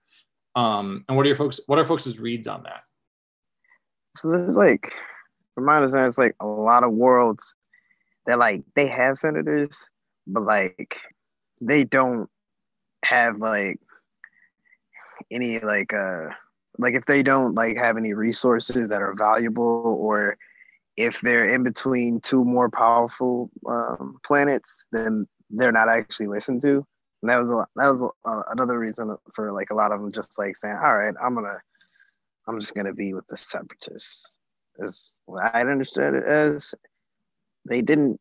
Um, 0.55 1.05
and 1.07 1.15
what 1.15 1.25
are 1.25 1.27
your 1.27 1.37
folks? 1.37 1.61
What 1.67 1.79
are 1.79 1.85
folks' 1.85 2.17
reads 2.17 2.47
on 2.47 2.63
that? 2.63 2.83
So 4.15 4.29
this 4.31 4.41
is 4.41 4.55
like, 4.55 4.93
from 5.55 5.65
my 5.65 5.77
understanding, 5.77 6.09
it's 6.09 6.17
like 6.17 6.35
a 6.39 6.47
lot 6.47 6.83
of 6.83 6.91
worlds 6.91 7.53
that 8.27 8.39
like 8.39 8.63
they 8.75 8.87
have 8.87 9.17
senators, 9.17 9.75
but 10.27 10.43
like 10.43 10.97
they 11.59 11.83
don't 11.83 12.29
have 13.03 13.37
like 13.37 13.79
any 15.31 15.59
like 15.59 15.93
uh 15.93 16.27
like 16.77 16.93
if 16.93 17.05
they 17.05 17.23
don't 17.23 17.55
like 17.55 17.77
have 17.77 17.97
any 17.97 18.13
resources 18.13 18.89
that 18.89 19.01
are 19.01 19.15
valuable 19.17 19.97
or 19.99 20.37
if 20.97 21.21
they're 21.21 21.47
in 21.47 21.63
between 21.63 22.19
two 22.19 22.43
more 22.43 22.69
powerful 22.69 23.49
um, 23.67 24.17
planets 24.25 24.83
then 24.91 25.27
they're 25.49 25.71
not 25.71 25.89
actually 25.89 26.27
listened 26.27 26.61
to. 26.61 26.85
And 27.21 27.29
that 27.29 27.37
was 27.37 27.49
a, 27.49 27.65
that 27.75 27.89
was 27.89 28.01
a, 28.01 28.41
another 28.51 28.79
reason 28.79 29.15
for 29.35 29.51
like 29.51 29.69
a 29.69 29.75
lot 29.75 29.91
of 29.91 30.01
them 30.01 30.11
just 30.11 30.37
like 30.39 30.57
saying 30.57 30.77
all 30.83 30.97
right 30.97 31.13
i'm 31.21 31.35
gonna 31.35 31.57
i'm 32.47 32.59
just 32.59 32.75
gonna 32.75 32.93
be 32.93 33.13
with 33.13 33.27
the 33.27 33.37
separatists 33.37 34.37
as 34.83 35.13
i 35.53 35.61
understood 35.61 36.13
it 36.13 36.23
as 36.25 36.73
they 37.69 37.81
didn't 37.81 38.19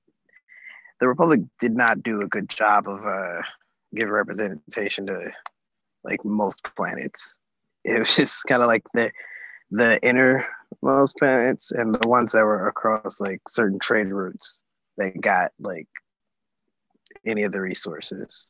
the 1.00 1.08
Republic 1.08 1.40
did 1.58 1.74
not 1.74 2.02
do 2.02 2.20
a 2.20 2.28
good 2.28 2.48
job 2.48 2.86
of 2.86 3.04
uh, 3.04 3.42
giving 3.94 4.12
representation 4.12 5.06
to 5.06 5.30
like 6.04 6.24
most 6.24 6.62
planets. 6.76 7.36
It 7.84 7.98
was 7.98 8.14
just 8.14 8.44
kind 8.44 8.62
of 8.62 8.68
like 8.68 8.84
the 8.94 9.10
the 9.72 10.00
innermost 10.02 11.16
planets 11.16 11.70
and 11.70 11.94
the 11.94 12.08
ones 12.08 12.32
that 12.32 12.44
were 12.44 12.68
across 12.68 13.20
like 13.20 13.40
certain 13.48 13.78
trade 13.78 14.08
routes 14.08 14.60
that 14.98 15.20
got 15.20 15.52
like 15.58 15.88
any 17.24 17.44
of 17.44 17.52
the 17.52 17.60
resources. 17.60 18.48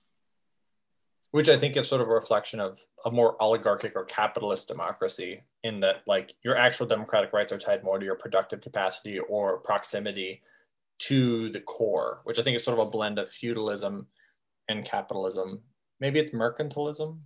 Which 1.32 1.48
I 1.48 1.56
think 1.56 1.76
is 1.76 1.86
sort 1.86 2.00
of 2.00 2.08
a 2.08 2.12
reflection 2.14 2.58
of 2.58 2.80
a 3.04 3.10
more 3.10 3.40
oligarchic 3.40 3.94
or 3.94 4.04
capitalist 4.04 4.66
democracy, 4.66 5.42
in 5.62 5.80
that 5.80 6.02
like 6.06 6.34
your 6.42 6.56
actual 6.56 6.86
democratic 6.86 7.32
rights 7.32 7.52
are 7.52 7.58
tied 7.58 7.84
more 7.84 7.98
to 7.98 8.04
your 8.04 8.16
productive 8.16 8.60
capacity 8.60 9.18
or 9.18 9.58
proximity 9.58 10.42
to 11.00 11.50
the 11.50 11.60
core, 11.60 12.20
which 12.24 12.38
I 12.38 12.42
think 12.42 12.56
is 12.56 12.64
sort 12.64 12.78
of 12.78 12.86
a 12.86 12.90
blend 12.90 13.18
of 13.18 13.30
feudalism 13.30 14.06
and 14.68 14.84
capitalism. 14.84 15.60
Maybe 16.00 16.18
it's 16.18 16.32
mercantilism. 16.32 17.18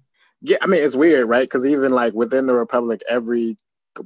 Yeah, 0.43 0.59
I 0.61 0.67
mean 0.67 0.83
it's 0.83 0.97
weird, 0.97 1.29
right? 1.29 1.45
Because 1.45 1.67
even 1.67 1.93
like 1.93 2.13
within 2.13 2.47
the 2.47 2.55
republic, 2.55 3.01
every 3.09 3.57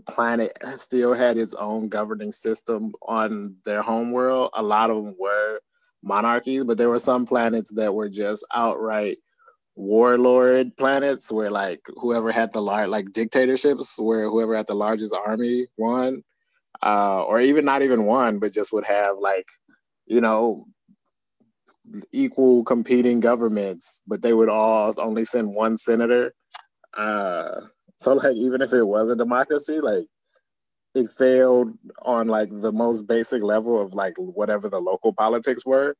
planet 0.06 0.52
still 0.76 1.14
had 1.14 1.38
its 1.38 1.54
own 1.54 1.88
governing 1.88 2.30
system 2.30 2.92
on 3.02 3.56
their 3.64 3.82
home 3.82 4.12
world. 4.12 4.50
A 4.54 4.62
lot 4.62 4.90
of 4.90 5.02
them 5.02 5.16
were 5.18 5.60
monarchies, 6.02 6.64
but 6.64 6.78
there 6.78 6.90
were 6.90 6.98
some 6.98 7.26
planets 7.26 7.72
that 7.74 7.94
were 7.94 8.08
just 8.08 8.46
outright 8.54 9.18
warlord 9.78 10.76
planets 10.76 11.30
where 11.30 11.50
like 11.50 11.80
whoever 11.96 12.32
had 12.32 12.52
the 12.52 12.60
large 12.60 12.88
like 12.88 13.12
dictatorships 13.12 13.96
where 13.98 14.28
whoever 14.28 14.56
had 14.56 14.66
the 14.66 14.74
largest 14.74 15.14
army 15.14 15.66
won 15.76 16.22
uh 16.82 17.22
or 17.22 17.40
even 17.40 17.64
not 17.64 17.82
even 17.82 18.04
one 18.04 18.40
but 18.40 18.52
just 18.52 18.72
would 18.72 18.84
have 18.84 19.18
like 19.18 19.46
you 20.06 20.20
know 20.20 20.66
equal 22.12 22.64
competing 22.64 23.20
governments 23.20 24.02
but 24.06 24.20
they 24.20 24.32
would 24.32 24.48
all 24.48 24.92
only 24.98 25.24
send 25.24 25.54
one 25.54 25.76
senator. 25.76 26.34
Uh 26.94 27.60
so 27.98 28.14
like 28.14 28.34
even 28.34 28.60
if 28.60 28.72
it 28.72 28.84
was 28.84 29.08
a 29.08 29.16
democracy 29.16 29.80
like 29.80 30.06
it 30.96 31.06
failed 31.06 31.72
on 32.02 32.26
like 32.26 32.48
the 32.50 32.72
most 32.72 33.06
basic 33.06 33.44
level 33.44 33.80
of 33.80 33.94
like 33.94 34.14
whatever 34.18 34.68
the 34.68 34.82
local 34.82 35.12
politics 35.12 35.64
were 35.64 35.94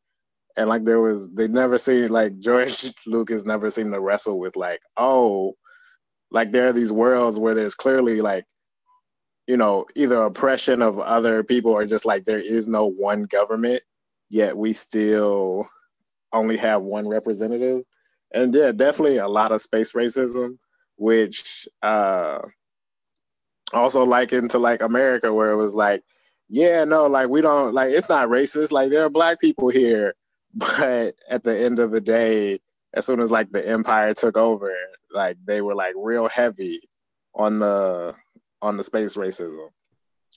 and 0.58 0.68
like 0.68 0.84
there 0.84 1.00
was 1.00 1.30
they 1.30 1.46
never 1.46 1.78
seen 1.78 2.08
like 2.08 2.38
George 2.40 2.92
Lucas 3.06 3.46
never 3.46 3.70
seemed 3.70 3.92
to 3.92 4.00
wrestle 4.00 4.38
with 4.38 4.56
like 4.56 4.80
oh 4.96 5.54
like 6.30 6.50
there 6.50 6.66
are 6.66 6.72
these 6.72 6.92
worlds 6.92 7.38
where 7.38 7.54
there's 7.54 7.76
clearly 7.76 8.20
like 8.20 8.44
you 9.46 9.56
know 9.56 9.86
either 9.94 10.22
oppression 10.22 10.82
of 10.82 10.98
other 10.98 11.44
people 11.44 11.70
or 11.70 11.86
just 11.86 12.04
like 12.04 12.24
there 12.24 12.40
is 12.40 12.68
no 12.68 12.86
one 12.86 13.22
government 13.22 13.80
yet 14.28 14.58
we 14.58 14.72
still 14.72 15.66
only 16.32 16.58
have 16.58 16.82
one 16.82 17.08
representative. 17.08 17.82
And 18.34 18.54
yeah 18.54 18.72
definitely 18.72 19.16
a 19.16 19.28
lot 19.28 19.52
of 19.52 19.60
space 19.60 19.92
racism 19.92 20.58
which 20.96 21.68
uh 21.82 22.40
also 23.72 24.04
likened 24.04 24.50
to 24.50 24.58
like 24.58 24.82
America 24.82 25.32
where 25.32 25.52
it 25.52 25.56
was 25.56 25.74
like 25.74 26.02
yeah 26.48 26.84
no 26.84 27.06
like 27.06 27.28
we 27.28 27.40
don't 27.40 27.74
like 27.74 27.92
it's 27.92 28.08
not 28.08 28.28
racist. 28.28 28.72
Like 28.72 28.90
there 28.90 29.04
are 29.04 29.10
black 29.10 29.40
people 29.40 29.68
here 29.68 30.14
but 30.54 31.14
at 31.28 31.42
the 31.42 31.58
end 31.58 31.78
of 31.78 31.90
the 31.90 32.00
day, 32.00 32.60
as 32.94 33.06
soon 33.06 33.20
as 33.20 33.30
like 33.30 33.50
the 33.50 33.66
empire 33.66 34.14
took 34.14 34.36
over, 34.36 34.72
like 35.12 35.36
they 35.44 35.60
were 35.60 35.74
like 35.74 35.94
real 35.96 36.28
heavy 36.28 36.88
on 37.34 37.58
the 37.58 38.14
on 38.60 38.76
the 38.76 38.82
space 38.82 39.16
racism. 39.16 39.68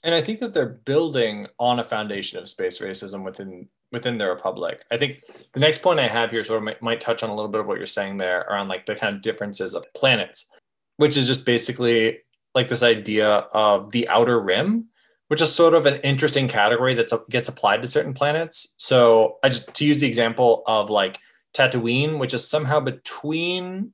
And 0.04 0.16
I 0.16 0.22
think 0.22 0.40
that 0.40 0.54
they're 0.54 0.78
building 0.86 1.48
on 1.60 1.80
a 1.80 1.84
foundation 1.84 2.40
of 2.40 2.50
space 2.50 2.80
racism 2.80 3.24
within 3.24 3.68
within 3.92 4.18
the 4.18 4.28
republic. 4.28 4.84
I 4.92 4.98
think 4.98 5.24
the 5.54 5.60
next 5.60 5.82
point 5.82 6.00
I 6.00 6.08
have 6.08 6.32
here 6.32 6.44
sort 6.44 6.58
of 6.58 6.64
might, 6.64 6.82
might 6.82 7.02
touch 7.02 7.24
on 7.24 7.30
a 7.30 7.36
little 7.36 7.52
bit 7.52 7.62
of 7.62 7.68
what 7.68 7.78
you're 7.78 7.86
saying 7.86 8.18
there 8.18 8.42
around 8.42 8.70
like 8.70 8.86
the 8.86 8.96
kind 8.96 9.14
of 9.14 9.22
differences 9.22 9.76
of 9.76 9.86
planets, 9.94 10.50
which 10.98 11.18
is 11.18 11.28
just 11.28 11.46
basically 11.46 12.20
like 12.56 12.70
this 12.70 12.84
idea 12.84 13.28
of 13.54 13.92
the 13.92 14.08
outer 14.10 14.40
rim 14.40 14.88
which 15.32 15.42
is 15.42 15.56
sort 15.56 15.74
of 15.74 15.86
an 15.86 15.96
interesting 16.02 16.46
category 16.46 16.94
that 16.94 17.14
uh, 17.14 17.20
gets 17.30 17.48
applied 17.48 17.82
to 17.82 17.88
certain 17.88 18.14
planets. 18.14 18.76
So 18.76 19.38
I 19.42 19.48
just 19.48 19.74
to 19.76 19.86
use 19.86 20.02
the 20.02 20.08
example 20.08 20.62
of 20.68 20.90
like 20.90 21.20
Tatooine, 21.54 22.20
which 22.20 22.34
is 22.34 22.46
somehow 22.46 22.82
between 22.82 23.94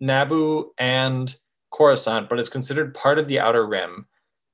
Naboo 0.00 0.66
and 0.78 1.34
Coruscant, 1.72 2.28
but 2.28 2.38
it's 2.38 2.48
considered 2.48 2.94
part 2.94 3.18
of 3.18 3.26
the 3.26 3.40
Outer 3.40 3.66
Rim, 3.66 4.06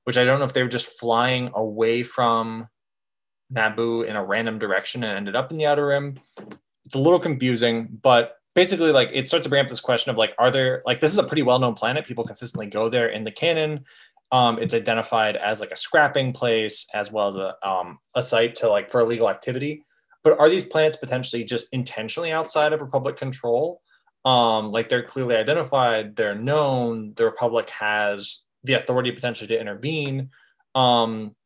which 0.05 0.17
I 0.17 0.25
don't 0.25 0.39
know 0.39 0.47
if 0.47 0.55
they 0.55 0.63
were 0.63 0.71
just 0.71 0.99
flying 0.99 1.51
away 1.55 2.03
from 2.03 2.67
Naboo 3.53 4.07
in 4.07 4.17
a 4.17 4.25
random 4.25 4.59
direction 4.59 5.05
and 5.05 5.19
ended 5.19 5.37
up 5.37 5.51
in 5.51 5.59
the 5.59 5.67
Outer 5.67 5.89
Rim. 5.89 6.19
It's 6.87 6.95
a 6.95 6.99
little 6.99 7.21
confusing, 7.21 7.89
but 8.01 8.37
basically 8.55 8.91
like 8.91 9.11
it 9.13 9.29
starts 9.29 9.45
to 9.45 9.51
bring 9.51 9.63
up 9.63 9.69
this 9.69 9.81
question 9.81 10.11
of 10.11 10.17
like 10.17 10.33
are 10.39 10.51
there 10.51 10.83
like 10.87 11.01
this 11.01 11.13
is 11.13 11.19
a 11.19 11.25
pretty 11.25 11.43
well-known 11.43 11.75
planet 11.75 12.07
people 12.07 12.25
consistently 12.25 12.67
go 12.67 12.89
there 12.89 13.09
in 13.09 13.23
the 13.23 13.31
canon 13.31 13.85
um, 14.33 14.59
it's 14.59 14.75
identified 14.75 15.37
as 15.37 15.61
like 15.61 15.71
a 15.71 15.77
scrapping 15.77 16.33
place 16.33 16.87
as 16.95 17.13
well 17.13 17.29
as 17.29 17.37
a, 17.37 17.55
um, 17.67 17.99
a 18.15 18.23
site 18.23 18.57
to 18.57 18.69
like 18.69 18.91
for 18.91 19.01
illegal 19.01 19.31
activity. 19.31 19.85
But 20.25 20.39
are 20.41 20.49
these 20.49 20.65
plants 20.65 20.97
potentially 20.97 21.45
just 21.45 21.69
intentionally 21.73 22.33
outside 22.33 22.73
of 22.73 22.81
Republic 22.81 23.17
control? 23.17 23.81
Um, 24.25 24.71
like 24.71 24.89
they're 24.89 25.05
clearly 25.05 25.37
identified, 25.37 26.17
they're 26.17 26.35
known, 26.35 27.13
the 27.15 27.25
Republic 27.25 27.71
has 27.71 28.41
the 28.65 28.73
authority 28.73 29.13
potentially 29.13 29.47
to 29.47 29.61
intervene. 29.61 30.31
Um, 30.75 31.37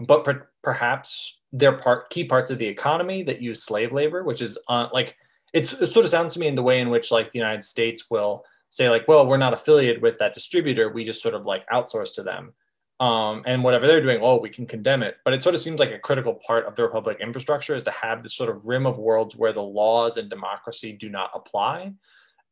but 0.00 0.24
per- 0.24 0.50
perhaps 0.62 1.38
they're 1.52 1.78
part 1.78 2.10
key 2.10 2.24
parts 2.24 2.50
of 2.50 2.58
the 2.58 2.66
economy 2.66 3.22
that 3.22 3.40
use 3.40 3.62
slave 3.62 3.92
labor, 3.92 4.24
which 4.24 4.42
is 4.42 4.58
uh, 4.68 4.88
like 4.92 5.16
it's, 5.52 5.72
it 5.74 5.86
sort 5.86 6.04
of 6.04 6.10
sounds 6.10 6.34
to 6.34 6.40
me 6.40 6.48
in 6.48 6.56
the 6.56 6.62
way 6.62 6.80
in 6.80 6.90
which 6.90 7.12
like 7.12 7.30
the 7.30 7.38
United 7.38 7.62
States 7.62 8.06
will 8.10 8.44
say 8.70 8.88
like, 8.88 9.06
well, 9.06 9.26
we're 9.26 9.36
not 9.36 9.52
affiliated 9.52 10.00
with 10.00 10.18
that 10.18 10.32
distributor. 10.32 10.88
We 10.88 11.04
just 11.04 11.22
sort 11.22 11.34
of 11.34 11.44
like 11.44 11.68
outsource 11.68 12.14
to 12.14 12.22
them. 12.22 12.54
Um, 13.00 13.40
and 13.46 13.64
whatever 13.64 13.86
they're 13.86 14.02
doing, 14.02 14.20
oh, 14.22 14.38
we 14.38 14.50
can 14.50 14.66
condemn 14.66 15.02
it. 15.02 15.16
But 15.24 15.32
it 15.34 15.42
sort 15.42 15.54
of 15.54 15.60
seems 15.60 15.80
like 15.80 15.90
a 15.90 15.98
critical 15.98 16.34
part 16.34 16.66
of 16.66 16.76
the 16.76 16.82
Republic 16.82 17.18
infrastructure 17.20 17.74
is 17.74 17.82
to 17.84 17.90
have 17.90 18.22
this 18.22 18.36
sort 18.36 18.50
of 18.50 18.66
rim 18.66 18.86
of 18.86 18.98
worlds 18.98 19.34
where 19.36 19.52
the 19.52 19.62
laws 19.62 20.16
and 20.18 20.28
democracy 20.28 20.92
do 20.92 21.08
not 21.08 21.30
apply 21.34 21.92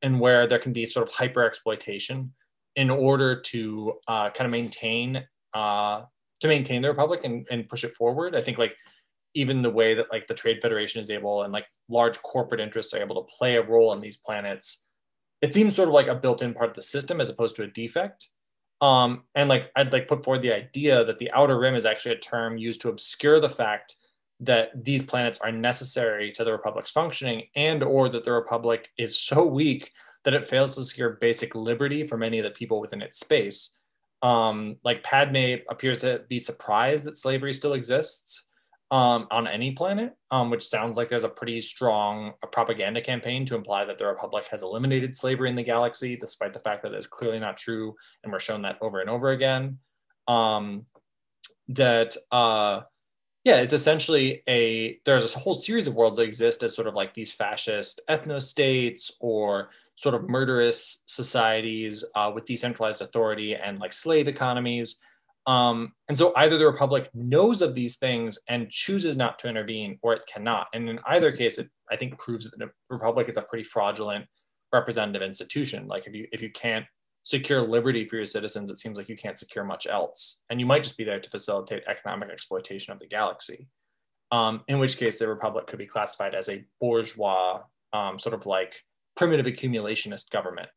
and 0.02 0.18
where 0.18 0.46
there 0.46 0.58
can 0.58 0.72
be 0.72 0.86
sort 0.86 1.06
of 1.06 1.14
hyper 1.14 1.44
exploitation 1.44 2.32
in 2.76 2.90
order 2.90 3.40
to 3.40 3.94
uh, 4.08 4.30
kind 4.30 4.46
of 4.46 4.52
maintain 4.52 5.24
uh, 5.54 6.02
to 6.40 6.48
maintain 6.48 6.82
the 6.82 6.88
Republic 6.88 7.20
and, 7.24 7.46
and 7.50 7.68
push 7.68 7.84
it 7.84 7.94
forward. 7.96 8.34
I 8.34 8.42
think 8.42 8.58
like 8.58 8.74
even 9.34 9.60
the 9.60 9.70
way 9.70 9.94
that 9.94 10.06
like 10.10 10.26
the 10.26 10.34
Trade 10.34 10.60
Federation 10.62 11.00
is 11.00 11.10
able 11.10 11.42
and 11.42 11.52
like 11.52 11.66
large 11.88 12.20
corporate 12.22 12.60
interests 12.60 12.94
are 12.94 13.00
able 13.00 13.22
to 13.22 13.32
play 13.36 13.56
a 13.56 13.62
role 13.62 13.92
in 13.92 14.00
these 14.00 14.16
planets 14.16 14.84
it 15.40 15.54
seems 15.54 15.74
sort 15.74 15.88
of 15.88 15.94
like 15.94 16.08
a 16.08 16.14
built-in 16.14 16.54
part 16.54 16.70
of 16.70 16.74
the 16.74 16.82
system 16.82 17.20
as 17.20 17.30
opposed 17.30 17.56
to 17.56 17.62
a 17.62 17.68
defect. 17.68 18.28
Um, 18.80 19.24
and 19.34 19.48
like 19.48 19.70
I'd 19.74 19.92
like 19.92 20.08
put 20.08 20.24
forward 20.24 20.42
the 20.42 20.54
idea 20.54 21.04
that 21.04 21.18
the 21.18 21.30
outer 21.32 21.58
rim 21.58 21.74
is 21.74 21.84
actually 21.84 22.14
a 22.14 22.18
term 22.18 22.58
used 22.58 22.80
to 22.82 22.90
obscure 22.90 23.40
the 23.40 23.48
fact 23.48 23.96
that 24.40 24.70
these 24.84 25.02
planets 25.02 25.40
are 25.40 25.50
necessary 25.50 26.30
to 26.30 26.44
the 26.44 26.52
republic's 26.52 26.92
functioning 26.92 27.42
and 27.56 27.82
or 27.82 28.08
that 28.08 28.22
the 28.22 28.30
republic 28.30 28.88
is 28.96 29.18
so 29.18 29.44
weak 29.44 29.90
that 30.24 30.34
it 30.34 30.46
fails 30.46 30.76
to 30.76 30.84
secure 30.84 31.18
basic 31.20 31.54
liberty 31.54 32.04
for 32.04 32.16
many 32.16 32.38
of 32.38 32.44
the 32.44 32.50
people 32.50 32.80
within 32.80 33.02
its 33.02 33.18
space. 33.18 33.76
Um, 34.22 34.76
like 34.84 35.02
Padme 35.02 35.54
appears 35.70 35.98
to 35.98 36.22
be 36.28 36.38
surprised 36.38 37.04
that 37.04 37.16
slavery 37.16 37.52
still 37.52 37.72
exists 37.72 38.44
um, 38.90 39.26
on 39.30 39.46
any 39.46 39.72
planet, 39.72 40.14
um, 40.30 40.50
which 40.50 40.66
sounds 40.66 40.96
like 40.96 41.10
there's 41.10 41.24
a 41.24 41.28
pretty 41.28 41.60
strong 41.60 42.32
propaganda 42.52 43.02
campaign 43.02 43.44
to 43.46 43.54
imply 43.54 43.84
that 43.84 43.98
the 43.98 44.06
Republic 44.06 44.46
has 44.50 44.62
eliminated 44.62 45.14
slavery 45.14 45.50
in 45.50 45.56
the 45.56 45.62
galaxy, 45.62 46.16
despite 46.16 46.52
the 46.52 46.60
fact 46.60 46.82
that 46.82 46.94
it's 46.94 47.06
clearly 47.06 47.38
not 47.38 47.58
true, 47.58 47.94
and 48.24 48.32
we're 48.32 48.40
shown 48.40 48.62
that 48.62 48.78
over 48.80 49.00
and 49.00 49.10
over 49.10 49.30
again. 49.30 49.78
Um, 50.26 50.86
that 51.68 52.16
uh, 52.32 52.82
yeah, 53.44 53.60
it's 53.60 53.74
essentially 53.74 54.42
a 54.48 54.98
there's 55.04 55.34
a 55.34 55.38
whole 55.38 55.54
series 55.54 55.86
of 55.86 55.94
worlds 55.94 56.16
that 56.16 56.24
exist 56.24 56.62
as 56.62 56.74
sort 56.74 56.88
of 56.88 56.94
like 56.94 57.12
these 57.12 57.32
fascist 57.32 58.00
ethno 58.08 58.40
states 58.40 59.12
or 59.20 59.70
sort 59.96 60.14
of 60.14 60.28
murderous 60.28 61.02
societies 61.06 62.04
uh, 62.14 62.30
with 62.34 62.44
decentralized 62.44 63.02
authority 63.02 63.54
and 63.54 63.78
like 63.78 63.92
slave 63.92 64.28
economies 64.28 65.00
um, 65.48 65.94
and 66.08 66.18
so 66.18 66.34
either 66.36 66.58
the 66.58 66.66
Republic 66.66 67.08
knows 67.14 67.62
of 67.62 67.74
these 67.74 67.96
things 67.96 68.38
and 68.50 68.68
chooses 68.68 69.16
not 69.16 69.38
to 69.38 69.48
intervene, 69.48 69.98
or 70.02 70.12
it 70.12 70.28
cannot. 70.32 70.66
And 70.74 70.90
in 70.90 71.00
either 71.06 71.32
case, 71.32 71.56
it 71.56 71.70
I 71.90 71.96
think 71.96 72.18
proves 72.18 72.50
that 72.50 72.58
the 72.58 72.70
Republic 72.90 73.30
is 73.30 73.38
a 73.38 73.42
pretty 73.42 73.64
fraudulent 73.64 74.26
representative 74.74 75.22
institution. 75.22 75.88
Like 75.88 76.06
if 76.06 76.14
you 76.14 76.26
if 76.32 76.42
you 76.42 76.50
can't 76.52 76.84
secure 77.22 77.62
liberty 77.62 78.06
for 78.06 78.16
your 78.16 78.26
citizens, 78.26 78.70
it 78.70 78.78
seems 78.78 78.98
like 78.98 79.08
you 79.08 79.16
can't 79.16 79.38
secure 79.38 79.64
much 79.64 79.86
else. 79.86 80.42
And 80.50 80.60
you 80.60 80.66
might 80.66 80.82
just 80.82 80.98
be 80.98 81.04
there 81.04 81.18
to 81.18 81.30
facilitate 81.30 81.82
economic 81.88 82.28
exploitation 82.28 82.92
of 82.92 82.98
the 82.98 83.06
galaxy. 83.06 83.68
Um, 84.30 84.60
in 84.68 84.78
which 84.78 84.98
case, 84.98 85.18
the 85.18 85.28
Republic 85.28 85.66
could 85.66 85.78
be 85.78 85.86
classified 85.86 86.34
as 86.34 86.50
a 86.50 86.62
bourgeois, 86.78 87.62
um, 87.94 88.18
sort 88.18 88.34
of 88.34 88.44
like 88.44 88.84
primitive 89.16 89.46
accumulationist 89.46 90.30
government. 90.30 90.68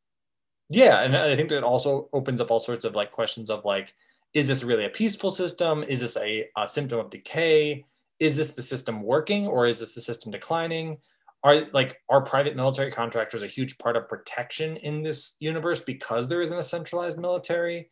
Yeah, 0.69 1.01
and 1.01 1.17
I 1.17 1.35
think 1.35 1.49
that 1.49 1.63
also 1.63 2.07
opens 2.13 2.39
up 2.39 2.51
all 2.51 2.61
sorts 2.61 2.85
of 2.85 2.95
like 2.95 3.11
questions 3.11 3.49
of 3.49 3.65
like 3.65 3.93
is 4.33 4.47
this 4.47 4.63
really 4.63 4.85
a 4.85 4.89
peaceful 4.89 5.29
system? 5.29 5.83
Is 5.83 5.99
this 6.01 6.17
a, 6.17 6.47
a 6.57 6.67
symptom 6.67 6.99
of 6.99 7.09
decay? 7.09 7.85
Is 8.19 8.37
this 8.37 8.51
the 8.51 8.61
system 8.61 9.01
working 9.03 9.47
or 9.47 9.67
is 9.67 9.79
this 9.79 9.95
the 9.95 10.01
system 10.01 10.31
declining? 10.31 10.97
Are 11.43 11.63
like 11.73 11.97
are 12.07 12.21
private 12.21 12.55
military 12.55 12.91
contractors 12.91 13.41
a 13.41 13.47
huge 13.47 13.77
part 13.79 13.97
of 13.97 14.07
protection 14.07 14.77
in 14.77 15.01
this 15.01 15.35
universe 15.39 15.81
because 15.81 16.27
there 16.27 16.41
isn't 16.41 16.57
a 16.57 16.63
centralized 16.63 17.19
military? 17.19 17.89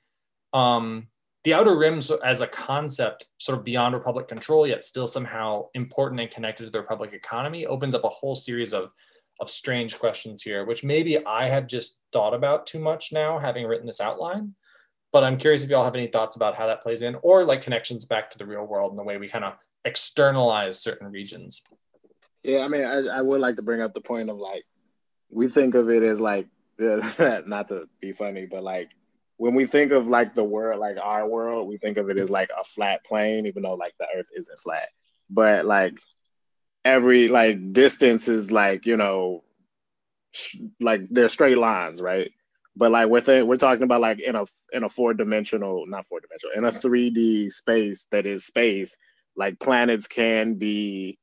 Um, 0.53 1.07
the 1.43 1.53
outer 1.53 1.75
rims 1.75 2.11
as 2.23 2.41
a 2.41 2.47
concept, 2.47 3.25
sort 3.37 3.57
of 3.57 3.63
beyond 3.63 3.95
republic 3.95 4.27
control, 4.27 4.67
yet 4.67 4.83
still 4.83 5.07
somehow 5.07 5.65
important 5.73 6.21
and 6.21 6.29
connected 6.29 6.65
to 6.65 6.69
the 6.69 6.79
republic 6.79 7.13
economy, 7.13 7.65
opens 7.65 7.95
up 7.95 8.03
a 8.03 8.09
whole 8.09 8.35
series 8.35 8.73
of 8.73 8.91
of 9.41 9.49
strange 9.49 9.97
questions 9.97 10.43
here, 10.43 10.65
which 10.65 10.83
maybe 10.83 11.25
I 11.25 11.47
have 11.47 11.65
just 11.65 11.99
thought 12.13 12.33
about 12.33 12.67
too 12.67 12.79
much 12.79 13.11
now, 13.11 13.39
having 13.39 13.65
written 13.65 13.87
this 13.87 14.01
outline 14.01 14.53
but 15.11 15.23
I'm 15.23 15.37
curious 15.37 15.63
if 15.63 15.69
y'all 15.69 15.83
have 15.83 15.95
any 15.95 16.07
thoughts 16.07 16.35
about 16.35 16.55
how 16.55 16.67
that 16.67 16.81
plays 16.81 17.01
in 17.01 17.15
or 17.23 17.45
like 17.45 17.61
connections 17.61 18.05
back 18.05 18.29
to 18.31 18.37
the 18.37 18.45
real 18.45 18.65
world 18.65 18.91
and 18.91 18.99
the 18.99 19.03
way 19.03 19.17
we 19.17 19.27
kind 19.27 19.45
of 19.45 19.53
externalize 19.85 20.79
certain 20.79 21.11
regions. 21.11 21.63
Yeah, 22.43 22.65
I 22.65 22.69
mean, 22.69 22.85
I, 22.85 23.17
I 23.17 23.21
would 23.21 23.41
like 23.41 23.55
to 23.57 23.61
bring 23.61 23.81
up 23.81 23.93
the 23.93 24.01
point 24.01 24.29
of 24.29 24.37
like, 24.37 24.65
we 25.29 25.47
think 25.47 25.75
of 25.75 25.89
it 25.89 26.03
as 26.03 26.21
like, 26.21 26.47
not 26.79 27.67
to 27.67 27.89
be 27.99 28.11
funny, 28.11 28.45
but 28.45 28.63
like 28.63 28.91
when 29.37 29.55
we 29.55 29.65
think 29.65 29.91
of 29.91 30.07
like 30.07 30.35
the 30.35 30.43
world, 30.43 30.79
like 30.79 30.97
our 31.01 31.27
world, 31.27 31.67
we 31.67 31.77
think 31.77 31.97
of 31.97 32.09
it 32.09 32.19
as 32.19 32.29
like 32.29 32.49
a 32.59 32.63
flat 32.63 33.03
plane, 33.05 33.47
even 33.47 33.63
though 33.63 33.75
like 33.75 33.93
the 33.99 34.07
earth 34.15 34.27
isn't 34.35 34.59
flat. 34.59 34.89
But 35.29 35.65
like 35.65 35.97
every 36.85 37.27
like 37.27 37.73
distance 37.73 38.27
is 38.27 38.51
like, 38.51 38.85
you 38.85 38.97
know, 38.97 39.43
like 40.79 41.03
they're 41.09 41.29
straight 41.29 41.57
lines, 41.57 42.01
right? 42.01 42.31
But 42.79 42.91
like 42.93 43.09
with 43.09 43.27
it, 43.27 43.45
we're 43.45 43.57
talking 43.57 43.83
about 43.83 43.99
like 43.99 44.21
in 44.21 44.35
a 44.37 44.45
in 44.71 44.85
a 44.85 44.89
four 44.89 45.13
dimensional, 45.13 45.85
not 45.85 46.05
four 46.05 46.21
dimensional, 46.21 46.55
in 46.55 46.63
a 46.63 46.71
three 46.71 47.09
D 47.09 47.49
space 47.49 48.07
that 48.11 48.25
is 48.25 48.45
space. 48.45 48.97
Like 49.35 49.59
planets 49.59 50.07
can 50.07 50.55
be 50.55 51.19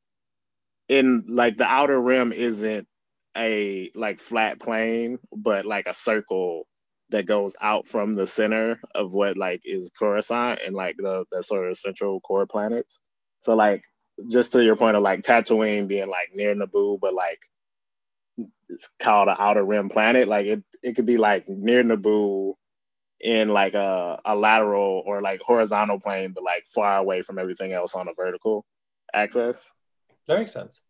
in 0.86 1.24
like 1.26 1.56
the 1.56 1.64
outer 1.64 1.98
rim 1.98 2.30
isn't 2.34 2.86
a 3.34 3.90
like 3.94 4.20
flat 4.20 4.60
plane, 4.60 5.18
but 5.34 5.64
like 5.64 5.86
a 5.86 5.94
circle 5.94 6.66
that 7.08 7.24
goes 7.24 7.56
out 7.62 7.86
from 7.86 8.16
the 8.16 8.26
center 8.26 8.78
of 8.94 9.14
what 9.14 9.38
like 9.38 9.62
is 9.64 9.90
Coruscant 9.98 10.60
and 10.66 10.76
like 10.76 10.96
the 10.98 11.24
the 11.32 11.42
sort 11.42 11.70
of 11.70 11.78
central 11.78 12.20
core 12.20 12.46
planets. 12.46 13.00
So 13.40 13.54
like 13.54 13.82
just 14.30 14.52
to 14.52 14.62
your 14.62 14.76
point 14.76 14.96
of 14.96 15.02
like 15.02 15.22
Tatooine 15.22 15.88
being 15.88 16.10
like 16.10 16.28
near 16.34 16.54
Naboo, 16.54 17.00
but 17.00 17.14
like 17.14 17.40
it's 18.68 18.90
called 19.01 19.28
an 19.28 19.36
outer 19.38 19.64
rim 19.64 19.88
planet. 19.88 20.28
Like 20.28 20.47
it, 20.47 20.64
it 20.82 20.97
could 20.97 21.06
be 21.06 21.16
like 21.16 21.48
near 21.48 21.82
Naboo 21.82 22.55
in 23.20 23.48
like 23.48 23.74
a, 23.74 24.20
a 24.24 24.34
lateral 24.34 25.02
or 25.06 25.22
like 25.22 25.40
horizontal 25.40 26.01
plane, 26.01 26.32
but 26.32 26.44
like 26.44 26.66
far 26.66 26.98
away 26.98 27.22
from 27.22 27.38
everything 27.38 27.72
else 27.72 27.94
on 27.94 28.09
a 28.09 28.14
vertical 28.14 28.64
axis. 29.14 29.70
That 30.26 30.38
makes 30.38 30.52
sense. 30.52 30.82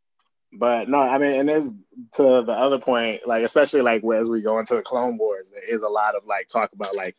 But 0.53 0.89
no, 0.89 0.99
I 0.99 1.19
mean, 1.19 1.41
and 1.41 1.49
there's 1.49 1.69
to 1.69 2.43
the 2.43 2.53
other 2.53 2.79
point, 2.79 3.23
like 3.27 3.45
especially 3.45 3.83
like 3.83 4.03
as 4.19 4.29
we 4.29 4.41
go 4.41 4.59
into 4.59 4.75
the 4.75 4.83
Clone 4.83 5.19
Wars, 5.19 5.51
there 5.51 5.75
is 5.75 5.83
a 5.83 5.89
lot 5.89 6.15
of 6.15 6.25
like 6.27 6.49
talk 6.49 6.73
about 6.73 6.97
like 6.97 7.17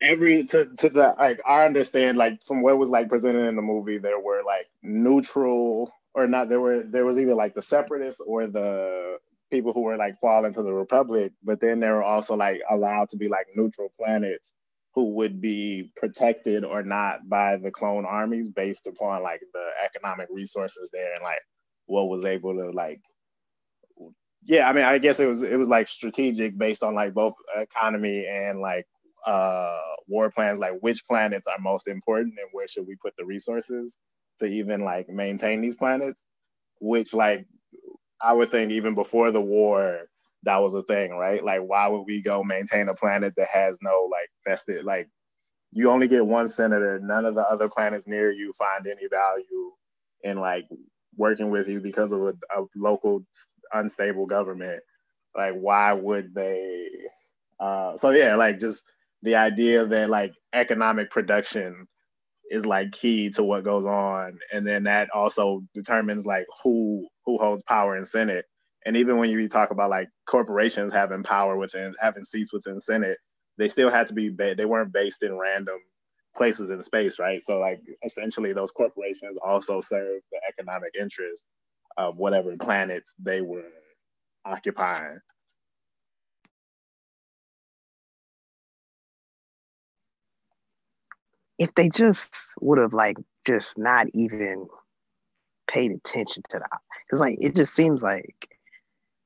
every 0.00 0.44
to 0.44 0.68
to 0.78 0.88
the 0.88 1.14
like 1.18 1.40
I 1.46 1.64
understand 1.64 2.18
like 2.18 2.42
from 2.42 2.62
what 2.62 2.78
was 2.78 2.90
like 2.90 3.08
presented 3.08 3.46
in 3.46 3.56
the 3.56 3.62
movie, 3.62 3.98
there 3.98 4.18
were 4.18 4.42
like 4.44 4.66
neutral 4.82 5.92
or 6.14 6.26
not. 6.26 6.48
There 6.48 6.60
were 6.60 6.82
there 6.82 7.04
was 7.04 7.18
either 7.18 7.34
like 7.34 7.54
the 7.54 7.62
separatists 7.62 8.20
or 8.20 8.46
the 8.46 9.18
people 9.50 9.72
who 9.72 9.82
were 9.82 9.96
like 9.96 10.14
falling 10.16 10.52
to 10.54 10.62
the 10.62 10.72
Republic, 10.72 11.32
but 11.42 11.60
then 11.60 11.80
there 11.80 11.94
were 11.94 12.02
also 12.02 12.36
like 12.36 12.60
allowed 12.70 13.08
to 13.10 13.16
be 13.16 13.28
like 13.28 13.46
neutral 13.54 13.92
planets 13.98 14.54
who 14.94 15.14
would 15.14 15.40
be 15.40 15.90
protected 15.96 16.64
or 16.64 16.82
not 16.82 17.28
by 17.28 17.56
the 17.56 17.70
clone 17.70 18.04
armies 18.04 18.48
based 18.48 18.86
upon 18.86 19.22
like 19.22 19.40
the 19.52 19.66
economic 19.84 20.28
resources 20.30 20.90
there 20.92 21.14
and 21.14 21.22
like 21.22 21.40
what 21.86 22.08
was 22.08 22.24
able 22.24 22.54
to 22.54 22.70
like 22.70 23.00
yeah 24.42 24.68
i 24.68 24.72
mean 24.72 24.84
i 24.84 24.98
guess 24.98 25.20
it 25.20 25.26
was 25.26 25.42
it 25.42 25.56
was 25.56 25.68
like 25.68 25.88
strategic 25.88 26.56
based 26.58 26.82
on 26.82 26.94
like 26.94 27.14
both 27.14 27.34
economy 27.56 28.26
and 28.26 28.60
like 28.60 28.86
uh 29.26 29.78
war 30.08 30.30
plans 30.30 30.58
like 30.58 30.72
which 30.80 31.04
planets 31.06 31.46
are 31.46 31.58
most 31.60 31.88
important 31.88 32.34
and 32.38 32.48
where 32.52 32.68
should 32.68 32.86
we 32.86 32.96
put 32.96 33.14
the 33.16 33.24
resources 33.24 33.98
to 34.42 34.48
even 34.48 34.84
like 34.84 35.08
maintain 35.08 35.60
these 35.60 35.76
planets 35.76 36.22
which 36.80 37.14
like 37.14 37.46
i 38.20 38.32
would 38.32 38.48
think 38.48 38.70
even 38.70 38.94
before 38.94 39.30
the 39.30 39.40
war 39.40 40.02
that 40.44 40.56
was 40.58 40.74
a 40.74 40.82
thing, 40.82 41.12
right? 41.12 41.42
Like, 41.44 41.60
why 41.60 41.88
would 41.88 42.02
we 42.02 42.20
go 42.20 42.42
maintain 42.42 42.88
a 42.88 42.94
planet 42.94 43.34
that 43.36 43.48
has 43.48 43.78
no 43.82 44.08
like 44.10 44.28
vested 44.46 44.84
like 44.84 45.08
you 45.74 45.90
only 45.90 46.06
get 46.06 46.26
one 46.26 46.48
senator, 46.48 47.00
none 47.00 47.24
of 47.24 47.34
the 47.34 47.48
other 47.48 47.68
planets 47.68 48.06
near 48.06 48.30
you 48.30 48.52
find 48.52 48.86
any 48.86 49.08
value 49.08 49.72
in 50.22 50.38
like 50.38 50.66
working 51.16 51.50
with 51.50 51.66
you 51.66 51.80
because 51.80 52.12
of 52.12 52.20
a, 52.20 52.34
a 52.54 52.64
local 52.76 53.24
unstable 53.72 54.26
government. 54.26 54.82
Like, 55.34 55.54
why 55.54 55.94
would 55.94 56.34
they? 56.34 56.88
Uh, 57.58 57.96
so 57.96 58.10
yeah, 58.10 58.34
like 58.34 58.60
just 58.60 58.84
the 59.22 59.36
idea 59.36 59.86
that 59.86 60.10
like 60.10 60.34
economic 60.52 61.08
production 61.10 61.86
is 62.52 62.66
like 62.66 62.92
key 62.92 63.30
to 63.30 63.42
what 63.42 63.64
goes 63.64 63.86
on, 63.86 64.38
and 64.52 64.66
then 64.66 64.84
that 64.84 65.10
also 65.10 65.62
determines 65.74 66.26
like 66.26 66.46
who 66.62 67.08
who 67.26 67.38
holds 67.38 67.62
power 67.64 67.96
in 67.96 68.04
Senate 68.04 68.44
and 68.84 68.96
even 68.96 69.18
when 69.18 69.30
you 69.30 69.48
talk 69.48 69.70
about 69.70 69.90
like 69.90 70.08
corporations 70.26 70.92
having 70.92 71.22
power 71.22 71.56
within 71.56 71.94
having 72.00 72.24
seats 72.24 72.52
within 72.52 72.80
Senate, 72.80 73.18
they 73.58 73.68
still 73.68 73.90
had 73.90 74.08
to 74.08 74.14
be 74.14 74.28
ba- 74.30 74.54
they 74.56 74.64
weren't 74.64 74.92
based 74.92 75.22
in 75.22 75.38
random 75.38 75.78
places 76.36 76.70
in 76.70 76.82
space, 76.82 77.18
right? 77.18 77.42
So 77.42 77.58
like 77.58 77.80
essentially 78.04 78.52
those 78.52 78.72
corporations 78.72 79.36
also 79.44 79.80
serve 79.80 80.20
the 80.32 80.40
economic 80.48 80.92
interest 80.98 81.44
of 81.96 82.18
whatever 82.18 82.56
planets 82.56 83.14
they 83.18 83.40
were 83.40 83.68
occupying. 84.44 85.18
If 91.62 91.76
they 91.76 91.88
just 91.88 92.54
would 92.60 92.78
have 92.78 92.92
like 92.92 93.16
just 93.46 93.78
not 93.78 94.08
even 94.14 94.66
paid 95.68 95.92
attention 95.92 96.42
to 96.48 96.58
that, 96.58 96.80
because 97.06 97.20
like 97.20 97.36
it 97.40 97.54
just 97.54 97.72
seems 97.72 98.02
like 98.02 98.48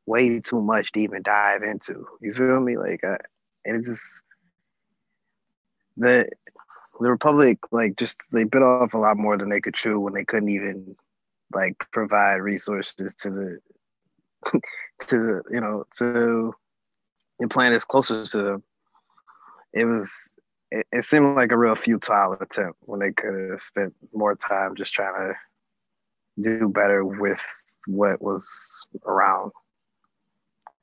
way 0.04 0.38
too 0.40 0.60
much 0.60 0.92
to 0.92 1.00
even 1.00 1.22
dive 1.22 1.62
into. 1.62 2.06
You 2.20 2.34
feel 2.34 2.60
me? 2.60 2.76
Like, 2.76 3.02
uh, 3.02 3.16
and 3.64 3.76
it's 3.76 3.88
just 3.88 4.22
the 5.96 6.28
the 7.00 7.10
Republic 7.10 7.58
like 7.72 7.96
just 7.96 8.22
they 8.32 8.44
bit 8.44 8.62
off 8.62 8.92
a 8.92 8.98
lot 8.98 9.16
more 9.16 9.38
than 9.38 9.48
they 9.48 9.60
could 9.60 9.74
chew 9.74 9.98
when 9.98 10.12
they 10.12 10.24
couldn't 10.24 10.50
even 10.50 10.94
like 11.54 11.78
provide 11.90 12.42
resources 12.42 13.14
to 13.14 13.30
the 13.30 13.58
to 15.06 15.18
the 15.18 15.42
you 15.50 15.60
know 15.62 15.84
to 15.96 16.52
the 17.38 17.48
planets 17.48 17.84
closest 17.86 18.32
to 18.32 18.42
them. 18.42 18.62
It 19.72 19.86
was 19.86 20.32
it, 20.70 20.86
it 20.92 21.04
seemed 21.04 21.36
like 21.36 21.52
a 21.52 21.56
real 21.56 21.74
futile 21.74 22.36
attempt 22.40 22.78
when 22.80 23.00
they 23.00 23.12
could 23.12 23.50
have 23.50 23.62
spent 23.62 23.94
more 24.12 24.34
time 24.34 24.74
just 24.76 24.92
trying 24.92 25.14
to 25.32 25.34
do 26.42 26.68
better 26.68 27.04
with 27.04 27.44
what 27.86 28.20
was 28.20 28.86
around 29.06 29.52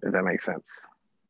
if 0.03 0.11
that 0.11 0.23
makes 0.23 0.45
sense. 0.45 0.85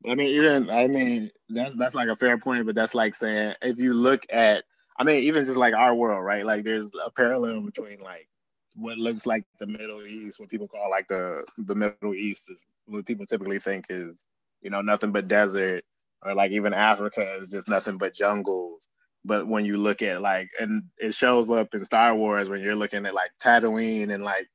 I 0.05 0.15
mean, 0.15 0.27
even 0.27 0.69
I 0.69 0.88
mean 0.88 1.31
that's 1.49 1.75
that's 1.75 1.95
like 1.95 2.09
a 2.09 2.15
fair 2.15 2.38
point, 2.38 2.65
but 2.65 2.75
that's 2.75 2.95
like 2.95 3.15
saying 3.15 3.53
if 3.61 3.80
you 3.80 3.93
look 3.93 4.25
at, 4.30 4.65
I 4.97 5.03
mean, 5.03 5.23
even 5.23 5.45
just 5.45 5.57
like 5.57 5.73
our 5.73 5.95
world, 5.95 6.25
right? 6.25 6.45
Like 6.45 6.65
there's 6.65 6.91
a 7.05 7.09
parallel 7.09 7.61
between 7.61 8.01
like 8.01 8.27
what 8.75 8.97
looks 8.97 9.25
like 9.25 9.45
the 9.59 9.67
Middle 9.67 10.05
East, 10.05 10.39
what 10.39 10.49
people 10.49 10.67
call 10.67 10.89
like 10.89 11.07
the 11.07 11.45
the 11.57 11.75
Middle 11.75 12.13
East 12.13 12.51
is 12.51 12.65
what 12.85 13.05
people 13.05 13.25
typically 13.25 13.59
think 13.59 13.85
is 13.89 14.25
you 14.61 14.69
know 14.69 14.81
nothing 14.81 15.11
but 15.11 15.27
desert, 15.27 15.85
or 16.26 16.34
like 16.36 16.52
even 16.52 16.74
Africa 16.74 17.38
is 17.38 17.50
just 17.50 17.68
nothing 17.68 17.98
but 17.98 18.14
jungles. 18.14 18.90
But 19.26 19.48
when 19.48 19.66
you 19.66 19.78
look 19.78 20.02
at 20.02 20.22
like, 20.22 20.50
and 20.60 20.84
it 20.98 21.14
shows 21.14 21.50
up 21.50 21.74
in 21.74 21.86
Star 21.86 22.14
Wars 22.16 22.50
when 22.50 22.62
you're 22.62 22.76
looking 22.76 23.06
at 23.06 23.14
like 23.14 23.32
Tatooine 23.41 24.14
and 24.14 24.24
like 24.24 24.48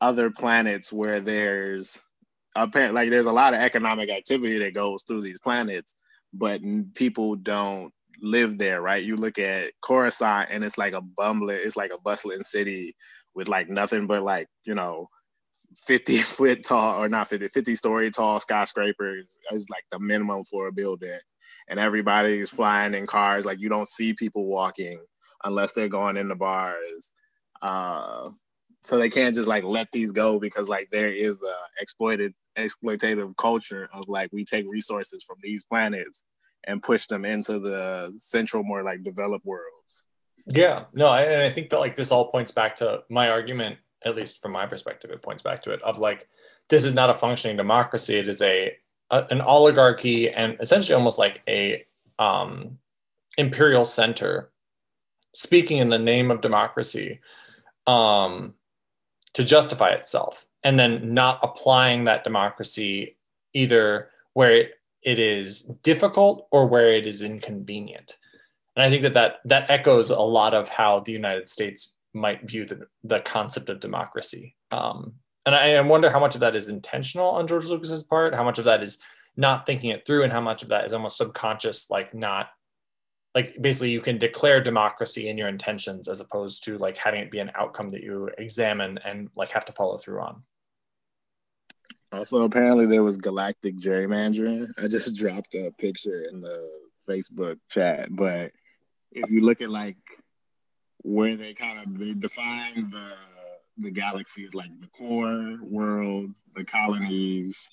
other 0.00 0.30
planets 0.30 0.92
where 0.92 1.20
there's 1.20 2.02
apparently 2.56 3.00
like 3.00 3.10
there's 3.10 3.26
a 3.26 3.32
lot 3.32 3.54
of 3.54 3.60
economic 3.60 4.10
activity 4.10 4.58
that 4.58 4.74
goes 4.74 5.02
through 5.04 5.22
these 5.22 5.38
planets, 5.38 5.96
but 6.32 6.60
people 6.94 7.36
don't 7.36 7.92
live 8.20 8.58
there, 8.58 8.82
right? 8.82 9.02
You 9.02 9.16
look 9.16 9.38
at 9.38 9.72
Coruscant 9.82 10.50
and 10.50 10.64
it's 10.64 10.78
like 10.78 10.92
a 10.92 11.00
bumbling, 11.00 11.58
it's 11.62 11.76
like 11.76 11.92
a 11.92 12.00
bustling 12.00 12.42
city 12.42 12.94
with 13.34 13.48
like 13.48 13.68
nothing 13.68 14.06
but 14.06 14.22
like, 14.22 14.48
you 14.64 14.74
know, 14.74 15.08
50 15.76 16.16
foot 16.18 16.64
tall 16.64 17.02
or 17.02 17.08
not 17.08 17.28
50, 17.28 17.48
50 17.48 17.74
story 17.74 18.10
tall 18.10 18.40
skyscrapers 18.40 19.38
is 19.52 19.68
like 19.70 19.84
the 19.90 19.98
minimum 19.98 20.44
for 20.44 20.66
a 20.66 20.72
building. 20.72 21.18
And 21.68 21.78
everybody's 21.78 22.50
flying 22.50 22.94
in 22.94 23.06
cars. 23.06 23.46
Like 23.46 23.60
you 23.60 23.68
don't 23.68 23.88
see 23.88 24.12
people 24.12 24.46
walking 24.46 25.00
unless 25.44 25.72
they're 25.72 25.88
going 25.88 26.16
in 26.16 26.28
the 26.28 26.34
bars. 26.34 27.12
Uh, 27.62 28.30
so 28.84 28.98
they 28.98 29.10
can't 29.10 29.34
just 29.34 29.48
like 29.48 29.64
let 29.64 29.92
these 29.92 30.12
go 30.12 30.38
because 30.38 30.68
like 30.68 30.88
there 30.90 31.12
is 31.12 31.42
a 31.42 31.54
exploited 31.80 32.34
exploitative 32.58 33.36
culture 33.36 33.88
of 33.92 34.08
like 34.08 34.30
we 34.32 34.44
take 34.44 34.66
resources 34.68 35.22
from 35.22 35.36
these 35.42 35.64
planets 35.64 36.24
and 36.64 36.82
push 36.82 37.06
them 37.06 37.24
into 37.24 37.58
the 37.58 38.12
central 38.16 38.62
more 38.62 38.82
like 38.82 39.02
developed 39.02 39.46
worlds 39.46 40.04
yeah 40.46 40.84
no 40.94 41.12
and 41.12 41.42
i 41.42 41.48
think 41.48 41.70
that 41.70 41.78
like 41.78 41.96
this 41.96 42.10
all 42.10 42.30
points 42.30 42.50
back 42.50 42.74
to 42.74 43.02
my 43.08 43.30
argument 43.30 43.76
at 44.04 44.16
least 44.16 44.40
from 44.40 44.52
my 44.52 44.66
perspective 44.66 45.10
it 45.10 45.22
points 45.22 45.42
back 45.42 45.62
to 45.62 45.72
it 45.72 45.82
of 45.82 45.98
like 45.98 46.28
this 46.68 46.84
is 46.84 46.94
not 46.94 47.10
a 47.10 47.14
functioning 47.14 47.56
democracy. 47.56 48.18
It 48.18 48.28
is 48.28 48.40
a, 48.42 48.74
a 49.10 49.26
an 49.30 49.40
oligarchy 49.40 50.30
and 50.30 50.56
essentially 50.60 50.94
almost 50.94 51.18
like 51.18 51.42
a 51.48 51.84
um 52.18 52.78
imperial 53.36 53.84
center 53.84 54.50
speaking 55.34 55.78
in 55.78 55.88
the 55.88 55.98
name 55.98 56.30
of 56.30 56.40
democracy 56.40 57.20
um 57.86 58.54
to 59.34 59.44
justify 59.44 59.90
itself 59.90 60.46
and 60.64 60.78
then 60.78 61.14
not 61.14 61.38
applying 61.42 62.04
that 62.04 62.24
democracy 62.24 63.16
either 63.54 64.10
where 64.34 64.56
it, 64.56 64.72
it 65.02 65.18
is 65.18 65.62
difficult 65.82 66.46
or 66.50 66.66
where 66.66 66.92
it 66.92 67.06
is 67.06 67.22
inconvenient. 67.22 68.12
And 68.76 68.84
i 68.84 68.90
think 68.90 69.02
that 69.02 69.14
that, 69.14 69.36
that 69.44 69.70
echoes 69.70 70.10
a 70.10 70.18
lot 70.20 70.54
of 70.54 70.68
how 70.68 71.00
the 71.00 71.12
united 71.12 71.48
states 71.48 71.96
might 72.14 72.48
view 72.48 72.64
the, 72.64 72.86
the 73.04 73.20
concept 73.20 73.70
of 73.70 73.80
democracy 73.80 74.56
um, 74.70 75.14
and 75.46 75.54
I, 75.54 75.74
I 75.74 75.80
wonder 75.80 76.10
how 76.10 76.20
much 76.20 76.34
of 76.34 76.40
that 76.42 76.56
is 76.56 76.68
intentional 76.68 77.30
on 77.30 77.46
george 77.46 77.66
lucas's 77.66 78.04
part 78.04 78.34
how 78.34 78.44
much 78.44 78.58
of 78.58 78.64
that 78.64 78.82
is 78.82 78.98
not 79.36 79.66
thinking 79.66 79.90
it 79.90 80.06
through 80.06 80.24
and 80.24 80.32
how 80.32 80.40
much 80.40 80.62
of 80.62 80.68
that 80.68 80.84
is 80.84 80.92
almost 80.92 81.16
subconscious 81.16 81.90
like 81.90 82.14
not 82.14 82.48
like 83.34 83.56
basically 83.60 83.90
you 83.90 84.00
can 84.00 84.18
declare 84.18 84.60
democracy 84.60 85.28
in 85.28 85.38
your 85.38 85.48
intentions 85.48 86.08
as 86.08 86.20
opposed 86.20 86.64
to 86.64 86.78
like 86.78 86.96
having 86.96 87.20
it 87.20 87.30
be 87.30 87.38
an 87.38 87.50
outcome 87.54 87.88
that 87.90 88.02
you 88.02 88.28
examine 88.38 88.98
and 89.04 89.28
like 89.36 89.50
have 89.50 89.64
to 89.64 89.72
follow 89.72 89.96
through 89.96 90.20
on 90.20 90.42
Also, 92.12 92.42
apparently 92.42 92.86
there 92.86 93.04
was 93.04 93.16
galactic 93.16 93.76
gerrymandering. 93.76 94.68
I 94.82 94.88
just 94.88 95.16
dropped 95.20 95.54
a 95.54 95.70
picture 95.78 96.24
in 96.30 96.40
the 96.40 96.68
Facebook 97.08 97.58
chat, 97.70 98.08
but 98.10 98.50
if 99.12 99.30
you 99.30 99.42
look 99.42 99.60
at 99.60 99.70
like 99.70 99.96
where 101.02 101.36
they 101.36 101.54
kind 101.54 101.78
of 101.78 101.98
they 101.98 102.12
define 102.12 102.90
the 102.90 103.12
the 103.78 103.90
galaxies 103.90 104.54
like 104.54 104.70
the 104.80 104.86
core 104.88 105.58
worlds, 105.62 106.42
the 106.54 106.64
colonies, 106.64 107.70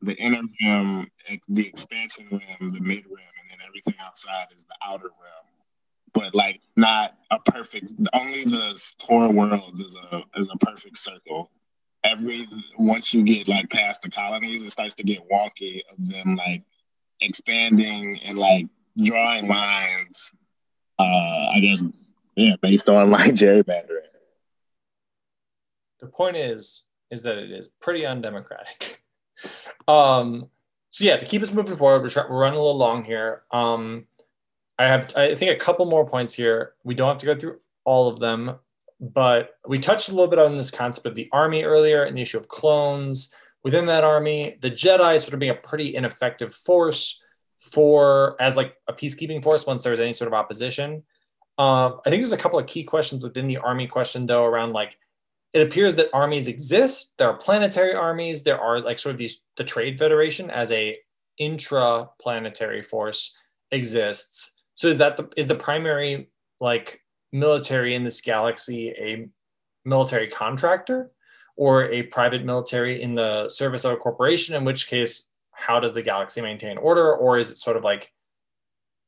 the 0.00 0.14
inner 0.16 0.42
rim, 0.60 1.10
the 1.48 1.66
expansion 1.66 2.26
rim, 2.30 2.68
the 2.68 2.80
mid 2.80 3.04
rim, 3.06 3.32
and 3.40 3.50
then 3.50 3.58
everything 3.66 3.94
outside 4.00 4.46
is 4.54 4.64
the 4.64 4.76
outer 4.86 5.04
rim. 5.04 5.46
But 6.14 6.34
like 6.34 6.60
not 6.76 7.16
a 7.30 7.38
perfect. 7.38 7.92
Only 8.12 8.44
the 8.44 8.80
core 9.06 9.30
worlds 9.30 9.80
is 9.80 9.96
a 9.96 10.22
is 10.36 10.48
a 10.52 10.58
perfect 10.58 10.98
circle. 10.98 11.50
Every 12.04 12.46
once 12.78 13.14
you 13.14 13.22
get 13.22 13.48
like 13.48 13.70
past 13.70 14.02
the 14.02 14.10
colonies, 14.10 14.62
it 14.62 14.70
starts 14.70 14.94
to 14.96 15.04
get 15.04 15.28
wonky 15.30 15.80
of 15.90 16.08
them 16.08 16.36
like 16.36 16.62
expanding 17.20 18.20
and 18.24 18.38
like 18.38 18.66
drawing 19.02 19.48
lines. 19.48 20.32
Uh, 20.98 21.48
I 21.54 21.60
guess 21.60 21.82
yeah, 22.36 22.56
based 22.60 22.88
on 22.88 23.10
like 23.10 23.34
gerrymandering. 23.34 24.00
The 26.00 26.06
point 26.08 26.36
is, 26.36 26.82
is 27.10 27.22
that 27.22 27.38
it 27.38 27.50
is 27.50 27.68
pretty 27.80 28.04
undemocratic. 28.04 29.02
um, 29.88 30.48
so 30.90 31.04
yeah, 31.04 31.16
to 31.16 31.24
keep 31.24 31.42
us 31.42 31.52
moving 31.52 31.76
forward, 31.76 32.02
we're, 32.02 32.08
try- 32.08 32.28
we're 32.28 32.40
running 32.40 32.58
a 32.58 32.62
little 32.62 32.78
long 32.78 33.04
here. 33.04 33.42
Um, 33.50 34.06
I 34.78 34.84
have, 34.84 35.12
I 35.16 35.34
think, 35.34 35.52
a 35.52 35.56
couple 35.56 35.86
more 35.86 36.06
points 36.06 36.34
here. 36.34 36.72
We 36.84 36.94
don't 36.94 37.08
have 37.08 37.18
to 37.18 37.26
go 37.26 37.34
through 37.34 37.60
all 37.84 38.08
of 38.08 38.18
them, 38.18 38.56
but 39.00 39.56
we 39.66 39.78
touched 39.78 40.08
a 40.08 40.12
little 40.12 40.28
bit 40.28 40.38
on 40.38 40.56
this 40.56 40.70
concept 40.70 41.06
of 41.06 41.14
the 41.14 41.28
army 41.32 41.62
earlier 41.62 42.04
and 42.04 42.16
the 42.16 42.22
issue 42.22 42.38
of 42.38 42.48
clones 42.48 43.34
within 43.62 43.86
that 43.86 44.04
army. 44.04 44.58
The 44.60 44.70
Jedi 44.70 45.20
sort 45.20 45.34
of 45.34 45.40
being 45.40 45.52
a 45.52 45.56
pretty 45.56 45.94
ineffective 45.94 46.52
force 46.52 47.20
for 47.58 48.36
as 48.40 48.56
like 48.56 48.76
a 48.88 48.92
peacekeeping 48.92 49.42
force 49.42 49.66
once 49.66 49.84
there's 49.84 50.00
any 50.00 50.12
sort 50.12 50.28
of 50.28 50.34
opposition. 50.34 51.04
Um, 51.58 52.00
I 52.04 52.10
think 52.10 52.22
there's 52.22 52.32
a 52.32 52.38
couple 52.38 52.58
of 52.58 52.66
key 52.66 52.84
questions 52.84 53.22
within 53.22 53.46
the 53.46 53.58
army 53.58 53.86
question 53.86 54.26
though 54.26 54.44
around 54.44 54.72
like 54.72 54.96
it 55.52 55.66
appears 55.66 55.94
that 55.96 56.08
armies 56.14 56.48
exist. 56.48 57.14
There 57.18 57.28
are 57.28 57.36
planetary 57.36 57.94
armies. 57.94 58.42
There 58.42 58.58
are 58.58 58.80
like 58.80 58.98
sort 58.98 59.12
of 59.12 59.18
these 59.18 59.44
the 59.56 59.64
Trade 59.64 59.98
Federation 59.98 60.50
as 60.50 60.72
a 60.72 60.98
intra-planetary 61.38 62.82
force 62.82 63.36
exists. 63.70 64.54
So 64.74 64.88
is 64.88 64.98
that 64.98 65.16
the 65.16 65.30
is 65.36 65.46
the 65.46 65.54
primary 65.54 66.30
like 66.60 67.00
military 67.32 67.94
in 67.94 68.04
this 68.04 68.20
galaxy 68.20 68.90
a 68.90 69.28
military 69.84 70.28
contractor 70.28 71.10
or 71.56 71.84
a 71.84 72.04
private 72.04 72.44
military 72.44 73.02
in 73.02 73.14
the 73.14 73.48
service 73.48 73.84
of 73.84 73.92
a 73.92 73.96
corporation? 73.96 74.54
In 74.54 74.64
which 74.64 74.88
case, 74.88 75.28
how 75.50 75.80
does 75.80 75.92
the 75.94 76.02
galaxy 76.02 76.40
maintain 76.40 76.78
order, 76.78 77.14
or 77.14 77.38
is 77.38 77.50
it 77.50 77.58
sort 77.58 77.76
of 77.76 77.84
like 77.84 78.10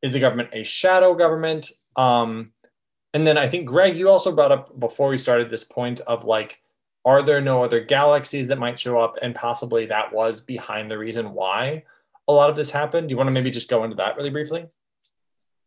is 0.03 0.12
the 0.12 0.21
government 0.21 0.51
a 0.53 0.62
shadow 0.62 1.15
government? 1.15 1.71
Um, 1.97 2.53
and 3.12 3.27
then 3.27 3.39
I 3.39 3.47
think, 3.47 3.66
Greg, 3.66 3.97
you 3.97 4.09
also 4.09 4.35
brought 4.35 4.53
up 4.53 4.79
before 4.79 5.09
we 5.09 5.19
started 5.19 5.51
this 5.51 5.65
point 5.65 6.01
of 6.01 6.25
like, 6.25 6.61
are 7.05 7.23
there 7.23 7.41
no 7.41 7.62
other 7.62 7.81
galaxies 7.81 8.49
that 8.49 8.59
might 8.59 8.79
show 8.79 8.99
up? 8.99 9.16
And 9.23 9.35
possibly 9.35 9.87
that 9.87 10.12
was 10.12 10.41
behind 10.41 10.91
the 10.91 10.99
reason 10.99 11.33
why 11.33 11.85
a 12.27 12.33
lot 12.33 12.51
of 12.51 12.57
this 12.57 12.71
happened. 12.71 13.09
Do 13.09 13.12
you 13.12 13.16
want 13.16 13.29
to 13.29 13.33
maybe 13.33 13.51
just 13.51 13.71
go 13.71 13.85
into 13.85 13.97
that 13.97 14.16
really 14.16 14.31
briefly? 14.31 14.66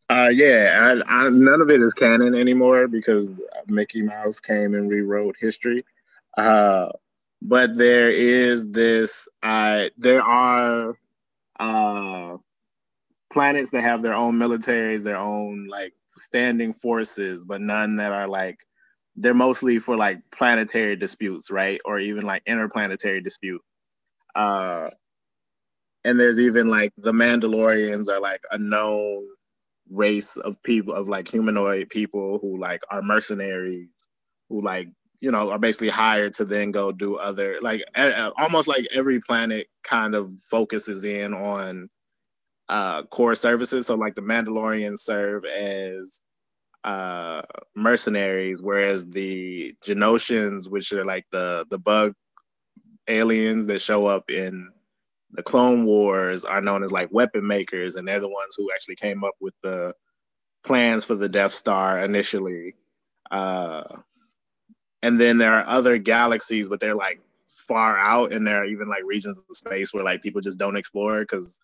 Uh, 0.09 0.31
yeah, 0.33 1.01
I, 1.07 1.25
I, 1.25 1.29
none 1.29 1.61
of 1.61 1.69
it 1.69 1.81
is 1.81 1.93
canon 1.93 2.33
anymore 2.33 2.87
because 2.87 3.29
Mickey 3.67 4.01
Mouse 4.01 4.39
came 4.39 4.73
and 4.73 4.89
rewrote 4.89 5.35
history. 5.39 5.81
Uh, 6.37 6.89
but 7.41 7.77
there 7.77 8.09
is 8.09 8.71
this. 8.71 9.27
Uh, 9.43 9.89
there 9.97 10.23
are 10.23 10.97
uh, 11.59 12.37
planets 13.31 13.69
that 13.71 13.81
have 13.81 14.01
their 14.01 14.13
own 14.15 14.35
militaries, 14.35 15.03
their 15.03 15.17
own 15.17 15.67
like 15.67 15.93
standing 16.27 16.73
forces, 16.73 17.45
but 17.45 17.61
none 17.61 17.95
that 17.95 18.11
are 18.11 18.27
like 18.27 18.57
they're 19.15 19.33
mostly 19.33 19.79
for 19.79 19.95
like 19.95 20.19
planetary 20.37 20.95
disputes, 20.95 21.49
right? 21.49 21.81
Or 21.85 21.99
even 21.99 22.23
like 22.23 22.43
interplanetary 22.45 23.21
dispute. 23.21 23.61
Uh 24.35 24.89
and 26.03 26.19
there's 26.19 26.39
even 26.39 26.69
like 26.69 26.93
the 26.97 27.11
Mandalorians 27.11 28.09
are 28.09 28.21
like 28.21 28.41
a 28.51 28.57
known 28.57 29.27
race 29.89 30.37
of 30.37 30.61
people 30.63 30.93
of 30.93 31.07
like 31.09 31.27
humanoid 31.29 31.89
people 31.89 32.39
who 32.41 32.59
like 32.59 32.81
are 32.91 33.01
mercenaries 33.01 33.87
who 34.49 34.61
like 34.61 34.89
you 35.21 35.31
know 35.31 35.49
are 35.49 35.59
basically 35.59 35.89
hired 35.89 36.33
to 36.33 36.45
then 36.45 36.71
go 36.71 36.91
do 36.91 37.15
other 37.15 37.57
like 37.61 37.81
almost 38.37 38.67
like 38.67 38.85
every 38.93 39.19
planet 39.19 39.67
kind 39.83 40.13
of 40.13 40.29
focuses 40.49 41.05
in 41.05 41.33
on 41.33 41.89
uh, 42.69 43.03
core 43.03 43.35
services. 43.35 43.87
So 43.87 43.95
like 43.95 44.15
the 44.15 44.21
Mandalorians 44.21 44.99
serve 44.99 45.45
as 45.45 46.21
uh, 46.83 47.41
mercenaries, 47.75 48.59
whereas 48.61 49.09
the 49.09 49.75
Geonosians, 49.83 50.69
which 50.69 50.91
are 50.93 51.05
like 51.05 51.25
the 51.31 51.65
the 51.69 51.77
bug 51.77 52.13
aliens 53.07 53.67
that 53.67 53.81
show 53.81 54.07
up 54.07 54.29
in 54.29 54.69
the 55.31 55.43
Clone 55.43 55.85
Wars, 55.85 56.45
are 56.45 56.61
known 56.61 56.83
as 56.83 56.91
like 56.91 57.11
weapon 57.11 57.45
makers, 57.45 57.95
and 57.95 58.07
they're 58.07 58.19
the 58.19 58.29
ones 58.29 58.55
who 58.57 58.69
actually 58.73 58.95
came 58.95 59.23
up 59.23 59.35
with 59.39 59.53
the 59.63 59.93
plans 60.65 61.05
for 61.05 61.15
the 61.15 61.29
Death 61.29 61.53
Star 61.53 61.99
initially. 61.99 62.75
Uh, 63.31 63.83
and 65.01 65.19
then 65.19 65.37
there 65.37 65.53
are 65.53 65.67
other 65.67 65.97
galaxies, 65.97 66.69
but 66.69 66.79
they're 66.79 66.95
like 66.95 67.19
far 67.47 67.97
out, 67.97 68.31
and 68.31 68.45
there 68.45 68.61
are 68.61 68.65
even 68.65 68.87
like 68.87 69.03
regions 69.05 69.37
of 69.37 69.43
space 69.55 69.93
where 69.93 70.03
like 70.03 70.21
people 70.21 70.41
just 70.41 70.59
don't 70.59 70.77
explore 70.77 71.21
because 71.21 71.59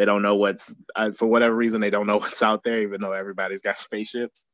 they 0.00 0.06
don't 0.06 0.22
know 0.22 0.36
what's 0.36 0.74
uh, 0.96 1.12
for 1.12 1.26
whatever 1.26 1.54
reason 1.54 1.82
they 1.82 1.90
don't 1.90 2.06
know 2.06 2.16
what's 2.20 2.42
out 2.42 2.64
there, 2.64 2.80
even 2.80 3.02
though 3.02 3.12
everybody's 3.12 3.60
got 3.60 3.76
spaceships. 3.76 4.46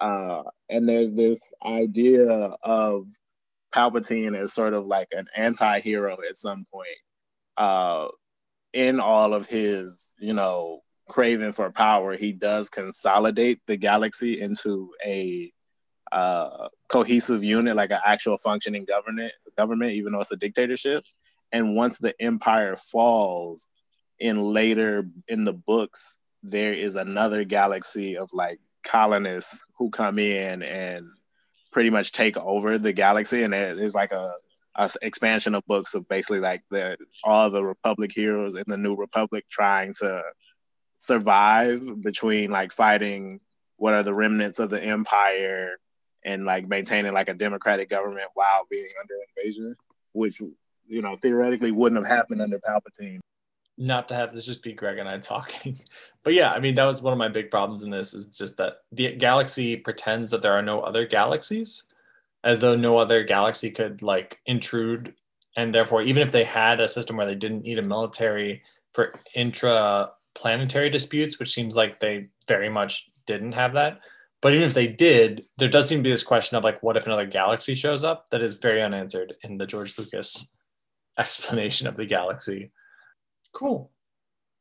Uh, 0.00 0.44
and 0.70 0.88
there's 0.88 1.12
this 1.12 1.52
idea 1.62 2.26
of 2.62 3.04
Palpatine 3.74 4.34
as 4.34 4.54
sort 4.54 4.72
of 4.72 4.86
like 4.86 5.08
an 5.12 5.26
anti-hero 5.36 6.16
at 6.26 6.36
some 6.36 6.64
point. 6.72 6.88
Uh, 7.58 8.08
in 8.72 8.98
all 8.98 9.34
of 9.34 9.46
his, 9.46 10.14
you 10.18 10.32
know, 10.32 10.80
craving 11.10 11.52
for 11.52 11.70
power, 11.70 12.16
he 12.16 12.32
does 12.32 12.70
consolidate 12.70 13.60
the 13.66 13.76
galaxy 13.76 14.40
into 14.40 14.90
a 15.04 15.52
uh, 16.12 16.68
cohesive 16.88 17.44
unit, 17.44 17.76
like 17.76 17.90
an 17.90 18.00
actual 18.06 18.38
functioning 18.38 18.86
government, 18.86 19.34
government, 19.58 19.92
even 19.92 20.12
though 20.12 20.20
it's 20.20 20.32
a 20.32 20.36
dictatorship. 20.36 21.04
And 21.52 21.76
once 21.76 21.98
the 21.98 22.14
empire 22.22 22.74
falls, 22.74 23.68
in 24.18 24.40
later 24.40 25.06
in 25.28 25.44
the 25.44 25.52
books 25.52 26.18
there 26.42 26.72
is 26.72 26.94
another 26.94 27.42
galaxy 27.44 28.16
of 28.16 28.28
like 28.32 28.60
colonists 28.86 29.62
who 29.78 29.90
come 29.90 30.18
in 30.18 30.62
and 30.62 31.06
pretty 31.72 31.90
much 31.90 32.12
take 32.12 32.36
over 32.36 32.78
the 32.78 32.92
galaxy. 32.92 33.42
And 33.42 33.52
there's 33.52 33.94
like 33.94 34.12
a, 34.12 34.34
a 34.76 34.88
expansion 35.02 35.54
of 35.54 35.66
books 35.66 35.94
of 35.94 36.08
basically 36.08 36.40
like 36.40 36.62
the 36.70 36.96
all 37.24 37.50
the 37.50 37.64
republic 37.64 38.12
heroes 38.14 38.54
in 38.54 38.64
the 38.66 38.76
new 38.76 38.94
republic 38.94 39.46
trying 39.50 39.94
to 40.00 40.22
survive 41.08 42.02
between 42.02 42.50
like 42.50 42.72
fighting 42.72 43.40
what 43.76 43.94
are 43.94 44.02
the 44.02 44.14
remnants 44.14 44.60
of 44.60 44.70
the 44.70 44.82
empire 44.82 45.78
and 46.24 46.44
like 46.46 46.66
maintaining 46.66 47.12
like 47.12 47.28
a 47.28 47.34
democratic 47.34 47.88
government 47.90 48.28
while 48.34 48.66
being 48.70 48.88
under 49.00 49.14
invasion 49.36 49.76
which 50.12 50.40
you 50.86 51.02
know 51.02 51.14
theoretically 51.14 51.70
wouldn't 51.70 52.02
have 52.02 52.10
happened 52.10 52.40
under 52.40 52.58
palpatine 52.58 53.20
not 53.76 54.08
to 54.08 54.14
have 54.14 54.32
this 54.32 54.46
just 54.46 54.62
be 54.62 54.72
Greg 54.72 54.98
and 54.98 55.08
I 55.08 55.18
talking. 55.18 55.78
But 56.22 56.32
yeah, 56.32 56.52
I 56.52 56.58
mean, 56.58 56.74
that 56.76 56.86
was 56.86 57.02
one 57.02 57.12
of 57.12 57.18
my 57.18 57.28
big 57.28 57.50
problems 57.50 57.82
in 57.82 57.90
this 57.90 58.14
is 58.14 58.28
just 58.28 58.56
that 58.56 58.78
the 58.90 59.14
galaxy 59.14 59.76
pretends 59.76 60.30
that 60.30 60.40
there 60.40 60.54
are 60.54 60.62
no 60.62 60.80
other 60.80 61.06
galaxies, 61.06 61.84
as 62.42 62.62
though 62.62 62.74
no 62.74 62.96
other 62.96 63.24
galaxy 63.24 63.70
could 63.70 64.00
like 64.00 64.40
intrude. 64.46 65.14
And 65.54 65.74
therefore, 65.74 66.00
even 66.00 66.22
if 66.26 66.32
they 66.32 66.44
had 66.44 66.80
a 66.80 66.88
system 66.88 67.18
where 67.18 67.26
they 67.26 67.34
didn't 67.34 67.64
need 67.64 67.78
a 67.78 67.82
military 67.82 68.62
for 68.94 69.12
intra 69.34 70.12
planetary 70.34 70.88
disputes, 70.88 71.38
which 71.38 71.52
seems 71.52 71.76
like 71.76 72.00
they 72.00 72.28
very 72.48 72.70
much 72.70 73.10
didn't 73.26 73.52
have 73.52 73.74
that. 73.74 74.00
But 74.40 74.54
even 74.54 74.66
if 74.66 74.74
they 74.74 74.86
did, 74.86 75.44
there 75.58 75.68
does 75.68 75.88
seem 75.88 75.98
to 75.98 76.02
be 76.02 76.10
this 76.10 76.22
question 76.22 76.56
of 76.56 76.64
like, 76.64 76.82
what 76.82 76.96
if 76.96 77.06
another 77.06 77.26
galaxy 77.26 77.74
shows 77.74 78.04
up 78.04 78.30
that 78.30 78.42
is 78.42 78.56
very 78.56 78.82
unanswered 78.82 79.34
in 79.42 79.58
the 79.58 79.66
George 79.66 79.98
Lucas 79.98 80.48
explanation 81.18 81.86
of 81.86 81.96
the 81.96 82.06
galaxy. 82.06 82.70
Cool. 83.54 83.90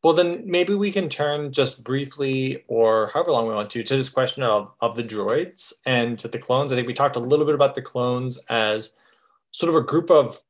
Well, 0.03 0.13
then 0.13 0.43
maybe 0.45 0.75
we 0.75 0.91
can 0.91 1.09
turn 1.09 1.51
just 1.51 1.83
briefly, 1.83 2.63
or 2.67 3.09
however 3.13 3.31
long 3.31 3.47
we 3.47 3.55
want 3.55 3.69
to, 3.71 3.83
to 3.83 3.95
this 3.97 4.09
question 4.09 4.43
of, 4.43 4.71
of 4.81 4.95
the 4.95 5.03
droids 5.03 5.73
and 5.85 6.19
to 6.19 6.27
the 6.29 6.39
clones. 6.39 6.71
I 6.71 6.75
think 6.75 6.87
we 6.87 6.93
talked 6.93 7.17
a 7.17 7.21
little 7.21 7.45
bit 7.45 7.55
about 7.55 7.75
the 7.75 7.81
clones 7.81 8.37
as 8.49 8.97
sort 9.51 9.69
of 9.69 9.75
a 9.81 9.85
group 9.85 10.11
of 10.11 10.41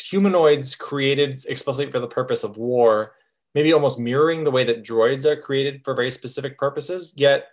humanoids 0.00 0.76
created 0.76 1.40
explicitly 1.48 1.90
for 1.90 2.00
the 2.00 2.08
purpose 2.08 2.44
of 2.44 2.58
war, 2.58 3.14
maybe 3.54 3.72
almost 3.72 3.98
mirroring 3.98 4.44
the 4.44 4.50
way 4.50 4.64
that 4.64 4.84
droids 4.84 5.26
are 5.26 5.36
created 5.36 5.82
for 5.84 5.94
very 5.94 6.10
specific 6.10 6.58
purposes, 6.58 7.14
yet 7.16 7.48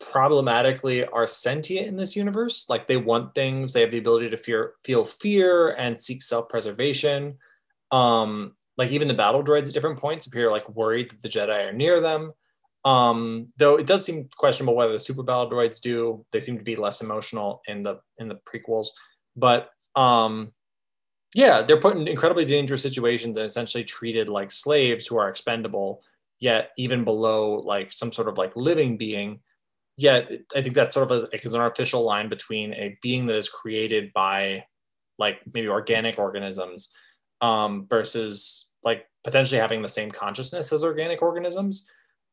problematically 0.00 1.04
are 1.06 1.26
sentient 1.26 1.88
in 1.88 1.96
this 1.96 2.16
universe. 2.16 2.66
Like 2.68 2.86
they 2.86 2.96
want 2.98 3.34
things, 3.34 3.72
they 3.72 3.80
have 3.82 3.90
the 3.92 3.98
ability 3.98 4.30
to 4.30 4.36
fear, 4.36 4.74
feel 4.84 5.04
fear 5.04 5.70
and 5.70 6.00
seek 6.00 6.22
self 6.22 6.48
preservation 6.48 7.38
Um, 7.90 8.54
like 8.76 8.90
even 8.90 9.08
the 9.08 9.14
battle 9.14 9.42
droids 9.42 9.68
at 9.68 9.74
different 9.74 9.98
points 9.98 10.26
appear 10.26 10.50
like 10.50 10.68
worried 10.68 11.10
that 11.10 11.22
the 11.22 11.28
Jedi 11.28 11.68
are 11.68 11.72
near 11.72 12.00
them. 12.00 12.32
Um, 12.84 13.48
though 13.56 13.76
it 13.76 13.86
does 13.86 14.04
seem 14.04 14.28
questionable 14.36 14.76
whether 14.76 14.92
the 14.92 14.98
super 14.98 15.22
battle 15.22 15.50
droids 15.50 15.80
do. 15.80 16.24
They 16.32 16.40
seem 16.40 16.56
to 16.58 16.64
be 16.64 16.76
less 16.76 17.00
emotional 17.00 17.62
in 17.66 17.82
the 17.82 18.00
in 18.18 18.28
the 18.28 18.38
prequels, 18.46 18.88
but 19.34 19.70
um, 19.96 20.52
yeah, 21.34 21.62
they're 21.62 21.80
put 21.80 21.96
in 21.96 22.06
incredibly 22.06 22.44
dangerous 22.44 22.82
situations 22.82 23.36
and 23.36 23.44
essentially 23.44 23.82
treated 23.82 24.28
like 24.28 24.52
slaves 24.52 25.06
who 25.06 25.16
are 25.18 25.28
expendable, 25.28 26.02
yet 26.38 26.70
even 26.78 27.04
below 27.04 27.56
like 27.56 27.92
some 27.92 28.12
sort 28.12 28.28
of 28.28 28.38
like 28.38 28.54
living 28.54 28.96
being. 28.96 29.40
Yet 29.96 30.30
I 30.54 30.62
think 30.62 30.74
that's 30.74 30.94
sort 30.94 31.10
of 31.10 31.24
a, 31.24 31.36
is 31.44 31.54
an 31.54 31.60
artificial 31.60 32.04
line 32.04 32.28
between 32.28 32.72
a 32.74 32.96
being 33.02 33.26
that 33.26 33.36
is 33.36 33.48
created 33.48 34.12
by 34.12 34.64
like 35.18 35.40
maybe 35.52 35.68
organic 35.68 36.18
organisms 36.18 36.92
um, 37.40 37.86
versus 37.88 38.65
like 38.86 39.06
potentially 39.24 39.60
having 39.60 39.82
the 39.82 39.88
same 39.88 40.10
consciousness 40.10 40.72
as 40.72 40.84
organic 40.84 41.20
organisms. 41.20 41.86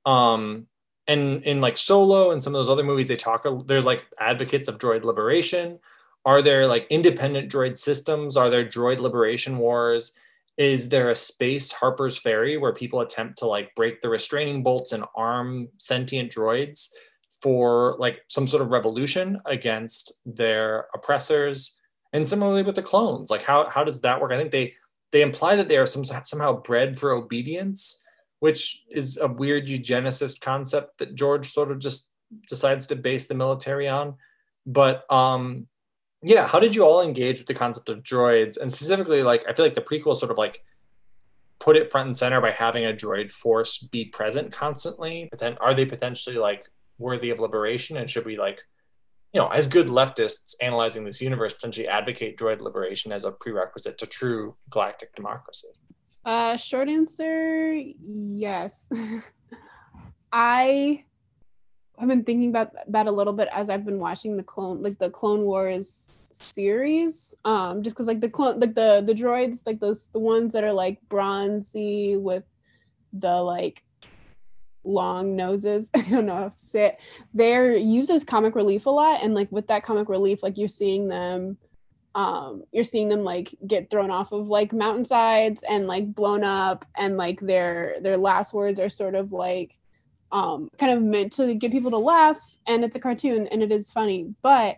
Um, 0.05 0.67
and 1.07 1.43
in 1.43 1.59
like 1.59 1.75
Solo 1.75 2.31
and 2.31 2.41
some 2.41 2.55
of 2.55 2.59
those 2.59 2.69
other 2.69 2.84
movies, 2.84 3.09
they 3.09 3.17
talk. 3.17 3.45
There's 3.65 3.85
like 3.85 4.07
advocates 4.19 4.69
of 4.69 4.77
droid 4.77 5.03
liberation. 5.03 5.80
Are 6.23 6.41
there 6.41 6.65
like 6.67 6.88
independent 6.89 7.51
droid 7.51 7.75
systems? 7.75 8.38
Are 8.38 8.49
there 8.49 8.63
droid 8.65 8.99
liberation 8.99 9.57
wars? 9.57 10.17
Is 10.55 10.88
there 10.88 11.09
a 11.09 11.15
space 11.15 11.73
Harper's 11.73 12.17
Ferry 12.17 12.57
where 12.57 12.73
people 12.73 13.01
attempt 13.01 13.39
to 13.39 13.47
like 13.47 13.75
break 13.75 14.01
the 14.01 14.09
restraining 14.09 14.63
bolts 14.63 14.91
and 14.91 15.03
arm 15.15 15.67
sentient 15.80 16.31
droids 16.31 16.89
for 17.41 17.95
like 17.97 18.21
some 18.30 18.47
sort 18.47 18.61
of 18.61 18.69
revolution 18.69 19.41
against 19.45 20.13
their 20.25 20.85
oppressors? 20.93 21.75
And 22.13 22.25
similarly 22.25 22.61
with 22.61 22.75
the 22.75 22.84
clones, 22.84 23.31
like 23.31 23.43
how 23.43 23.67
how 23.67 23.84
does 23.84 24.01
that 24.01 24.21
work? 24.21 24.31
I 24.31 24.38
think 24.38 24.51
they 24.51 24.75
they 25.14 25.22
imply 25.22 25.56
that 25.56 25.69
they 25.69 25.77
are 25.77 25.85
some, 25.85 26.03
somehow 26.03 26.61
bred 26.61 26.98
for 26.98 27.11
obedience, 27.11 28.03
which 28.40 28.84
is 28.90 29.18
a 29.18 29.27
weird 29.27 29.68
eugenicist 29.68 30.41
concept 30.41 30.98
that 30.98 31.14
George 31.14 31.48
sort 31.48 31.72
of 31.72 31.77
just 31.77 32.10
decides 32.49 32.88
to 32.88 32.95
base 32.95 33.27
the 33.27 33.35
military 33.35 33.88
on. 33.88 34.15
But 34.65 35.10
um, 35.11 35.68
yeah, 36.23 36.48
how 36.48 36.60
did 36.60 36.76
you 36.76 36.84
all 36.84 37.03
engage 37.03 37.38
with 37.38 37.48
the 37.48 37.53
concept 37.53 37.90
of 37.90 38.02
droids? 38.02 38.57
And 38.60 38.72
specifically, 38.72 39.22
like, 39.22 39.45
I 39.48 39.53
feel 39.53 39.64
like 39.64 39.76
the 39.76 39.81
prequel 39.81 40.15
sort 40.15 40.31
of 40.31 40.40
like 40.40 40.64
put 41.60 41.77
it 41.77 41.91
front 41.91 42.07
and 42.07 42.18
center 42.18 42.41
by 42.41 42.49
having 42.49 42.85
a 42.85 42.91
droid 42.91 43.30
force 43.30 43.77
be 43.77 44.06
present 44.06 44.52
constantly. 44.52 45.27
But 45.30 45.40
then 45.40 45.57
are 45.61 45.76
they 45.76 45.85
potentially 45.85 46.38
like 46.38 46.68
worthy 46.98 47.30
of 47.30 47.40
liberation? 47.40 47.98
And 47.98 48.10
should 48.10 48.26
we 48.26 48.38
like 48.38 48.61
you 49.34 49.41
know, 49.41 49.47
as 49.47 49.65
good 49.65 49.88
leftists 49.88 50.55
analyzing 50.61 51.03
this 51.03 51.19
universe 51.19 51.53
potentially 51.53 51.88
advocate 51.88 52.38
droid 52.38 52.61
liberation 52.61 53.11
as 53.11 53.26
a 53.26 53.31
prerequisite 53.31 53.97
to 53.97 54.05
true 54.05 54.55
galactic 54.69 55.14
democracy? 55.15 55.69
Uh, 56.23 56.55
short 56.55 56.88
answer, 56.88 57.73
yes. 57.73 58.89
I 60.31 61.03
have 61.99 62.10
been 62.10 62.23
thinking 62.23 62.49
about 62.49 62.72
that 62.88 63.07
a 63.07 63.11
little 63.11 63.34
bit 63.34 63.49
as 63.51 63.69
I've 63.69 63.85
been 63.85 63.99
watching 63.99 64.38
the 64.38 64.43
clone, 64.43 64.81
like 64.81 64.99
the 64.99 65.10
Clone 65.10 65.43
Wars 65.43 66.07
series. 66.31 67.35
Um, 67.45 67.84
just 67.84 67.95
because 67.95 68.07
like 68.07 68.22
the 68.22 68.30
clone, 68.30 68.60
like 68.60 68.76
the 68.76 69.03
the 69.05 69.14
droids, 69.14 69.64
like 69.65 69.80
those 69.80 70.10
the 70.10 70.19
ones 70.19 70.53
that 70.53 70.64
are 70.64 70.73
like 70.73 70.99
bronzy 71.10 72.18
with 72.18 72.43
the 73.14 73.41
like 73.41 73.82
long 74.84 75.35
noses. 75.35 75.89
I 75.95 76.01
don't 76.01 76.26
know 76.26 76.35
how 76.35 76.49
to 76.49 76.55
say 76.55 76.85
it. 76.88 76.99
They're 77.34 77.76
used 77.76 78.11
as 78.11 78.23
comic 78.23 78.55
relief 78.55 78.85
a 78.85 78.89
lot. 78.89 79.23
And 79.23 79.34
like 79.34 79.51
with 79.51 79.68
that 79.68 79.84
comic 79.84 80.10
relief, 80.10 80.43
like 80.43 80.57
you're 80.57 80.69
seeing 80.69 81.07
them 81.07 81.57
um 82.15 82.64
you're 82.72 82.84
seeing 82.84 83.10
them 83.10 83.23
like 83.23 83.55
get 83.65 83.89
thrown 83.89 84.11
off 84.11 84.31
of 84.31 84.47
like 84.47 84.72
mountainsides 84.72 85.64
and 85.68 85.88
like 85.88 86.14
blown 86.14 86.43
up 86.43 86.85
and 86.95 87.18
like 87.18 87.39
their 87.39 87.95
their 88.01 88.18
last 88.18 88.53
words 88.53 88.80
are 88.80 88.89
sort 88.89 89.15
of 89.15 89.31
like 89.31 89.77
um 90.31 90.69
kind 90.77 90.91
of 90.91 91.01
meant 91.01 91.34
to 91.34 91.55
get 91.55 91.72
people 91.72 91.89
to 91.89 91.97
laugh 91.97 92.39
and 92.68 92.84
it's 92.84 92.95
a 92.95 92.99
cartoon 92.99 93.47
and 93.47 93.64
it 93.64 93.72
is 93.72 93.91
funny 93.91 94.31
but 94.43 94.77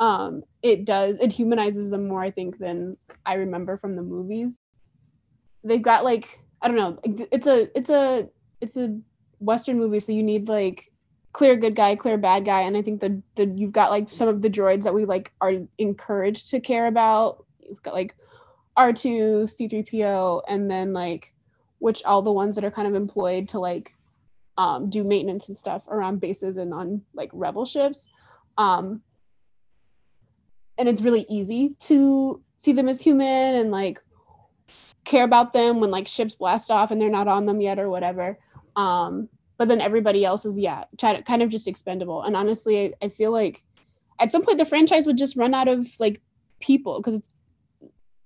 um 0.00 0.42
it 0.62 0.84
does 0.84 1.18
it 1.20 1.30
humanizes 1.30 1.90
them 1.90 2.08
more 2.08 2.22
i 2.22 2.30
think 2.30 2.58
than 2.58 2.96
i 3.24 3.34
remember 3.34 3.76
from 3.76 3.94
the 3.94 4.02
movies 4.02 4.58
they've 5.62 5.82
got 5.82 6.02
like 6.02 6.40
i 6.60 6.66
don't 6.66 6.76
know 6.76 6.98
it's 7.30 7.46
a 7.46 7.68
it's 7.78 7.90
a 7.90 8.28
it's 8.60 8.76
a 8.76 8.98
Western 9.44 9.78
movies, 9.78 10.06
so 10.06 10.12
you 10.12 10.22
need 10.22 10.48
like 10.48 10.90
clear 11.32 11.56
good 11.56 11.74
guy, 11.74 11.96
clear 11.96 12.16
bad 12.16 12.44
guy, 12.44 12.62
and 12.62 12.76
I 12.76 12.82
think 12.82 13.00
that 13.00 13.12
the 13.34 13.46
you've 13.46 13.72
got 13.72 13.90
like 13.90 14.08
some 14.08 14.28
of 14.28 14.42
the 14.42 14.50
droids 14.50 14.84
that 14.84 14.94
we 14.94 15.04
like 15.04 15.32
are 15.40 15.54
encouraged 15.78 16.50
to 16.50 16.60
care 16.60 16.86
about. 16.86 17.44
You've 17.60 17.82
got 17.82 17.94
like 17.94 18.14
R2, 18.76 19.44
C3PO, 19.44 20.42
and 20.48 20.70
then 20.70 20.92
like 20.92 21.32
which 21.78 22.02
all 22.04 22.22
the 22.22 22.32
ones 22.32 22.54
that 22.54 22.64
are 22.64 22.70
kind 22.70 22.88
of 22.88 22.94
employed 22.94 23.48
to 23.48 23.58
like 23.58 23.94
um, 24.56 24.88
do 24.88 25.04
maintenance 25.04 25.48
and 25.48 25.56
stuff 25.56 25.86
around 25.88 26.20
bases 26.20 26.56
and 26.56 26.72
on 26.72 27.02
like 27.12 27.30
rebel 27.32 27.66
ships. 27.66 28.08
Um, 28.56 29.02
and 30.78 30.88
it's 30.88 31.02
really 31.02 31.26
easy 31.28 31.76
to 31.80 32.42
see 32.56 32.72
them 32.72 32.88
as 32.88 33.00
human 33.00 33.54
and 33.54 33.70
like 33.70 34.00
care 35.04 35.24
about 35.24 35.52
them 35.52 35.80
when 35.80 35.90
like 35.90 36.08
ships 36.08 36.34
blast 36.34 36.70
off 36.70 36.90
and 36.90 37.00
they're 37.00 37.10
not 37.10 37.28
on 37.28 37.46
them 37.46 37.60
yet 37.60 37.78
or 37.78 37.88
whatever. 37.88 38.38
Um, 38.76 39.28
but 39.58 39.68
then 39.68 39.80
everybody 39.80 40.24
else 40.24 40.44
is 40.44 40.58
yeah 40.58 40.84
kind 40.98 41.42
of 41.42 41.48
just 41.48 41.68
expendable. 41.68 42.22
And 42.22 42.36
honestly 42.36 42.86
I, 42.86 43.06
I 43.06 43.08
feel 43.08 43.30
like 43.30 43.62
at 44.20 44.32
some 44.32 44.42
point 44.42 44.58
the 44.58 44.64
franchise 44.64 45.06
would 45.06 45.18
just 45.18 45.36
run 45.36 45.54
out 45.54 45.68
of 45.68 45.88
like 45.98 46.20
people 46.60 47.00
because 47.00 47.28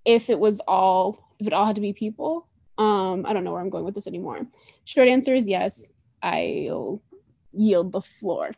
if 0.05 0.31
it 0.31 0.39
was 0.39 0.61
all 0.61 1.35
if 1.39 1.47
it 1.47 1.53
all 1.53 1.67
had 1.67 1.75
to 1.75 1.81
be 1.81 1.93
people 1.93 2.47
um 2.79 3.27
i 3.27 3.33
don't 3.33 3.45
know 3.45 3.53
where 3.53 3.61
i'm 3.61 3.71
going 3.71 3.85
with 3.85 3.95
this 3.95 4.07
anymore. 4.07 4.47
Short 4.85 5.09
answer 5.09 5.35
is 5.35 5.49
yes 5.49 5.93
i'll 6.23 7.03
yield 7.53 7.93
the 7.93 8.01
floor. 8.01 8.51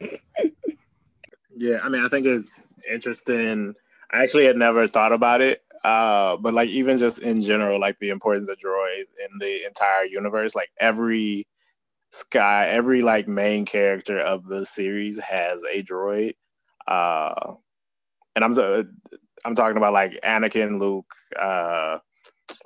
Yeah 1.56 1.78
i 1.82 1.88
mean 1.88 2.04
i 2.04 2.08
think 2.08 2.26
it's 2.26 2.68
interesting. 2.90 3.74
I 4.12 4.22
actually 4.24 4.46
had 4.46 4.56
never 4.56 4.86
thought 4.86 5.12
about 5.12 5.40
it 5.40 5.62
uh 5.84 6.36
but 6.36 6.52
like 6.52 6.68
even 6.68 6.98
just 6.98 7.20
in 7.20 7.40
general 7.40 7.80
like 7.80 7.98
the 8.00 8.10
importance 8.10 8.48
of 8.48 8.58
droids 8.58 9.08
in 9.24 9.38
the 9.38 9.64
entire 9.64 10.04
universe 10.04 10.54
like 10.54 10.70
every 10.78 11.46
Sky, 12.10 12.68
every 12.68 13.02
like 13.02 13.28
main 13.28 13.64
character 13.64 14.18
of 14.20 14.44
the 14.44 14.66
series 14.66 15.20
has 15.20 15.62
a 15.72 15.82
droid. 15.82 16.34
Uh, 16.86 17.54
and 18.34 18.44
I'm 18.44 18.58
uh, 18.58 18.82
I'm 19.44 19.54
talking 19.54 19.76
about 19.76 19.92
like 19.92 20.18
Anakin, 20.24 20.80
Luke, 20.80 21.12
uh, 21.38 21.98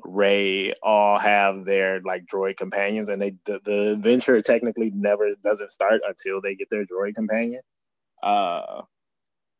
Rey, 0.02 0.72
all 0.82 1.18
have 1.18 1.66
their 1.66 2.00
like 2.00 2.24
droid 2.26 2.56
companions, 2.56 3.08
and 3.08 3.20
they 3.20 3.36
the, 3.44 3.60
the 3.64 3.92
adventure 3.92 4.40
technically 4.40 4.90
never 4.94 5.30
doesn't 5.42 5.70
start 5.70 6.00
until 6.06 6.40
they 6.40 6.54
get 6.54 6.70
their 6.70 6.86
droid 6.86 7.14
companion. 7.14 7.60
Uh, 8.22 8.82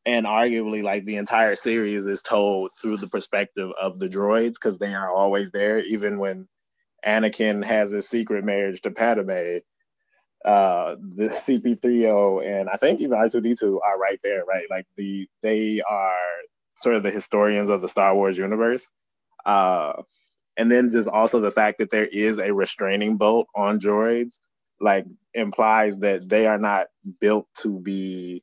and 0.06 0.27
arguably, 0.27 0.82
like 0.82 1.05
the 1.05 1.16
entire 1.16 1.56
series 1.56 2.06
is 2.06 2.23
told 2.23 2.70
through 2.81 2.98
the 2.98 3.06
perspective 3.06 3.70
of 3.81 3.98
the 3.98 4.09
droids 4.09 4.55
because 4.55 4.78
they 4.78 4.94
are 4.94 5.11
always 5.11 5.51
there, 5.52 5.78
even 5.81 6.19
when 6.19 6.48
Anakin 7.06 7.65
has 7.65 7.90
his 7.93 8.09
secret 8.09 8.44
marriage 8.44 8.81
to 8.82 8.90
Padme 8.90 9.59
uh, 10.45 10.97
the 11.01 11.25
CP3O 11.29 12.45
and 12.47 12.69
I 12.69 12.77
think 12.77 13.01
even 13.01 13.19
R2D2 13.19 13.79
are 13.85 13.99
right 13.99 14.19
there, 14.23 14.45
right? 14.45 14.66
Like 14.71 14.87
the 14.97 15.29
they 15.43 15.81
are 15.89 16.12
sort 16.77 16.97
of 16.97 17.03
the 17.03 17.11
historians 17.11 17.69
of 17.69 17.81
the 17.81 17.89
Star 17.89 18.15
Wars 18.15 18.39
universe. 18.39 18.89
Uh, 19.47 20.03
and 20.57 20.71
then 20.71 20.91
just 20.91 21.09
also 21.09 21.41
the 21.41 21.51
fact 21.51 21.79
that 21.79 21.91
there 21.91 22.07
is 22.07 22.39
a 22.39 22.53
restraining 22.53 23.16
bolt 23.16 23.49
on 23.55 23.79
droids, 23.79 24.41
like 24.81 25.07
implies 25.35 25.99
that 26.01 26.29
they 26.29 26.47
are 26.47 26.59
not 26.59 26.87
built 27.21 27.47
to 27.62 27.81
be 27.81 28.43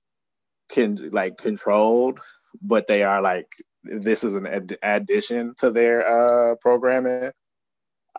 can 0.69 1.09
like 1.11 1.37
controlled, 1.37 2.19
but 2.61 2.87
they 2.87 3.03
are 3.03 3.21
like 3.21 3.47
this 3.83 4.23
is 4.23 4.35
an 4.35 4.45
ad- 4.45 4.77
addition 4.83 5.53
to 5.57 5.71
their 5.71 6.05
uh, 6.07 6.55
programming 6.55 7.31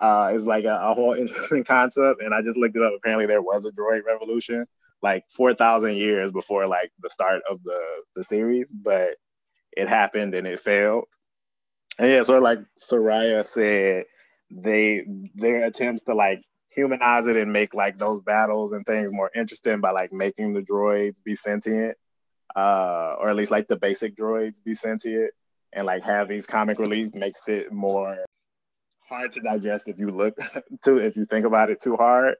uh, 0.00 0.30
is 0.32 0.46
like 0.46 0.64
a, 0.64 0.74
a, 0.74 0.94
whole 0.94 1.14
interesting 1.14 1.64
concept. 1.68 2.22
And 2.22 2.34
I 2.34 2.42
just 2.42 2.56
looked 2.56 2.76
it 2.76 2.82
up. 2.82 2.92
Apparently, 2.96 3.26
there 3.26 3.42
was 3.42 3.66
a 3.66 3.72
droid 3.72 4.04
revolution 4.04 4.66
like 5.02 5.24
4,000 5.28 5.96
years 5.96 6.30
before 6.30 6.66
like 6.66 6.92
the 7.00 7.10
start 7.10 7.42
of 7.50 7.62
the, 7.64 7.80
the 8.14 8.22
series, 8.22 8.72
but 8.72 9.16
it 9.76 9.88
happened 9.88 10.34
and 10.34 10.46
it 10.46 10.60
failed. 10.60 11.04
And 11.98 12.10
yeah, 12.10 12.22
sort 12.22 12.38
of 12.38 12.44
like 12.44 12.60
Soraya 12.78 13.44
said, 13.44 14.04
they 14.50 15.04
their 15.34 15.64
attempts 15.64 16.04
to 16.04 16.14
like 16.14 16.42
humanize 16.70 17.26
it 17.26 17.36
and 17.36 17.52
make 17.52 17.74
like 17.74 17.98
those 17.98 18.20
battles 18.20 18.72
and 18.72 18.84
things 18.86 19.10
more 19.12 19.30
interesting 19.34 19.80
by 19.80 19.90
like 19.90 20.12
making 20.12 20.54
the 20.54 20.60
droids 20.60 21.16
be 21.24 21.34
sentient, 21.34 21.96
uh, 22.56 23.16
or 23.18 23.28
at 23.28 23.36
least 23.36 23.50
like 23.50 23.68
the 23.68 23.76
basic 23.76 24.14
droids 24.14 24.62
be 24.64 24.74
sentient, 24.74 25.32
and 25.72 25.86
like 25.86 26.02
have 26.02 26.28
these 26.28 26.46
comic 26.46 26.78
relief 26.78 27.14
makes 27.14 27.46
it 27.48 27.72
more 27.72 28.18
hard 29.12 29.32
to 29.32 29.40
digest 29.40 29.88
if 29.88 29.98
you 29.98 30.10
look 30.10 30.36
to 30.84 30.98
if 30.98 31.16
you 31.16 31.24
think 31.24 31.46
about 31.46 31.70
it 31.70 31.80
too 31.80 31.96
hard 31.96 32.34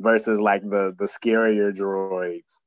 versus 0.00 0.40
like 0.40 0.62
the 0.62 0.94
the 0.98 1.04
scarier 1.04 1.76
droids 1.76 2.58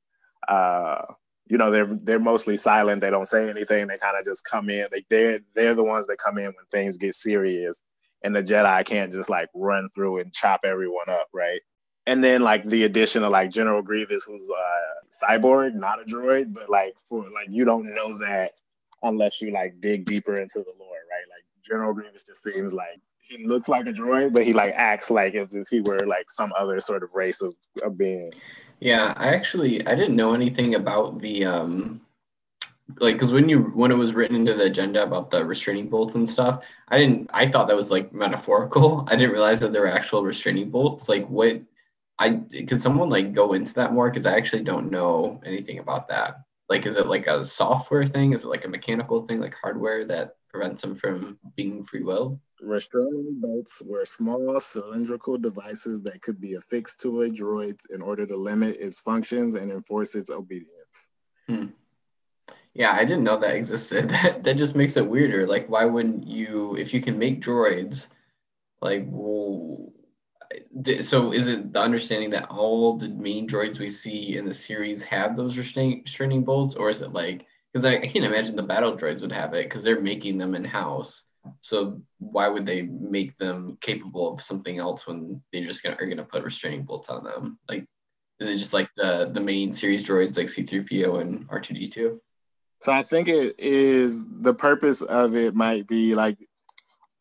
uh 0.47 1.01
you 1.47 1.57
know 1.57 1.71
they're 1.71 1.85
they're 1.85 2.19
mostly 2.19 2.57
silent 2.57 3.01
they 3.01 3.09
don't 3.09 3.27
say 3.27 3.49
anything 3.49 3.87
they 3.87 3.97
kind 3.97 4.17
of 4.17 4.25
just 4.25 4.43
come 4.45 4.69
in 4.69 4.87
like 4.91 5.05
they're 5.09 5.39
they're 5.55 5.75
the 5.75 5.83
ones 5.83 6.07
that 6.07 6.17
come 6.17 6.37
in 6.37 6.45
when 6.45 6.65
things 6.71 6.97
get 6.97 7.13
serious 7.13 7.83
and 8.23 8.35
the 8.35 8.43
Jedi 8.43 8.85
can't 8.85 9.11
just 9.11 9.29
like 9.29 9.49
run 9.53 9.89
through 9.89 10.19
and 10.19 10.33
chop 10.33 10.61
everyone 10.63 11.09
up, 11.09 11.27
right? 11.33 11.61
And 12.05 12.23
then 12.23 12.41
like 12.41 12.63
the 12.65 12.83
addition 12.83 13.23
of 13.23 13.31
like 13.31 13.51
General 13.51 13.81
Grievous, 13.81 14.23
who's 14.23 14.43
uh, 14.43 15.27
cyborg, 15.29 15.75
not 15.75 16.01
a 16.01 16.05
droid, 16.05 16.53
but 16.53 16.69
like 16.69 16.97
for 16.97 17.23
like 17.23 17.47
you 17.49 17.65
don't 17.65 17.93
know 17.93 18.17
that 18.19 18.51
unless 19.03 19.41
you 19.41 19.51
like 19.51 19.79
dig 19.79 20.05
deeper 20.05 20.35
into 20.37 20.59
the 20.59 20.73
lore, 20.79 20.89
right? 20.89 21.27
Like 21.29 21.43
General 21.63 21.93
Grievous 21.93 22.23
just 22.23 22.43
seems 22.43 22.73
like 22.73 22.99
he 23.37 23.45
looks 23.45 23.69
like 23.69 23.87
a 23.87 23.93
droid, 23.93 24.33
but 24.33 24.45
he 24.45 24.53
like 24.53 24.73
acts 24.75 25.09
like 25.09 25.33
if, 25.33 25.53
if 25.53 25.69
he 25.69 25.81
were 25.81 26.05
like 26.05 26.29
some 26.29 26.51
other 26.57 26.79
sort 26.79 27.03
of 27.03 27.13
race 27.13 27.41
of, 27.41 27.55
of 27.83 27.97
being. 27.97 28.31
Yeah, 28.79 29.13
I 29.15 29.33
actually 29.33 29.85
I 29.87 29.95
didn't 29.95 30.15
know 30.15 30.33
anything 30.33 30.75
about 30.75 31.19
the 31.21 31.45
um 31.45 32.01
like 32.99 33.15
because 33.15 33.31
when 33.31 33.47
you 33.47 33.59
when 33.75 33.91
it 33.91 33.95
was 33.95 34.13
written 34.13 34.35
into 34.35 34.53
the 34.53 34.65
agenda 34.65 35.03
about 35.03 35.31
the 35.31 35.45
restraining 35.45 35.87
bolts 35.89 36.15
and 36.15 36.27
stuff, 36.27 36.65
I 36.89 36.97
didn't 36.97 37.29
I 37.33 37.49
thought 37.49 37.67
that 37.67 37.75
was 37.75 37.91
like 37.91 38.13
metaphorical. 38.13 39.05
I 39.09 39.15
didn't 39.15 39.33
realize 39.33 39.59
that 39.61 39.71
there 39.71 39.83
were 39.83 39.87
actual 39.87 40.23
restraining 40.23 40.69
bolts. 40.69 41.07
Like 41.07 41.27
what 41.27 41.61
I 42.19 42.41
could 42.67 42.81
someone 42.81 43.09
like 43.09 43.33
go 43.33 43.53
into 43.53 43.73
that 43.75 43.93
more 43.93 44.09
because 44.09 44.25
I 44.25 44.35
actually 44.35 44.63
don't 44.63 44.91
know 44.91 45.41
anything 45.45 45.79
about 45.79 46.07
that. 46.09 46.41
Like 46.69 46.85
is 46.85 46.97
it 46.97 47.07
like 47.07 47.27
a 47.27 47.45
software 47.45 48.05
thing? 48.05 48.33
Is 48.33 48.43
it 48.43 48.49
like 48.49 48.65
a 48.65 48.69
mechanical 48.69 49.25
thing, 49.25 49.39
like 49.39 49.55
hardware 49.61 50.05
that 50.05 50.35
prevents 50.51 50.81
them 50.81 50.95
from 50.95 51.39
being 51.55 51.83
free 51.83 52.03
will? 52.03 52.39
Restraining 52.61 53.39
bolts 53.39 53.81
were 53.87 54.05
small 54.05 54.59
cylindrical 54.59 55.37
devices 55.37 56.03
that 56.03 56.21
could 56.21 56.39
be 56.39 56.55
affixed 56.55 56.99
to 57.01 57.21
a 57.21 57.29
droid 57.29 57.79
in 57.89 58.01
order 58.01 58.25
to 58.25 58.35
limit 58.35 58.77
its 58.79 58.99
functions 58.99 59.55
and 59.55 59.71
enforce 59.71 60.15
its 60.15 60.29
obedience. 60.29 61.09
Hmm. 61.47 61.67
Yeah, 62.73 62.93
I 62.93 63.03
didn't 63.03 63.23
know 63.23 63.37
that 63.37 63.55
existed. 63.55 64.09
That 64.09 64.43
that 64.43 64.57
just 64.57 64.75
makes 64.75 64.95
it 64.97 65.07
weirder. 65.07 65.47
Like, 65.47 65.67
why 65.69 65.85
wouldn't 65.85 66.27
you, 66.27 66.75
if 66.77 66.93
you 66.93 67.01
can 67.01 67.17
make 67.17 67.41
droids, 67.41 68.07
like, 68.81 69.05
well, 69.07 69.91
so 70.99 71.33
is 71.33 71.47
it 71.47 71.73
the 71.73 71.81
understanding 71.81 72.29
that 72.31 72.49
all 72.49 72.97
the 72.97 73.09
main 73.09 73.47
droids 73.47 73.79
we 73.79 73.89
see 73.89 74.37
in 74.37 74.45
the 74.45 74.53
series 74.53 75.01
have 75.03 75.35
those 75.35 75.57
restraining 75.57 76.01
restraining 76.03 76.43
bolts, 76.43 76.75
or 76.75 76.89
is 76.89 77.01
it 77.01 77.13
like, 77.13 77.47
because 77.71 77.85
I, 77.85 77.95
I 77.95 78.07
can't 78.07 78.25
imagine 78.25 78.55
the 78.55 78.63
battle 78.63 78.97
droids 78.97 79.21
would 79.21 79.31
have 79.31 79.53
it 79.53 79.65
because 79.65 79.83
they're 79.83 80.01
making 80.01 80.37
them 80.37 80.55
in 80.55 80.63
house. 80.63 81.23
So 81.61 82.01
why 82.19 82.47
would 82.47 82.65
they 82.65 82.83
make 82.83 83.37
them 83.37 83.77
capable 83.81 84.33
of 84.33 84.41
something 84.41 84.77
else 84.77 85.07
when 85.07 85.41
they 85.51 85.61
just 85.61 85.81
gonna, 85.81 85.95
are 85.99 86.05
gonna 86.05 86.23
put 86.23 86.43
restraining 86.43 86.83
bolts 86.83 87.09
on 87.09 87.23
them? 87.23 87.57
Like, 87.67 87.85
is 88.39 88.49
it 88.49 88.57
just 88.57 88.73
like 88.73 88.89
the 88.97 89.29
the 89.33 89.39
main 89.39 89.71
series 89.71 90.03
droids 90.03 90.37
like 90.37 90.47
C3PO 90.47 91.21
and 91.21 91.47
R2D2? 91.47 92.19
So 92.81 92.91
I 92.91 93.03
think 93.03 93.27
it 93.27 93.59
is 93.59 94.25
the 94.27 94.53
purpose 94.53 95.01
of 95.01 95.35
it 95.35 95.55
might 95.55 95.87
be 95.87 96.15
like 96.15 96.37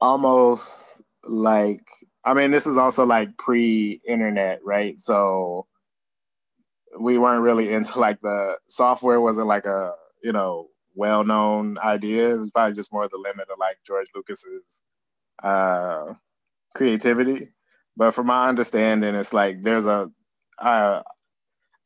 almost 0.00 1.02
like 1.24 1.84
I 2.24 2.34
mean 2.34 2.50
this 2.50 2.66
is 2.66 2.76
also 2.76 3.06
like 3.06 3.36
pre-internet, 3.36 4.60
right? 4.64 4.98
So 4.98 5.66
we 6.98 7.18
weren't 7.18 7.42
really 7.42 7.72
into 7.72 7.98
like 7.98 8.20
the 8.20 8.56
software 8.68 9.20
wasn't 9.20 9.46
like 9.46 9.64
a, 9.64 9.94
you 10.22 10.32
know, 10.32 10.68
well-known 10.94 11.78
idea. 11.78 12.34
It 12.34 12.38
was 12.40 12.50
probably 12.50 12.74
just 12.74 12.92
more 12.92 13.08
the 13.08 13.16
limit 13.16 13.48
of 13.50 13.58
like 13.58 13.78
George 13.86 14.08
Lucas's 14.14 14.82
uh 15.42 16.14
creativity. 16.74 17.48
But 17.96 18.12
from 18.12 18.28
my 18.28 18.48
understanding, 18.48 19.14
it's 19.14 19.32
like 19.32 19.62
there's 19.62 19.86
a 19.86 20.10
uh, 20.58 21.02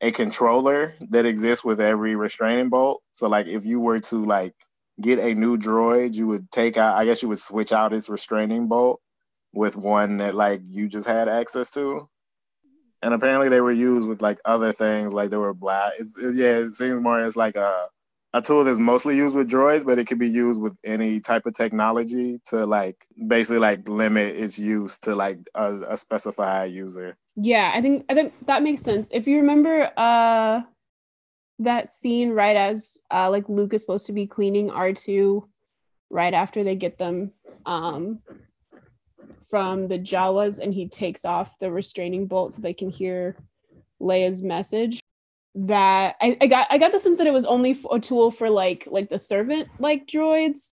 a 0.01 0.11
controller 0.11 0.95
that 1.09 1.25
exists 1.25 1.63
with 1.65 1.79
every 1.79 2.15
restraining 2.15 2.69
bolt. 2.69 3.01
So 3.11 3.27
like 3.27 3.47
if 3.47 3.65
you 3.65 3.79
were 3.79 3.99
to 4.01 4.25
like 4.25 4.53
get 5.01 5.19
a 5.19 5.33
new 5.33 5.57
droid, 5.57 6.15
you 6.15 6.27
would 6.27 6.51
take 6.51 6.77
out 6.77 6.97
I 6.97 7.05
guess 7.05 7.21
you 7.21 7.29
would 7.29 7.39
switch 7.39 7.71
out 7.71 7.93
its 7.93 8.09
restraining 8.09 8.67
bolt 8.67 9.01
with 9.53 9.77
one 9.77 10.17
that 10.17 10.35
like 10.35 10.61
you 10.67 10.87
just 10.87 11.07
had 11.07 11.27
access 11.29 11.71
to. 11.71 12.09
And 13.01 13.13
apparently 13.13 13.49
they 13.49 13.61
were 13.61 13.71
used 13.71 14.07
with 14.07 14.21
like 14.21 14.39
other 14.45 14.73
things, 14.73 15.13
like 15.13 15.29
they 15.29 15.37
were 15.37 15.53
black. 15.53 15.93
It's, 15.99 16.17
it, 16.17 16.35
yeah, 16.35 16.57
it 16.57 16.71
seems 16.71 16.99
more 16.99 17.19
as 17.19 17.37
like 17.37 17.55
a 17.55 17.87
a 18.35 18.41
tool 18.41 18.65
that's 18.65 18.79
mostly 18.79 19.15
used 19.15 19.33
with 19.33 19.49
droids, 19.49 19.85
but 19.85 19.97
it 19.97 20.07
could 20.07 20.19
be 20.19 20.29
used 20.29 20.61
with 20.61 20.75
any 20.83 21.21
type 21.21 21.45
of 21.45 21.53
technology 21.53 22.41
to 22.47 22.65
like 22.65 23.07
basically 23.27 23.59
like 23.59 23.87
limit 23.87 24.35
its 24.35 24.59
use 24.59 24.99
to 24.99 25.15
like 25.15 25.39
a, 25.55 25.93
a 25.93 25.97
specified 25.97 26.73
user. 26.73 27.15
Yeah, 27.37 27.71
I 27.73 27.81
think 27.81 28.03
I 28.09 28.13
think 28.13 28.33
that 28.45 28.61
makes 28.61 28.81
sense. 28.83 29.09
If 29.13 29.25
you 29.25 29.37
remember 29.37 29.89
uh 29.95 30.61
that 31.59 31.87
scene 31.87 32.31
right 32.31 32.57
as 32.57 32.97
uh 33.09 33.29
like 33.29 33.47
Luke 33.47 33.73
is 33.73 33.81
supposed 33.81 34.07
to 34.07 34.13
be 34.13 34.27
cleaning 34.27 34.69
R2 34.69 35.47
right 36.09 36.33
after 36.33 36.61
they 36.65 36.75
get 36.75 36.97
them 36.97 37.31
um 37.65 38.19
from 39.49 39.87
the 39.87 39.97
Jawas 39.97 40.59
and 40.59 40.73
he 40.73 40.89
takes 40.89 41.23
off 41.23 41.57
the 41.59 41.71
restraining 41.71 42.27
bolt 42.27 42.53
so 42.53 42.61
they 42.61 42.73
can 42.73 42.89
hear 42.89 43.37
Leia's 44.01 44.43
message 44.43 45.04
that 45.55 46.15
I, 46.21 46.37
I 46.41 46.47
got 46.47 46.67
I 46.71 46.77
got 46.77 46.91
the 46.93 46.99
sense 46.99 47.17
that 47.19 47.27
it 47.27 47.33
was 47.33 47.45
only 47.45 47.77
a 47.91 47.99
tool 47.99 48.31
for 48.31 48.49
like 48.49 48.87
like 48.91 49.09
the 49.09 49.19
servant 49.19 49.69
like 49.79 50.07
droids. 50.07 50.73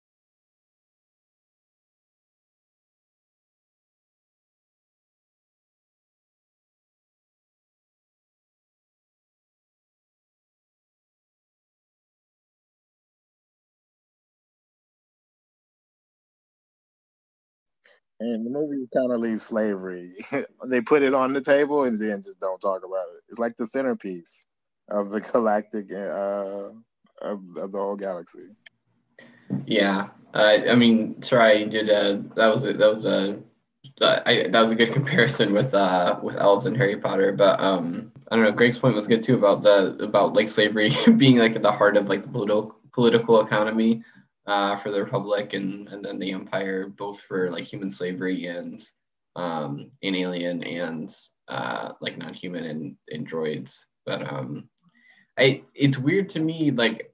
And 18.20 18.46
the 18.46 18.52
movie 18.52 18.88
kind 18.96 19.12
of 19.14 19.22
leaves 19.22 19.46
slavery. 19.46 20.14
they 20.68 20.82
put 20.82 21.04
it 21.04 21.14
on 21.14 21.34
the 21.34 21.42
table 21.42 21.84
and 21.86 22.00
then 22.00 22.18
just 22.22 22.40
don't 22.42 22.60
talk 22.60 22.84
about 22.86 23.08
it. 23.16 23.24
It's 23.30 23.40
like 23.40 23.58
the 23.58 23.66
centerpiece 23.68 24.48
of 24.90 25.10
the 25.10 25.22
galactic 25.22 25.92
uh 25.92 26.70
of, 27.22 27.42
of 27.58 27.72
the 27.72 27.78
whole 27.78 27.96
galaxy. 27.96 28.48
Yeah, 29.66 30.10
uh, 30.34 30.58
I 30.70 30.76
mean, 30.76 31.22
sorry, 31.22 31.66
did 31.66 31.90
uh, 31.90 32.20
that 32.36 32.48
was 32.48 32.64
a, 32.64 32.74
that 32.74 32.90
was 32.90 33.06
a 33.06 33.40
I, 34.02 34.48
that 34.50 34.62
was 34.62 34.72
a 34.72 34.76
good 34.76 34.94
comparison 35.00 35.54
with 35.54 35.74
uh 35.74 36.20
with 36.22 36.38
elves 36.38 36.66
and 36.66 36.78
Harry 36.78 36.98
Potter, 36.98 37.34
but 37.34 37.60
um 37.60 38.12
I 38.30 38.36
don't 38.36 38.46
know. 38.46 38.52
Greg's 38.52 38.78
point 38.78 38.96
was 38.96 39.08
good 39.08 39.24
too 39.24 39.36
about 39.36 39.64
the 39.64 39.98
about 40.00 40.34
like 40.34 40.48
slavery 40.48 40.92
being 41.18 41.38
like 41.38 41.56
at 41.56 41.64
the 41.64 41.72
heart 41.72 41.98
of 41.98 42.10
like 42.10 42.24
the 42.24 42.30
political 42.30 42.76
political 42.94 43.42
economy 43.42 44.04
uh, 44.48 44.76
for 44.76 44.92
the 44.92 45.04
Republic 45.04 45.54
and 45.54 45.88
and 45.90 46.04
then 46.04 46.20
the 46.20 46.32
Empire, 46.32 46.88
both 46.88 47.22
for 47.22 47.50
like 47.50 47.64
human 47.64 47.90
slavery 47.90 48.48
and 48.48 48.88
um 49.36 49.92
in 50.02 50.16
alien 50.16 50.64
and 50.64 51.16
uh 51.48 51.94
like 52.02 52.18
non-human 52.18 52.66
and, 52.66 52.98
and 53.10 53.28
droids. 53.28 53.86
But 54.06 54.32
um 54.32 54.70
I 55.38 55.64
it's 55.76 55.98
weird 55.98 56.30
to 56.32 56.40
me 56.40 56.72
like 56.72 57.14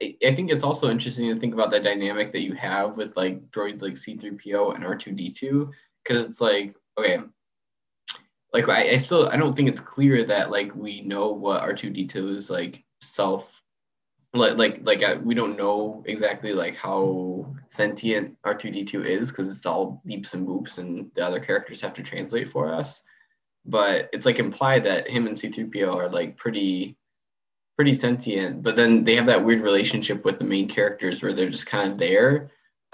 I, 0.00 0.16
I 0.24 0.34
think 0.34 0.50
it's 0.50 0.62
also 0.62 0.90
interesting 0.90 1.32
to 1.32 1.40
think 1.40 1.54
about 1.54 1.70
the 1.70 1.80
dynamic 1.80 2.32
that 2.32 2.42
you 2.42 2.54
have 2.54 2.96
with 2.96 3.16
like 3.16 3.50
droids 3.50 3.82
like 3.82 3.94
C3PO 3.94 4.74
and 4.74 4.84
R2D2 4.84 5.70
because 6.04 6.26
it's 6.26 6.40
like 6.40 6.76
okay. 6.98 7.18
Like 8.52 8.68
I, 8.68 8.92
I 8.92 8.96
still 8.96 9.28
I 9.28 9.36
don't 9.36 9.54
think 9.54 9.68
it's 9.68 9.80
clear 9.80 10.24
that 10.24 10.50
like 10.50 10.74
we 10.74 11.02
know 11.02 11.32
what 11.32 11.62
R2D2 11.62 12.36
is 12.36 12.48
like 12.50 12.82
self 13.02 13.62
like 14.34 14.56
like 14.56 14.80
like 14.82 15.02
I, 15.02 15.14
we 15.14 15.34
don't 15.34 15.56
know 15.56 16.02
exactly 16.06 16.52
like 16.52 16.76
how 16.76 17.54
sentient 17.68 18.36
R2D2 18.44 19.04
is 19.04 19.30
because 19.30 19.48
it's 19.48 19.66
all 19.66 20.02
beeps 20.06 20.34
and 20.34 20.46
boops 20.46 20.78
and 20.78 21.10
the 21.14 21.24
other 21.24 21.40
characters 21.40 21.80
have 21.80 21.94
to 21.94 22.02
translate 22.02 22.50
for 22.50 22.72
us. 22.72 23.02
But 23.66 24.08
it's 24.12 24.26
like 24.26 24.38
implied 24.38 24.84
that 24.84 25.08
him 25.08 25.26
and 25.26 25.36
C3PO 25.36 25.94
are 25.94 26.08
like 26.08 26.36
pretty 26.36 26.96
pretty 27.78 27.94
sentient, 27.94 28.60
but 28.60 28.74
then 28.74 29.04
they 29.04 29.14
have 29.14 29.26
that 29.26 29.44
weird 29.44 29.62
relationship 29.62 30.24
with 30.24 30.36
the 30.36 30.44
main 30.44 30.66
characters 30.66 31.22
where 31.22 31.32
they're 31.32 31.48
just 31.48 31.68
kind 31.68 31.92
of 31.92 31.96
there. 31.96 32.50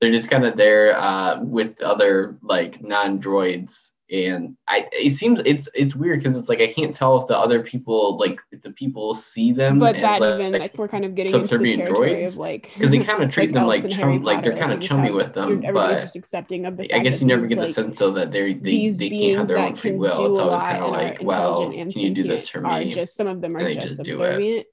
they're 0.00 0.10
just 0.10 0.30
kind 0.30 0.46
of 0.46 0.56
there 0.56 0.98
uh, 0.98 1.38
with 1.42 1.82
other 1.82 2.38
like 2.42 2.82
non-droids 2.82 3.90
and 4.10 4.56
I 4.68 4.88
it 4.92 5.10
seems 5.10 5.40
it's 5.44 5.68
it's 5.74 5.96
weird 5.96 6.20
because 6.20 6.36
it's 6.36 6.48
like 6.48 6.60
I 6.60 6.68
can't 6.68 6.94
tell 6.94 7.20
if 7.20 7.26
the 7.26 7.36
other 7.36 7.62
people 7.62 8.16
like 8.18 8.40
if 8.52 8.62
the 8.62 8.70
people 8.70 9.14
see 9.14 9.52
them. 9.52 9.80
But 9.80 9.96
that 9.96 10.20
like, 10.20 10.40
even 10.40 10.60
like 10.60 10.78
we're 10.78 10.86
kind 10.86 11.04
of 11.04 11.14
getting 11.16 11.34
into 11.34 11.58
the 11.58 11.76
territory 11.76 12.10
droids, 12.10 12.32
of 12.32 12.36
like 12.36 12.70
because 12.74 12.92
they 12.92 13.00
kind 13.00 13.22
of 13.22 13.30
treat 13.32 13.52
like 13.52 13.54
them 13.54 13.66
like 13.66 13.90
chum, 13.90 14.22
like 14.22 14.42
they're 14.44 14.56
kind 14.56 14.72
of 14.72 14.80
chummy 14.80 15.10
with 15.10 15.32
them. 15.32 15.60
But 15.72 16.00
just 16.02 16.16
accepting 16.16 16.66
of 16.66 16.76
the. 16.76 16.92
I 16.92 17.00
guess 17.00 17.20
you 17.20 17.26
never 17.26 17.46
get 17.46 17.58
the 17.58 17.66
sense 17.66 17.98
though 17.98 18.12
that 18.12 18.30
they're 18.30 18.54
they, 18.54 18.90
they 18.90 19.10
can't 19.10 19.38
have 19.38 19.48
their 19.48 19.58
own 19.58 19.74
free 19.74 19.92
will. 19.92 20.30
It's 20.30 20.38
always 20.38 20.62
kind 20.62 20.84
of 20.84 20.90
like, 20.90 21.18
well, 21.20 21.72
can 21.72 21.90
you 21.90 22.10
do 22.10 22.22
this 22.22 22.48
for 22.48 22.60
me? 22.60 22.92
Just 22.92 23.16
some 23.16 23.26
of 23.26 23.40
them 23.40 23.56
are 23.56 23.72
just, 23.74 23.96
subservient. 23.96 24.66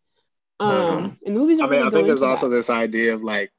Um, 0.60 0.72
mm-hmm. 0.72 1.26
and 1.26 1.38
movies. 1.38 1.60
I 1.60 1.66
mean, 1.66 1.86
I 1.86 1.90
think 1.90 2.06
there's 2.06 2.22
also 2.22 2.50
this 2.50 2.70
idea 2.70 3.14
of 3.16 3.24
like 3.24 3.52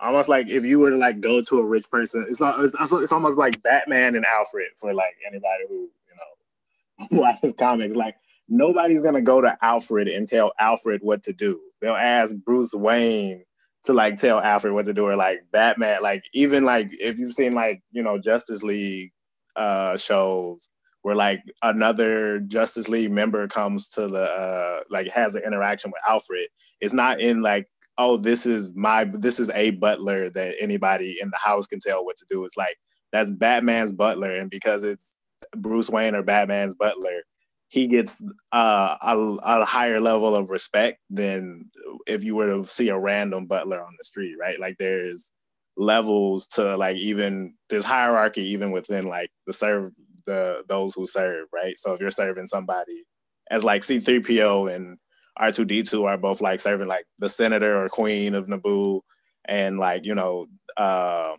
almost 0.00 0.28
like 0.28 0.48
if 0.48 0.64
you 0.64 0.78
were 0.78 0.90
to 0.90 0.96
like 0.96 1.20
go 1.20 1.42
to 1.42 1.58
a 1.58 1.64
rich 1.64 1.90
person, 1.90 2.26
it's 2.28 2.40
not. 2.40 2.60
It's, 2.60 2.74
it's 2.80 3.12
almost 3.12 3.38
like 3.38 3.62
Batman 3.62 4.16
and 4.16 4.24
Alfred 4.24 4.68
for 4.76 4.94
like 4.94 5.16
anybody 5.26 5.64
who 5.68 5.74
you 5.74 7.10
know 7.12 7.20
watches 7.22 7.54
comics. 7.58 7.96
Like 7.96 8.16
nobody's 8.48 9.02
gonna 9.02 9.22
go 9.22 9.40
to 9.40 9.56
Alfred 9.62 10.08
and 10.08 10.26
tell 10.26 10.52
Alfred 10.58 11.00
what 11.02 11.22
to 11.24 11.32
do. 11.32 11.60
They'll 11.80 11.94
ask 11.94 12.34
Bruce 12.44 12.74
Wayne 12.74 13.44
to 13.84 13.92
like 13.92 14.16
tell 14.16 14.40
Alfred 14.40 14.72
what 14.72 14.86
to 14.86 14.94
do 14.94 15.06
or 15.06 15.16
like 15.16 15.40
Batman. 15.52 16.02
Like 16.02 16.24
even 16.32 16.64
like 16.64 16.90
if 16.92 17.18
you've 17.18 17.32
seen 17.32 17.52
like 17.52 17.82
you 17.90 18.02
know 18.02 18.18
Justice 18.18 18.62
League 18.62 19.12
uh 19.56 19.96
shows 19.96 20.70
where 21.02 21.14
like 21.14 21.42
another 21.62 22.40
Justice 22.40 22.88
League 22.88 23.10
member 23.10 23.48
comes 23.48 23.88
to 23.90 24.08
the 24.08 24.22
uh 24.22 24.80
like 24.90 25.08
has 25.08 25.34
an 25.34 25.42
interaction 25.44 25.90
with 25.90 26.02
Alfred. 26.08 26.48
It's 26.80 26.94
not 26.94 27.20
in 27.20 27.42
like 27.42 27.66
oh 27.98 28.16
this 28.16 28.46
is 28.46 28.76
my 28.76 29.04
this 29.04 29.40
is 29.40 29.50
a 29.50 29.70
butler 29.72 30.30
that 30.30 30.54
anybody 30.60 31.18
in 31.20 31.30
the 31.30 31.36
house 31.36 31.66
can 31.66 31.80
tell 31.80 32.04
what 32.04 32.16
to 32.16 32.26
do. 32.30 32.44
It's 32.44 32.56
like 32.56 32.76
that's 33.12 33.30
Batman's 33.30 33.92
butler, 33.92 34.34
and 34.36 34.48
because 34.48 34.84
it's 34.84 35.14
Bruce 35.56 35.90
Wayne 35.90 36.14
or 36.14 36.22
Batman's 36.22 36.74
butler, 36.76 37.22
he 37.68 37.86
gets 37.88 38.22
uh, 38.52 38.96
a, 39.02 39.18
a 39.42 39.64
higher 39.64 40.00
level 40.00 40.34
of 40.34 40.50
respect 40.50 41.00
than 41.10 41.70
if 42.06 42.24
you 42.24 42.34
were 42.34 42.46
to 42.46 42.64
see 42.64 42.88
a 42.88 42.98
random 42.98 43.46
butler 43.46 43.82
on 43.82 43.94
the 43.98 44.04
street, 44.04 44.36
right? 44.40 44.58
Like 44.58 44.76
there's 44.78 45.32
levels 45.76 46.48
to 46.48 46.76
like 46.76 46.96
even 46.96 47.54
there's 47.70 47.84
hierarchy 47.84 48.42
even 48.42 48.72
within 48.72 49.06
like 49.06 49.30
the 49.46 49.52
serve 49.52 49.92
the 50.26 50.64
those 50.68 50.94
who 50.94 51.06
serve, 51.06 51.46
right? 51.52 51.78
So 51.78 51.92
if 51.92 52.00
you're 52.00 52.10
serving 52.10 52.46
somebody 52.46 53.04
as 53.50 53.64
like 53.64 53.82
C3PO 53.82 54.74
and 54.74 54.98
R2D2 55.40 56.06
are 56.06 56.18
both 56.18 56.40
like 56.40 56.60
serving 56.60 56.88
like 56.88 57.06
the 57.18 57.28
senator 57.28 57.82
or 57.82 57.88
queen 57.88 58.34
of 58.34 58.46
Naboo 58.46 59.00
and 59.44 59.78
like, 59.78 60.04
you 60.04 60.14
know, 60.14 60.46
uh, 60.76 61.34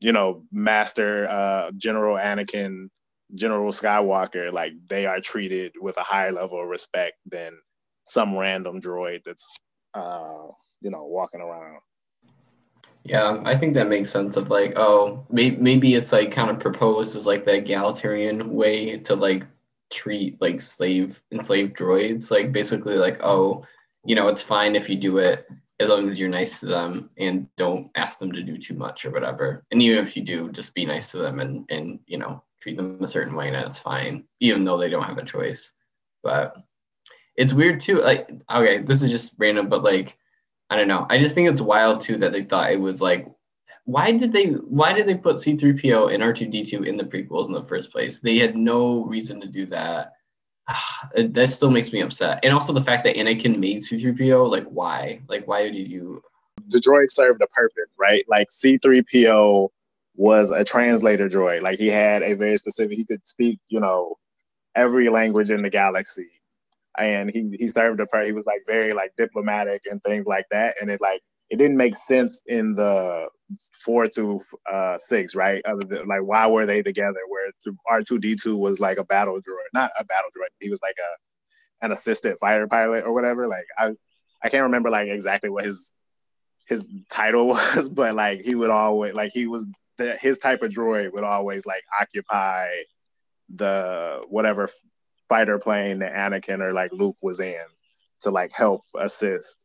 you 0.00 0.12
know, 0.12 0.44
Master 0.52 1.28
uh 1.28 1.70
General 1.72 2.16
Anakin 2.16 2.88
General 3.34 3.72
Skywalker, 3.72 4.52
like 4.52 4.72
they 4.88 5.06
are 5.06 5.20
treated 5.20 5.74
with 5.80 5.96
a 5.96 6.02
higher 6.02 6.32
level 6.32 6.62
of 6.62 6.68
respect 6.68 7.16
than 7.26 7.58
some 8.04 8.36
random 8.36 8.80
droid 8.80 9.24
that's 9.24 9.50
uh, 9.94 10.48
you 10.80 10.90
know, 10.90 11.04
walking 11.04 11.40
around. 11.40 11.80
Yeah, 13.04 13.40
I 13.44 13.56
think 13.56 13.74
that 13.74 13.88
makes 13.88 14.10
sense 14.10 14.36
of 14.36 14.50
like, 14.50 14.78
oh, 14.78 15.24
maybe, 15.30 15.56
maybe 15.56 15.94
it's 15.94 16.12
like 16.12 16.30
kind 16.30 16.50
of 16.50 16.60
proposed 16.60 17.16
as 17.16 17.26
like 17.26 17.46
the 17.46 17.56
egalitarian 17.56 18.52
way 18.52 18.98
to 18.98 19.14
like 19.14 19.44
treat 19.90 20.40
like 20.40 20.60
slave 20.60 21.22
enslaved 21.32 21.76
droids. 21.76 22.30
Like 22.30 22.52
basically 22.52 22.96
like, 22.96 23.18
oh, 23.22 23.64
you 24.04 24.14
know, 24.14 24.28
it's 24.28 24.42
fine 24.42 24.76
if 24.76 24.88
you 24.88 24.96
do 24.96 25.18
it 25.18 25.46
as 25.80 25.90
long 25.90 26.08
as 26.08 26.18
you're 26.18 26.28
nice 26.28 26.60
to 26.60 26.66
them 26.66 27.10
and 27.18 27.46
don't 27.56 27.90
ask 27.94 28.18
them 28.18 28.32
to 28.32 28.42
do 28.42 28.58
too 28.58 28.74
much 28.74 29.04
or 29.04 29.10
whatever. 29.10 29.64
And 29.70 29.80
even 29.80 29.98
if 29.98 30.16
you 30.16 30.22
do, 30.22 30.50
just 30.50 30.74
be 30.74 30.84
nice 30.84 31.10
to 31.12 31.18
them 31.18 31.40
and 31.40 31.70
and 31.70 32.00
you 32.06 32.18
know, 32.18 32.42
treat 32.60 32.76
them 32.76 32.98
a 33.02 33.06
certain 33.06 33.34
way 33.34 33.48
and 33.48 33.56
it's 33.56 33.78
fine, 33.78 34.24
even 34.40 34.64
though 34.64 34.78
they 34.78 34.90
don't 34.90 35.04
have 35.04 35.18
a 35.18 35.24
choice. 35.24 35.72
But 36.22 36.56
it's 37.36 37.54
weird 37.54 37.80
too. 37.80 38.00
Like, 38.00 38.30
okay, 38.50 38.78
this 38.78 39.02
is 39.02 39.10
just 39.10 39.34
random, 39.38 39.68
but 39.68 39.84
like, 39.84 40.18
I 40.70 40.76
don't 40.76 40.88
know. 40.88 41.06
I 41.08 41.18
just 41.18 41.34
think 41.34 41.48
it's 41.48 41.60
wild 41.60 42.00
too 42.00 42.16
that 42.18 42.32
they 42.32 42.42
thought 42.42 42.72
it 42.72 42.80
was 42.80 43.00
like, 43.00 43.28
why 43.88 44.12
did 44.12 44.34
they 44.34 44.50
why 44.50 44.92
did 44.92 45.06
they 45.06 45.14
put 45.14 45.36
C3PO 45.36 46.12
and 46.12 46.22
R2D2 46.22 46.86
in 46.86 46.98
the 46.98 47.04
prequels 47.04 47.46
in 47.46 47.54
the 47.54 47.64
first 47.64 47.90
place? 47.90 48.18
They 48.18 48.36
had 48.36 48.54
no 48.54 49.02
reason 49.04 49.40
to 49.40 49.48
do 49.48 49.64
that. 49.64 50.12
that 51.16 51.48
still 51.48 51.70
makes 51.70 51.90
me 51.90 52.02
upset. 52.02 52.40
And 52.42 52.52
also 52.52 52.74
the 52.74 52.82
fact 52.82 53.02
that 53.04 53.16
Anakin 53.16 53.56
made 53.56 53.78
C3PO, 53.78 54.50
like 54.50 54.66
why? 54.66 55.22
Like 55.26 55.48
why 55.48 55.62
did 55.70 55.88
you 55.88 56.20
the 56.68 56.80
droid 56.80 57.08
served 57.08 57.40
a 57.40 57.46
purpose, 57.46 57.90
right? 57.98 58.26
Like 58.28 58.48
C3PO 58.50 59.70
was 60.16 60.50
a 60.50 60.64
translator 60.64 61.26
droid. 61.26 61.62
Like 61.62 61.78
he 61.78 61.86
had 61.86 62.22
a 62.22 62.34
very 62.34 62.58
specific, 62.58 62.98
he 62.98 63.06
could 63.06 63.26
speak, 63.26 63.58
you 63.70 63.80
know, 63.80 64.16
every 64.74 65.08
language 65.08 65.50
in 65.50 65.62
the 65.62 65.70
galaxy. 65.70 66.28
And 66.98 67.30
he 67.30 67.56
he 67.58 67.68
served 67.68 68.00
a 68.00 68.06
part. 68.06 68.26
He 68.26 68.32
was 68.32 68.44
like 68.44 68.60
very 68.66 68.92
like 68.92 69.12
diplomatic 69.16 69.84
and 69.90 70.02
things 70.02 70.26
like 70.26 70.44
that. 70.50 70.74
And 70.78 70.90
it 70.90 71.00
like 71.00 71.22
it 71.50 71.56
didn't 71.56 71.78
make 71.78 71.94
sense 71.94 72.40
in 72.46 72.74
the 72.74 73.28
four 73.72 74.06
through 74.06 74.40
uh, 74.70 74.98
six, 74.98 75.34
right? 75.34 75.62
Than 75.64 76.06
like 76.06 76.22
why 76.22 76.46
were 76.46 76.66
they 76.66 76.82
together? 76.82 77.20
Where 77.28 77.50
R 77.88 78.02
two 78.02 78.18
D 78.18 78.36
two 78.36 78.56
was 78.56 78.80
like 78.80 78.98
a 78.98 79.04
battle 79.04 79.36
droid, 79.36 79.72
not 79.72 79.90
a 79.98 80.04
battle 80.04 80.30
droid. 80.36 80.48
He 80.60 80.70
was 80.70 80.80
like 80.82 80.96
a 80.98 81.84
an 81.84 81.92
assistant 81.92 82.38
fighter 82.38 82.66
pilot 82.66 83.04
or 83.04 83.12
whatever. 83.12 83.48
Like 83.48 83.66
I 83.78 83.92
I 84.42 84.48
can't 84.48 84.64
remember 84.64 84.90
like 84.90 85.08
exactly 85.08 85.50
what 85.50 85.64
his 85.64 85.92
his 86.66 86.86
title 87.10 87.46
was, 87.48 87.88
but 87.88 88.14
like 88.14 88.44
he 88.44 88.54
would 88.54 88.70
always 88.70 89.14
like 89.14 89.32
he 89.32 89.46
was 89.46 89.64
his 90.20 90.38
type 90.38 90.62
of 90.62 90.70
droid 90.70 91.12
would 91.12 91.24
always 91.24 91.66
like 91.66 91.82
occupy 92.00 92.66
the 93.48 94.22
whatever 94.28 94.68
fighter 95.28 95.58
plane 95.58 96.00
that 96.00 96.12
Anakin 96.12 96.62
or 96.62 96.72
like 96.72 96.92
Luke 96.92 97.16
was 97.20 97.40
in 97.40 97.64
to 98.22 98.30
like 98.30 98.52
help 98.52 98.82
assist, 98.96 99.58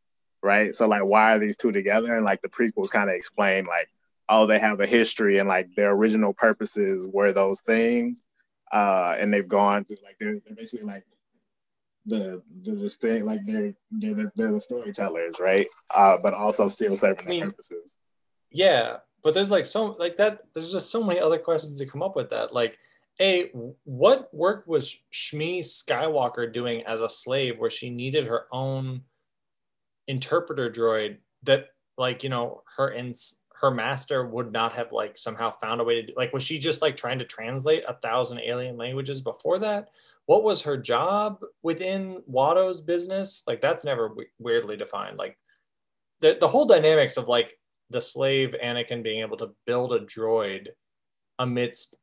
right? 0.44 0.76
So 0.76 0.88
like 0.88 1.04
why 1.04 1.36
are 1.36 1.40
these 1.40 1.58
two 1.58 1.72
together? 1.72 2.14
And 2.16 2.26
like 2.26 2.42
the 2.42 2.50
prequels 2.50 2.92
kind 2.92 3.10
of 3.10 3.16
explain 3.16 3.66
like 3.66 3.90
oh 4.30 4.46
they 4.46 4.60
have 4.60 4.80
a 4.80 4.86
history 4.86 5.38
and 5.40 5.50
like 5.50 5.74
their 5.76 5.92
original 5.92 6.34
purposes 6.34 7.08
were 7.12 7.32
those 7.32 7.62
things, 7.62 8.26
uh, 8.72 9.16
and 9.18 9.34
they've 9.34 9.50
gone 9.50 9.86
through 9.86 9.98
like 10.04 10.18
they're, 10.20 10.40
they're 10.46 10.56
basically 10.56 10.88
like 10.88 11.06
the 12.06 12.42
the, 12.64 12.72
the 12.72 12.90
thing 12.90 13.26
like 13.26 13.40
they're 13.46 13.74
they're 13.92 14.14
the, 14.14 14.32
they're 14.36 14.52
the 14.52 14.60
storytellers, 14.60 15.40
right? 15.40 15.68
Uh, 15.94 16.18
but 16.22 16.34
also 16.34 16.68
still 16.68 16.96
serving 16.96 17.28
I 17.28 17.30
mean, 17.30 17.40
their 17.40 17.50
purposes. 17.50 17.98
Yeah, 18.52 18.98
but 19.24 19.34
there's 19.34 19.52
like 19.52 19.66
so 19.66 19.96
like 20.00 20.18
that 20.18 20.42
there's 20.54 20.72
just 20.72 20.92
so 20.92 21.04
many 21.04 21.20
other 21.20 21.40
questions 21.40 21.78
to 21.80 21.86
come 21.86 22.04
up 22.04 22.16
with 22.16 22.30
that 22.32 22.54
like 22.54 22.78
a 23.22 23.52
what 23.84 24.34
work 24.34 24.66
was 24.68 24.98
shmi 25.14 25.60
skywalker 25.60 26.52
doing 26.52 26.82
as 26.84 27.00
a 27.02 27.10
slave 27.10 27.60
where 27.60 27.70
she 27.70 27.90
needed 27.90 28.26
her 28.26 28.48
own 28.52 29.02
interpreter 30.08 30.70
droid 30.70 31.18
that 31.44 31.68
like 31.98 32.24
you 32.24 32.30
know 32.30 32.64
her 32.78 32.90
and 32.90 33.16
her 33.54 33.72
master 33.72 34.26
would 34.26 34.52
not 34.52 34.74
have 34.74 34.92
like 34.92 35.18
somehow 35.18 35.54
found 35.62 35.80
a 35.80 35.84
way 35.84 35.96
to 35.96 36.08
do 36.08 36.14
like 36.18 36.34
was 36.34 36.44
she 36.44 36.60
just 36.60 36.82
like 36.82 36.98
trying 36.98 37.20
to 37.20 37.26
translate 37.26 37.84
a 37.88 37.94
thousand 37.96 38.40
alien 38.40 38.78
languages 38.78 39.22
before 39.22 39.60
that 39.60 39.90
what 40.26 40.44
was 40.44 40.62
her 40.62 40.78
job 40.78 41.40
within 41.62 42.22
watto's 42.30 42.82
business 42.82 43.44
like 43.48 43.62
that's 43.62 43.86
never 43.86 44.10
w- 44.10 44.28
weirdly 44.40 44.76
defined 44.76 45.18
like 45.18 45.38
the, 46.20 46.38
the 46.40 46.48
whole 46.48 46.66
dynamics 46.66 47.18
of 47.18 47.28
like 47.28 47.58
the 47.90 48.02
slave 48.02 48.56
Anakin 48.64 49.04
being 49.04 49.22
able 49.22 49.38
to 49.38 49.54
build 49.66 49.94
a 49.94 50.00
droid 50.00 50.68
amidst 51.40 51.96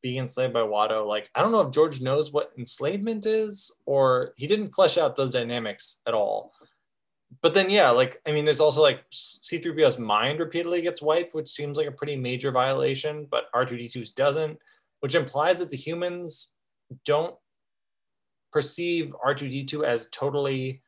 being 0.00 0.18
enslaved 0.18 0.52
by 0.52 0.60
Watto. 0.60 1.06
Like, 1.06 1.30
I 1.34 1.42
don't 1.42 1.52
know 1.52 1.60
if 1.60 1.72
George 1.72 2.00
knows 2.00 2.32
what 2.32 2.52
enslavement 2.56 3.26
is, 3.26 3.74
or 3.84 4.32
he 4.36 4.46
didn't 4.46 4.70
flesh 4.70 4.96
out 4.96 5.16
those 5.16 5.32
dynamics 5.32 6.00
at 6.06 6.14
all. 6.14 6.52
But 7.40 7.54
then, 7.54 7.70
yeah, 7.70 7.90
like, 7.90 8.20
I 8.26 8.32
mean, 8.32 8.44
there's 8.44 8.60
also 8.60 8.82
like 8.82 9.04
C3PO's 9.10 9.98
mind 9.98 10.38
repeatedly 10.38 10.82
gets 10.82 11.00
wiped, 11.00 11.34
which 11.34 11.48
seems 11.48 11.78
like 11.78 11.86
a 11.86 11.92
pretty 11.92 12.16
major 12.16 12.50
violation, 12.50 13.26
but 13.30 13.50
R2D2's 13.54 14.10
doesn't, 14.10 14.58
which 15.00 15.14
implies 15.14 15.60
that 15.60 15.70
the 15.70 15.76
humans 15.76 16.52
don't 17.06 17.34
perceive 18.52 19.14
R2D2 19.24 19.84
as 19.84 20.08
totally 20.10 20.82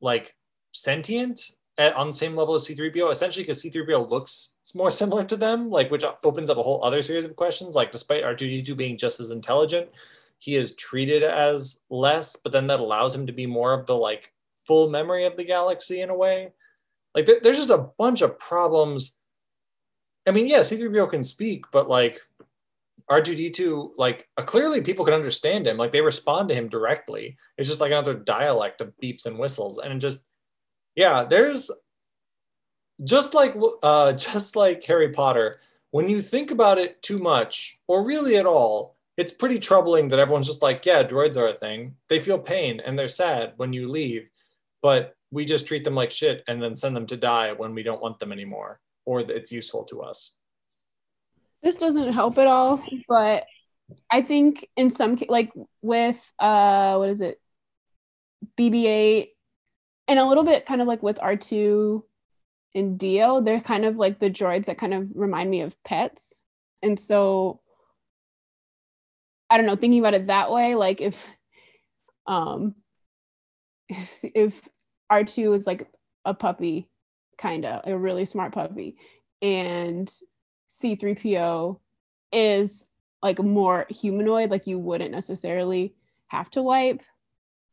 like 0.00 0.34
sentient 0.72 1.50
at, 1.78 1.94
on 1.94 2.08
the 2.08 2.14
same 2.14 2.36
level 2.36 2.54
as 2.54 2.66
C3PO, 2.66 3.10
essentially 3.10 3.42
because 3.42 3.62
C3PO 3.62 4.08
looks 4.08 4.52
more 4.74 4.90
similar 4.92 5.24
to 5.24 5.36
them, 5.36 5.70
like 5.70 5.90
which 5.90 6.04
opens 6.22 6.50
up 6.50 6.58
a 6.58 6.62
whole 6.62 6.82
other 6.84 7.02
series 7.02 7.24
of 7.24 7.36
questions. 7.36 7.74
Like 7.74 7.92
despite 7.92 8.24
R2D2 8.24 8.76
being 8.76 8.96
just 8.96 9.20
as 9.20 9.30
intelligent, 9.30 9.88
he 10.38 10.56
is 10.56 10.74
treated 10.74 11.22
as 11.22 11.80
less, 11.90 12.36
but 12.36 12.52
then 12.52 12.66
that 12.68 12.80
allows 12.80 13.14
him 13.14 13.26
to 13.26 13.32
be 13.32 13.46
more 13.46 13.72
of 13.72 13.86
the 13.86 13.96
like 13.96 14.32
full 14.66 14.90
memory 14.90 15.24
of 15.24 15.36
the 15.36 15.44
galaxy 15.44 16.00
in 16.00 16.10
a 16.10 16.16
way. 16.16 16.52
Like 17.14 17.26
there, 17.26 17.40
there's 17.42 17.56
just 17.56 17.70
a 17.70 17.86
bunch 17.98 18.22
of 18.22 18.38
problems. 18.38 19.16
I 20.26 20.30
mean, 20.30 20.46
yeah, 20.46 20.60
C3PO 20.60 21.10
can 21.10 21.22
speak, 21.22 21.66
but 21.70 21.88
like 21.88 22.20
R2D2, 23.10 23.90
like 23.96 24.28
uh, 24.36 24.42
clearly 24.42 24.80
people 24.80 25.04
can 25.04 25.14
understand 25.14 25.66
him. 25.66 25.76
Like 25.76 25.92
they 25.92 26.00
respond 26.00 26.48
to 26.48 26.54
him 26.54 26.68
directly. 26.68 27.36
It's 27.58 27.68
just 27.68 27.80
like 27.80 27.90
another 27.90 28.14
dialect 28.14 28.80
of 28.80 28.94
beeps 29.02 29.26
and 29.26 29.38
whistles. 29.38 29.78
And 29.78 30.00
just 30.00 30.24
yeah 30.94 31.24
there's 31.24 31.70
just 33.04 33.34
like 33.34 33.56
uh 33.82 34.12
just 34.12 34.56
like 34.56 34.82
harry 34.84 35.10
potter 35.10 35.60
when 35.90 36.08
you 36.08 36.20
think 36.20 36.50
about 36.50 36.78
it 36.78 37.00
too 37.02 37.18
much 37.18 37.78
or 37.86 38.04
really 38.04 38.36
at 38.36 38.46
all 38.46 38.96
it's 39.16 39.32
pretty 39.32 39.58
troubling 39.58 40.08
that 40.08 40.18
everyone's 40.18 40.46
just 40.46 40.62
like 40.62 40.84
yeah 40.86 41.02
droids 41.02 41.36
are 41.36 41.48
a 41.48 41.52
thing 41.52 41.94
they 42.08 42.18
feel 42.18 42.38
pain 42.38 42.80
and 42.80 42.98
they're 42.98 43.08
sad 43.08 43.52
when 43.56 43.72
you 43.72 43.88
leave 43.88 44.30
but 44.84 45.14
we 45.32 45.44
just 45.44 45.66
treat 45.66 45.82
them 45.82 45.96
like 45.96 46.12
shit 46.12 46.44
and 46.46 46.62
then 46.62 46.76
send 46.76 46.94
them 46.94 47.06
to 47.06 47.16
die 47.16 47.52
when 47.52 47.74
we 47.74 47.82
don't 47.82 48.02
want 48.02 48.20
them 48.20 48.30
anymore 48.30 48.78
or 49.04 49.20
it's 49.20 49.50
useful 49.50 49.82
to 49.84 50.02
us 50.02 50.34
this 51.62 51.76
doesn't 51.76 52.12
help 52.12 52.38
at 52.38 52.46
all 52.46 52.80
but 53.08 53.46
i 54.12 54.22
think 54.22 54.68
in 54.76 54.90
some 54.90 55.18
like 55.28 55.50
with 55.82 56.32
uh 56.38 56.94
what 56.96 57.08
is 57.08 57.20
it 57.20 57.40
bb8 58.58 59.28
and 60.08 60.18
a 60.18 60.24
little 60.24 60.44
bit 60.44 60.66
kind 60.66 60.80
of 60.80 60.86
like 60.86 61.02
with 61.02 61.16
R2 61.16 62.02
and 62.74 62.98
D-O 62.98 63.40
they're 63.40 63.60
kind 63.60 63.84
of 63.84 63.96
like 63.96 64.18
the 64.18 64.30
droids 64.30 64.66
that 64.66 64.78
kind 64.78 64.94
of 64.94 65.08
remind 65.14 65.50
me 65.50 65.62
of 65.62 65.80
pets. 65.84 66.42
And 66.82 66.98
so 66.98 67.60
I 69.48 69.56
don't 69.56 69.66
know, 69.66 69.76
thinking 69.76 70.00
about 70.00 70.14
it 70.14 70.26
that 70.26 70.50
way, 70.50 70.74
like 70.74 71.00
if 71.00 71.26
um 72.26 72.74
if, 73.88 74.24
if 74.34 74.68
R2 75.10 75.56
is 75.56 75.66
like 75.66 75.88
a 76.24 76.34
puppy 76.34 76.88
kind 77.36 77.64
of 77.64 77.82
a 77.84 77.96
really 77.96 78.26
smart 78.26 78.52
puppy, 78.52 78.96
and 79.42 80.12
C3PO 80.70 81.78
is 82.32 82.86
like 83.22 83.38
more 83.38 83.86
humanoid, 83.88 84.50
like 84.50 84.66
you 84.66 84.78
wouldn't 84.78 85.10
necessarily 85.10 85.94
have 86.28 86.50
to 86.50 86.62
wipe 86.62 87.02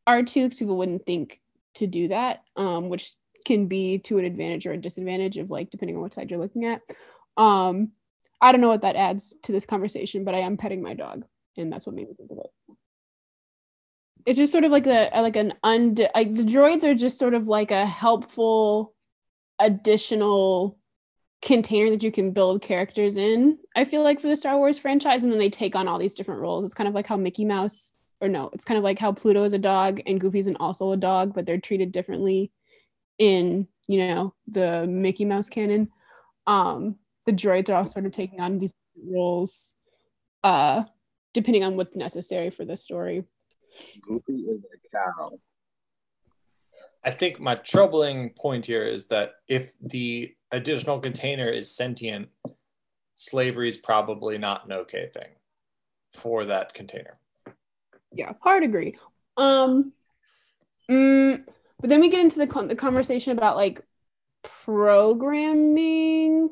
R2 0.08 0.34
because 0.34 0.58
people 0.58 0.76
wouldn't 0.76 1.06
think 1.06 1.40
to 1.74 1.86
do 1.86 2.08
that, 2.08 2.42
um, 2.56 2.88
which 2.88 3.14
can 3.44 3.66
be 3.66 3.98
to 3.98 4.18
an 4.18 4.24
advantage 4.24 4.66
or 4.66 4.72
a 4.72 4.78
disadvantage 4.78 5.36
of 5.36 5.50
like 5.50 5.70
depending 5.70 5.96
on 5.96 6.02
what 6.02 6.14
side 6.14 6.30
you're 6.30 6.38
looking 6.38 6.64
at. 6.64 6.80
Um, 7.36 7.92
I 8.40 8.52
don't 8.52 8.60
know 8.60 8.68
what 8.68 8.82
that 8.82 8.96
adds 8.96 9.36
to 9.44 9.52
this 9.52 9.66
conversation, 9.66 10.24
but 10.24 10.34
I 10.34 10.40
am 10.40 10.56
petting 10.56 10.82
my 10.82 10.94
dog, 10.94 11.24
and 11.56 11.72
that's 11.72 11.86
what 11.86 11.94
made 11.94 12.08
me 12.08 12.14
think 12.14 12.30
of 12.30 12.38
it. 12.38 12.50
It's 14.24 14.38
just 14.38 14.52
sort 14.52 14.64
of 14.64 14.70
like 14.70 14.86
a 14.86 15.10
like 15.14 15.36
an 15.36 15.54
und 15.62 16.08
like 16.14 16.34
the 16.34 16.42
droids 16.42 16.84
are 16.84 16.94
just 16.94 17.18
sort 17.18 17.34
of 17.34 17.48
like 17.48 17.70
a 17.70 17.86
helpful 17.86 18.94
additional 19.58 20.78
container 21.42 21.90
that 21.90 22.02
you 22.02 22.12
can 22.12 22.30
build 22.30 22.62
characters 22.62 23.16
in. 23.16 23.58
I 23.76 23.84
feel 23.84 24.02
like 24.02 24.20
for 24.20 24.28
the 24.28 24.36
Star 24.36 24.56
Wars 24.56 24.78
franchise, 24.78 25.24
and 25.24 25.32
then 25.32 25.38
they 25.38 25.50
take 25.50 25.74
on 25.74 25.88
all 25.88 25.98
these 25.98 26.14
different 26.14 26.40
roles. 26.40 26.64
It's 26.64 26.74
kind 26.74 26.88
of 26.88 26.94
like 26.94 27.06
how 27.06 27.16
Mickey 27.16 27.44
Mouse, 27.44 27.92
or 28.20 28.28
no, 28.28 28.48
it's 28.52 28.64
kind 28.64 28.78
of 28.78 28.84
like 28.84 28.98
how 28.98 29.12
Pluto 29.12 29.44
is 29.44 29.52
a 29.52 29.58
dog 29.58 30.00
and 30.06 30.20
Goofy's 30.20 30.46
an 30.46 30.56
also 30.56 30.92
a 30.92 30.96
dog, 30.96 31.34
but 31.34 31.44
they're 31.44 31.58
treated 31.58 31.92
differently 31.92 32.52
in 33.18 33.66
you 33.88 34.06
know 34.06 34.34
the 34.46 34.86
Mickey 34.86 35.24
Mouse 35.24 35.48
canon. 35.48 35.88
Um, 36.46 36.96
the 37.26 37.32
droids 37.32 37.68
are 37.68 37.74
all 37.74 37.86
sort 37.86 38.06
of 38.06 38.12
taking 38.12 38.40
on 38.40 38.58
these 38.58 38.72
roles, 39.04 39.74
uh, 40.44 40.84
depending 41.34 41.64
on 41.64 41.76
what's 41.76 41.96
necessary 41.96 42.50
for 42.50 42.64
the 42.64 42.76
story. 42.76 43.24
Goofy 44.02 44.32
is 44.32 44.60
a 44.62 44.96
cow. 44.96 45.32
I 47.04 47.10
think 47.10 47.40
my 47.40 47.56
troubling 47.56 48.30
point 48.30 48.64
here 48.64 48.84
is 48.84 49.08
that 49.08 49.32
if 49.48 49.72
the 49.80 50.34
additional 50.52 51.00
container 51.00 51.48
is 51.48 51.74
sentient, 51.74 52.28
slavery 53.16 53.68
is 53.68 53.76
probably 53.76 54.38
not 54.38 54.66
an 54.66 54.72
okay 54.72 55.10
thing 55.12 55.30
for 56.12 56.44
that 56.44 56.74
container. 56.74 57.18
Yeah, 58.12 58.32
hard 58.40 58.62
agree. 58.62 58.96
Um, 59.36 59.92
mm, 60.88 61.42
but 61.80 61.90
then 61.90 62.00
we 62.00 62.08
get 62.08 62.20
into 62.20 62.38
the, 62.38 62.46
con- 62.46 62.68
the 62.68 62.76
conversation 62.76 63.32
about 63.36 63.56
like 63.56 63.82
programming. 64.64 66.50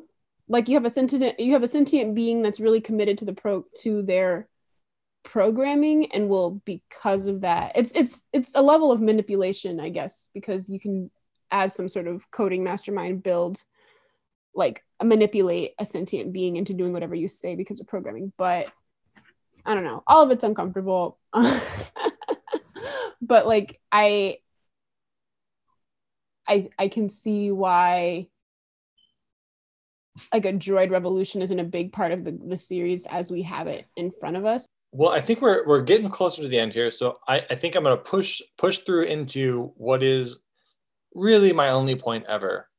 Like 0.49 0.67
you 0.67 0.75
have 0.75 0.85
a 0.85 0.89
sentient, 0.89 1.39
you 1.39 1.53
have 1.53 1.63
a 1.63 1.67
sentient 1.67 2.13
being 2.13 2.41
that's 2.41 2.59
really 2.59 2.81
committed 2.81 3.19
to 3.19 3.25
the 3.25 3.33
pro 3.33 3.65
to 3.79 4.01
their 4.01 4.49
programming 5.23 6.11
and 6.13 6.27
will 6.27 6.61
because 6.65 7.27
of 7.27 7.41
that 7.41 7.71
it's 7.75 7.95
it's 7.95 8.21
it's 8.33 8.55
a 8.55 8.61
level 8.61 8.91
of 8.91 8.99
manipulation 8.99 9.79
i 9.79 9.87
guess 9.87 10.27
because 10.33 10.67
you 10.67 10.79
can 10.79 11.11
as 11.51 11.75
some 11.75 11.87
sort 11.87 12.07
of 12.07 12.29
coding 12.31 12.63
mastermind 12.63 13.21
build 13.21 13.63
like 14.53 14.83
manipulate 15.03 15.73
a 15.79 15.85
sentient 15.85 16.33
being 16.33 16.57
into 16.57 16.73
doing 16.73 16.93
whatever 16.93 17.15
you 17.15 17.27
say 17.27 17.55
because 17.55 17.79
of 17.79 17.87
programming. 17.87 18.31
But 18.37 18.67
i 19.65 19.75
don't 19.75 19.83
know 19.83 20.03
all 20.07 20.23
of 20.23 20.31
it's 20.31 20.43
uncomfortable. 20.43 21.19
But 23.23 23.45
like 23.45 23.79
i 23.91 24.39
i 26.47 26.69
i 26.77 26.87
can 26.87 27.07
see 27.07 27.51
why 27.51 28.27
like 30.33 30.45
a 30.45 30.51
droid 30.51 30.89
revolution 30.89 31.43
isn't 31.43 31.59
a 31.59 31.63
big 31.63 31.93
part 31.93 32.11
of 32.11 32.23
the, 32.25 32.31
the 32.31 32.57
series 32.57 33.05
as 33.05 33.31
we 33.31 33.43
have 33.43 33.67
it 33.67 33.85
in 33.95 34.11
front 34.19 34.37
of 34.37 34.45
us 34.45 34.65
well, 34.91 35.11
I 35.11 35.21
think 35.21 35.41
we're 35.41 35.65
we're 35.65 35.81
getting 35.81 36.09
closer 36.09 36.41
to 36.41 36.47
the 36.47 36.59
end 36.59 36.73
here, 36.73 36.91
so 36.91 37.17
I, 37.27 37.45
I 37.49 37.55
think 37.55 37.75
I'm 37.75 37.83
going 37.83 37.95
to 37.95 38.03
push 38.03 38.41
push 38.57 38.79
through 38.79 39.03
into 39.03 39.71
what 39.77 40.03
is 40.03 40.39
really 41.15 41.53
my 41.53 41.69
only 41.69 41.95
point 41.95 42.25
ever, 42.27 42.69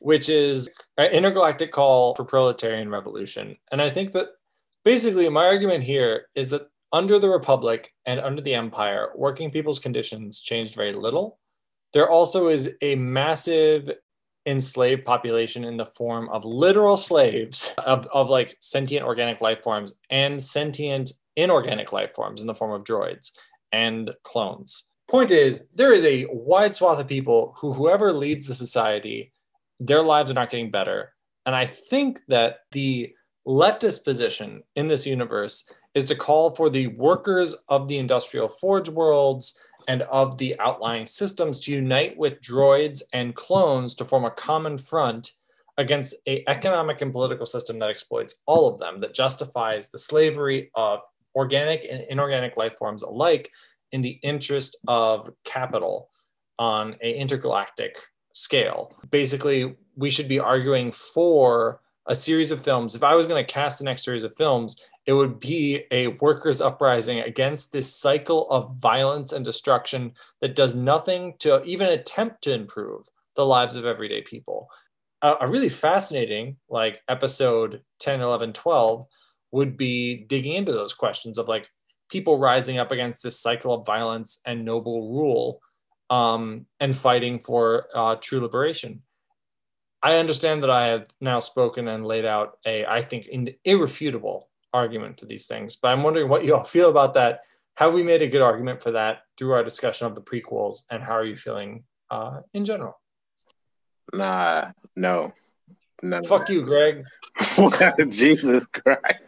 which 0.00 0.28
is 0.28 0.68
an 0.96 1.10
intergalactic 1.10 1.72
call 1.72 2.14
for 2.14 2.24
proletarian 2.24 2.88
revolution. 2.88 3.56
And 3.72 3.82
I 3.82 3.90
think 3.90 4.12
that 4.12 4.28
basically 4.84 5.28
my 5.28 5.44
argument 5.44 5.82
here 5.82 6.26
is 6.34 6.50
that 6.50 6.68
under 6.92 7.18
the 7.18 7.28
Republic 7.28 7.92
and 8.06 8.20
under 8.20 8.40
the 8.40 8.54
Empire, 8.54 9.10
working 9.16 9.50
people's 9.50 9.80
conditions 9.80 10.40
changed 10.40 10.74
very 10.74 10.92
little. 10.92 11.38
There 11.92 12.08
also 12.08 12.48
is 12.48 12.72
a 12.82 12.94
massive 12.94 13.90
enslaved 14.46 15.04
population 15.04 15.64
in 15.64 15.76
the 15.76 15.86
form 15.86 16.28
of 16.28 16.44
literal 16.44 16.96
slaves 16.96 17.74
of, 17.84 18.06
of 18.06 18.30
like 18.30 18.56
sentient 18.60 19.04
organic 19.04 19.40
life 19.40 19.62
forms 19.62 19.98
and 20.10 20.40
sentient 20.40 21.12
inorganic 21.36 21.92
life 21.92 22.14
forms 22.14 22.40
in 22.40 22.46
the 22.46 22.54
form 22.54 22.72
of 22.72 22.84
droids 22.84 23.32
and 23.72 24.10
clones. 24.22 24.88
Point 25.08 25.30
is, 25.30 25.66
there 25.74 25.92
is 25.92 26.04
a 26.04 26.26
wide 26.30 26.74
swath 26.74 26.98
of 26.98 27.06
people 27.06 27.54
who, 27.58 27.72
whoever 27.72 28.12
leads 28.12 28.48
the 28.48 28.54
society, 28.54 29.32
their 29.78 30.02
lives 30.02 30.30
are 30.30 30.34
not 30.34 30.50
getting 30.50 30.70
better. 30.70 31.12
And 31.44 31.54
I 31.54 31.66
think 31.66 32.20
that 32.28 32.60
the 32.72 33.14
leftist 33.46 34.04
position 34.04 34.62
in 34.74 34.88
this 34.88 35.06
universe 35.06 35.70
is 35.94 36.04
to 36.06 36.16
call 36.16 36.50
for 36.50 36.68
the 36.68 36.88
workers 36.88 37.54
of 37.68 37.86
the 37.88 37.98
industrial 37.98 38.48
forge 38.48 38.88
worlds 38.88 39.58
and 39.88 40.02
of 40.02 40.36
the 40.38 40.58
outlying 40.58 41.06
systems 41.06 41.60
to 41.60 41.72
unite 41.72 42.16
with 42.16 42.40
droids 42.40 43.02
and 43.12 43.34
clones 43.34 43.94
to 43.94 44.04
form 44.04 44.24
a 44.24 44.30
common 44.30 44.76
front 44.76 45.30
against 45.78 46.14
a 46.26 46.42
economic 46.48 47.00
and 47.00 47.12
political 47.12 47.46
system 47.46 47.78
that 47.78 47.90
exploits 47.90 48.40
all 48.46 48.72
of 48.72 48.80
them 48.80 49.00
that 49.00 49.14
justifies 49.14 49.90
the 49.90 49.98
slavery 49.98 50.70
of 50.74 51.00
organic 51.36 51.86
and 51.88 52.02
inorganic 52.08 52.56
life 52.56 52.76
forms 52.76 53.02
alike 53.02 53.52
in 53.92 54.00
the 54.00 54.18
interest 54.22 54.76
of 54.88 55.30
capital 55.44 56.08
on 56.58 56.94
an 56.94 57.10
intergalactic 57.10 57.96
scale. 58.32 58.92
Basically, 59.10 59.76
we 59.94 60.10
should 60.10 60.28
be 60.28 60.40
arguing 60.40 60.90
for 60.90 61.80
a 62.06 62.14
series 62.14 62.50
of 62.50 62.64
films. 62.64 62.94
If 62.94 63.04
I 63.04 63.14
was 63.14 63.26
going 63.26 63.44
to 63.44 63.52
cast 63.52 63.78
the 63.78 63.84
next 63.84 64.04
series 64.04 64.24
of 64.24 64.34
films, 64.34 64.80
it 65.06 65.12
would 65.12 65.38
be 65.38 65.84
a 65.90 66.08
workers' 66.08 66.60
uprising 66.60 67.20
against 67.20 67.72
this 67.72 67.94
cycle 67.94 68.48
of 68.50 68.76
violence 68.76 69.32
and 69.32 69.44
destruction 69.44 70.12
that 70.40 70.56
does 70.56 70.74
nothing 70.74 71.34
to 71.40 71.62
even 71.62 71.88
attempt 71.88 72.42
to 72.42 72.54
improve 72.54 73.06
the 73.36 73.46
lives 73.46 73.76
of 73.76 73.84
everyday 73.84 74.22
people. 74.22 74.68
A, 75.22 75.46
really 75.48 75.68
fascinating, 75.68 76.56
like 76.68 77.02
episode 77.08 77.82
10, 78.00 78.20
11, 78.20 78.52
12, 78.52 79.06
would 79.56 79.76
be 79.78 80.16
digging 80.28 80.52
into 80.52 80.72
those 80.72 80.92
questions 80.92 81.38
of 81.38 81.48
like 81.48 81.66
people 82.10 82.38
rising 82.38 82.78
up 82.78 82.92
against 82.92 83.22
this 83.22 83.40
cycle 83.40 83.72
of 83.72 83.86
violence 83.86 84.40
and 84.44 84.66
noble 84.66 85.10
rule 85.14 85.60
um, 86.10 86.66
and 86.78 86.94
fighting 86.94 87.38
for 87.38 87.86
uh, 87.94 88.16
true 88.16 88.40
liberation. 88.40 89.02
I 90.02 90.18
understand 90.18 90.62
that 90.62 90.70
I 90.70 90.88
have 90.88 91.06
now 91.22 91.40
spoken 91.40 91.88
and 91.88 92.06
laid 92.06 92.26
out 92.26 92.58
a, 92.66 92.84
I 92.84 93.00
think, 93.02 93.28
irrefutable 93.64 94.50
argument 94.74 95.18
for 95.18 95.24
these 95.24 95.46
things, 95.46 95.76
but 95.76 95.88
I'm 95.88 96.02
wondering 96.02 96.28
what 96.28 96.44
you 96.44 96.54
all 96.54 96.64
feel 96.64 96.90
about 96.90 97.14
that. 97.14 97.40
Have 97.76 97.94
we 97.94 98.02
made 98.02 98.20
a 98.20 98.28
good 98.28 98.42
argument 98.42 98.82
for 98.82 98.90
that 98.92 99.22
through 99.38 99.52
our 99.52 99.64
discussion 99.64 100.06
of 100.06 100.14
the 100.14 100.20
prequels, 100.20 100.84
and 100.90 101.02
how 101.02 101.12
are 101.12 101.24
you 101.24 101.36
feeling 101.36 101.84
uh, 102.10 102.40
in 102.52 102.66
general? 102.66 103.00
Nah, 104.12 104.70
no. 104.94 105.32
None 106.02 106.24
Fuck 106.26 106.50
you, 106.50 106.62
Greg. 106.62 107.04
Jesus 108.10 108.60
Christ. 108.72 109.22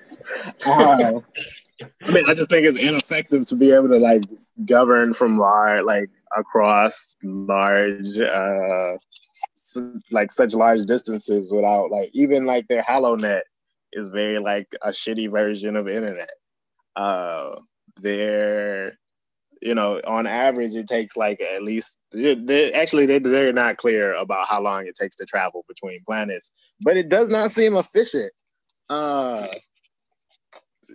I 1.81 2.11
mean, 2.13 2.25
I 2.29 2.35
just 2.35 2.51
think 2.51 2.65
it's 2.65 2.83
ineffective 2.83 3.47
to 3.47 3.57
be 3.57 3.73
able 3.73 3.89
to 3.89 3.99
like 3.99 4.25
govern 4.65 5.13
from 5.13 5.39
large, 5.39 5.85
like 5.85 6.11
across 6.37 7.15
large, 7.23 8.21
uh, 8.21 8.97
like 10.11 10.31
such 10.31 10.55
large 10.55 10.83
distances 10.85 11.53
without 11.53 11.91
like 11.91 12.11
even 12.15 12.47
like 12.47 12.67
their 12.69 12.83
HoloNet 12.83 13.43
is 13.93 14.09
very 14.09 14.39
like 14.39 14.69
a 14.83 14.89
shitty 14.89 15.31
version 15.31 15.77
of 15.77 15.89
internet. 15.89 16.31
Uh, 16.97 17.57
their, 18.03 18.99
you 19.63 19.75
know, 19.75 20.01
on 20.07 20.27
average, 20.27 20.75
it 20.75 20.89
takes 20.89 21.17
like 21.17 21.41
at 21.41 21.63
least. 21.63 21.99
They, 22.13 22.73
actually, 22.73 23.07
they 23.07 23.19
they're 23.19 23.53
not 23.53 23.77
clear 23.77 24.15
about 24.15 24.49
how 24.49 24.63
long 24.63 24.87
it 24.87 24.97
takes 24.97 25.17
to 25.17 25.27
travel 25.27 25.65
between 25.69 26.03
planets, 26.05 26.51
but 26.81 26.97
it 26.97 27.09
does 27.09 27.31
not 27.31 27.51
seem 27.51 27.77
efficient. 27.77 28.33
Uh, 28.89 29.47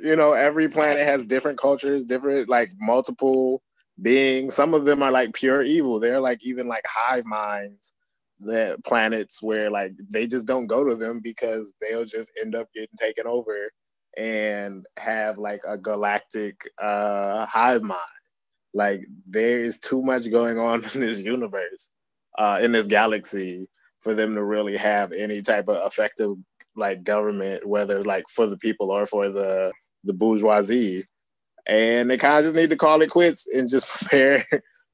you 0.03 0.15
know, 0.15 0.33
every 0.33 0.67
planet 0.67 1.05
has 1.05 1.25
different 1.25 1.57
cultures, 1.57 2.05
different 2.05 2.49
like 2.49 2.71
multiple 2.79 3.63
beings. 4.01 4.53
Some 4.53 4.73
of 4.73 4.85
them 4.85 5.01
are 5.01 5.11
like 5.11 5.33
pure 5.33 5.63
evil. 5.63 5.99
They're 5.99 6.19
like 6.19 6.39
even 6.43 6.67
like 6.67 6.83
hive 6.85 7.25
minds 7.25 7.93
the 8.39 8.77
planets 8.85 9.41
where 9.41 9.69
like 9.69 9.93
they 10.11 10.27
just 10.27 10.45
don't 10.45 10.67
go 10.67 10.83
to 10.83 10.95
them 10.95 11.19
because 11.21 11.73
they'll 11.81 12.05
just 12.05 12.31
end 12.41 12.55
up 12.55 12.67
getting 12.73 12.95
taken 12.97 13.25
over 13.25 13.71
and 14.17 14.85
have 14.97 15.37
like 15.37 15.61
a 15.67 15.77
galactic 15.77 16.61
uh 16.81 17.45
hive 17.45 17.81
mind 17.81 17.99
like 18.73 19.01
there 19.25 19.63
is 19.63 19.79
too 19.79 20.01
much 20.01 20.29
going 20.29 20.59
on 20.59 20.83
in 20.93 21.01
this 21.01 21.23
universe 21.23 21.91
uh 22.37 22.59
in 22.61 22.71
this 22.71 22.85
galaxy 22.85 23.67
for 24.01 24.13
them 24.13 24.35
to 24.35 24.43
really 24.43 24.77
have 24.77 25.11
any 25.13 25.39
type 25.39 25.67
of 25.67 25.85
effective 25.85 26.35
like 26.75 27.03
government 27.03 27.65
whether 27.65 28.03
like 28.03 28.25
for 28.29 28.47
the 28.47 28.57
people 28.57 28.91
or 28.91 29.05
for 29.05 29.29
the 29.29 29.71
the 30.03 30.13
bourgeoisie, 30.13 31.05
and 31.65 32.09
they 32.09 32.17
kind 32.17 32.39
of 32.39 32.43
just 32.43 32.55
need 32.55 32.69
to 32.69 32.75
call 32.75 33.01
it 33.01 33.09
quits 33.09 33.47
and 33.47 33.69
just 33.69 33.87
prepare 33.99 34.45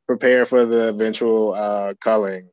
prepare 0.07 0.45
for 0.45 0.65
the 0.65 0.89
eventual 0.89 1.53
uh, 1.53 1.93
culling 2.01 2.49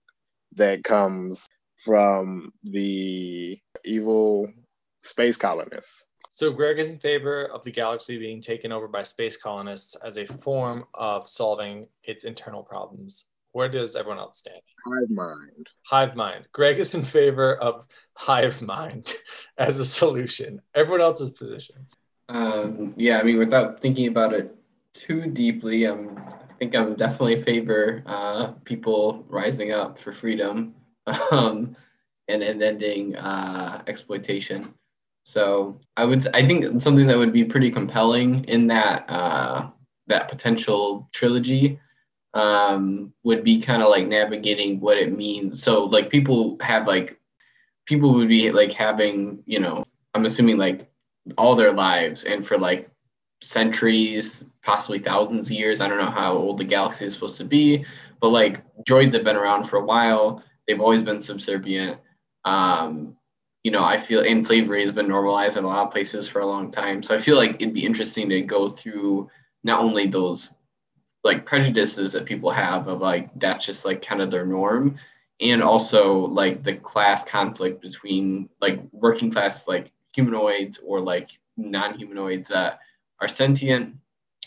that 0.55 0.85
comes 0.85 1.47
from 1.79 2.53
the 2.65 3.59
evil 3.85 4.53
space 5.03 5.37
colonists. 5.37 6.05
So 6.31 6.53
Greg 6.53 6.79
is 6.79 6.91
in 6.91 6.99
favor 6.99 7.47
of 7.47 7.65
the 7.65 7.71
galaxy 7.71 8.19
being 8.19 8.43
taken 8.43 8.71
over 8.71 8.89
by 8.89 9.05
space 9.05 9.39
colonists 9.39 9.97
as 9.97 10.19
a 10.19 10.27
form 10.27 10.85
of 10.93 11.27
solving 11.27 11.87
its 12.05 12.25
internal 12.25 12.63
problems. 12.63 13.31
Where 13.53 13.71
does 13.71 13.97
everyone 13.97 14.19
else 14.19 14.41
stand? 14.41 14.61
Hive 14.87 15.09
mind. 15.09 15.67
Hive 15.85 16.15
mind. 16.15 16.47
Greg 16.53 16.79
is 16.79 16.95
in 16.95 17.05
favor 17.05 17.55
of 17.55 17.87
hive 18.15 18.61
mind 18.61 19.15
as 19.57 19.79
a 19.79 19.85
solution. 19.87 20.61
Everyone 20.75 21.01
else's 21.01 21.31
positions. 21.31 21.97
Um, 22.29 22.95
yeah, 22.97 23.19
I 23.19 23.23
mean, 23.23 23.39
without 23.39 23.81
thinking 23.81 24.09
about 24.09 24.35
it 24.35 24.55
too 24.95 25.27
deeply, 25.27 25.87
um, 25.87 26.19
I 26.19 26.53
think 26.59 26.75
I'm 26.75 26.95
definitely 26.95 27.41
favor 27.43 28.03
uh, 28.07 28.53
people 28.65 29.25
rising 29.29 29.73
up 29.73 29.99
for 29.99 30.13
freedom 30.13 30.75
um, 31.31 31.77
and, 32.29 32.43
and 32.43 32.63
ending 32.63 33.17
uh, 33.17 33.83
exploitation. 33.87 34.75
So 35.25 35.79
I 35.97 36.05
would, 36.05 36.27
I 36.35 36.47
think 36.47 36.81
something 36.81 37.07
that 37.07 37.19
would 37.19 37.33
be 37.33 37.45
pretty 37.45 37.71
compelling 37.71 38.45
in 38.45 38.69
that 38.69 39.09
uh, 39.11 39.71
that 40.07 40.29
potential 40.29 41.09
trilogy 41.13 41.81
um, 42.35 43.13
would 43.25 43.43
be 43.43 43.59
kind 43.61 43.83
of 43.83 43.89
like 43.89 44.07
navigating 44.07 44.79
what 44.81 44.99
it 44.99 45.17
means. 45.17 45.63
So 45.63 45.85
like 45.85 46.11
people 46.11 46.57
have 46.61 46.87
like 46.87 47.19
people 47.87 48.13
would 48.15 48.29
be 48.29 48.51
like 48.53 48.73
having 48.73 49.43
you 49.47 49.59
know 49.59 49.85
I'm 50.15 50.27
assuming 50.27 50.59
like 50.59 50.89
all 51.37 51.57
their 51.57 51.73
lives 51.73 52.25
and 52.25 52.47
for 52.47 52.59
like 52.59 52.91
centuries, 53.43 54.45
possibly 54.63 54.99
thousands 54.99 55.51
of 55.51 55.57
years. 55.57 55.81
I 55.81 55.89
don't 55.89 55.99
know 55.99 56.11
how 56.11 56.37
old 56.37 56.59
the 56.59 56.65
galaxy 56.65 57.05
is 57.05 57.15
supposed 57.15 57.37
to 57.39 57.45
be, 57.45 57.85
but 58.21 58.31
like 58.31 58.63
droids 58.85 59.13
have 59.13 59.25
been 59.25 59.37
around 59.37 59.65
for 59.65 59.79
a 59.79 59.85
while. 59.85 60.43
They've 60.67 60.81
always 60.81 61.03
been 61.03 61.21
subservient. 61.21 62.01
Um, 62.45 63.17
you 63.63 63.71
know, 63.71 63.83
I 63.83 63.97
feel 63.97 64.21
and 64.21 64.47
slavery 64.47 64.83
has 64.83 64.93
been 64.93 65.09
normalized 65.09 65.57
in 65.57 65.65
a 65.65 65.69
lot 65.69 65.87
of 65.87 65.93
places 65.93 66.29
for 66.29 66.41
a 66.41 66.47
long 66.47 66.71
time. 66.71 67.03
So 67.03 67.15
I 67.15 67.19
feel 67.19 67.37
like 67.37 67.57
it'd 67.57 67.75
be 67.75 67.85
interesting 67.85 68.29
to 68.29 68.41
go 68.43 68.69
through 68.71 69.29
not 69.65 69.81
only 69.81 70.07
those 70.07 70.53
like 71.25 71.45
prejudices 71.45 72.13
that 72.13 72.25
people 72.25 72.51
have 72.51 72.87
of 72.87 73.01
like 73.01 73.29
that's 73.41 73.67
just 73.67 73.85
like 73.85 74.01
kind 74.01 74.23
of 74.23 74.31
their 74.31 74.47
norm 74.47 74.97
and 75.41 75.63
also 75.63 76.19
like 76.27 76.63
the 76.63 76.77
class 76.77 77.25
conflict 77.25 77.83
between 77.83 78.49
like 78.61 78.81
working 78.93 79.31
class 79.31 79.67
like 79.67 79.91
humanoids 80.17 80.81
or 80.85 81.01
like 81.01 81.39
non-humanoids 81.57 82.49
that 82.49 82.81
are 83.21 83.29
sentient 83.29 83.95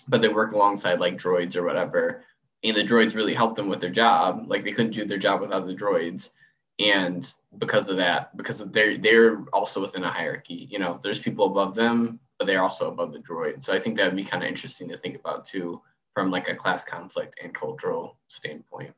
but 0.09 0.21
they 0.21 0.27
work 0.27 0.53
alongside 0.53 0.99
like 0.99 1.17
droids 1.17 1.55
or 1.55 1.63
whatever. 1.63 2.23
And 2.63 2.75
the 2.75 2.83
droids 2.83 3.15
really 3.15 3.33
help 3.33 3.55
them 3.55 3.69
with 3.69 3.79
their 3.79 3.91
job. 3.91 4.45
Like 4.47 4.63
they 4.63 4.71
couldn't 4.71 4.91
do 4.91 5.05
their 5.05 5.17
job 5.17 5.39
without 5.39 5.67
the 5.67 5.75
droids. 5.75 6.31
And 6.79 7.31
because 7.57 7.89
of 7.89 7.97
that 7.97 8.35
because 8.35 8.59
of 8.59 8.73
they're 8.73 8.97
they're 8.97 9.43
also 9.53 9.81
within 9.81 10.03
a 10.03 10.11
hierarchy. 10.11 10.67
You 10.69 10.79
know 10.79 10.99
there's 11.01 11.19
people 11.19 11.45
above 11.45 11.75
them 11.75 12.19
but 12.37 12.45
they're 12.45 12.63
also 12.63 12.89
above 12.89 13.13
the 13.13 13.19
droids. 13.19 13.63
So 13.63 13.73
i 13.73 13.79
think 13.79 13.97
that 13.97 14.05
would 14.05 14.15
be 14.15 14.23
kind 14.23 14.43
of 14.43 14.49
interesting 14.49 14.89
to 14.89 14.97
think 14.97 15.15
about 15.15 15.45
too 15.45 15.81
from 16.13 16.31
like 16.31 16.49
a 16.49 16.55
class 16.55 16.83
conflict 16.83 17.39
and 17.43 17.53
cultural 17.53 18.17
standpoint. 18.27 18.93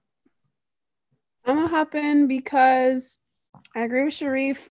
I'm 1.45 1.55
gonna 1.55 1.67
hop 1.67 1.95
in 1.95 2.27
because 2.27 3.19
I 3.75 3.81
agree 3.81 4.05
with 4.05 4.13
Sharif. 4.13 4.69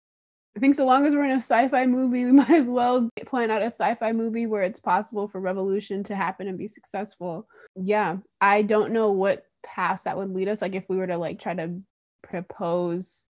I 0.58 0.60
think 0.60 0.74
so 0.74 0.88
long 0.88 1.06
as 1.06 1.14
we're 1.14 1.26
in 1.26 1.32
a 1.32 1.36
sci-fi 1.36 1.86
movie, 1.86 2.26
we 2.26 2.32
might 2.34 2.50
as 2.50 2.68
well 2.68 3.10
plan 3.28 3.52
out 3.52 3.62
a 3.62 3.66
sci-fi 3.66 4.12
movie 4.12 4.48
where 4.48 4.64
it's 4.64 4.80
possible 4.80 5.28
for 5.28 5.40
revolution 5.40 6.02
to 6.06 6.16
happen 6.16 6.48
and 6.48 6.58
be 6.58 6.68
successful. 6.68 7.48
Yeah, 7.76 8.18
I 8.42 8.64
don't 8.64 8.92
know 8.92 9.12
what 9.12 9.46
paths 9.64 10.06
that 10.06 10.18
would 10.18 10.34
lead 10.34 10.48
us. 10.48 10.64
Like 10.64 10.74
if 10.74 10.90
we 10.90 10.98
were 10.98 11.06
to 11.06 11.18
like 11.18 11.38
try 11.38 11.54
to 11.54 11.80
propose 12.24 13.28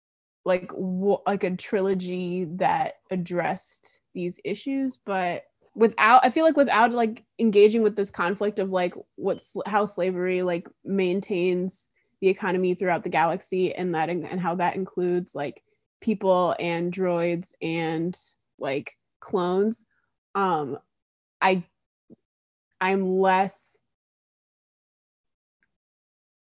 like 0.46 0.70
w- 0.70 1.20
like 1.28 1.44
a 1.44 1.56
trilogy 1.56 2.46
that 2.56 2.96
addressed 3.12 4.00
these 4.16 4.40
issues, 4.44 4.98
but 5.06 5.44
without 5.76 6.26
I 6.26 6.32
feel 6.32 6.44
like 6.44 6.58
without 6.58 6.92
like 6.92 7.24
engaging 7.38 7.84
with 7.84 7.96
this 7.96 8.10
conflict 8.10 8.58
of 8.58 8.72
like 8.72 8.96
what's 9.16 9.56
how 9.68 9.86
slavery 9.86 10.42
like 10.42 10.68
maintains 10.84 11.88
the 12.20 12.30
economy 12.30 12.74
throughout 12.74 13.04
the 13.04 13.10
galaxy 13.10 13.76
and 13.76 13.94
that 13.94 14.10
and 14.10 14.40
how 14.40 14.56
that 14.56 14.76
includes 14.76 15.36
like 15.36 15.64
people 16.02 16.56
and 16.60 16.94
droids 16.94 17.54
and 17.62 18.18
like 18.60 18.96
clones 19.20 19.86
um 20.36 20.78
i 21.42 21.64
i'm 22.80 23.20
less 23.20 23.80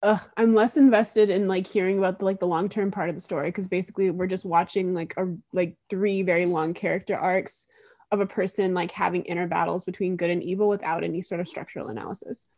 uh, 0.02 0.18
i'm 0.36 0.54
less 0.54 0.76
invested 0.76 1.28
in 1.28 1.46
like 1.46 1.66
hearing 1.66 1.98
about 1.98 2.18
the 2.18 2.24
like 2.24 2.40
the 2.40 2.46
long-term 2.46 2.90
part 2.90 3.10
of 3.10 3.14
the 3.14 3.20
story 3.20 3.48
because 3.48 3.68
basically 3.68 4.10
we're 4.10 4.26
just 4.26 4.46
watching 4.46 4.94
like 4.94 5.14
a 5.18 5.26
like 5.52 5.76
three 5.90 6.22
very 6.22 6.46
long 6.46 6.72
character 6.72 7.16
arcs 7.16 7.66
of 8.10 8.20
a 8.20 8.26
person 8.26 8.74
like 8.74 8.90
having 8.90 9.22
inner 9.24 9.46
battles 9.46 9.84
between 9.84 10.16
good 10.16 10.30
and 10.30 10.42
evil 10.42 10.68
without 10.68 11.04
any 11.04 11.22
sort 11.22 11.40
of 11.40 11.48
structural 11.48 11.88
analysis. 11.88 12.48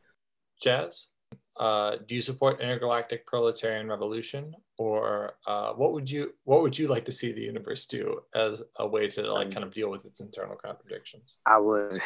Jazz, 0.62 1.08
uh, 1.56 1.96
do 2.06 2.14
you 2.14 2.20
support 2.20 2.60
intergalactic 2.60 3.26
proletarian 3.26 3.88
revolution, 3.88 4.54
or 4.78 5.34
uh, 5.46 5.72
what 5.72 5.92
would 5.92 6.10
you 6.10 6.32
what 6.44 6.62
would 6.62 6.78
you 6.78 6.88
like 6.88 7.04
to 7.04 7.12
see 7.12 7.32
the 7.32 7.42
universe 7.42 7.86
do 7.86 8.20
as 8.34 8.62
a 8.76 8.86
way 8.86 9.08
to 9.08 9.32
like 9.32 9.50
kind 9.50 9.64
of 9.64 9.72
deal 9.72 9.90
with 9.90 10.06
its 10.06 10.20
internal 10.20 10.56
contradictions? 10.56 11.40
I 11.44 11.58
would 11.58 12.00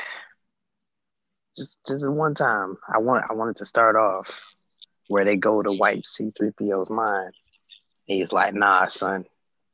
just 1.56 1.76
just 1.86 2.00
the 2.00 2.10
one 2.10 2.34
time 2.34 2.76
I 2.92 2.98
want 2.98 3.24
I 3.30 3.34
wanted 3.34 3.56
to 3.56 3.64
start 3.64 3.96
off 3.96 4.42
where 5.08 5.24
they 5.24 5.36
go 5.36 5.62
to 5.62 5.72
wipe 5.72 6.02
C3PO's 6.02 6.90
mind. 6.90 7.32
He's 8.06 8.32
like, 8.32 8.54
nah, 8.54 8.86
son, 8.86 9.24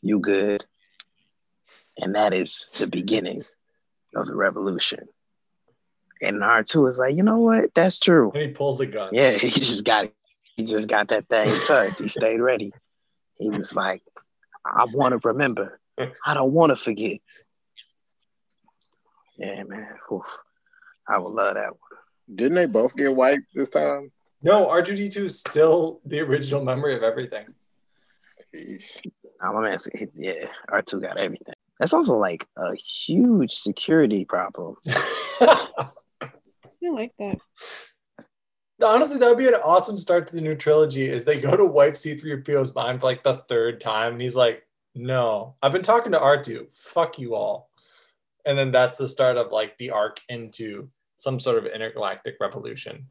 you 0.02 0.20
good. 0.20 0.64
And 1.98 2.14
that 2.14 2.34
is 2.34 2.68
the 2.78 2.86
beginning 2.86 3.44
of 4.14 4.26
the 4.26 4.34
revolution. 4.34 5.00
And 6.22 6.40
R2 6.40 6.88
is 6.88 6.98
like, 6.98 7.16
you 7.16 7.24
know 7.24 7.38
what? 7.38 7.70
That's 7.74 7.98
true. 7.98 8.30
And 8.32 8.42
he 8.42 8.48
pulls 8.48 8.80
a 8.80 8.86
gun. 8.86 9.10
Yeah, 9.12 9.30
he 9.32 9.50
just 9.50 9.84
got 9.84 10.10
he 10.56 10.66
just 10.66 10.88
got 10.88 11.08
that 11.08 11.28
thing 11.28 11.52
tucked. 11.66 11.98
He 12.00 12.08
stayed 12.08 12.40
ready. 12.40 12.72
He 13.38 13.50
was 13.50 13.74
like, 13.74 14.02
I 14.64 14.86
want 14.92 15.20
to 15.20 15.28
remember. 15.28 15.80
I 16.26 16.34
don't 16.34 16.52
want 16.52 16.70
to 16.70 16.76
forget. 16.76 17.20
Yeah, 19.36 19.64
man. 19.64 19.88
Oof. 20.12 20.22
I 21.08 21.18
would 21.18 21.32
love 21.32 21.54
that 21.54 21.70
one. 21.70 22.00
Didn't 22.32 22.54
they 22.54 22.66
both 22.66 22.96
get 22.96 23.14
wiped 23.14 23.54
this 23.54 23.70
time? 23.70 24.12
No, 24.42 24.66
R2D2 24.66 25.24
is 25.24 25.40
still 25.40 26.00
the 26.04 26.20
original 26.20 26.64
memory 26.64 26.96
of 26.96 27.02
everything. 27.02 27.46
I'm 28.54 29.54
my 29.54 29.60
man, 29.62 29.78
yeah, 30.16 30.46
R2 30.70 31.00
got 31.00 31.16
everything. 31.16 31.54
That's 31.80 31.94
also 31.94 32.14
like 32.14 32.46
a 32.56 32.74
huge 32.76 33.52
security 33.52 34.24
problem. 34.24 34.76
I 36.84 36.90
like 36.90 37.12
that. 37.18 37.38
Honestly, 38.82 39.18
that 39.18 39.28
would 39.28 39.38
be 39.38 39.46
an 39.46 39.54
awesome 39.54 39.98
start 39.98 40.26
to 40.26 40.34
the 40.34 40.42
new 40.42 40.54
trilogy. 40.54 41.08
Is 41.08 41.24
they 41.24 41.38
go 41.38 41.56
to 41.56 41.64
wipe 41.64 41.94
C3PO's 41.94 42.74
mind 42.74 43.00
for 43.00 43.06
like 43.06 43.22
the 43.22 43.36
third 43.36 43.80
time, 43.80 44.14
and 44.14 44.22
he's 44.22 44.34
like, 44.34 44.66
"No, 44.94 45.54
I've 45.62 45.72
been 45.72 45.82
talking 45.82 46.12
to 46.12 46.18
R2. 46.18 46.66
Fuck 46.74 47.18
you 47.18 47.34
all." 47.34 47.70
And 48.44 48.58
then 48.58 48.72
that's 48.72 48.96
the 48.96 49.06
start 49.06 49.36
of 49.36 49.52
like 49.52 49.78
the 49.78 49.90
arc 49.90 50.20
into 50.28 50.90
some 51.14 51.38
sort 51.38 51.58
of 51.58 51.66
intergalactic 51.66 52.36
revolution. 52.40 53.06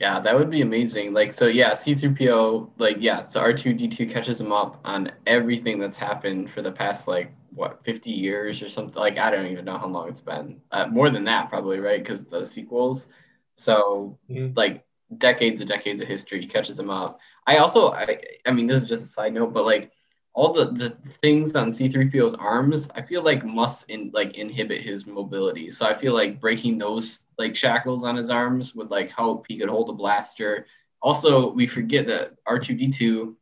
Yeah, 0.00 0.18
that 0.20 0.36
would 0.36 0.50
be 0.50 0.60
amazing. 0.60 1.12
Like, 1.12 1.32
so 1.32 1.46
yeah, 1.46 1.72
C3PO, 1.72 2.72
like, 2.78 2.96
yeah, 2.98 3.22
so 3.22 3.40
R2D2 3.40 4.06
catches 4.06 4.40
him 4.40 4.52
up 4.52 4.80
on 4.84 5.12
everything 5.26 5.78
that's 5.78 5.96
happened 5.96 6.50
for 6.50 6.62
the 6.62 6.72
past, 6.72 7.06
like, 7.06 7.32
what, 7.54 7.84
50 7.84 8.10
years 8.10 8.60
or 8.60 8.68
something? 8.68 8.96
Like, 9.00 9.18
I 9.18 9.30
don't 9.30 9.46
even 9.46 9.64
know 9.64 9.78
how 9.78 9.86
long 9.86 10.08
it's 10.08 10.20
been. 10.20 10.60
Uh, 10.72 10.88
more 10.88 11.10
than 11.10 11.24
that, 11.24 11.48
probably, 11.48 11.78
right? 11.78 12.00
Because 12.00 12.24
the 12.24 12.44
sequels. 12.44 13.06
So, 13.54 14.18
Mhm. 14.28 14.56
like, 14.56 14.84
decades 15.18 15.60
and 15.60 15.68
decades 15.68 16.00
of 16.00 16.08
history 16.08 16.44
catches 16.46 16.78
him 16.78 16.90
up. 16.90 17.20
I 17.46 17.58
also, 17.58 17.92
I, 17.92 18.18
I 18.46 18.50
mean, 18.50 18.66
this 18.66 18.82
is 18.82 18.88
just 18.88 19.04
a 19.04 19.08
side 19.08 19.32
note, 19.32 19.52
but 19.52 19.64
like, 19.64 19.92
all 20.34 20.52
the, 20.52 20.66
the 20.66 20.90
things 21.22 21.54
on 21.54 21.68
C3PO's 21.68 22.34
arms, 22.34 22.88
I 22.96 23.02
feel 23.02 23.22
like 23.22 23.44
must 23.44 23.88
in 23.88 24.10
like 24.12 24.36
inhibit 24.36 24.82
his 24.82 25.06
mobility. 25.06 25.70
So 25.70 25.86
I 25.86 25.94
feel 25.94 26.12
like 26.12 26.40
breaking 26.40 26.76
those 26.76 27.24
like 27.38 27.54
shackles 27.54 28.02
on 28.02 28.16
his 28.16 28.30
arms 28.30 28.74
would 28.74 28.90
like 28.90 29.12
help. 29.12 29.46
He 29.48 29.56
could 29.56 29.70
hold 29.70 29.90
a 29.90 29.92
blaster. 29.92 30.66
Also, 31.00 31.52
we 31.52 31.68
forget 31.68 32.06
that 32.08 32.34
R2D2 32.46 33.34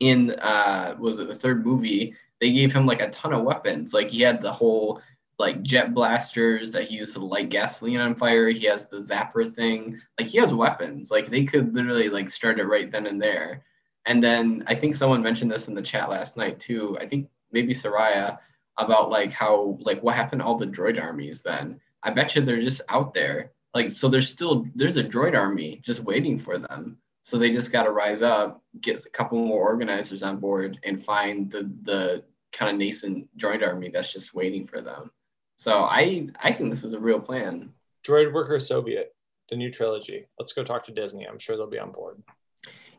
in 0.00 0.32
uh 0.32 0.96
was 0.98 1.18
it 1.18 1.28
the 1.28 1.34
third 1.34 1.64
movie, 1.64 2.16
they 2.40 2.50
gave 2.50 2.72
him 2.72 2.86
like 2.86 3.02
a 3.02 3.10
ton 3.10 3.34
of 3.34 3.44
weapons. 3.44 3.92
Like 3.92 4.08
he 4.08 4.22
had 4.22 4.40
the 4.40 4.52
whole 4.52 5.02
like 5.38 5.62
jet 5.62 5.92
blasters 5.92 6.70
that 6.70 6.84
he 6.84 6.96
used 6.96 7.12
to 7.14 7.24
light 7.24 7.50
gasoline 7.50 8.00
on 8.00 8.14
fire. 8.14 8.48
He 8.48 8.66
has 8.66 8.88
the 8.88 8.98
zapper 8.98 9.48
thing. 9.52 10.00
Like 10.18 10.28
he 10.28 10.38
has 10.38 10.54
weapons. 10.54 11.10
Like 11.10 11.26
they 11.26 11.44
could 11.44 11.74
literally 11.74 12.08
like 12.08 12.30
start 12.30 12.58
it 12.58 12.64
right 12.64 12.90
then 12.90 13.06
and 13.06 13.20
there. 13.20 13.64
And 14.06 14.22
then 14.22 14.64
I 14.66 14.74
think 14.74 14.94
someone 14.94 15.22
mentioned 15.22 15.50
this 15.50 15.68
in 15.68 15.74
the 15.74 15.82
chat 15.82 16.10
last 16.10 16.36
night 16.36 16.58
too. 16.58 16.96
I 17.00 17.06
think 17.06 17.28
maybe 17.52 17.72
Soraya 17.72 18.38
about 18.78 19.10
like 19.10 19.32
how 19.32 19.78
like 19.80 20.02
what 20.02 20.16
happened 20.16 20.40
to 20.40 20.46
all 20.46 20.56
the 20.56 20.66
droid 20.66 21.00
armies 21.00 21.40
then. 21.40 21.80
I 22.02 22.10
bet 22.10 22.34
you 22.34 22.42
they're 22.42 22.58
just 22.58 22.82
out 22.88 23.14
there. 23.14 23.52
Like 23.74 23.90
so 23.90 24.08
there's 24.08 24.28
still 24.28 24.66
there's 24.74 24.96
a 24.96 25.04
droid 25.04 25.36
army 25.36 25.80
just 25.82 26.00
waiting 26.00 26.38
for 26.38 26.58
them. 26.58 26.98
So 27.22 27.38
they 27.38 27.50
just 27.50 27.70
got 27.70 27.84
to 27.84 27.92
rise 27.92 28.22
up, 28.22 28.60
get 28.80 29.04
a 29.06 29.10
couple 29.10 29.38
more 29.38 29.62
organizers 29.62 30.24
on 30.24 30.38
board, 30.38 30.80
and 30.82 31.02
find 31.02 31.50
the 31.50 31.70
the 31.82 32.24
kind 32.52 32.70
of 32.70 32.78
nascent 32.78 33.28
droid 33.38 33.66
army 33.66 33.88
that's 33.88 34.12
just 34.12 34.34
waiting 34.34 34.66
for 34.66 34.80
them. 34.80 35.10
So 35.56 35.82
I 35.82 36.28
I 36.42 36.52
think 36.52 36.70
this 36.70 36.84
is 36.84 36.94
a 36.94 37.00
real 37.00 37.20
plan. 37.20 37.72
Droid 38.04 38.32
Worker 38.32 38.58
Soviet, 38.58 39.14
the 39.48 39.56
new 39.56 39.70
trilogy. 39.70 40.26
Let's 40.38 40.52
go 40.52 40.64
talk 40.64 40.84
to 40.86 40.92
Disney. 40.92 41.26
I'm 41.26 41.38
sure 41.38 41.56
they'll 41.56 41.68
be 41.68 41.78
on 41.78 41.92
board. 41.92 42.20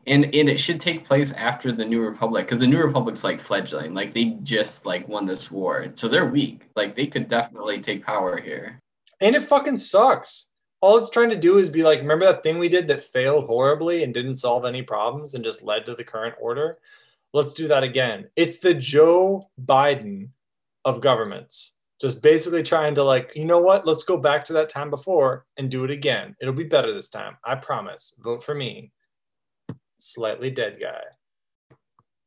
And 0.06 0.24
and 0.34 0.48
it 0.48 0.58
should 0.58 0.80
take 0.80 1.04
place 1.04 1.32
after 1.32 1.72
the 1.72 1.84
New 1.84 2.02
Republic 2.02 2.46
because 2.46 2.58
the 2.58 2.66
New 2.66 2.82
Republic's 2.82 3.24
like 3.24 3.40
fledgling, 3.40 3.94
like 3.94 4.12
they 4.12 4.36
just 4.42 4.84
like 4.84 5.08
won 5.08 5.24
this 5.24 5.50
war, 5.50 5.86
so 5.94 6.08
they're 6.08 6.28
weak. 6.28 6.68
Like 6.76 6.94
they 6.94 7.06
could 7.06 7.28
definitely 7.28 7.80
take 7.80 8.04
power 8.04 8.38
here. 8.38 8.80
And 9.20 9.34
it 9.34 9.42
fucking 9.42 9.78
sucks. 9.78 10.48
All 10.80 10.98
it's 10.98 11.08
trying 11.08 11.30
to 11.30 11.36
do 11.36 11.56
is 11.56 11.70
be 11.70 11.82
like, 11.82 12.00
remember 12.00 12.26
that 12.26 12.42
thing 12.42 12.58
we 12.58 12.68
did 12.68 12.88
that 12.88 13.00
failed 13.00 13.46
horribly 13.46 14.02
and 14.02 14.12
didn't 14.12 14.36
solve 14.36 14.66
any 14.66 14.82
problems 14.82 15.34
and 15.34 15.42
just 15.42 15.62
led 15.62 15.86
to 15.86 15.94
the 15.94 16.04
current 16.04 16.34
order? 16.38 16.78
Let's 17.32 17.54
do 17.54 17.66
that 17.68 17.82
again. 17.82 18.28
It's 18.36 18.58
the 18.58 18.74
Joe 18.74 19.48
Biden 19.64 20.28
of 20.84 21.00
governments. 21.00 21.72
Just 22.00 22.22
basically 22.22 22.62
trying 22.62 22.94
to 22.96 23.02
like, 23.02 23.32
you 23.34 23.46
know 23.46 23.60
what? 23.60 23.86
Let's 23.86 24.04
go 24.04 24.18
back 24.18 24.44
to 24.44 24.52
that 24.54 24.68
time 24.68 24.90
before 24.90 25.46
and 25.56 25.70
do 25.70 25.84
it 25.84 25.90
again. 25.90 26.36
It'll 26.40 26.52
be 26.52 26.64
better 26.64 26.92
this 26.92 27.08
time. 27.08 27.38
I 27.44 27.54
promise. 27.54 28.14
Vote 28.22 28.44
for 28.44 28.54
me. 28.54 28.92
Slightly 29.98 30.50
dead 30.50 30.78
guy. 30.80 31.00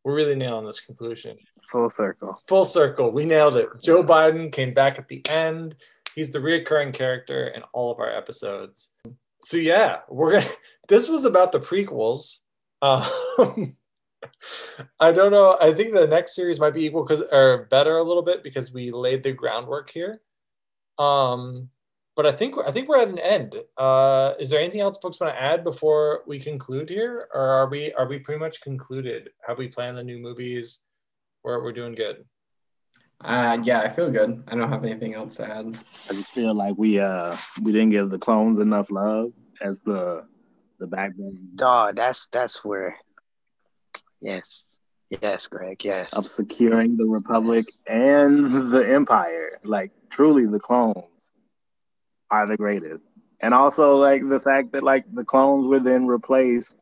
We're 0.04 0.16
really 0.16 0.36
nailing 0.36 0.66
this 0.66 0.80
conclusion. 0.80 1.38
Full 1.70 1.90
circle. 1.90 2.42
Full 2.48 2.66
circle. 2.66 3.12
We 3.12 3.26
nailed 3.26 3.58
it. 3.58 3.68
Joe 3.84 4.04
Biden 4.04 4.52
came 4.52 4.74
back 4.74 4.98
at 4.98 5.08
the 5.10 5.22
end. 5.30 5.76
He's 6.16 6.32
the 6.32 6.40
reoccurring 6.40 6.94
character 6.94 7.48
in 7.48 7.64
all 7.74 7.92
of 7.92 8.00
our 8.00 8.10
episodes. 8.10 8.90
So 9.44 9.58
yeah, 9.58 10.00
we're 10.10 10.40
gonna. 10.40 10.52
This 10.88 11.10
was 11.10 11.26
about 11.26 11.52
the 11.52 11.60
prequels. 11.60 12.38
Um, 12.82 13.04
I 15.02 15.12
don't 15.12 15.32
know. 15.32 15.58
I 15.60 15.74
think 15.74 15.92
the 15.92 16.08
next 16.08 16.34
series 16.34 16.62
might 16.62 16.74
be 16.74 16.86
equal 16.86 17.04
because 17.04 17.22
or 17.30 17.68
better 17.70 17.98
a 17.98 18.04
little 18.04 18.24
bit 18.24 18.42
because 18.42 18.72
we 18.72 18.92
laid 18.92 19.22
the 19.22 19.34
groundwork 19.34 19.90
here. 19.90 20.22
Um, 20.98 21.70
but 22.18 22.26
I 22.26 22.32
think 22.32 22.56
I 22.66 22.72
think 22.72 22.90
we're 22.90 23.00
at 23.00 23.10
an 23.10 23.20
end. 23.20 23.56
Uh, 23.78 24.34
is 24.40 24.50
there 24.50 24.60
anything 24.60 24.82
else 24.82 24.98
folks 24.98 25.20
want 25.20 25.34
to 25.34 25.42
add 25.42 25.64
before 25.64 26.24
we 26.26 26.40
conclude 26.40 26.90
here, 26.90 27.30
or 27.32 27.42
are 27.42 27.70
we 27.70 27.94
are 27.94 28.08
we 28.08 28.18
pretty 28.18 28.40
much 28.40 28.60
concluded? 28.62 29.30
Have 29.48 29.60
we 29.60 29.68
planned 29.68 29.98
the 29.98 30.04
new 30.04 30.18
movies? 30.18 30.82
We're 31.44 31.64
we're 31.64 31.74
doing 31.74 31.94
good. 31.94 32.26
Uh, 33.24 33.60
yeah, 33.64 33.82
I 33.82 33.90
feel 33.90 34.12
good. 34.12 34.44
I 34.48 34.56
don't 34.56 34.70
have 34.70 34.84
anything 34.84 35.14
else 35.14 35.36
to 35.36 35.48
add. 35.48 35.68
I 36.10 36.14
just 36.14 36.34
feel 36.34 36.56
like 36.56 36.74
we 36.76 37.00
uh 37.00 37.38
we 37.62 37.72
didn't 37.72 37.92
give 37.92 38.10
the 38.10 38.20
clones 38.20 38.60
enough 38.60 38.90
love 38.90 39.32
as 39.62 39.80
the 39.82 40.26
the 40.80 40.88
backbone 40.88 41.38
Dog, 41.54 41.96
that's 41.96 42.28
that's 42.30 42.66
where. 42.66 42.98
Yes, 44.22 44.66
yes, 45.22 45.46
Greg. 45.46 45.86
Yes. 45.86 46.18
of 46.18 46.26
securing 46.26 46.98
the 46.98 47.06
republic 47.06 47.66
and 47.86 48.44
the 48.44 48.84
empire. 48.90 49.60
Like 49.64 49.92
truly, 50.10 50.48
the 50.48 50.60
clones 50.60 51.34
are 52.30 52.48
the 52.48 52.58
greatest, 52.58 53.04
and 53.40 53.54
also 53.54 53.96
like 53.96 54.28
the 54.28 54.40
fact 54.40 54.74
that 54.74 54.84
like 54.84 55.06
the 55.14 55.24
clones 55.24 55.68
were 55.68 55.80
then 55.80 56.08
replaced 56.08 56.76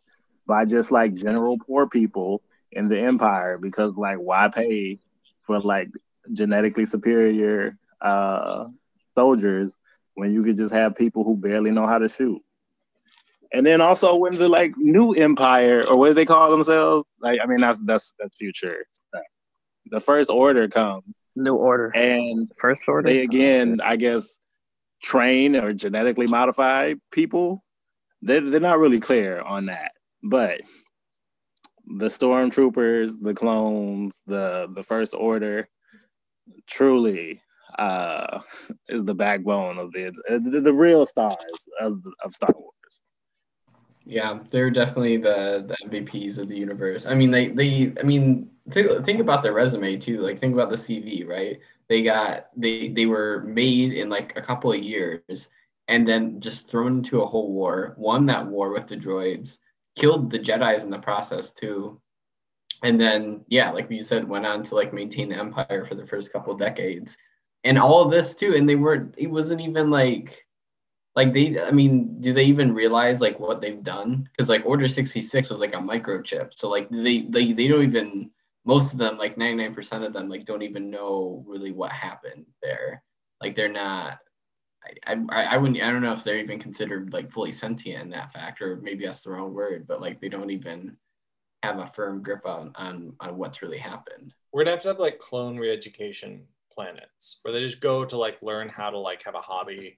by 0.48 0.66
just 0.66 0.92
like 0.92 1.14
general 1.14 1.58
poor 1.58 1.88
people 1.88 2.42
in 2.72 2.88
the 2.90 3.00
empire 3.00 3.58
because 3.58 3.96
like 3.96 4.18
why 4.18 4.48
pay 4.48 5.00
for 5.44 5.60
like 5.60 5.90
genetically 6.32 6.86
superior 6.86 7.78
uh 8.02 8.68
soldiers 9.18 9.78
when 10.16 10.32
you 10.34 10.44
could 10.44 10.58
just 10.58 10.74
have 10.74 10.96
people 10.96 11.24
who 11.24 11.38
barely 11.38 11.72
know 11.72 11.88
how 11.88 11.98
to 11.98 12.10
shoot 12.10 12.42
and 13.54 13.66
then 13.66 13.80
also 13.80 14.16
when 14.16 14.34
the 14.34 14.50
like 14.50 14.76
new 14.78 15.14
empire 15.14 15.84
or 15.88 15.98
what 15.98 16.08
do 16.10 16.14
they 16.14 16.26
call 16.26 16.52
themselves 16.52 17.08
like 17.22 17.40
i 17.42 17.46
mean 17.46 17.60
that's 17.62 17.80
that's 17.82 18.14
that's 18.20 18.38
future 18.38 18.86
the 19.92 20.00
first 20.00 20.30
order 20.30 20.68
comes 20.68 21.04
New 21.38 21.56
order. 21.56 21.92
and 21.96 22.50
First 22.58 22.84
order. 22.88 23.10
they 23.10 23.22
again 23.22 23.80
i 23.84 23.96
guess 23.96 24.40
train 25.02 25.56
or 25.56 25.74
genetically 25.74 26.28
modify 26.28 26.94
people 27.12 27.64
they're, 28.22 28.42
they're 28.42 28.60
not 28.60 28.80
really 28.80 29.00
clear 29.00 29.42
on 29.42 29.68
that 29.68 29.92
but 30.24 30.62
the 31.98 32.08
stormtroopers 32.08 33.14
the 33.22 33.34
clones 33.34 34.22
the 34.26 34.70
the 34.74 34.84
first 34.84 35.14
order 35.14 35.68
truly 36.68 37.42
uh 37.78 38.40
is 38.88 39.04
the 39.04 39.14
backbone 39.16 39.78
of 39.78 39.92
the 39.92 40.12
the, 40.28 40.62
the 40.62 40.74
real 40.74 41.06
stars 41.06 41.70
of, 41.80 41.94
of 42.24 42.34
star 42.34 42.54
wars 42.56 43.02
Yeah, 44.08 44.40
they're 44.52 44.70
definitely 44.70 45.18
the 45.18 45.66
the 45.68 45.76
MVPs 45.90 46.38
of 46.38 46.48
the 46.48 46.56
universe. 46.56 47.06
I 47.08 47.16
mean, 47.16 47.32
they 47.32 47.50
they 47.50 47.92
I 48.00 48.04
mean, 48.04 48.50
think 48.70 49.04
think 49.04 49.20
about 49.20 49.42
their 49.42 49.54
resume 49.54 49.98
too. 49.98 50.20
Like 50.20 50.38
think 50.38 50.54
about 50.54 50.70
the 50.70 50.76
CV, 50.76 51.28
right? 51.28 51.60
They 51.90 52.04
got 52.04 52.48
they 52.58 52.90
they 52.90 53.06
were 53.06 53.44
made 53.46 53.94
in 53.94 54.10
like 54.10 54.36
a 54.36 54.42
couple 54.42 54.72
of 54.72 54.80
years 54.80 55.50
and 55.88 56.08
then 56.08 56.40
just 56.40 56.68
thrown 56.68 56.98
into 56.98 57.22
a 57.22 57.26
whole 57.26 57.52
war, 57.52 57.94
won 57.98 58.26
that 58.26 58.48
war 58.48 58.72
with 58.72 58.88
the 58.88 58.98
droids, 58.98 59.60
killed 59.96 60.32
the 60.32 60.40
Jedi's 60.40 60.84
in 60.84 60.90
the 60.90 60.98
process 60.98 61.52
too. 61.52 62.02
And 62.84 63.00
then 63.00 63.46
yeah, 63.48 63.72
like 63.72 63.90
you 63.92 64.04
said, 64.04 64.28
went 64.28 64.46
on 64.46 64.64
to 64.64 64.76
like 64.76 64.94
maintain 64.94 65.30
the 65.30 65.38
empire 65.38 65.86
for 65.86 65.96
the 65.96 66.08
first 66.08 66.32
couple 66.32 66.54
of 66.54 66.60
decades. 66.60 67.18
And 67.64 67.78
all 67.78 68.02
of 68.02 68.12
this 68.12 68.34
too, 68.34 68.56
and 68.56 68.68
they 68.68 68.76
weren't 68.76 69.16
it 69.18 69.28
wasn't 69.28 69.62
even 69.62 69.90
like 69.90 70.46
like 71.16 71.32
they 71.34 71.60
i 71.62 71.72
mean 71.72 72.20
do 72.20 72.34
they 72.34 72.44
even 72.44 72.74
realize 72.74 73.22
like 73.22 73.40
what 73.40 73.62
they've 73.62 73.84
done 73.84 74.28
because 74.32 74.50
like 74.50 74.66
order 74.66 74.88
66 74.88 75.50
was 75.50 75.60
like 75.60 75.74
a 75.74 75.78
microchip 75.78 76.54
so 76.54 76.70
like 76.70 76.90
they 76.90 77.22
they, 77.24 77.54
they 77.54 77.68
don't 77.68 77.84
even 77.84 78.30
most 78.66 78.94
of 78.94 79.00
them 79.00 79.18
like 79.18 79.38
99% 79.38 80.06
of 80.06 80.14
them 80.14 80.30
like 80.30 80.46
don't 80.46 80.64
even 80.64 80.90
know 80.90 81.44
really 81.48 81.72
what 81.72 81.92
happened 81.92 82.46
there. 82.62 83.04
Like 83.42 83.56
they're 83.56 83.70
not 83.70 84.20
I, 85.08 85.16
I 85.30 85.44
i 85.46 85.58
wouldn't 85.58 85.82
i 85.82 85.90
don't 85.90 86.04
know 86.04 86.14
if 86.14 86.24
they're 86.24 86.38
even 86.38 86.60
considered 86.60 87.12
like 87.12 87.32
fully 87.32 87.52
sentient 87.52 88.04
in 88.04 88.10
that 88.12 88.32
fact 88.32 88.62
or 88.62 88.76
maybe 88.78 89.04
that's 89.04 89.24
the 89.24 89.32
wrong 89.32 89.52
word 89.52 89.88
but 89.88 90.00
like 90.00 90.22
they 90.22 90.30
don't 90.30 90.52
even 90.52 90.96
have 91.66 91.80
a 91.80 91.88
firm 91.88 92.22
grip 92.22 92.46
on 92.46 92.72
on, 92.76 93.14
on 93.20 93.38
what's 93.38 93.62
really 93.62 93.78
happened. 93.78 94.34
We're 94.52 94.64
gonna 94.64 94.76
have 94.76 94.84
to 94.84 94.90
have 94.90 95.00
like 95.00 95.20
clone 95.20 95.58
re-education 95.58 96.46
planets 96.72 97.40
where 97.42 97.54
they 97.54 97.62
just 97.62 97.82
go 97.82 98.06
to 98.06 98.18
like 98.18 98.38
learn 98.42 98.70
how 98.70 98.90
to 98.90 98.98
like 98.98 99.24
have 99.24 99.36
a 99.36 99.42
hobby 99.42 99.98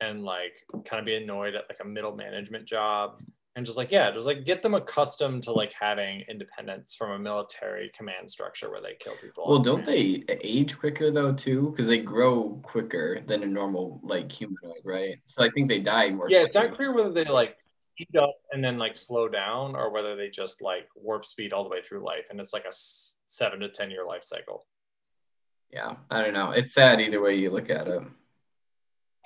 and 0.00 0.24
like 0.24 0.58
kind 0.84 1.00
of 1.00 1.06
be 1.06 1.16
annoyed 1.16 1.54
at 1.54 1.64
like 1.68 1.78
a 1.82 1.86
middle 1.86 2.14
management 2.14 2.64
job 2.64 3.20
and 3.56 3.66
just 3.66 3.76
like 3.76 3.90
yeah 3.90 4.10
just 4.10 4.26
like 4.26 4.44
get 4.44 4.62
them 4.62 4.74
accustomed 4.74 5.42
to 5.42 5.52
like 5.52 5.72
having 5.78 6.22
independence 6.28 6.94
from 6.94 7.10
a 7.12 7.18
military 7.18 7.90
command 7.96 8.30
structure 8.30 8.70
where 8.70 8.80
they 8.80 8.94
kill 8.98 9.14
people 9.20 9.44
well 9.48 9.58
don't 9.58 9.84
command. 9.84 10.24
they 10.28 10.38
age 10.42 10.78
quicker 10.78 11.10
though 11.10 11.32
too? 11.32 11.70
Because 11.70 11.86
they 11.86 11.98
grow 11.98 12.60
quicker 12.62 13.20
than 13.26 13.42
a 13.42 13.46
normal 13.46 14.00
like 14.02 14.30
humanoid 14.30 14.80
right? 14.84 15.16
So 15.26 15.42
i 15.42 15.48
think 15.50 15.68
they 15.68 15.80
die 15.80 16.10
more 16.10 16.30
yeah 16.30 16.40
it's 16.40 16.54
not 16.54 16.70
clear 16.72 16.92
whether 16.94 17.12
they 17.12 17.24
like 17.24 17.56
speed 17.94 18.16
up 18.16 18.36
and 18.52 18.62
then 18.62 18.78
like 18.78 18.96
slow 18.96 19.28
down 19.28 19.74
or 19.74 19.92
whether 19.92 20.16
they 20.16 20.30
just 20.30 20.62
like 20.62 20.88
warp 20.94 21.24
speed 21.24 21.52
all 21.52 21.64
the 21.64 21.70
way 21.70 21.82
through 21.82 22.04
life 22.04 22.26
and 22.30 22.40
it's 22.40 22.52
like 22.52 22.64
a 22.64 22.72
seven 22.72 23.60
to 23.60 23.68
ten 23.68 23.90
year 23.90 24.06
life 24.06 24.24
cycle. 24.24 24.66
Yeah 25.72 25.96
i 26.10 26.22
don't 26.22 26.34
know. 26.34 26.50
It's 26.50 26.74
sad 26.74 27.00
either 27.00 27.20
way 27.20 27.36
you 27.36 27.50
look 27.50 27.70
at 27.70 27.88
it. 27.88 28.02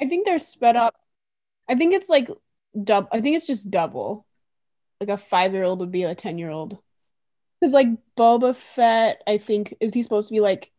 I 0.00 0.08
think 0.08 0.24
they're 0.24 0.38
sped 0.38 0.76
up. 0.76 0.94
I 1.68 1.74
think 1.76 1.94
it's 1.94 2.08
like 2.08 2.28
dub. 2.82 3.08
I 3.12 3.20
think 3.20 3.36
it's 3.36 3.46
just 3.46 3.70
double. 3.70 4.26
Like 5.00 5.10
a 5.10 5.16
five 5.16 5.52
year 5.52 5.64
old 5.64 5.80
would 5.80 5.92
be 5.92 6.04
a 6.04 6.14
ten 6.14 6.38
year 6.38 6.50
old. 6.50 6.78
Because 7.60 7.74
like 7.74 7.88
Boba 8.16 8.54
Fett, 8.54 9.22
I 9.26 9.38
think 9.38 9.74
is 9.80 9.94
he 9.94 10.02
supposed 10.02 10.28
to 10.28 10.34
be 10.34 10.40
like 10.40 10.70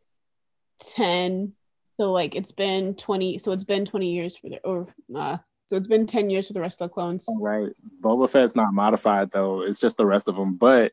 ten? 0.80 1.54
So 2.00 2.12
like 2.12 2.36
it's 2.36 2.52
been 2.52 2.96
twenty. 2.96 3.38
So 3.38 3.52
it's 3.52 3.64
been 3.64 3.86
twenty 3.86 4.14
years 4.14 4.38
for 4.38 4.50
the 4.50 4.60
or 4.64 4.94
uh, 5.16 5.38
so 5.68 5.76
it's 5.76 5.88
been 5.88 6.06
ten 6.08 6.30
years 6.30 6.48
for 6.48 6.54
the 6.54 6.62
rest 6.62 6.82
of 6.82 6.90
the 6.90 6.94
clones. 6.94 7.26
right 7.40 7.70
boba 8.02 8.30
fett's 8.30 8.56
not 8.56 8.74
modified 8.74 9.32
though 9.32 9.62
it's 9.62 9.80
just 9.80 9.98
the 9.98 10.06
rest 10.06 10.28
of 10.28 10.36
them 10.36 10.56
but 10.56 10.92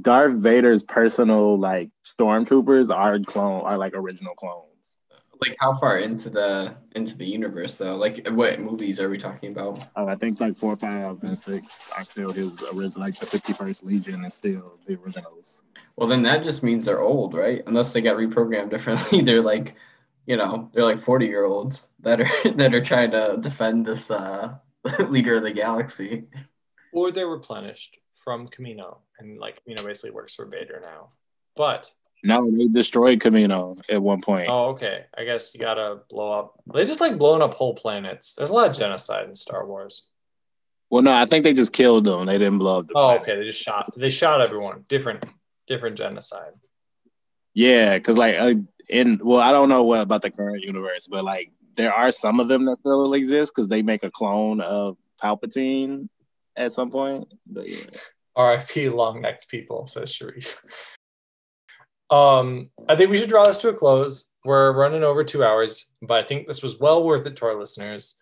darth 0.00 0.32
vader's 0.32 0.82
personal 0.82 1.58
like 1.58 1.90
stormtroopers 2.04 2.94
are 2.94 3.18
clone 3.20 3.62
are 3.62 3.78
like 3.78 3.94
original 3.94 4.34
clones 4.34 4.71
like 5.42 5.56
how 5.60 5.72
far 5.74 5.98
into 5.98 6.28
the 6.30 6.74
into 6.94 7.16
the 7.16 7.26
universe 7.38 7.76
though 7.78 7.96
like 7.96 8.26
what 8.28 8.60
movies 8.60 8.98
are 9.00 9.10
we 9.10 9.18
talking 9.18 9.50
about 9.52 9.74
Oh, 9.96 10.06
I 10.08 10.14
think 10.14 10.40
like 10.40 10.54
four, 10.54 10.74
five, 10.76 11.22
and 11.22 11.36
six 11.36 11.90
are 11.96 12.04
still 12.04 12.32
his 12.32 12.62
original. 12.72 13.06
Like 13.06 13.18
the 13.18 13.26
Fifty 13.26 13.52
First 13.52 13.84
Legion 13.84 14.24
is 14.24 14.34
still 14.34 14.78
the 14.86 14.94
originals. 15.02 15.64
well 15.96 16.08
then 16.08 16.22
that 16.22 16.42
just 16.42 16.62
means 16.62 16.84
they're 16.84 17.02
old 17.14 17.34
right 17.34 17.62
unless 17.66 17.90
they 17.90 18.00
got 18.00 18.16
reprogrammed 18.16 18.70
differently 18.74 19.20
they're 19.22 19.42
like 19.54 19.74
you 20.26 20.36
know 20.36 20.70
they're 20.72 20.84
like 20.92 21.00
40 21.00 21.26
year 21.26 21.44
olds 21.44 21.88
that 22.00 22.20
are 22.20 22.52
that 22.60 22.72
are 22.74 22.84
trying 22.92 23.10
to 23.10 23.36
defend 23.40 23.84
this 23.84 24.10
uh 24.10 24.54
leader 25.08 25.34
of 25.36 25.42
the 25.42 25.52
galaxy 25.52 26.24
or 26.92 27.10
they're 27.10 27.26
replenished 27.28 27.96
from 28.24 28.46
Kamino, 28.48 28.98
and 29.18 29.38
like 29.38 29.60
Kamino 29.64 29.82
basically 29.84 30.12
works 30.12 30.34
for 30.34 30.46
Vader 30.46 30.78
now. 30.80 31.08
But 31.56 31.90
No, 32.24 32.48
they 32.50 32.68
destroyed 32.68 33.18
Kamino 33.18 33.80
at 33.88 34.00
one 34.00 34.20
point. 34.20 34.48
oh, 34.48 34.70
okay, 34.70 35.06
I 35.16 35.24
guess 35.24 35.52
you 35.54 35.60
gotta 35.60 36.00
blow 36.08 36.32
up. 36.32 36.54
They 36.72 36.84
just 36.84 37.00
like 37.00 37.18
blowing 37.18 37.42
up 37.42 37.54
whole 37.54 37.74
planets. 37.74 38.34
There's 38.34 38.50
a 38.50 38.52
lot 38.52 38.70
of 38.70 38.76
genocide 38.76 39.26
in 39.26 39.34
Star 39.34 39.66
Wars. 39.66 40.04
Well, 40.88 41.02
no, 41.02 41.12
I 41.12 41.24
think 41.24 41.42
they 41.42 41.54
just 41.54 41.72
killed 41.72 42.04
them. 42.04 42.26
They 42.26 42.38
didn't 42.38 42.58
blow 42.58 42.80
up 42.80 42.86
the. 42.86 42.94
Oh, 42.94 43.06
planet. 43.06 43.22
okay. 43.22 43.36
They 43.36 43.44
just 43.46 43.62
shot. 43.62 43.92
They 43.96 44.10
shot 44.10 44.40
everyone. 44.40 44.84
Different, 44.88 45.24
different 45.66 45.96
genocide. 45.96 46.52
Yeah, 47.54 47.98
because 47.98 48.18
like 48.18 48.36
uh, 48.38 48.54
in 48.88 49.18
well, 49.22 49.40
I 49.40 49.50
don't 49.52 49.68
know 49.68 49.82
what 49.82 50.00
about 50.00 50.22
the 50.22 50.30
current 50.30 50.62
universe, 50.62 51.08
but 51.08 51.24
like 51.24 51.50
there 51.76 51.92
are 51.92 52.12
some 52.12 52.40
of 52.40 52.48
them 52.48 52.66
that 52.66 52.78
still 52.80 53.14
exist 53.14 53.52
because 53.54 53.68
they 53.68 53.82
make 53.82 54.04
a 54.04 54.10
clone 54.10 54.60
of 54.60 54.96
Palpatine 55.22 56.08
at 56.56 56.72
some 56.72 56.90
point. 56.90 57.32
But 57.46 57.68
yeah. 57.68 57.84
R.I.P. 58.36 58.88
Long 58.88 59.20
necked 59.20 59.48
people, 59.48 59.86
says 59.86 60.12
Sharif. 60.12 60.62
Um, 62.12 62.68
I 62.90 62.94
think 62.94 63.08
we 63.10 63.16
should 63.16 63.30
draw 63.30 63.46
this 63.46 63.56
to 63.58 63.70
a 63.70 63.74
close. 63.74 64.32
We're 64.44 64.76
running 64.76 65.02
over 65.02 65.24
two 65.24 65.42
hours, 65.42 65.94
but 66.02 66.22
I 66.22 66.26
think 66.26 66.46
this 66.46 66.62
was 66.62 66.78
well 66.78 67.02
worth 67.02 67.26
it 67.26 67.36
to 67.36 67.46
our 67.46 67.58
listeners. 67.58 68.16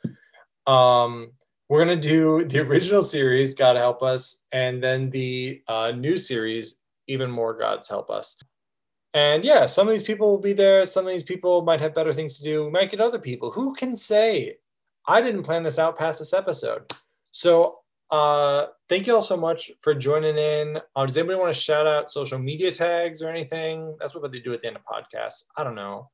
Um, 0.66 1.32
we're 1.68 1.80
gonna 1.80 1.96
do 1.96 2.44
the 2.44 2.60
original 2.60 3.02
series, 3.02 3.54
God 3.54 3.76
help 3.76 4.00
us, 4.00 4.44
and 4.52 4.80
then 4.80 5.10
the 5.10 5.62
uh, 5.66 5.90
new 5.90 6.16
series, 6.16 6.78
even 7.08 7.32
more 7.32 7.58
God's 7.58 7.88
help 7.88 8.10
us. 8.10 8.40
And 9.12 9.42
yeah, 9.44 9.66
some 9.66 9.88
of 9.88 9.92
these 9.92 10.04
people 10.04 10.30
will 10.30 10.38
be 10.38 10.52
there. 10.52 10.84
Some 10.84 11.04
of 11.04 11.12
these 11.12 11.24
people 11.24 11.62
might 11.62 11.80
have 11.80 11.92
better 11.92 12.12
things 12.12 12.38
to 12.38 12.44
do. 12.44 12.64
We 12.66 12.70
might 12.70 12.90
get 12.90 13.00
other 13.00 13.18
people. 13.18 13.50
Who 13.50 13.74
can 13.74 13.96
say? 13.96 14.58
I 15.08 15.20
didn't 15.20 15.42
plan 15.42 15.64
this 15.64 15.80
out 15.80 15.98
past 15.98 16.20
this 16.20 16.32
episode. 16.32 16.92
So 17.32 17.79
uh, 18.10 18.66
thank 18.88 19.06
you 19.06 19.14
all 19.14 19.22
so 19.22 19.36
much 19.36 19.70
for 19.82 19.94
joining 19.94 20.36
in. 20.36 20.80
Uh, 20.96 21.06
does 21.06 21.16
anybody 21.16 21.38
want 21.38 21.54
to 21.54 21.60
shout 21.60 21.86
out 21.86 22.10
social 22.10 22.38
media 22.38 22.72
tags 22.72 23.22
or 23.22 23.28
anything? 23.28 23.96
That's 24.00 24.14
what 24.14 24.30
they 24.30 24.40
do 24.40 24.52
at 24.52 24.62
the 24.62 24.68
end 24.68 24.76
of 24.76 24.84
podcasts. 24.84 25.44
I 25.56 25.64
don't 25.64 25.76
know. 25.76 26.10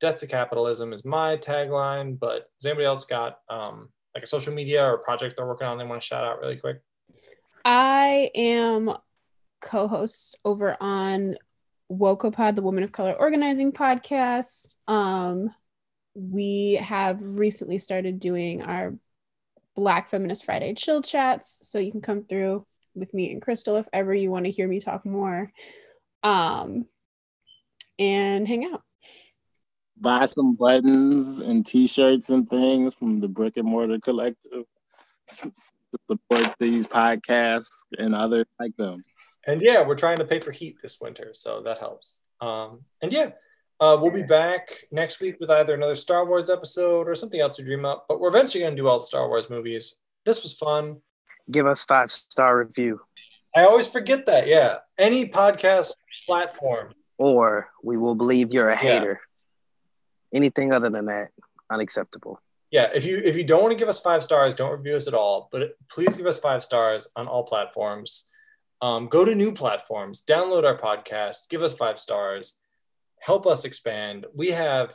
Death 0.00 0.20
to 0.20 0.26
capitalism 0.26 0.92
is 0.92 1.04
my 1.04 1.36
tagline, 1.36 2.18
but 2.18 2.48
does 2.58 2.66
anybody 2.66 2.84
else 2.84 3.04
got 3.04 3.38
um, 3.48 3.88
like 4.14 4.24
a 4.24 4.26
social 4.26 4.52
media 4.52 4.84
or 4.84 4.98
project 4.98 5.36
they're 5.36 5.46
working 5.46 5.66
on 5.66 5.78
they 5.78 5.84
want 5.84 6.00
to 6.00 6.06
shout 6.06 6.24
out 6.24 6.40
really 6.40 6.56
quick? 6.56 6.80
I 7.64 8.30
am 8.34 8.92
co-host 9.60 10.38
over 10.44 10.76
on 10.80 11.36
Wokopod, 11.90 12.54
the 12.54 12.62
Women 12.62 12.84
of 12.84 12.92
Color 12.92 13.14
Organizing 13.14 13.72
Podcast. 13.72 14.76
Um, 14.86 15.50
we 16.14 16.74
have 16.74 17.18
recently 17.20 17.78
started 17.78 18.18
doing 18.18 18.62
our 18.62 18.94
Black 19.78 20.10
Feminist 20.10 20.44
Friday 20.44 20.74
chill 20.74 21.02
chats, 21.02 21.60
so 21.62 21.78
you 21.78 21.92
can 21.92 22.00
come 22.00 22.24
through 22.24 22.66
with 22.96 23.14
me 23.14 23.30
and 23.30 23.40
Crystal 23.40 23.76
if 23.76 23.86
ever 23.92 24.12
you 24.12 24.28
want 24.28 24.44
to 24.44 24.50
hear 24.50 24.66
me 24.66 24.80
talk 24.80 25.06
more, 25.06 25.52
um, 26.24 26.84
and 27.96 28.48
hang 28.48 28.64
out. 28.64 28.82
buy 29.96 30.26
some 30.26 30.56
buttons 30.56 31.38
and 31.38 31.64
t-shirts 31.64 32.28
and 32.28 32.48
things 32.48 32.96
from 32.96 33.20
the 33.20 33.28
brick 33.28 33.56
and 33.56 33.68
mortar 33.68 34.00
collective 34.00 34.64
to 35.28 35.52
support 36.10 36.54
these 36.58 36.84
podcasts 36.86 37.84
and 37.98 38.16
others 38.16 38.46
like 38.58 38.76
them 38.76 39.04
And 39.46 39.62
yeah, 39.62 39.86
we're 39.86 39.94
trying 39.94 40.16
to 40.16 40.24
pay 40.24 40.40
for 40.40 40.50
heat 40.50 40.76
this 40.82 40.98
winter, 41.00 41.30
so 41.34 41.62
that 41.62 41.78
helps. 41.78 42.20
Um, 42.40 42.80
and 43.00 43.12
yeah, 43.12 43.30
uh, 43.80 43.96
we'll 44.00 44.10
be 44.10 44.22
back 44.22 44.68
next 44.90 45.20
week 45.20 45.36
with 45.40 45.50
either 45.50 45.74
another 45.74 45.94
Star 45.94 46.26
Wars 46.26 46.50
episode 46.50 47.08
or 47.08 47.14
something 47.14 47.40
else 47.40 47.58
we 47.58 47.64
dream 47.64 47.84
up. 47.84 48.06
But 48.08 48.20
we're 48.20 48.28
eventually 48.28 48.62
going 48.62 48.74
to 48.76 48.82
do 48.82 48.88
all 48.88 48.98
the 48.98 49.06
Star 49.06 49.28
Wars 49.28 49.48
movies. 49.50 49.96
This 50.24 50.42
was 50.42 50.52
fun. 50.54 51.00
Give 51.50 51.66
us 51.66 51.82
five 51.84 52.10
star 52.10 52.58
review, 52.58 53.00
I 53.56 53.64
always 53.64 53.88
forget 53.88 54.26
that. 54.26 54.46
Yeah, 54.46 54.78
any 54.98 55.26
podcast 55.28 55.94
platform. 56.26 56.92
or 57.16 57.68
we 57.82 57.96
will 57.96 58.14
believe 58.14 58.52
you're 58.52 58.68
a 58.68 58.74
Yeah. 58.74 58.92
hater. 58.92 59.20
Anything 60.34 60.72
other 60.72 60.90
than 60.90 61.06
that, 61.06 61.30
unacceptable. 61.70 62.40
Yeah, 62.70 62.90
if 62.94 63.04
you 63.06 63.16
if 63.24 63.34
you 63.36 63.44
don't 63.44 63.62
want 63.62 63.72
to 63.72 63.78
give 63.82 63.88
us 63.88 63.98
five 63.98 64.22
stars, 64.22 64.54
don't 64.54 64.70
review 64.76 64.94
us 64.96 65.08
at 65.08 65.14
all. 65.14 65.48
But 65.50 65.70
please 65.90 66.16
give 66.16 66.26
us 66.26 66.38
five 66.38 66.62
stars 66.62 67.08
on 67.16 67.26
all 67.26 67.44
platforms. 67.44 68.28
Um, 68.82 69.08
go 69.08 69.24
to 69.24 69.34
new 69.34 69.52
platforms, 69.52 70.22
download 70.22 70.64
our 70.64 70.76
podcast, 70.78 71.48
give 71.48 71.62
us 71.62 71.74
five 71.74 71.98
stars, 71.98 72.56
help 73.20 73.46
us 73.46 73.64
expand. 73.64 74.26
We 74.34 74.50
have 74.50 74.94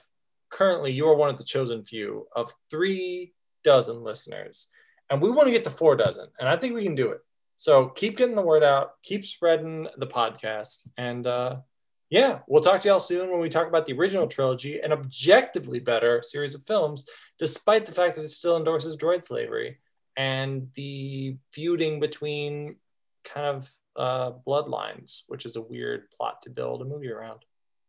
currently 0.50 0.92
you 0.92 1.08
are 1.08 1.16
one 1.16 1.30
of 1.30 1.38
the 1.38 1.44
chosen 1.44 1.84
few 1.84 2.28
of 2.36 2.52
three 2.70 3.34
dozen 3.64 4.04
listeners, 4.04 4.70
and 5.10 5.22
we 5.22 5.32
want 5.32 5.48
to 5.48 5.54
get 5.54 5.64
to 5.66 5.70
four 5.70 5.96
dozen, 5.96 6.28
and 6.40 6.48
I 6.48 6.58
think 6.58 6.74
we 6.74 6.84
can 6.84 6.96
do 6.96 7.10
it. 7.10 7.22
So 7.58 7.88
keep 7.88 8.18
getting 8.18 8.36
the 8.36 8.42
word 8.42 8.64
out, 8.64 8.94
keep 9.04 9.26
spreading 9.26 9.88
the 9.98 10.08
podcast, 10.08 10.88
and 10.98 11.26
uh, 11.26 11.58
yeah, 12.10 12.40
we'll 12.48 12.62
talk 12.62 12.82
to 12.82 12.90
y'all 12.90 13.00
soon 13.00 13.32
when 13.32 13.40
we 13.40 13.50
talk 13.50 13.68
about 13.68 13.88
the 13.88 13.94
original 13.94 14.28
trilogy, 14.28 14.80
an 14.80 14.92
objectively 14.92 15.80
better 15.80 16.22
series 16.24 16.54
of 16.54 16.64
films 16.66 17.08
despite 17.40 17.88
the 17.88 17.92
fact 17.92 18.16
that 18.16 18.24
it 18.24 18.30
still 18.30 18.56
endorses 18.56 18.98
droid 18.98 19.24
slavery 19.24 19.80
and 20.16 20.68
the 20.76 21.38
feuding 21.54 22.00
between 22.00 22.76
kind 23.24 23.48
of 23.48 23.72
uh, 23.96 24.32
bloodlines, 24.46 25.24
which 25.28 25.46
is 25.46 25.56
a 25.56 25.62
weird 25.62 26.10
plot 26.12 26.42
to 26.44 26.50
build 26.50 26.82
a 26.82 26.86
movie 26.86 27.10
around. 27.10 27.40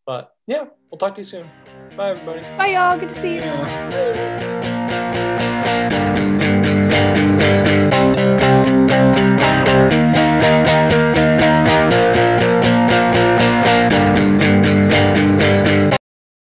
But 0.06 0.34
yeah, 0.46 0.66
we'll 0.90 0.98
talk 0.98 1.14
to 1.14 1.20
you 1.20 1.24
soon. 1.24 1.48
Bye, 1.96 2.10
everybody. 2.10 2.40
Bye, 2.56 2.68
y'all. 2.68 2.98
Good 2.98 3.08
to 3.08 3.14
see 3.14 3.34
you. 3.34 3.40
Yeah. 3.40 4.54